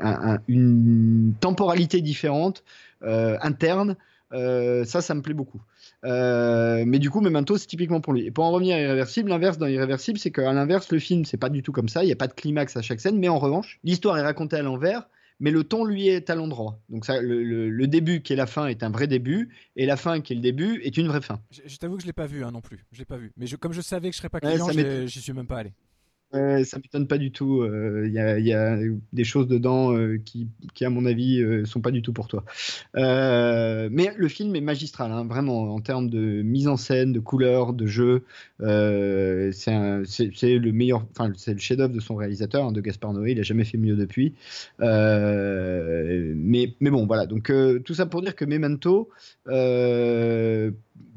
un- 0.00 0.38
une 0.48 1.34
temporalité 1.40 2.00
différente, 2.00 2.64
interne. 3.02 3.96
Ça, 4.32 5.00
ça 5.00 5.14
me 5.14 5.22
plaît 5.22 5.34
beaucoup. 5.34 5.60
Euh, 6.04 6.84
mais 6.86 6.98
du 6.98 7.10
coup, 7.10 7.20
Memento, 7.20 7.56
c'est 7.56 7.66
typiquement 7.66 8.00
pour 8.00 8.12
lui. 8.12 8.26
Et 8.26 8.30
pour 8.30 8.44
en 8.44 8.50
revenir 8.52 8.76
à 8.76 8.80
Irréversible, 8.80 9.30
l'inverse 9.30 9.58
dans 9.58 9.66
Irréversible, 9.66 10.18
c'est 10.18 10.30
qu'à 10.30 10.52
l'inverse, 10.52 10.90
le 10.92 10.98
film, 10.98 11.24
c'est 11.24 11.36
pas 11.38 11.48
du 11.48 11.62
tout 11.62 11.72
comme 11.72 11.88
ça. 11.88 12.02
Il 12.02 12.06
n'y 12.06 12.12
a 12.12 12.16
pas 12.16 12.26
de 12.28 12.34
climax 12.34 12.76
à 12.76 12.82
chaque 12.82 13.00
scène, 13.00 13.18
mais 13.18 13.28
en 13.28 13.38
revanche, 13.38 13.78
l'histoire 13.84 14.18
est 14.18 14.22
racontée 14.22 14.56
à 14.56 14.62
l'envers. 14.62 15.08
Mais 15.40 15.50
le 15.50 15.64
ton, 15.64 15.84
lui, 15.84 16.06
est 16.06 16.30
à 16.30 16.36
l'endroit. 16.36 16.78
Donc, 16.90 17.04
ça, 17.04 17.20
le, 17.20 17.42
le- 17.42 17.68
le 17.68 17.86
début 17.88 18.22
qui 18.22 18.32
est 18.32 18.36
la 18.36 18.46
fin 18.46 18.68
est 18.68 18.84
un 18.84 18.90
vrai 18.90 19.08
début, 19.08 19.48
et 19.74 19.84
la 19.84 19.96
fin 19.96 20.20
qui 20.20 20.32
est 20.32 20.36
le 20.36 20.42
début 20.42 20.80
est 20.84 20.96
une 20.96 21.08
vraie 21.08 21.20
fin. 21.20 21.40
Je, 21.50 21.62
je 21.66 21.76
t'avoue 21.76 21.96
que 21.96 22.02
je 22.02 22.06
l'ai 22.06 22.12
pas 22.12 22.26
vu 22.26 22.44
hein, 22.44 22.52
non 22.52 22.60
plus. 22.60 22.84
Je 22.92 23.00
l'ai 23.00 23.04
pas 23.04 23.16
vu. 23.16 23.32
Mais 23.36 23.48
je- 23.48 23.56
comme 23.56 23.72
je 23.72 23.80
savais 23.80 24.10
que 24.10 24.14
je 24.14 24.18
serais 24.18 24.28
pas 24.28 24.38
client, 24.38 24.68
j'y 25.06 25.20
suis 25.20 25.32
même 25.32 25.48
pas 25.48 25.58
allé. 25.58 25.72
Euh, 26.34 26.64
ça 26.64 26.78
m'étonne 26.78 27.06
pas 27.06 27.18
du 27.18 27.30
tout. 27.30 27.64
Il 27.64 28.12
y, 28.12 28.18
a, 28.18 28.38
y 28.38 28.52
a 28.52 28.76
des 29.12 29.24
choses 29.24 29.46
dedans 29.46 29.96
euh, 29.96 30.18
qui, 30.24 30.48
à 30.84 30.90
mon 30.90 31.06
avis, 31.06 31.40
euh, 31.40 31.64
sont 31.64 31.80
pas 31.80 31.90
du 31.90 32.02
tout 32.02 32.12
pour 32.12 32.28
toi. 32.28 32.44
Euh, 32.96 33.88
mais 33.92 34.12
le 34.16 34.28
film 34.28 34.54
est 34.56 34.60
magistral, 34.60 35.12
hein, 35.12 35.24
vraiment, 35.26 35.74
en 35.74 35.80
termes 35.80 36.10
de 36.10 36.42
mise 36.42 36.68
en 36.68 36.76
scène, 36.76 37.12
de 37.12 37.20
couleurs, 37.20 37.72
de 37.72 37.86
jeu. 37.86 38.24
Euh, 38.60 39.52
c'est 39.52 40.58
le 40.58 40.72
meilleur, 40.72 41.06
enfin, 41.12 41.32
c'est 41.36 41.52
le 41.54 41.58
chef-d'œuvre 41.60 41.94
de 41.94 42.00
son 42.00 42.16
réalisateur, 42.16 42.64
hein, 42.66 42.72
de 42.72 42.80
Gaspard 42.80 43.12
Noé. 43.12 43.32
Il 43.32 43.40
a 43.40 43.42
jamais 43.42 43.64
fait 43.64 43.78
mieux 43.78 43.96
depuis. 43.96 44.34
Euh, 44.80 46.32
mais, 46.36 46.74
bon, 46.80 47.06
voilà. 47.06 47.26
Donc 47.26 47.50
euh, 47.50 47.78
tout 47.78 47.94
ça 47.94 48.06
pour 48.06 48.22
dire 48.22 48.34
que 48.34 48.44
Memento, 48.44 49.08
euh, 49.48 50.70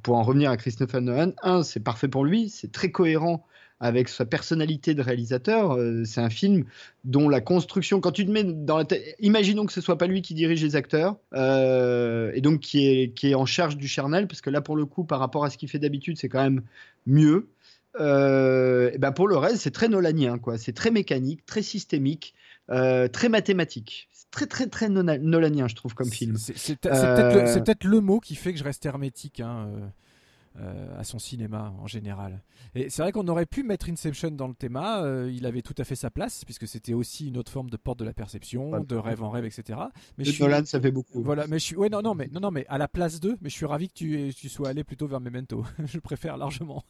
pour 0.03 0.15
en 0.15 0.23
revenir 0.23 0.51
à 0.51 0.57
Christopher 0.57 1.01
Nolan, 1.01 1.31
un, 1.43 1.63
c'est 1.63 1.79
parfait 1.79 2.07
pour 2.07 2.23
lui, 2.23 2.49
c'est 2.49 2.71
très 2.71 2.91
cohérent 2.91 3.45
avec 3.79 4.09
sa 4.09 4.25
personnalité 4.25 4.95
de 4.95 5.01
réalisateur. 5.01 5.73
Euh, 5.73 6.03
c'est 6.05 6.21
un 6.21 6.29
film 6.29 6.65
dont 7.03 7.29
la 7.29 7.41
construction, 7.41 7.99
quand 8.01 8.11
tu 8.11 8.25
te 8.25 8.31
mets 8.31 8.43
dans 8.43 8.77
la 8.77 8.85
tête, 8.85 9.15
imaginons 9.19 9.65
que 9.65 9.73
ce 9.73 9.81
soit 9.81 9.97
pas 9.97 10.07
lui 10.07 10.21
qui 10.21 10.33
dirige 10.33 10.63
les 10.63 10.75
acteurs 10.75 11.17
euh, 11.33 12.31
et 12.33 12.41
donc 12.41 12.59
qui 12.59 12.87
est, 12.87 13.13
qui 13.13 13.31
est 13.31 13.35
en 13.35 13.45
charge 13.45 13.77
du 13.77 13.87
charnel, 13.87 14.27
parce 14.27 14.41
que 14.41 14.49
là 14.49 14.61
pour 14.61 14.75
le 14.75 14.85
coup, 14.85 15.03
par 15.03 15.19
rapport 15.19 15.45
à 15.45 15.49
ce 15.49 15.57
qu'il 15.57 15.69
fait 15.69 15.79
d'habitude, 15.79 16.17
c'est 16.17 16.29
quand 16.29 16.43
même 16.43 16.63
mieux. 17.05 17.49
Euh, 17.99 18.91
et 18.93 18.97
ben 18.97 19.11
pour 19.11 19.27
le 19.27 19.37
reste, 19.37 19.57
c'est 19.57 19.71
très 19.71 19.87
nolanien, 19.87 20.37
quoi. 20.37 20.57
C'est 20.57 20.73
très 20.73 20.91
mécanique, 20.91 21.45
très 21.45 21.61
systémique, 21.61 22.33
euh, 22.69 23.07
très 23.07 23.29
mathématique. 23.29 24.07
C'est 24.11 24.29
très 24.29 24.45
très 24.45 24.67
très 24.67 24.89
nolanien, 24.89 25.67
je 25.67 25.75
trouve, 25.75 25.93
comme 25.93 26.11
film. 26.11 26.37
C'est 26.37 26.79
peut-être 26.79 27.83
le, 27.83 28.01
mot 28.01 28.19
qui 28.19 28.35
fait 28.35 28.53
que 28.53 28.59
je 28.59 28.63
reste 28.63 28.85
hermétique 28.85 29.39
hein, 29.39 29.69
à 30.97 31.03
son 31.03 31.19
cinéma 31.19 31.73
en 31.79 31.87
général. 31.87 32.41
Et 32.75 32.89
c'est 32.89 33.01
vrai 33.01 33.11
qu'on 33.11 33.27
aurait 33.27 33.45
pu 33.45 33.63
mettre 33.63 33.89
Inception 33.89 34.31
dans 34.31 34.47
le 34.47 34.53
thème. 34.53 34.75
euh, 34.77 35.31
il 35.31 35.45
avait 35.45 35.61
tout 35.61 35.75
à 35.77 35.83
fait 35.83 35.95
sa 35.95 36.09
place 36.09 36.43
puisque 36.45 36.67
c'était 36.67 36.93
aussi 36.93 37.27
une 37.27 37.37
autre 37.37 37.51
forme 37.51 37.69
de 37.69 37.77
porte 37.77 37.99
de 37.99 38.05
la 38.05 38.13
perception, 38.13 38.79
de 38.83 38.95
rêve 38.95 39.23
en 39.23 39.29
rêve, 39.29 39.45
etc. 39.45 39.79
Mais 40.17 40.23
De 40.23 40.29
je 40.29 40.35
suis- 40.35 40.43
Nolan, 40.43 40.65
ça 40.65 40.79
fait 40.81 40.91
beaucoup. 40.91 41.21
Voilà, 41.21 41.47
mais 41.47 41.59
je 41.59 41.63
suis, 41.65 41.75
ouais, 41.75 41.89
non, 41.89 42.01
non, 42.01 42.15
mais 42.15 42.27
non, 42.31 42.39
non, 42.39 42.51
mais 42.51 42.65
à 42.67 42.77
la 42.77 42.87
place 42.87 43.19
2, 43.19 43.37
mais 43.41 43.49
je 43.49 43.55
suis 43.55 43.65
ravi 43.65 43.87
que 43.89 43.93
tu, 43.93 44.33
tu 44.35 44.49
sois 44.49 44.69
allé 44.69 44.83
plutôt 44.83 45.07
vers 45.07 45.21
Memento. 45.21 45.63
je 45.85 45.99
préfère 45.99 46.37
largement. 46.37 46.83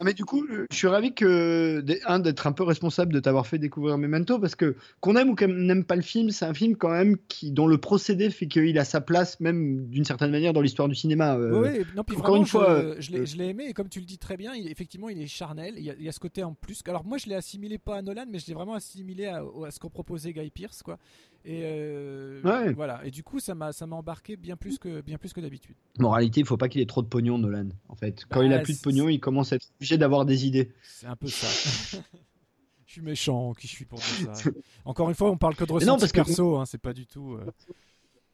Ah, 0.00 0.04
Mais 0.04 0.14
du 0.14 0.24
coup, 0.24 0.44
euh, 0.48 0.64
je 0.70 0.76
suis 0.76 0.86
ravi 0.86 1.12
que 1.12 1.84
un 2.06 2.20
d'être 2.20 2.46
un 2.46 2.52
peu 2.52 2.62
responsable 2.62 3.12
de 3.12 3.18
t'avoir 3.18 3.48
fait 3.48 3.58
découvrir 3.58 3.98
Memento 3.98 4.38
parce 4.38 4.54
que 4.54 4.76
qu'on 5.00 5.16
aime 5.16 5.30
ou 5.30 5.34
qu'on 5.34 5.48
n'aime 5.48 5.82
pas 5.84 5.96
le 5.96 6.02
film, 6.02 6.30
c'est 6.30 6.44
un 6.44 6.54
film 6.54 6.76
quand 6.76 6.90
même 6.92 7.16
qui 7.26 7.50
dont 7.50 7.66
le 7.66 7.78
procédé 7.78 8.30
fait 8.30 8.46
qu'il 8.46 8.78
a 8.78 8.84
sa 8.84 9.00
place 9.00 9.40
même 9.40 9.88
d'une 9.88 10.04
certaine 10.04 10.30
manière 10.30 10.52
dans 10.52 10.60
l'histoire 10.60 10.86
du 10.88 10.94
cinéma. 10.94 11.36
euh. 11.36 11.60
Ouais, 11.60 11.82
non, 11.96 12.04
puis 12.04 12.16
encore 12.16 12.28
vraiment, 12.30 12.36
une 12.42 12.46
fois, 12.46 12.80
je, 12.80 12.86
euh, 12.86 12.94
je 13.00 13.10
l'ai- 13.10 13.24
l'ai 13.24 13.48
aimé 13.48 13.64
et 13.68 13.72
comme 13.72 13.88
tu 13.88 13.98
le 13.98 14.06
dis 14.06 14.18
très 14.18 14.36
bien, 14.36 14.54
il, 14.54 14.70
effectivement, 14.70 15.08
il 15.08 15.20
est 15.20 15.26
charnel. 15.26 15.74
Il 15.78 15.82
y, 15.82 15.90
a, 15.90 15.94
il 15.98 16.04
y 16.04 16.08
a 16.08 16.12
ce 16.12 16.20
côté 16.20 16.44
en 16.44 16.54
plus. 16.54 16.80
Alors 16.86 17.04
moi, 17.04 17.18
je 17.18 17.26
l'ai 17.28 17.34
assimilé 17.34 17.78
pas 17.78 17.96
à 17.96 18.02
Nolan, 18.02 18.26
mais 18.30 18.38
je 18.38 18.46
l'ai 18.46 18.54
vraiment 18.54 18.74
assimilé 18.74 19.26
à, 19.26 19.42
à 19.66 19.70
ce 19.72 19.80
qu'on 19.80 19.90
proposait 19.90 20.32
Guy 20.32 20.50
Pierce, 20.50 20.80
quoi. 20.84 20.98
Et 21.44 21.60
euh, 21.64 22.40
Ouais. 22.42 22.72
voilà. 22.72 23.00
Et 23.04 23.10
du 23.10 23.22
coup, 23.22 23.40
ça 23.40 23.54
m'a, 23.54 23.72
ça 23.72 23.86
m'a 23.86 23.96
embarqué 23.96 24.36
bien 24.36 24.56
plus 24.56 24.78
que, 24.78 25.00
bien 25.00 25.16
plus 25.18 25.32
que 25.32 25.40
d'habitude. 25.40 25.76
Moralité, 25.98 26.40
il 26.40 26.46
faut 26.46 26.56
pas 26.56 26.68
qu'il 26.68 26.80
ait 26.80 26.86
trop 26.86 27.00
de 27.02 27.06
pognon, 27.08 27.38
Nolan. 27.38 27.68
En 27.88 27.94
fait, 27.94 28.24
quand 28.28 28.40
Bah, 28.40 28.46
il 28.46 28.52
a 28.52 28.58
plus 28.58 28.76
de 28.78 28.82
pognon, 28.82 29.08
il 29.08 29.20
commence 29.20 29.52
à 29.52 29.56
être 29.56 29.68
obligé 29.78 29.96
d'avoir 29.98 30.24
des 30.26 30.46
idées. 30.46 30.72
C'est 30.82 31.06
un 31.06 31.16
peu 31.16 31.28
ça. 31.28 31.46
je 32.86 32.92
suis 32.92 33.00
méchant, 33.00 33.54
qui 33.54 33.66
je 33.66 33.72
suis 33.72 33.84
pour 33.84 33.98
dire 33.98 34.34
ça? 34.36 34.50
Encore 34.84 35.08
une 35.08 35.14
fois, 35.14 35.30
on 35.30 35.36
parle 35.38 35.54
que 35.56 35.64
de 35.64 35.68
non, 35.70 35.74
ressenti 35.76 36.00
parce 36.00 36.12
que- 36.12 36.16
perso, 36.20 36.56
hein, 36.56 36.66
c'est 36.66 36.80
pas 36.80 36.92
du 36.92 37.06
tout. 37.06 37.34
euh, 37.34 37.46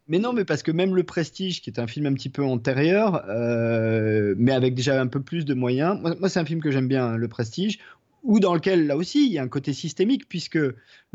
Mais 0.09 0.19
non, 0.19 0.33
mais 0.33 0.45
parce 0.45 0.63
que 0.63 0.73
même 0.73 0.95
Le 0.97 1.03
Prestige, 1.05 1.61
qui 1.63 1.71
est 1.71 1.79
un 1.79 1.87
film 1.87 2.07
un 2.07 2.15
petit 2.15 2.31
peu 2.31 2.43
antérieur, 2.45 3.25
euh, 3.29 4.35
mais 4.39 4.53
avec 4.53 4.75
déjà 4.75 5.01
un 5.01 5.07
peu 5.07 5.21
plus 5.23 5.45
de 5.45 5.55
moyens, 5.55 6.01
moi, 6.01 6.15
moi, 6.19 6.29
c'est 6.29 6.41
un 6.41 6.45
film 6.45 6.61
que 6.61 6.71
j'aime 6.71 6.89
bien, 6.89 7.05
hein, 7.07 7.17
Le 7.17 7.29
Prestige, 7.29 7.79
ou 8.23 8.41
dans 8.41 8.55
lequel, 8.55 8.87
là 8.87 8.97
aussi, 8.97 9.27
il 9.27 9.33
y 9.33 9.39
a 9.39 9.43
un 9.43 9.49
côté 9.49 9.73
systémique, 9.75 10.29
puisque 10.29 10.59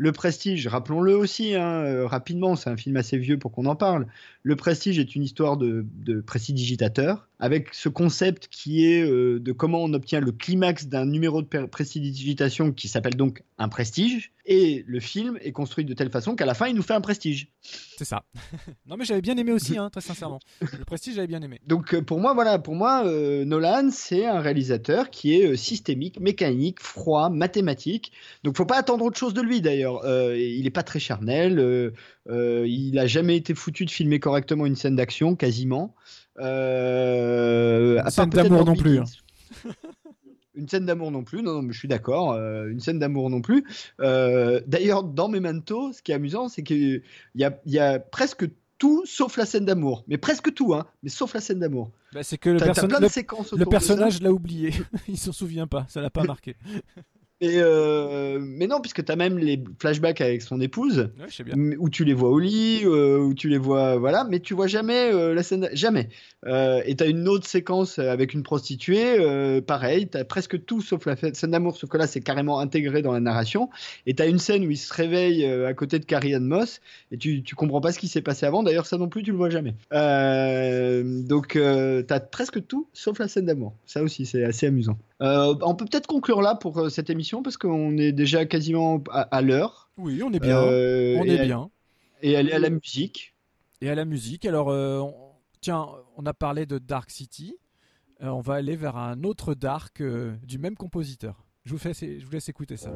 Le 0.02 0.12
Prestige, 0.12 0.66
rappelons-le 0.66 1.14
aussi, 1.14 1.54
hein, 1.54 1.84
euh, 1.84 2.06
rapidement, 2.06 2.56
c'est 2.56 2.70
un 2.70 2.76
film 2.78 2.96
assez 2.96 3.18
vieux 3.18 3.38
pour 3.38 3.52
qu'on 3.52 3.66
en 3.66 3.76
parle, 3.76 4.06
Le 4.42 4.56
Prestige 4.56 4.98
est 4.98 5.14
une 5.14 5.22
histoire 5.22 5.58
de, 5.58 5.84
de 6.06 6.22
prestidigitateur, 6.22 7.28
avec 7.38 7.74
ce 7.74 7.90
concept 7.90 8.48
qui 8.48 8.86
est 8.86 9.02
euh, 9.02 9.38
de 9.38 9.52
comment 9.52 9.82
on 9.82 9.92
obtient 9.92 10.20
le 10.20 10.32
climax 10.32 10.86
d'un 10.86 11.04
numéro 11.04 11.42
de 11.42 11.66
prestidigitation 11.66 12.72
qui 12.72 12.88
s'appelle 12.88 13.14
donc 13.14 13.42
un 13.58 13.68
prestige, 13.68 14.32
et 14.46 14.84
le 14.86 15.00
film 15.00 15.38
est 15.42 15.52
construit 15.52 15.84
de 15.84 15.94
telle 15.94 16.10
façon 16.10 16.34
qu'à 16.34 16.46
la 16.46 16.54
fin, 16.54 16.66
il 16.66 16.74
nous 16.74 16.82
fait 16.82 16.94
un 16.94 17.00
prestige. 17.00 17.48
C'est 17.96 18.04
ça. 18.04 18.24
non, 18.86 18.96
mais 18.96 19.04
j'avais 19.04 19.20
bien 19.20 19.36
aimé 19.36 19.52
aussi, 19.52 19.78
hein, 19.78 19.90
très 19.90 20.00
sincèrement. 20.00 20.40
Le 20.60 20.84
Prestige, 20.84 21.14
j'avais 21.14 21.26
bien 21.26 21.42
aimé. 21.42 21.60
Donc 21.66 21.94
euh, 21.94 22.02
pour 22.02 22.18
moi, 22.20 22.34
voilà, 22.34 22.58
pour 22.58 22.74
moi, 22.74 23.06
euh, 23.06 23.44
Nolan, 23.44 23.90
c'est 23.92 24.26
un 24.26 24.40
réalisateur 24.40 25.10
qui 25.10 25.38
est 25.38 25.46
euh, 25.46 25.56
systémique, 25.56 26.18
mécanique, 26.18 26.80
froid, 26.80 27.28
mathématique. 27.28 28.12
Donc 28.42 28.56
faut 28.56 28.66
pas 28.66 28.78
attendre 28.78 29.04
autre 29.04 29.18
chose 29.18 29.34
de 29.34 29.42
lui 29.42 29.60
d'ailleurs. 29.60 29.89
Euh, 30.04 30.36
il 30.38 30.66
est 30.66 30.70
pas 30.70 30.82
très 30.82 30.98
charnel. 31.00 31.58
euh, 31.58 31.90
euh, 32.28 32.64
il 32.66 32.98
a 32.98 33.06
jamais 33.06 33.36
été 33.36 33.54
foutu 33.54 33.84
de 33.84 33.90
filmer 33.90 34.20
correctement 34.20 34.66
une 34.66 34.76
scène 34.76 34.96
d'action, 34.96 35.36
quasiment. 35.36 35.94
Part 38.02 38.12
scène 38.12 38.30
d'amour 38.30 38.64
non 38.64 38.74
plus, 38.76 38.98
hein. 38.98 39.04
Une 40.56 40.68
scène 40.68 40.84
d'amour 40.84 41.10
non 41.10 41.22
plus, 41.22 41.42
non, 41.42 41.54
non, 41.54 41.62
mais 41.62 41.72
je 41.72 41.78
suis 41.78 41.88
d'accord. 41.88 42.32
euh, 42.32 42.68
une 42.68 42.80
scène 42.80 42.98
d'amour 42.98 43.30
non 43.30 43.40
plus. 43.40 43.64
Euh, 44.00 44.60
D'ailleurs, 44.66 45.04
dans 45.04 45.28
Memento, 45.28 45.92
ce 45.92 46.02
qui 46.02 46.10
est 46.12 46.14
amusant, 46.14 46.48
c'est 46.48 46.62
qu'il 46.62 47.02
y 47.36 47.44
a, 47.44 47.58
y 47.66 47.78
a 47.78 47.98
presque 48.00 48.46
tout 48.76 49.02
sauf 49.06 49.36
la 49.38 49.46
scène 49.46 49.64
d'amour. 49.64 50.04
Mais 50.08 50.18
presque 50.18 50.52
tout, 50.52 50.74
hein. 50.74 50.86
Mais 51.02 51.08
sauf 51.08 51.34
la 51.34 51.40
scène 51.40 51.60
d'amour. 51.60 51.92
Bah, 52.12 52.22
c'est 52.24 52.36
que 52.36 52.50
le, 52.50 52.58
perso- 52.58 52.88
plein 52.88 52.98
de 52.98 53.04
le- 53.04 53.08
séquences 53.08 53.52
le 53.52 53.64
personnage 53.64 54.20
l'a 54.20 54.32
oublié. 54.32 54.72
il 55.08 55.16
s'en 55.18 55.32
souvient 55.32 55.68
pas, 55.68 55.86
ça 55.88 56.00
l'a 56.02 56.10
pas 56.10 56.24
marqué. 56.24 56.56
Euh, 57.42 58.38
mais 58.40 58.66
non, 58.66 58.80
puisque 58.80 59.02
tu 59.04 59.10
as 59.10 59.16
même 59.16 59.38
les 59.38 59.62
flashbacks 59.80 60.20
avec 60.20 60.42
son 60.42 60.60
épouse, 60.60 61.10
Ouais, 61.18 61.24
je 61.28 61.34
sais 61.36 61.44
bien. 61.44 61.54
m- 61.54 61.74
où 61.78 61.88
tu 61.88 62.04
les 62.04 62.12
vois 62.12 62.28
au 62.30 62.38
lit, 62.38 62.82
euh, 62.84 63.18
où 63.18 63.32
tu 63.32 63.48
les 63.48 63.56
vois, 63.56 63.96
voilà, 63.96 64.24
mais 64.28 64.40
tu 64.40 64.52
vois 64.54 64.66
jamais 64.66 65.10
euh, 65.12 65.34
la 65.34 65.42
scène, 65.42 65.68
jamais. 65.72 66.08
Et 66.46 66.96
tu 66.96 67.04
as 67.04 67.06
une 67.06 67.28
autre 67.28 67.46
séquence 67.46 67.98
avec 67.98 68.34
une 68.34 68.42
prostituée, 68.42 69.60
pareil, 69.62 70.08
tu 70.08 70.16
as 70.18 70.24
presque 70.24 70.64
tout 70.64 70.80
sauf 70.80 71.06
la 71.06 71.16
scène 71.16 71.50
d'amour, 71.50 71.76
sauf 71.76 71.88
que 71.90 71.96
là 71.98 72.06
c'est 72.06 72.20
carrément 72.20 72.60
intégré 72.60 73.02
dans 73.02 73.12
la 73.12 73.20
narration. 73.20 73.68
Et 74.06 74.14
tu 74.14 74.22
as 74.22 74.26
une 74.26 74.38
scène 74.38 74.64
où 74.66 74.70
il 74.70 74.76
se 74.78 74.92
réveille 74.92 75.44
à 75.44 75.74
côté 75.74 75.98
de 75.98 76.04
Carrie 76.04 76.34
Ann 76.34 76.44
Moss, 76.44 76.80
et 77.12 77.16
tu, 77.18 77.42
tu 77.42 77.54
comprends 77.54 77.80
pas 77.80 77.92
ce 77.92 77.98
qui 77.98 78.08
s'est 78.08 78.22
passé 78.22 78.46
avant, 78.46 78.62
d'ailleurs 78.62 78.86
ça 78.86 78.96
non 78.98 79.08
plus 79.08 79.22
tu 79.22 79.30
le 79.32 79.36
vois 79.36 79.50
jamais. 79.50 79.74
Donc 81.24 81.48
tu 81.52 81.62
as 82.14 82.20
presque 82.20 82.66
tout 82.66 82.88
sauf 82.92 83.18
la 83.18 83.28
scène 83.28 83.46
d'amour. 83.46 83.74
Ça 83.86 84.02
aussi 84.02 84.26
c'est 84.26 84.44
assez 84.44 84.66
amusant. 84.66 84.98
Euh, 85.22 85.54
on 85.62 85.74
peut 85.74 85.84
peut-être 85.84 86.06
conclure 86.06 86.40
là 86.40 86.54
pour 86.54 86.78
euh, 86.78 86.88
cette 86.88 87.10
émission 87.10 87.42
parce 87.42 87.56
qu'on 87.58 87.96
est 87.98 88.12
déjà 88.12 88.46
quasiment 88.46 89.02
à, 89.10 89.20
à 89.22 89.42
l'heure. 89.42 89.90
Oui, 89.98 90.22
on 90.22 90.32
est 90.32 90.40
bien. 90.40 90.58
Euh, 90.62 91.16
on 91.18 91.24
est 91.24 91.38
à- 91.40 91.44
bien. 91.44 91.70
Et 92.22 92.36
aller 92.36 92.52
à 92.52 92.58
la 92.58 92.70
musique. 92.70 93.34
Et 93.82 93.88
à 93.90 93.94
la 93.94 94.04
musique, 94.04 94.44
alors, 94.46 94.68
on- 94.68 95.14
tiens, 95.60 95.86
on 96.16 96.24
a 96.26 96.32
parlé 96.34 96.66
de 96.66 96.78
Dark 96.78 97.10
City. 97.10 97.56
On 98.20 98.40
va 98.40 98.54
aller 98.54 98.76
vers 98.76 98.96
un 98.98 99.22
autre 99.24 99.54
Dark 99.54 100.02
du 100.02 100.58
même 100.58 100.76
compositeur. 100.76 101.44
Je 101.64 101.72
vous, 101.72 101.78
fais, 101.78 101.92
je 101.94 102.24
vous 102.24 102.32
laisse 102.32 102.48
écouter 102.48 102.76
ça. 102.76 102.90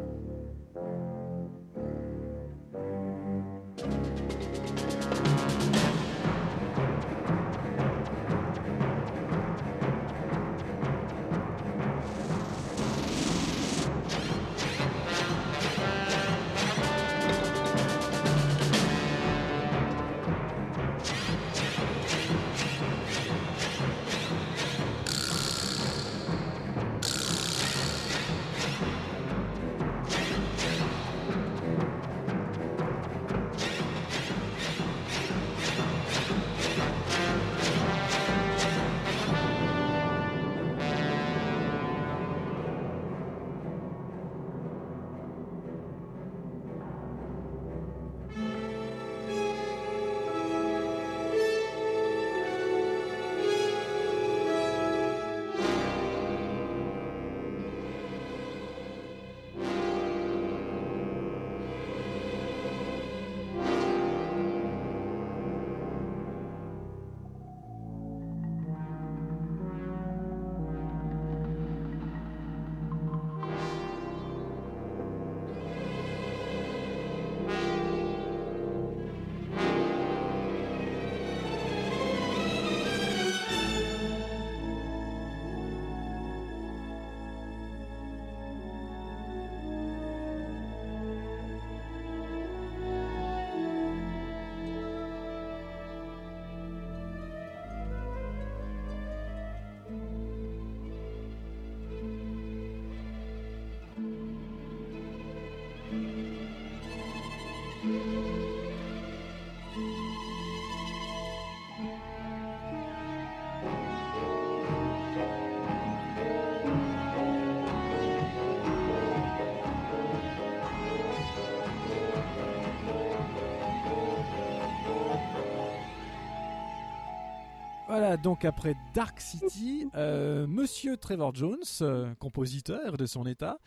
Voilà, 127.96 128.16
donc 128.16 128.44
après 128.44 128.74
Dark 128.92 129.20
City, 129.20 129.86
euh, 129.94 130.48
Monsieur 130.48 130.96
Trevor 130.96 131.32
Jones, 131.32 131.62
euh, 131.80 132.12
compositeur 132.16 132.96
de 132.96 133.06
son 133.06 133.24
état, 133.24 133.60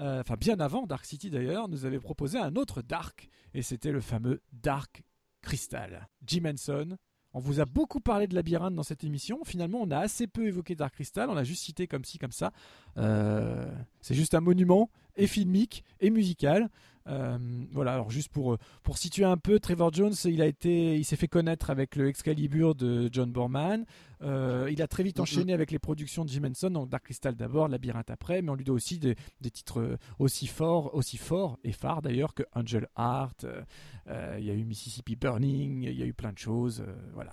euh, 0.00 0.20
enfin 0.20 0.36
bien 0.40 0.58
avant 0.58 0.86
Dark 0.86 1.04
City 1.04 1.28
d'ailleurs, 1.28 1.68
nous 1.68 1.84
avait 1.84 2.00
proposé 2.00 2.38
un 2.38 2.56
autre 2.56 2.80
Dark, 2.80 3.28
et 3.52 3.60
c'était 3.60 3.92
le 3.92 4.00
fameux 4.00 4.40
Dark 4.54 5.02
Crystal. 5.42 6.08
Jim 6.26 6.44
Henson, 6.46 6.96
on 7.34 7.40
vous 7.40 7.60
a 7.60 7.66
beaucoup 7.66 8.00
parlé 8.00 8.26
de 8.26 8.34
Labyrinthe 8.34 8.74
dans 8.74 8.82
cette 8.82 9.04
émission, 9.04 9.44
finalement 9.44 9.82
on 9.82 9.90
a 9.90 9.98
assez 9.98 10.26
peu 10.26 10.46
évoqué 10.46 10.74
Dark 10.74 10.94
Crystal, 10.94 11.28
on 11.28 11.34
l'a 11.34 11.44
juste 11.44 11.64
cité 11.64 11.86
comme 11.86 12.06
ci, 12.06 12.16
comme 12.16 12.32
ça. 12.32 12.52
Euh, 12.96 13.70
c'est 14.00 14.14
juste 14.14 14.32
un 14.32 14.40
monument, 14.40 14.88
et 15.16 15.26
filmique, 15.26 15.84
et 16.00 16.08
musical. 16.08 16.70
Euh, 17.06 17.38
voilà, 17.72 17.92
alors 17.94 18.10
juste 18.10 18.30
pour, 18.30 18.56
pour 18.82 18.96
situer 18.98 19.24
un 19.24 19.36
peu, 19.36 19.60
Trevor 19.60 19.92
Jones, 19.92 20.14
il 20.24 20.40
a 20.40 20.46
été, 20.46 20.96
il 20.96 21.04
s'est 21.04 21.16
fait 21.16 21.28
connaître 21.28 21.70
avec 21.70 21.96
le 21.96 22.08
Excalibur 22.08 22.74
de 22.74 23.08
John 23.12 23.30
Borman. 23.30 23.84
Euh, 24.22 24.68
il 24.72 24.80
a 24.80 24.86
très 24.88 25.02
vite 25.02 25.20
enchaîné 25.20 25.52
avec 25.52 25.70
les 25.70 25.78
productions 25.78 26.24
de 26.24 26.30
Jim 26.30 26.44
Henson, 26.44 26.70
donc 26.70 26.88
Dark 26.88 27.04
Crystal 27.04 27.34
d'abord, 27.34 27.68
Labyrinthe 27.68 28.10
après, 28.10 28.40
mais 28.40 28.50
on 28.50 28.54
lui 28.54 28.64
doit 28.64 28.74
aussi 28.76 28.98
des, 28.98 29.16
des 29.42 29.50
titres 29.50 29.80
euh, 29.80 29.96
aussi 30.18 30.46
forts, 30.46 30.94
aussi 30.94 31.18
forts 31.18 31.58
et 31.62 31.72
phares 31.72 32.00
d'ailleurs 32.00 32.32
que 32.32 32.42
Angel 32.54 32.88
Heart. 32.96 33.44
euh, 33.44 33.60
euh, 34.08 34.36
il 34.38 34.46
y 34.46 34.50
a 34.50 34.54
eu 34.54 34.64
Mississippi 34.64 35.16
Burning, 35.16 35.82
il 35.82 35.98
y 35.98 36.02
a 36.02 36.06
eu 36.06 36.14
plein 36.14 36.32
de 36.32 36.38
choses. 36.38 36.80
euh, 36.80 36.94
voilà. 37.12 37.32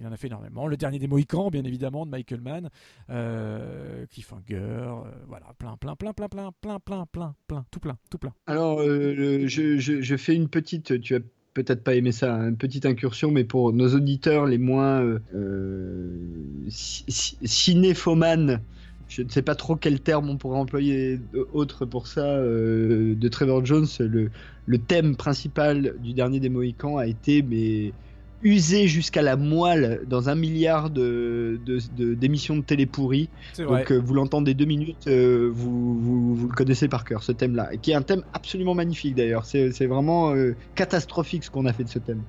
Il 0.00 0.06
en 0.06 0.12
a 0.12 0.16
fait 0.16 0.28
énormément. 0.28 0.66
Le 0.66 0.76
dernier 0.76 0.98
des 0.98 1.08
Mohicans, 1.08 1.50
bien 1.50 1.64
évidemment, 1.64 2.06
de 2.06 2.10
Michael 2.10 2.40
Mann, 2.40 2.68
euh, 3.10 4.06
Cliffhanger, 4.06 4.54
euh, 4.54 5.02
voilà, 5.26 5.46
plein, 5.58 5.76
plein, 5.76 5.96
plein, 5.96 6.12
plein, 6.12 6.28
plein, 6.28 6.50
plein, 6.60 6.78
plein, 6.80 7.06
plein, 7.06 7.34
plein, 7.46 7.64
tout 7.70 7.80
plein, 7.80 7.96
tout 8.10 8.18
plein. 8.18 8.32
Alors, 8.46 8.80
euh, 8.80 9.46
je, 9.46 10.16
fais 10.16 10.34
une 10.34 10.48
petite. 10.48 11.00
Tu 11.00 11.14
as 11.16 11.20
peut-être 11.54 11.82
pas 11.82 11.94
aimer 11.94 12.12
ça, 12.12 12.34
une 12.34 12.56
petite 12.56 12.86
incursion, 12.86 13.30
mais 13.30 13.44
pour 13.44 13.72
nos 13.72 13.94
auditeurs 13.94 14.46
les 14.46 14.58
moins 14.58 15.02
euh, 15.02 16.28
ci- 16.68 17.04
ci- 17.08 17.38
cinéphomanes, 17.44 18.60
je 19.08 19.22
ne 19.22 19.28
sais 19.28 19.42
pas 19.42 19.54
trop 19.54 19.74
quel 19.74 20.00
terme 20.00 20.28
on 20.30 20.36
pourrait 20.36 20.58
employer 20.58 21.18
autre 21.52 21.86
pour 21.86 22.06
ça, 22.06 22.38
de 22.38 23.28
Trevor 23.28 23.64
Jones, 23.64 23.86
le, 23.98 24.30
le 24.66 24.78
thème 24.78 25.16
principal 25.16 25.94
du 25.98 26.12
dernier 26.12 26.40
des 26.40 26.50
Mohicans 26.50 26.98
a 26.98 27.06
été 27.06 27.42
mais 27.42 27.94
usé 28.42 28.86
jusqu'à 28.88 29.22
la 29.22 29.36
moelle 29.36 30.02
dans 30.06 30.28
un 30.28 30.34
milliard 30.34 30.90
de, 30.90 31.60
de- 31.66 31.80
de- 31.96 32.14
d'émissions 32.14 32.56
de 32.56 32.62
télé 32.62 32.86
pourries. 32.86 33.28
Donc 33.58 33.90
euh, 33.92 33.96
vous 33.98 34.14
l'entendez 34.14 34.54
deux 34.54 34.64
minutes, 34.64 35.06
euh, 35.08 35.50
vous, 35.52 35.98
vous, 36.00 36.34
vous 36.36 36.48
le 36.48 36.54
connaissez 36.54 36.88
par 36.88 37.04
cœur, 37.04 37.22
ce 37.22 37.32
thème-là, 37.32 37.72
et 37.72 37.78
qui 37.78 37.90
est 37.90 37.94
un 37.94 38.02
thème 38.02 38.22
absolument 38.32 38.74
magnifique 38.74 39.14
d'ailleurs. 39.14 39.44
C'est, 39.44 39.72
c'est 39.72 39.86
vraiment 39.86 40.34
euh, 40.34 40.54
catastrophique 40.74 41.44
ce 41.44 41.50
qu'on 41.50 41.66
a 41.66 41.72
fait 41.72 41.84
de 41.84 41.88
ce 41.88 41.98
thème. 41.98 42.22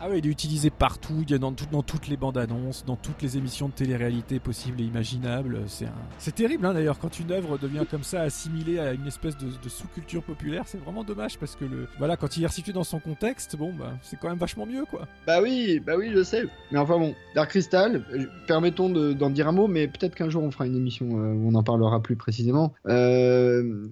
Ah 0.00 0.08
oui, 0.10 0.18
il 0.18 0.26
est 0.26 0.30
utilisé 0.30 0.70
partout, 0.70 1.22
il 1.22 1.30
y 1.30 1.34
a 1.34 1.38
dans, 1.38 1.52
tout- 1.52 1.66
dans 1.70 1.82
toutes 1.84 2.08
les 2.08 2.16
bandes 2.16 2.38
annonces, 2.38 2.84
dans 2.84 2.96
toutes 2.96 3.22
les 3.22 3.36
émissions 3.36 3.68
de 3.68 3.72
télé-réalité 3.72 4.40
possibles 4.40 4.80
et 4.80 4.84
imaginables. 4.84 5.60
C'est 5.68 5.86
un... 5.86 5.92
c'est 6.18 6.34
terrible 6.34 6.66
hein, 6.66 6.74
d'ailleurs 6.74 6.98
quand 6.98 7.20
une 7.20 7.30
œuvre 7.30 7.56
devient 7.56 7.84
comme 7.88 8.02
ça 8.02 8.22
assimilée 8.22 8.80
à 8.80 8.92
une 8.94 9.06
espèce 9.06 9.36
de, 9.36 9.46
de 9.46 9.68
sous-culture 9.68 10.22
populaire, 10.24 10.64
c'est 10.66 10.78
vraiment 10.82 11.04
dommage 11.04 11.38
parce 11.38 11.54
que 11.54 11.64
le 11.64 11.86
voilà 11.98 12.16
quand 12.16 12.36
il 12.36 12.42
est 12.42 12.46
resitué 12.46 12.72
dans 12.72 12.82
son 12.84 12.98
contexte, 12.98 13.56
bon 13.56 13.72
bah 13.72 13.92
c'est 14.02 14.18
quand 14.18 14.28
même 14.28 14.38
vachement 14.38 14.66
mieux 14.66 14.84
quoi. 14.86 15.06
Bah 15.26 15.40
oui, 15.40 15.51
bah 15.80 15.94
oui, 15.96 16.10
je 16.14 16.22
sais. 16.22 16.44
Mais 16.70 16.78
enfin 16.78 16.98
bon, 16.98 17.14
Dark 17.34 17.50
Crystal, 17.50 18.04
euh, 18.12 18.26
permettons 18.46 18.88
de- 18.88 19.12
d'en 19.12 19.30
dire 19.30 19.48
un 19.48 19.52
mot, 19.52 19.68
mais 19.68 19.88
peut-être 19.88 20.14
qu'un 20.14 20.28
jour 20.28 20.42
on 20.42 20.50
fera 20.50 20.66
une 20.66 20.76
émission 20.76 21.18
euh, 21.18 21.32
où 21.32 21.48
on 21.48 21.54
en 21.54 21.62
parlera 21.62 22.02
plus 22.02 22.16
précisément. 22.16 22.74
Euh, 22.86 23.88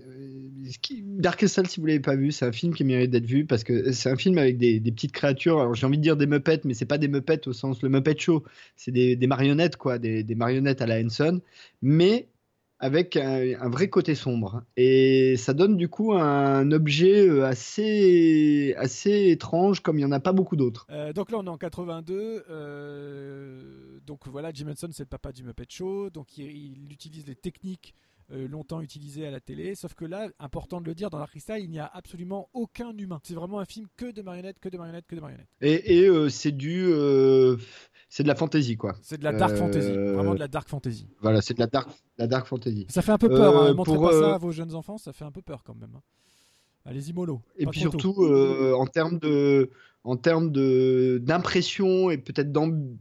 Dark 1.02 1.38
Crystal, 1.38 1.66
si 1.66 1.80
vous 1.80 1.86
l'avez 1.86 2.00
pas 2.00 2.16
vu, 2.16 2.32
c'est 2.32 2.46
un 2.46 2.52
film 2.52 2.74
qui 2.74 2.84
mérite 2.84 3.10
d'être 3.10 3.26
vu 3.26 3.44
parce 3.44 3.64
que 3.64 3.92
c'est 3.92 4.10
un 4.10 4.16
film 4.16 4.38
avec 4.38 4.56
des, 4.58 4.80
petites 4.80 5.12
créatures. 5.12 5.60
Alors 5.60 5.74
j'ai 5.74 5.86
envie 5.86 5.98
de 5.98 6.02
dire 6.02 6.16
des 6.16 6.26
Muppets, 6.26 6.60
mais 6.64 6.74
c'est 6.74 6.86
pas 6.86 6.98
des 6.98 7.08
Muppets 7.08 7.46
au 7.46 7.52
sens 7.52 7.82
le 7.82 7.88
Muppet 7.88 8.16
Show, 8.18 8.44
c'est 8.76 8.92
des, 8.92 9.16
marionnettes 9.26 9.76
quoi, 9.76 9.98
des, 9.98 10.22
des 10.22 10.34
marionnettes 10.34 10.82
à 10.82 10.86
la 10.86 11.00
Henson, 11.00 11.40
mais 11.82 12.28
avec 12.80 13.16
un, 13.16 13.60
un 13.60 13.68
vrai 13.68 13.88
côté 13.88 14.14
sombre. 14.14 14.64
Et 14.76 15.36
ça 15.36 15.52
donne 15.52 15.76
du 15.76 15.88
coup 15.88 16.14
un 16.14 16.72
objet 16.72 17.28
euh, 17.28 17.44
assez, 17.44 18.74
assez 18.76 19.28
étrange, 19.28 19.80
comme 19.80 19.98
il 19.98 20.02
y 20.02 20.04
en 20.04 20.12
a 20.12 20.20
pas 20.20 20.32
beaucoup 20.32 20.56
d'autres. 20.56 20.86
Euh, 20.90 21.12
donc 21.12 21.30
là 21.30 21.38
on 21.38 21.44
est 21.44 21.50
en 21.50 21.58
82, 21.58 22.44
euh, 22.50 24.00
donc 24.06 24.26
voilà 24.26 24.50
Jim 24.52 24.68
Henson 24.70 24.88
c'est 24.92 25.02
le 25.02 25.08
papa 25.08 25.30
du 25.30 25.44
Muppet 25.44 25.66
Show, 25.68 26.10
donc 26.10 26.38
il, 26.38 26.46
il 26.46 26.92
utilise 26.92 27.26
les 27.26 27.36
techniques 27.36 27.94
euh, 28.32 28.46
longtemps 28.46 28.80
utilisées 28.80 29.26
à 29.26 29.30
la 29.32 29.40
télé, 29.40 29.74
sauf 29.74 29.94
que 29.94 30.04
là, 30.04 30.28
important 30.38 30.80
de 30.80 30.86
le 30.86 30.94
dire, 30.94 31.10
dans 31.10 31.18
Dark 31.18 31.30
Crystal, 31.30 31.60
il 31.60 31.68
n'y 31.68 31.80
a 31.80 31.90
absolument 31.92 32.48
aucun 32.52 32.96
humain. 32.96 33.18
C'est 33.24 33.34
vraiment 33.34 33.58
un 33.58 33.64
film 33.64 33.88
que 33.96 34.12
de 34.12 34.22
marionnettes, 34.22 34.60
que 34.60 34.68
de 34.68 34.78
marionnettes, 34.78 35.06
que 35.08 35.16
de 35.16 35.20
marionnettes. 35.20 35.48
Et, 35.60 36.04
et, 36.04 36.30
c'est 36.30 36.52
du, 36.52 36.84
euh, 36.86 37.56
c'est 38.10 38.22
de 38.24 38.28
la 38.28 38.34
fantasy 38.34 38.76
quoi. 38.76 38.94
C'est 39.00 39.16
de 39.18 39.24
la 39.24 39.32
dark 39.32 39.52
Euh, 39.52 39.56
fantasy, 39.56 39.92
vraiment 39.92 40.34
de 40.34 40.38
la 40.40 40.48
dark 40.48 40.68
fantasy. 40.68 41.08
Voilà, 41.22 41.40
c'est 41.40 41.54
de 41.54 41.60
la 41.60 41.66
dark, 41.68 41.88
la 42.18 42.26
dark 42.26 42.46
fantasy. 42.46 42.86
Ça 42.90 43.00
fait 43.00 43.12
un 43.12 43.18
peu 43.18 43.28
peur, 43.30 43.56
Euh, 43.56 43.70
hein. 43.70 43.74
montrez 43.74 43.94
pour, 43.94 44.02
pas 44.08 44.14
euh, 44.14 44.20
ça 44.20 44.34
à 44.34 44.38
vos 44.38 44.52
jeunes 44.52 44.74
enfants, 44.74 44.98
ça 44.98 45.12
fait 45.14 45.24
un 45.24 45.30
peu 45.32 45.40
peur 45.42 45.62
quand 45.64 45.74
même. 45.74 45.94
hein. 45.96 46.02
Allez-y 46.84 47.12
mollo. 47.12 47.40
Et 47.56 47.66
puis 47.66 47.80
surtout 47.80 48.24
euh, 48.24 48.74
en 48.74 48.86
termes 48.86 49.18
de, 49.18 49.70
en 50.02 50.16
termes 50.16 50.50
d'impression 51.18 52.10
et 52.10 52.16
peut-être 52.16 52.52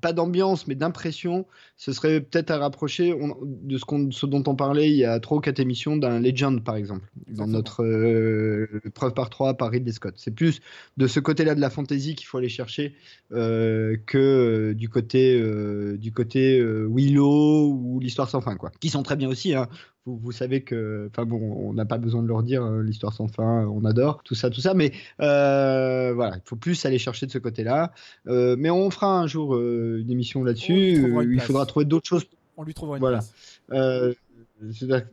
pas 0.01 0.11
d'ambiance 0.11 0.67
mais 0.67 0.75
d'impression, 0.75 1.45
ce 1.77 1.93
serait 1.93 2.19
peut-être 2.19 2.51
à 2.51 2.57
rapprocher 2.57 3.13
on- 3.13 3.37
de 3.41 3.77
ce, 3.77 3.85
qu'on, 3.85 4.11
ce 4.11 4.25
dont 4.25 4.43
on 4.47 4.55
parlait 4.55 4.89
il 4.89 4.97
y 4.97 5.05
a 5.05 5.19
trois 5.21 5.37
ou 5.37 5.39
quatre 5.39 5.59
émissions 5.59 5.95
d'un 5.95 6.19
Legend 6.19 6.61
par 6.61 6.75
exemple 6.75 7.09
dans 7.27 7.47
notre 7.47 7.85
euh, 7.85 8.81
preuve 8.93 9.13
par 9.13 9.29
trois 9.29 9.53
par 9.53 9.71
Ridley 9.71 9.93
Scott. 9.93 10.15
C'est 10.17 10.35
plus 10.35 10.59
de 10.97 11.07
ce 11.07 11.21
côté-là 11.21 11.55
de 11.55 11.61
la 11.61 11.69
fantasy 11.69 12.15
qu'il 12.15 12.27
faut 12.27 12.37
aller 12.37 12.49
chercher 12.49 12.95
euh, 13.31 13.95
que 14.05 14.17
euh, 14.17 14.73
du 14.73 14.89
côté 14.89 15.39
euh, 15.39 15.97
du 15.97 16.11
côté 16.11 16.61
Willow 16.61 17.71
ou 17.73 17.99
l'histoire 18.01 18.29
sans 18.29 18.41
fin 18.41 18.55
quoi. 18.57 18.71
Qui 18.81 18.89
sont 18.89 19.03
très 19.03 19.15
bien 19.15 19.29
aussi 19.29 19.55
hein. 19.55 19.69
Vous, 20.05 20.17
vous 20.17 20.31
savez 20.31 20.63
que, 20.63 21.09
enfin 21.11 21.25
bon, 21.25 21.39
on 21.41 21.73
n'a 21.73 21.85
pas 21.85 21.97
besoin 21.97 22.23
de 22.23 22.27
leur 22.27 22.41
dire 22.41 22.65
l'histoire 22.65 23.11
sans 23.13 23.27
fin, 23.27 23.67
on 23.67 23.83
adore 23.83 24.23
tout 24.23 24.33
ça, 24.33 24.49
tout 24.49 24.61
ça, 24.61 24.73
mais 24.73 24.93
voilà, 25.17 26.37
il 26.37 26.41
faut 26.45 26.55
plus 26.55 26.73
aller 26.89 26.99
chercher 26.99 27.25
de 27.25 27.31
ce 27.31 27.37
côté-là. 27.37 27.93
Euh, 28.27 28.55
mais 28.59 28.69
on 28.69 28.89
fera 28.89 29.19
un 29.19 29.27
jour 29.27 29.55
euh, 29.55 29.99
une 30.01 30.11
émission 30.11 30.43
là-dessus. 30.43 31.03
Euh, 31.05 31.23
il 31.23 31.35
place. 31.35 31.45
faudra 31.47 31.65
trouver 31.65 31.85
d'autres 31.85 32.07
choses. 32.07 32.25
On 32.57 32.63
lui 32.63 32.73
trouvera 32.73 32.97
une 32.97 33.01
Voilà. 33.01 33.19
place. 33.19 33.33
Euh, 33.71 34.13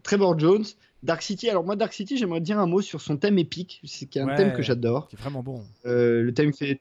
Trevor 0.02 0.36
Jones, 0.38 0.64
Dark 1.04 1.22
City. 1.22 1.48
Alors 1.48 1.62
moi, 1.64 1.76
Dark 1.76 1.92
City, 1.92 2.16
j'aimerais 2.16 2.40
dire 2.40 2.58
un 2.58 2.66
mot 2.66 2.80
sur 2.80 3.00
son 3.00 3.16
thème 3.16 3.38
épique, 3.38 3.80
c'est 3.84 4.06
qui 4.06 4.18
est 4.18 4.22
un 4.22 4.26
Ouais. 4.26 4.36
thème 4.36 4.52
que 4.54 4.62
j'adore. 4.62 5.06
Qui 5.06 5.14
est 5.14 5.20
vraiment 5.20 5.42
bon. 5.44 5.62
Euh, 5.86 6.22
le 6.22 6.34
thème 6.34 6.52
fait 6.52 6.80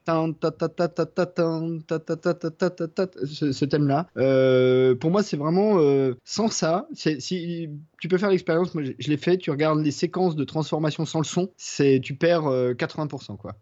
ce, 3.26 3.52
ce 3.52 3.66
thème-là. 3.66 4.08
Euh, 4.18 4.96
pour 4.96 5.12
moi, 5.12 5.24
c'est 5.24 5.38
vraiment 5.38 5.78
euh, 5.80 6.16
sans 6.24 6.48
ça. 6.48 6.88
Si 6.93 7.70
tu 8.00 8.08
peux 8.08 8.18
faire 8.18 8.30
l'expérience, 8.30 8.74
moi 8.74 8.84
je, 8.84 9.08
l'ai 9.10 9.18
fait. 9.18 9.38
Tu 9.38 9.52
regardes 9.52 9.80
les 9.84 9.91
séquences 9.91 10.36
de 10.36 10.43
transformation 10.43 11.06
sans 11.06 11.20
le 11.20 11.26
son, 11.26 11.52
c'est 11.58 12.00
tu 12.02 12.16
perds 12.16 12.48
euh, 12.48 12.74
80% 12.74 13.38
quoi. 13.38 13.56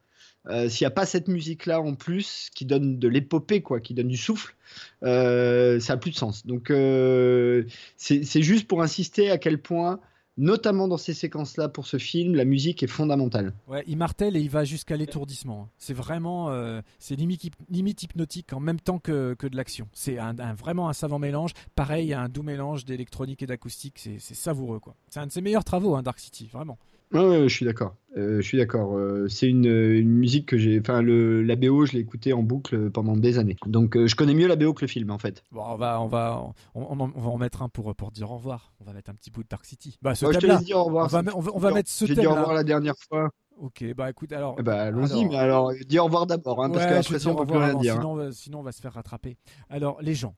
Euh, 0.50 0.68
S'il 0.70 0.84
n'y 0.84 0.88
a 0.88 0.92
pas 0.92 1.06
cette 1.06 1.28
musique-là 1.28 1.80
en 1.82 1.96
plus, 1.96 2.50
qui 2.54 2.66
donne 2.66 3.00
de 3.00 3.08
l'épopée, 3.08 3.62
quoi, 3.62 3.80
qui 3.80 3.94
donne 3.94 4.10
du 4.10 4.18
souffle, 4.18 4.56
euh, 5.04 5.80
ça 5.80 5.94
a 5.94 5.98
plus 5.98 6.12
de 6.12 6.16
sens. 6.18 6.46
Donc, 6.46 6.70
euh, 6.70 7.64
c'est 7.96 8.42
juste 8.42 8.68
pour 8.68 8.82
insister 8.82 9.30
à 9.30 9.38
quel 9.38 9.62
point, 9.62 10.00
notamment 10.36 10.88
dans 10.88 10.98
ces 10.98 11.14
séquences-là, 11.14 11.70
pour 11.70 11.86
ce 11.86 11.98
film, 11.98 12.36
la 12.36 12.44
musique 12.44 12.82
est 12.84 12.88
fondamentale. 12.88 13.54
Ouais, 13.68 13.84
il 13.88 13.98
martèle 13.98 14.36
et 14.36 14.42
il 14.42 14.50
va 14.50 14.64
jusqu'à 14.66 14.98
l'étourdissement. 14.98 15.70
C'est 15.78 15.94
vraiment, 15.94 16.52
c'est 17.00 17.16
limite, 17.16 17.46
hyp- 17.46 17.54
limite 17.70 18.02
hypnotique 18.04 18.52
en 18.52 18.60
même 18.60 18.80
temps 18.80 18.98
que, 19.00 19.36
que 19.36 19.46
de 19.48 19.56
l'action. 19.56 19.88
C'est 19.94 20.18
un, 20.18 20.34
vraiment 20.56 20.90
un 20.90 20.94
savant 20.94 21.20
mélange. 21.20 21.52
Pareil, 21.76 22.14
un 22.14 22.30
doux 22.30 22.44
mélange 22.44 22.84
d'électronique 22.84 23.44
et 23.44 23.46
d'acoustique. 23.46 24.00
C'est 24.00 24.18
c'est 24.20 24.34
savoureux, 24.34 24.80
quoi. 24.80 24.96
C'est 25.10 25.20
un 25.20 25.28
de 25.28 25.32
ses 25.32 25.42
meilleurs 25.42 25.64
travaux, 25.64 25.96
hein, 25.96 26.02
Dark 26.02 26.20
City, 26.20 26.50
vraiment. 26.52 26.80
Ouais, 27.14 27.26
ouais, 27.26 27.44
je 27.48 27.54
suis 27.56 27.66
d'accord. 27.66 27.96
Euh, 28.18 28.38
je 28.38 28.42
suis 28.42 28.58
d'accord. 28.58 28.96
Euh, 28.98 29.28
c'est 29.28 29.48
une, 29.48 29.66
une 29.66 30.10
musique 30.10 30.48
que 30.48 30.58
j'ai. 30.58 30.80
Enfin, 30.80 31.02
le, 31.02 31.42
la 31.44 31.56
BO, 31.56 31.86
je 31.86 31.94
l'ai 31.94 32.00
écoutée 32.00 32.34
en 32.34 32.44
boucle 32.44 32.90
pendant 32.92 33.16
des 33.16 33.38
années. 33.40 33.56
Donc, 33.66 33.96
euh, 33.96 34.08
je 34.08 34.16
connais 34.16 34.34
mieux 34.34 34.48
la 34.48 34.56
BO 34.56 34.74
que 34.74 34.82
le 34.82 34.88
film, 34.88 35.10
en 35.12 35.18
fait. 35.20 35.44
Bon, 35.52 35.64
on 35.68 35.76
va, 35.76 36.02
on 36.02 36.08
va, 36.08 36.44
on, 36.76 36.86
on 36.90 36.96
va 37.22 37.30
en 37.30 37.38
mettre 37.38 37.62
un 37.62 37.70
pour, 37.70 37.94
pour 37.96 38.12
dire 38.12 38.32
au 38.32 38.36
revoir. 38.38 38.74
On 38.80 38.84
va 38.84 38.94
mettre 38.94 39.10
un 39.12 39.16
petit 39.16 39.32
bout 39.32 39.44
de 39.44 39.48
Dark 39.48 39.66
City. 39.66 39.98
Bah, 40.02 40.16
ce 40.16 40.26
Moi, 40.26 40.34
je 40.34 40.38
te 40.38 40.42
thème-là. 40.42 40.58
laisse 40.58 40.66
dire 40.66 40.78
au 40.78 40.84
revoir. 40.86 41.06
On 41.06 41.08
va, 41.22 41.24
on 41.36 41.40
va, 41.40 41.52
on 41.56 41.60
va 41.60 41.72
mettre 41.72 41.90
ce 41.90 42.06
J'ai 42.06 42.16
dit 42.16 42.26
au 42.28 42.32
revoir 42.32 42.54
la 42.54 42.64
dernière 42.64 42.96
fois. 43.10 43.30
Ok, 43.58 43.84
bah 43.96 44.10
écoute, 44.10 44.32
alors. 44.34 44.56
Eh 44.60 44.64
ben, 44.64 44.74
allons-y, 44.74 45.26
mais 45.26 45.36
alors, 45.36 45.72
dis 45.88 46.00
au 46.00 46.06
revoir 46.06 46.26
d'abord, 46.26 46.64
hein, 46.64 46.72
parce 46.72 46.86
Ouais, 46.86 46.90
je 46.90 46.96
qu'après 46.98 47.14
vais 47.14 47.20
ça, 47.20 47.30
on 47.30 47.36
peut 47.36 47.46
plus 47.46 47.58
rien 47.58 47.76
dire. 47.76 48.00
hein. 48.00 48.30
Sinon, 48.32 48.60
on 48.60 48.64
va 48.64 48.72
se 48.72 48.82
faire 48.82 48.94
rattraper. 48.94 49.38
Alors, 49.70 50.02
les 50.02 50.16
gens, 50.16 50.36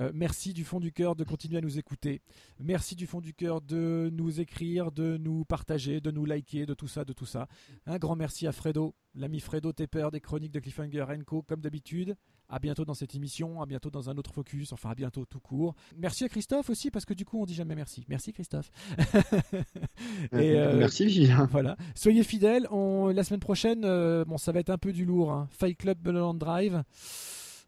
euh, 0.00 0.10
merci 0.14 0.52
du 0.52 0.64
fond 0.64 0.80
du 0.80 0.92
cœur 0.92 1.16
de 1.16 1.24
continuer 1.24 1.58
à 1.58 1.60
nous 1.60 1.78
écouter. 1.78 2.22
Merci 2.58 2.94
du 2.96 3.06
fond 3.06 3.20
du 3.20 3.34
cœur 3.34 3.60
de 3.60 4.10
nous 4.12 4.40
écrire, 4.40 4.92
de 4.92 5.16
nous 5.16 5.44
partager, 5.44 6.00
de 6.00 6.10
nous 6.10 6.24
liker, 6.24 6.66
de 6.66 6.74
tout 6.74 6.88
ça, 6.88 7.04
de 7.04 7.12
tout 7.12 7.26
ça. 7.26 7.48
Un 7.86 7.98
grand 7.98 8.16
merci 8.16 8.46
à 8.46 8.52
Fredo, 8.52 8.94
l'ami 9.14 9.40
Fredo 9.40 9.72
Tepper 9.72 10.08
des 10.12 10.20
chroniques 10.20 10.52
de 10.52 10.60
Cliffhanger 10.60 11.04
Co, 11.26 11.42
comme 11.42 11.60
d'habitude. 11.60 12.16
À 12.48 12.58
bientôt 12.58 12.84
dans 12.84 12.94
cette 12.94 13.14
émission, 13.14 13.62
à 13.62 13.66
bientôt 13.66 13.90
dans 13.90 14.10
un 14.10 14.16
autre 14.16 14.32
focus, 14.32 14.72
enfin 14.72 14.90
à 14.90 14.94
bientôt 14.96 15.24
tout 15.24 15.38
court. 15.38 15.74
Merci 15.96 16.24
à 16.24 16.28
Christophe 16.28 16.68
aussi, 16.68 16.90
parce 16.90 17.04
que 17.04 17.14
du 17.14 17.24
coup, 17.24 17.40
on 17.40 17.44
dit 17.46 17.54
jamais 17.54 17.76
merci. 17.76 18.04
Merci 18.08 18.32
Christophe. 18.32 18.72
Et, 20.32 20.58
euh, 20.58 20.76
Merci, 20.76 21.08
Gilles. 21.08 21.36
voilà. 21.50 21.76
Soyez 21.94 22.24
fidèles. 22.24 22.66
On... 22.72 23.08
La 23.08 23.22
semaine 23.22 23.40
prochaine, 23.40 23.84
euh, 23.84 24.24
bon, 24.24 24.36
ça 24.36 24.50
va 24.50 24.60
être 24.60 24.70
un 24.70 24.78
peu 24.78 24.92
du 24.92 25.04
lourd. 25.04 25.30
Hein. 25.30 25.48
Fight 25.52 25.76
Club 25.78 25.98
Mulholland 26.04 26.38
Drive. 26.38 26.82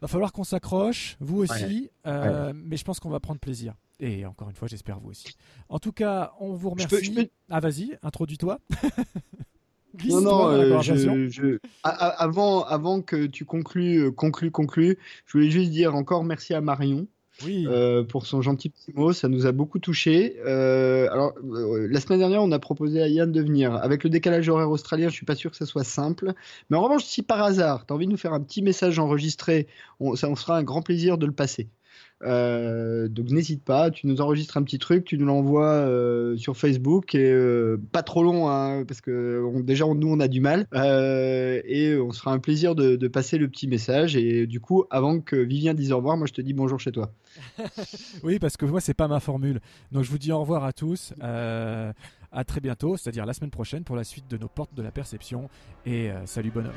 Va 0.03 0.09
falloir 0.09 0.33
qu'on 0.33 0.45
s'accroche, 0.45 1.17
vous 1.21 1.39
aussi. 1.45 1.89
euh, 2.07 2.53
Mais 2.55 2.77
je 2.77 2.85
pense 2.85 2.99
qu'on 3.01 3.09
va 3.09 3.21
prendre 3.21 3.41
plaisir. 3.41 3.75
Et 4.01 4.27
encore 4.27 4.51
une 4.51 4.57
fois, 4.57 4.67
j'espère 4.69 4.99
vous 4.99 5.11
aussi. 5.11 5.37
En 5.69 5.79
tout 5.79 5.93
cas, 5.93 6.33
on 6.41 6.53
vous 6.55 6.75
Je 6.77 6.87
peux- 6.87 6.97
remercie. 6.97 7.05
je 7.05 7.13
peux- 7.23 7.29
Ah, 7.49 7.61
vas-y, 7.61 7.97
introduis-toi. 8.03 8.59
Non, 10.09 10.23
non, 10.23 10.49
euh, 10.49 10.81
je, 10.81 11.29
je- 11.29 11.59
a- 11.83 11.91
a- 11.91 12.23
avant, 12.23 12.65
avant 12.65 13.03
que 13.03 13.27
tu 13.27 13.45
conclues, 13.45 13.99
euh, 14.07 14.11
conclues, 14.11 14.51
conclues, 14.51 14.97
je 15.27 15.33
voulais 15.33 15.51
juste 15.51 15.71
dire 15.71 15.95
encore 15.95 16.25
merci 16.25 16.55
à 16.55 16.63
Marion 16.63 17.07
Oui. 17.45 17.67
euh, 17.67 18.05
pour 18.05 18.27
son 18.27 18.43
gentil 18.43 18.69
petit 18.71 18.93
mot, 18.93 19.13
ça 19.13 19.29
nous 19.29 19.47
a 19.47 19.53
beaucoup 19.53 19.79
touché. 19.79 20.39
alors, 20.41 21.33
euh, 21.45 21.89
la 21.91 22.01
semaine 22.01 22.19
dernière, 22.19 22.43
on 22.43 22.53
a 22.53 22.59
proposé 22.59 23.03
à 23.03 23.09
Yann 23.09 23.33
de 23.33 23.41
venir. 23.41 23.75
Avec 23.75 24.05
le 24.05 24.11
décalage 24.11 24.49
horaire 24.49 24.71
australien, 24.71 25.09
je 25.09 25.15
suis 25.15 25.27
pas 25.27 25.35
sûr 25.35 25.51
que 25.51 25.57
ça 25.57 25.67
soit 25.67 25.85
simple. 25.85 26.35
Mais 26.71 26.77
en 26.77 26.83
revanche, 26.83 27.05
si 27.05 27.23
par 27.23 27.43
hasard, 27.43 27.87
tu 27.87 27.93
as 27.93 27.97
envie 27.97 28.07
de 28.07 28.13
nous 28.13 28.17
faire 28.17 28.33
un 28.33 28.41
petit 28.41 28.63
message 28.63 28.99
enregistré, 28.99 29.67
on, 30.01 30.15
ça 30.15 30.29
on 30.29 30.37
fera 30.37 30.57
un 30.59 30.63
grand 30.63 30.83
plaisir 30.83 31.19
de 31.19 31.27
le 31.27 31.33
passer. 31.33 31.69
Euh, 32.25 33.09
donc 33.09 33.31
n'hésite 33.31 33.65
pas, 33.65 33.91
tu 33.91 34.07
nous 34.07 34.21
enregistres 34.21 34.57
un 34.57 34.63
petit 34.63 34.79
truc, 34.79 35.05
tu 35.05 35.19
nous 35.19 35.27
l'envoies 35.27 35.67
euh, 35.67 36.37
sur 36.37 36.57
Facebook 36.57 37.15
et 37.15 37.33
euh, 37.33 37.81
pas 37.91 38.03
trop 38.03 38.23
long 38.23 38.49
hein, 38.49 38.85
parce 38.87 39.01
que 39.01 39.61
déjà 39.63 39.87
nous 39.87 40.09
on 40.09 40.21
a 40.21 40.29
du 40.29 40.41
mal 40.41 40.67
et 40.73 41.97
on 41.97 42.13
sera 42.13 42.33
un 42.33 42.39
plaisir 42.39 42.75
de, 42.75 42.97
de 42.97 43.09
passer 43.09 43.39
le 43.39 43.49
petit 43.49 43.67
message 43.67 44.17
et 44.17 44.47
du 44.47 44.61
coup 44.61 44.85
avant 44.91 45.21
que 45.21 45.37
Vivien 45.37 45.75
dise 45.75 45.93
au 45.93 45.97
revoir, 45.97 46.17
moi 46.17 46.27
je 46.27 46.33
te 46.33 46.41
dis 46.41 46.53
bonjour 46.53 46.79
chez 46.79 46.93
toi. 46.93 47.13
Oui, 48.23 48.39
parce 48.39 48.57
que 48.57 48.67
moi, 48.67 48.81
c'est 48.81 48.95
pas 48.95 49.09
ma 49.09 49.21
formule. 49.21 49.61
Donc, 49.91 50.05
je 50.05 50.11
vous 50.11 50.19
dis 50.19 50.33
au 50.33 50.41
revoir 50.41 50.65
à 50.65 50.73
tous. 50.73 51.13
à 51.21 52.45
très 52.47 52.61
bientôt, 52.61 52.97
c'est-à-dire 52.97 53.27
la 53.27 53.33
semaine 53.33 53.51
prochaine 53.51 53.85
pour 53.85 53.97
la 53.97 54.05
suite 54.05 54.29
de 54.31 54.37
nos 54.37 54.49
portes 54.49 54.75
de 54.75 54.83
la 54.83 54.91
perception. 54.91 55.49
Et 55.87 56.11
salut 56.27 56.51
bonhomme. 56.51 56.73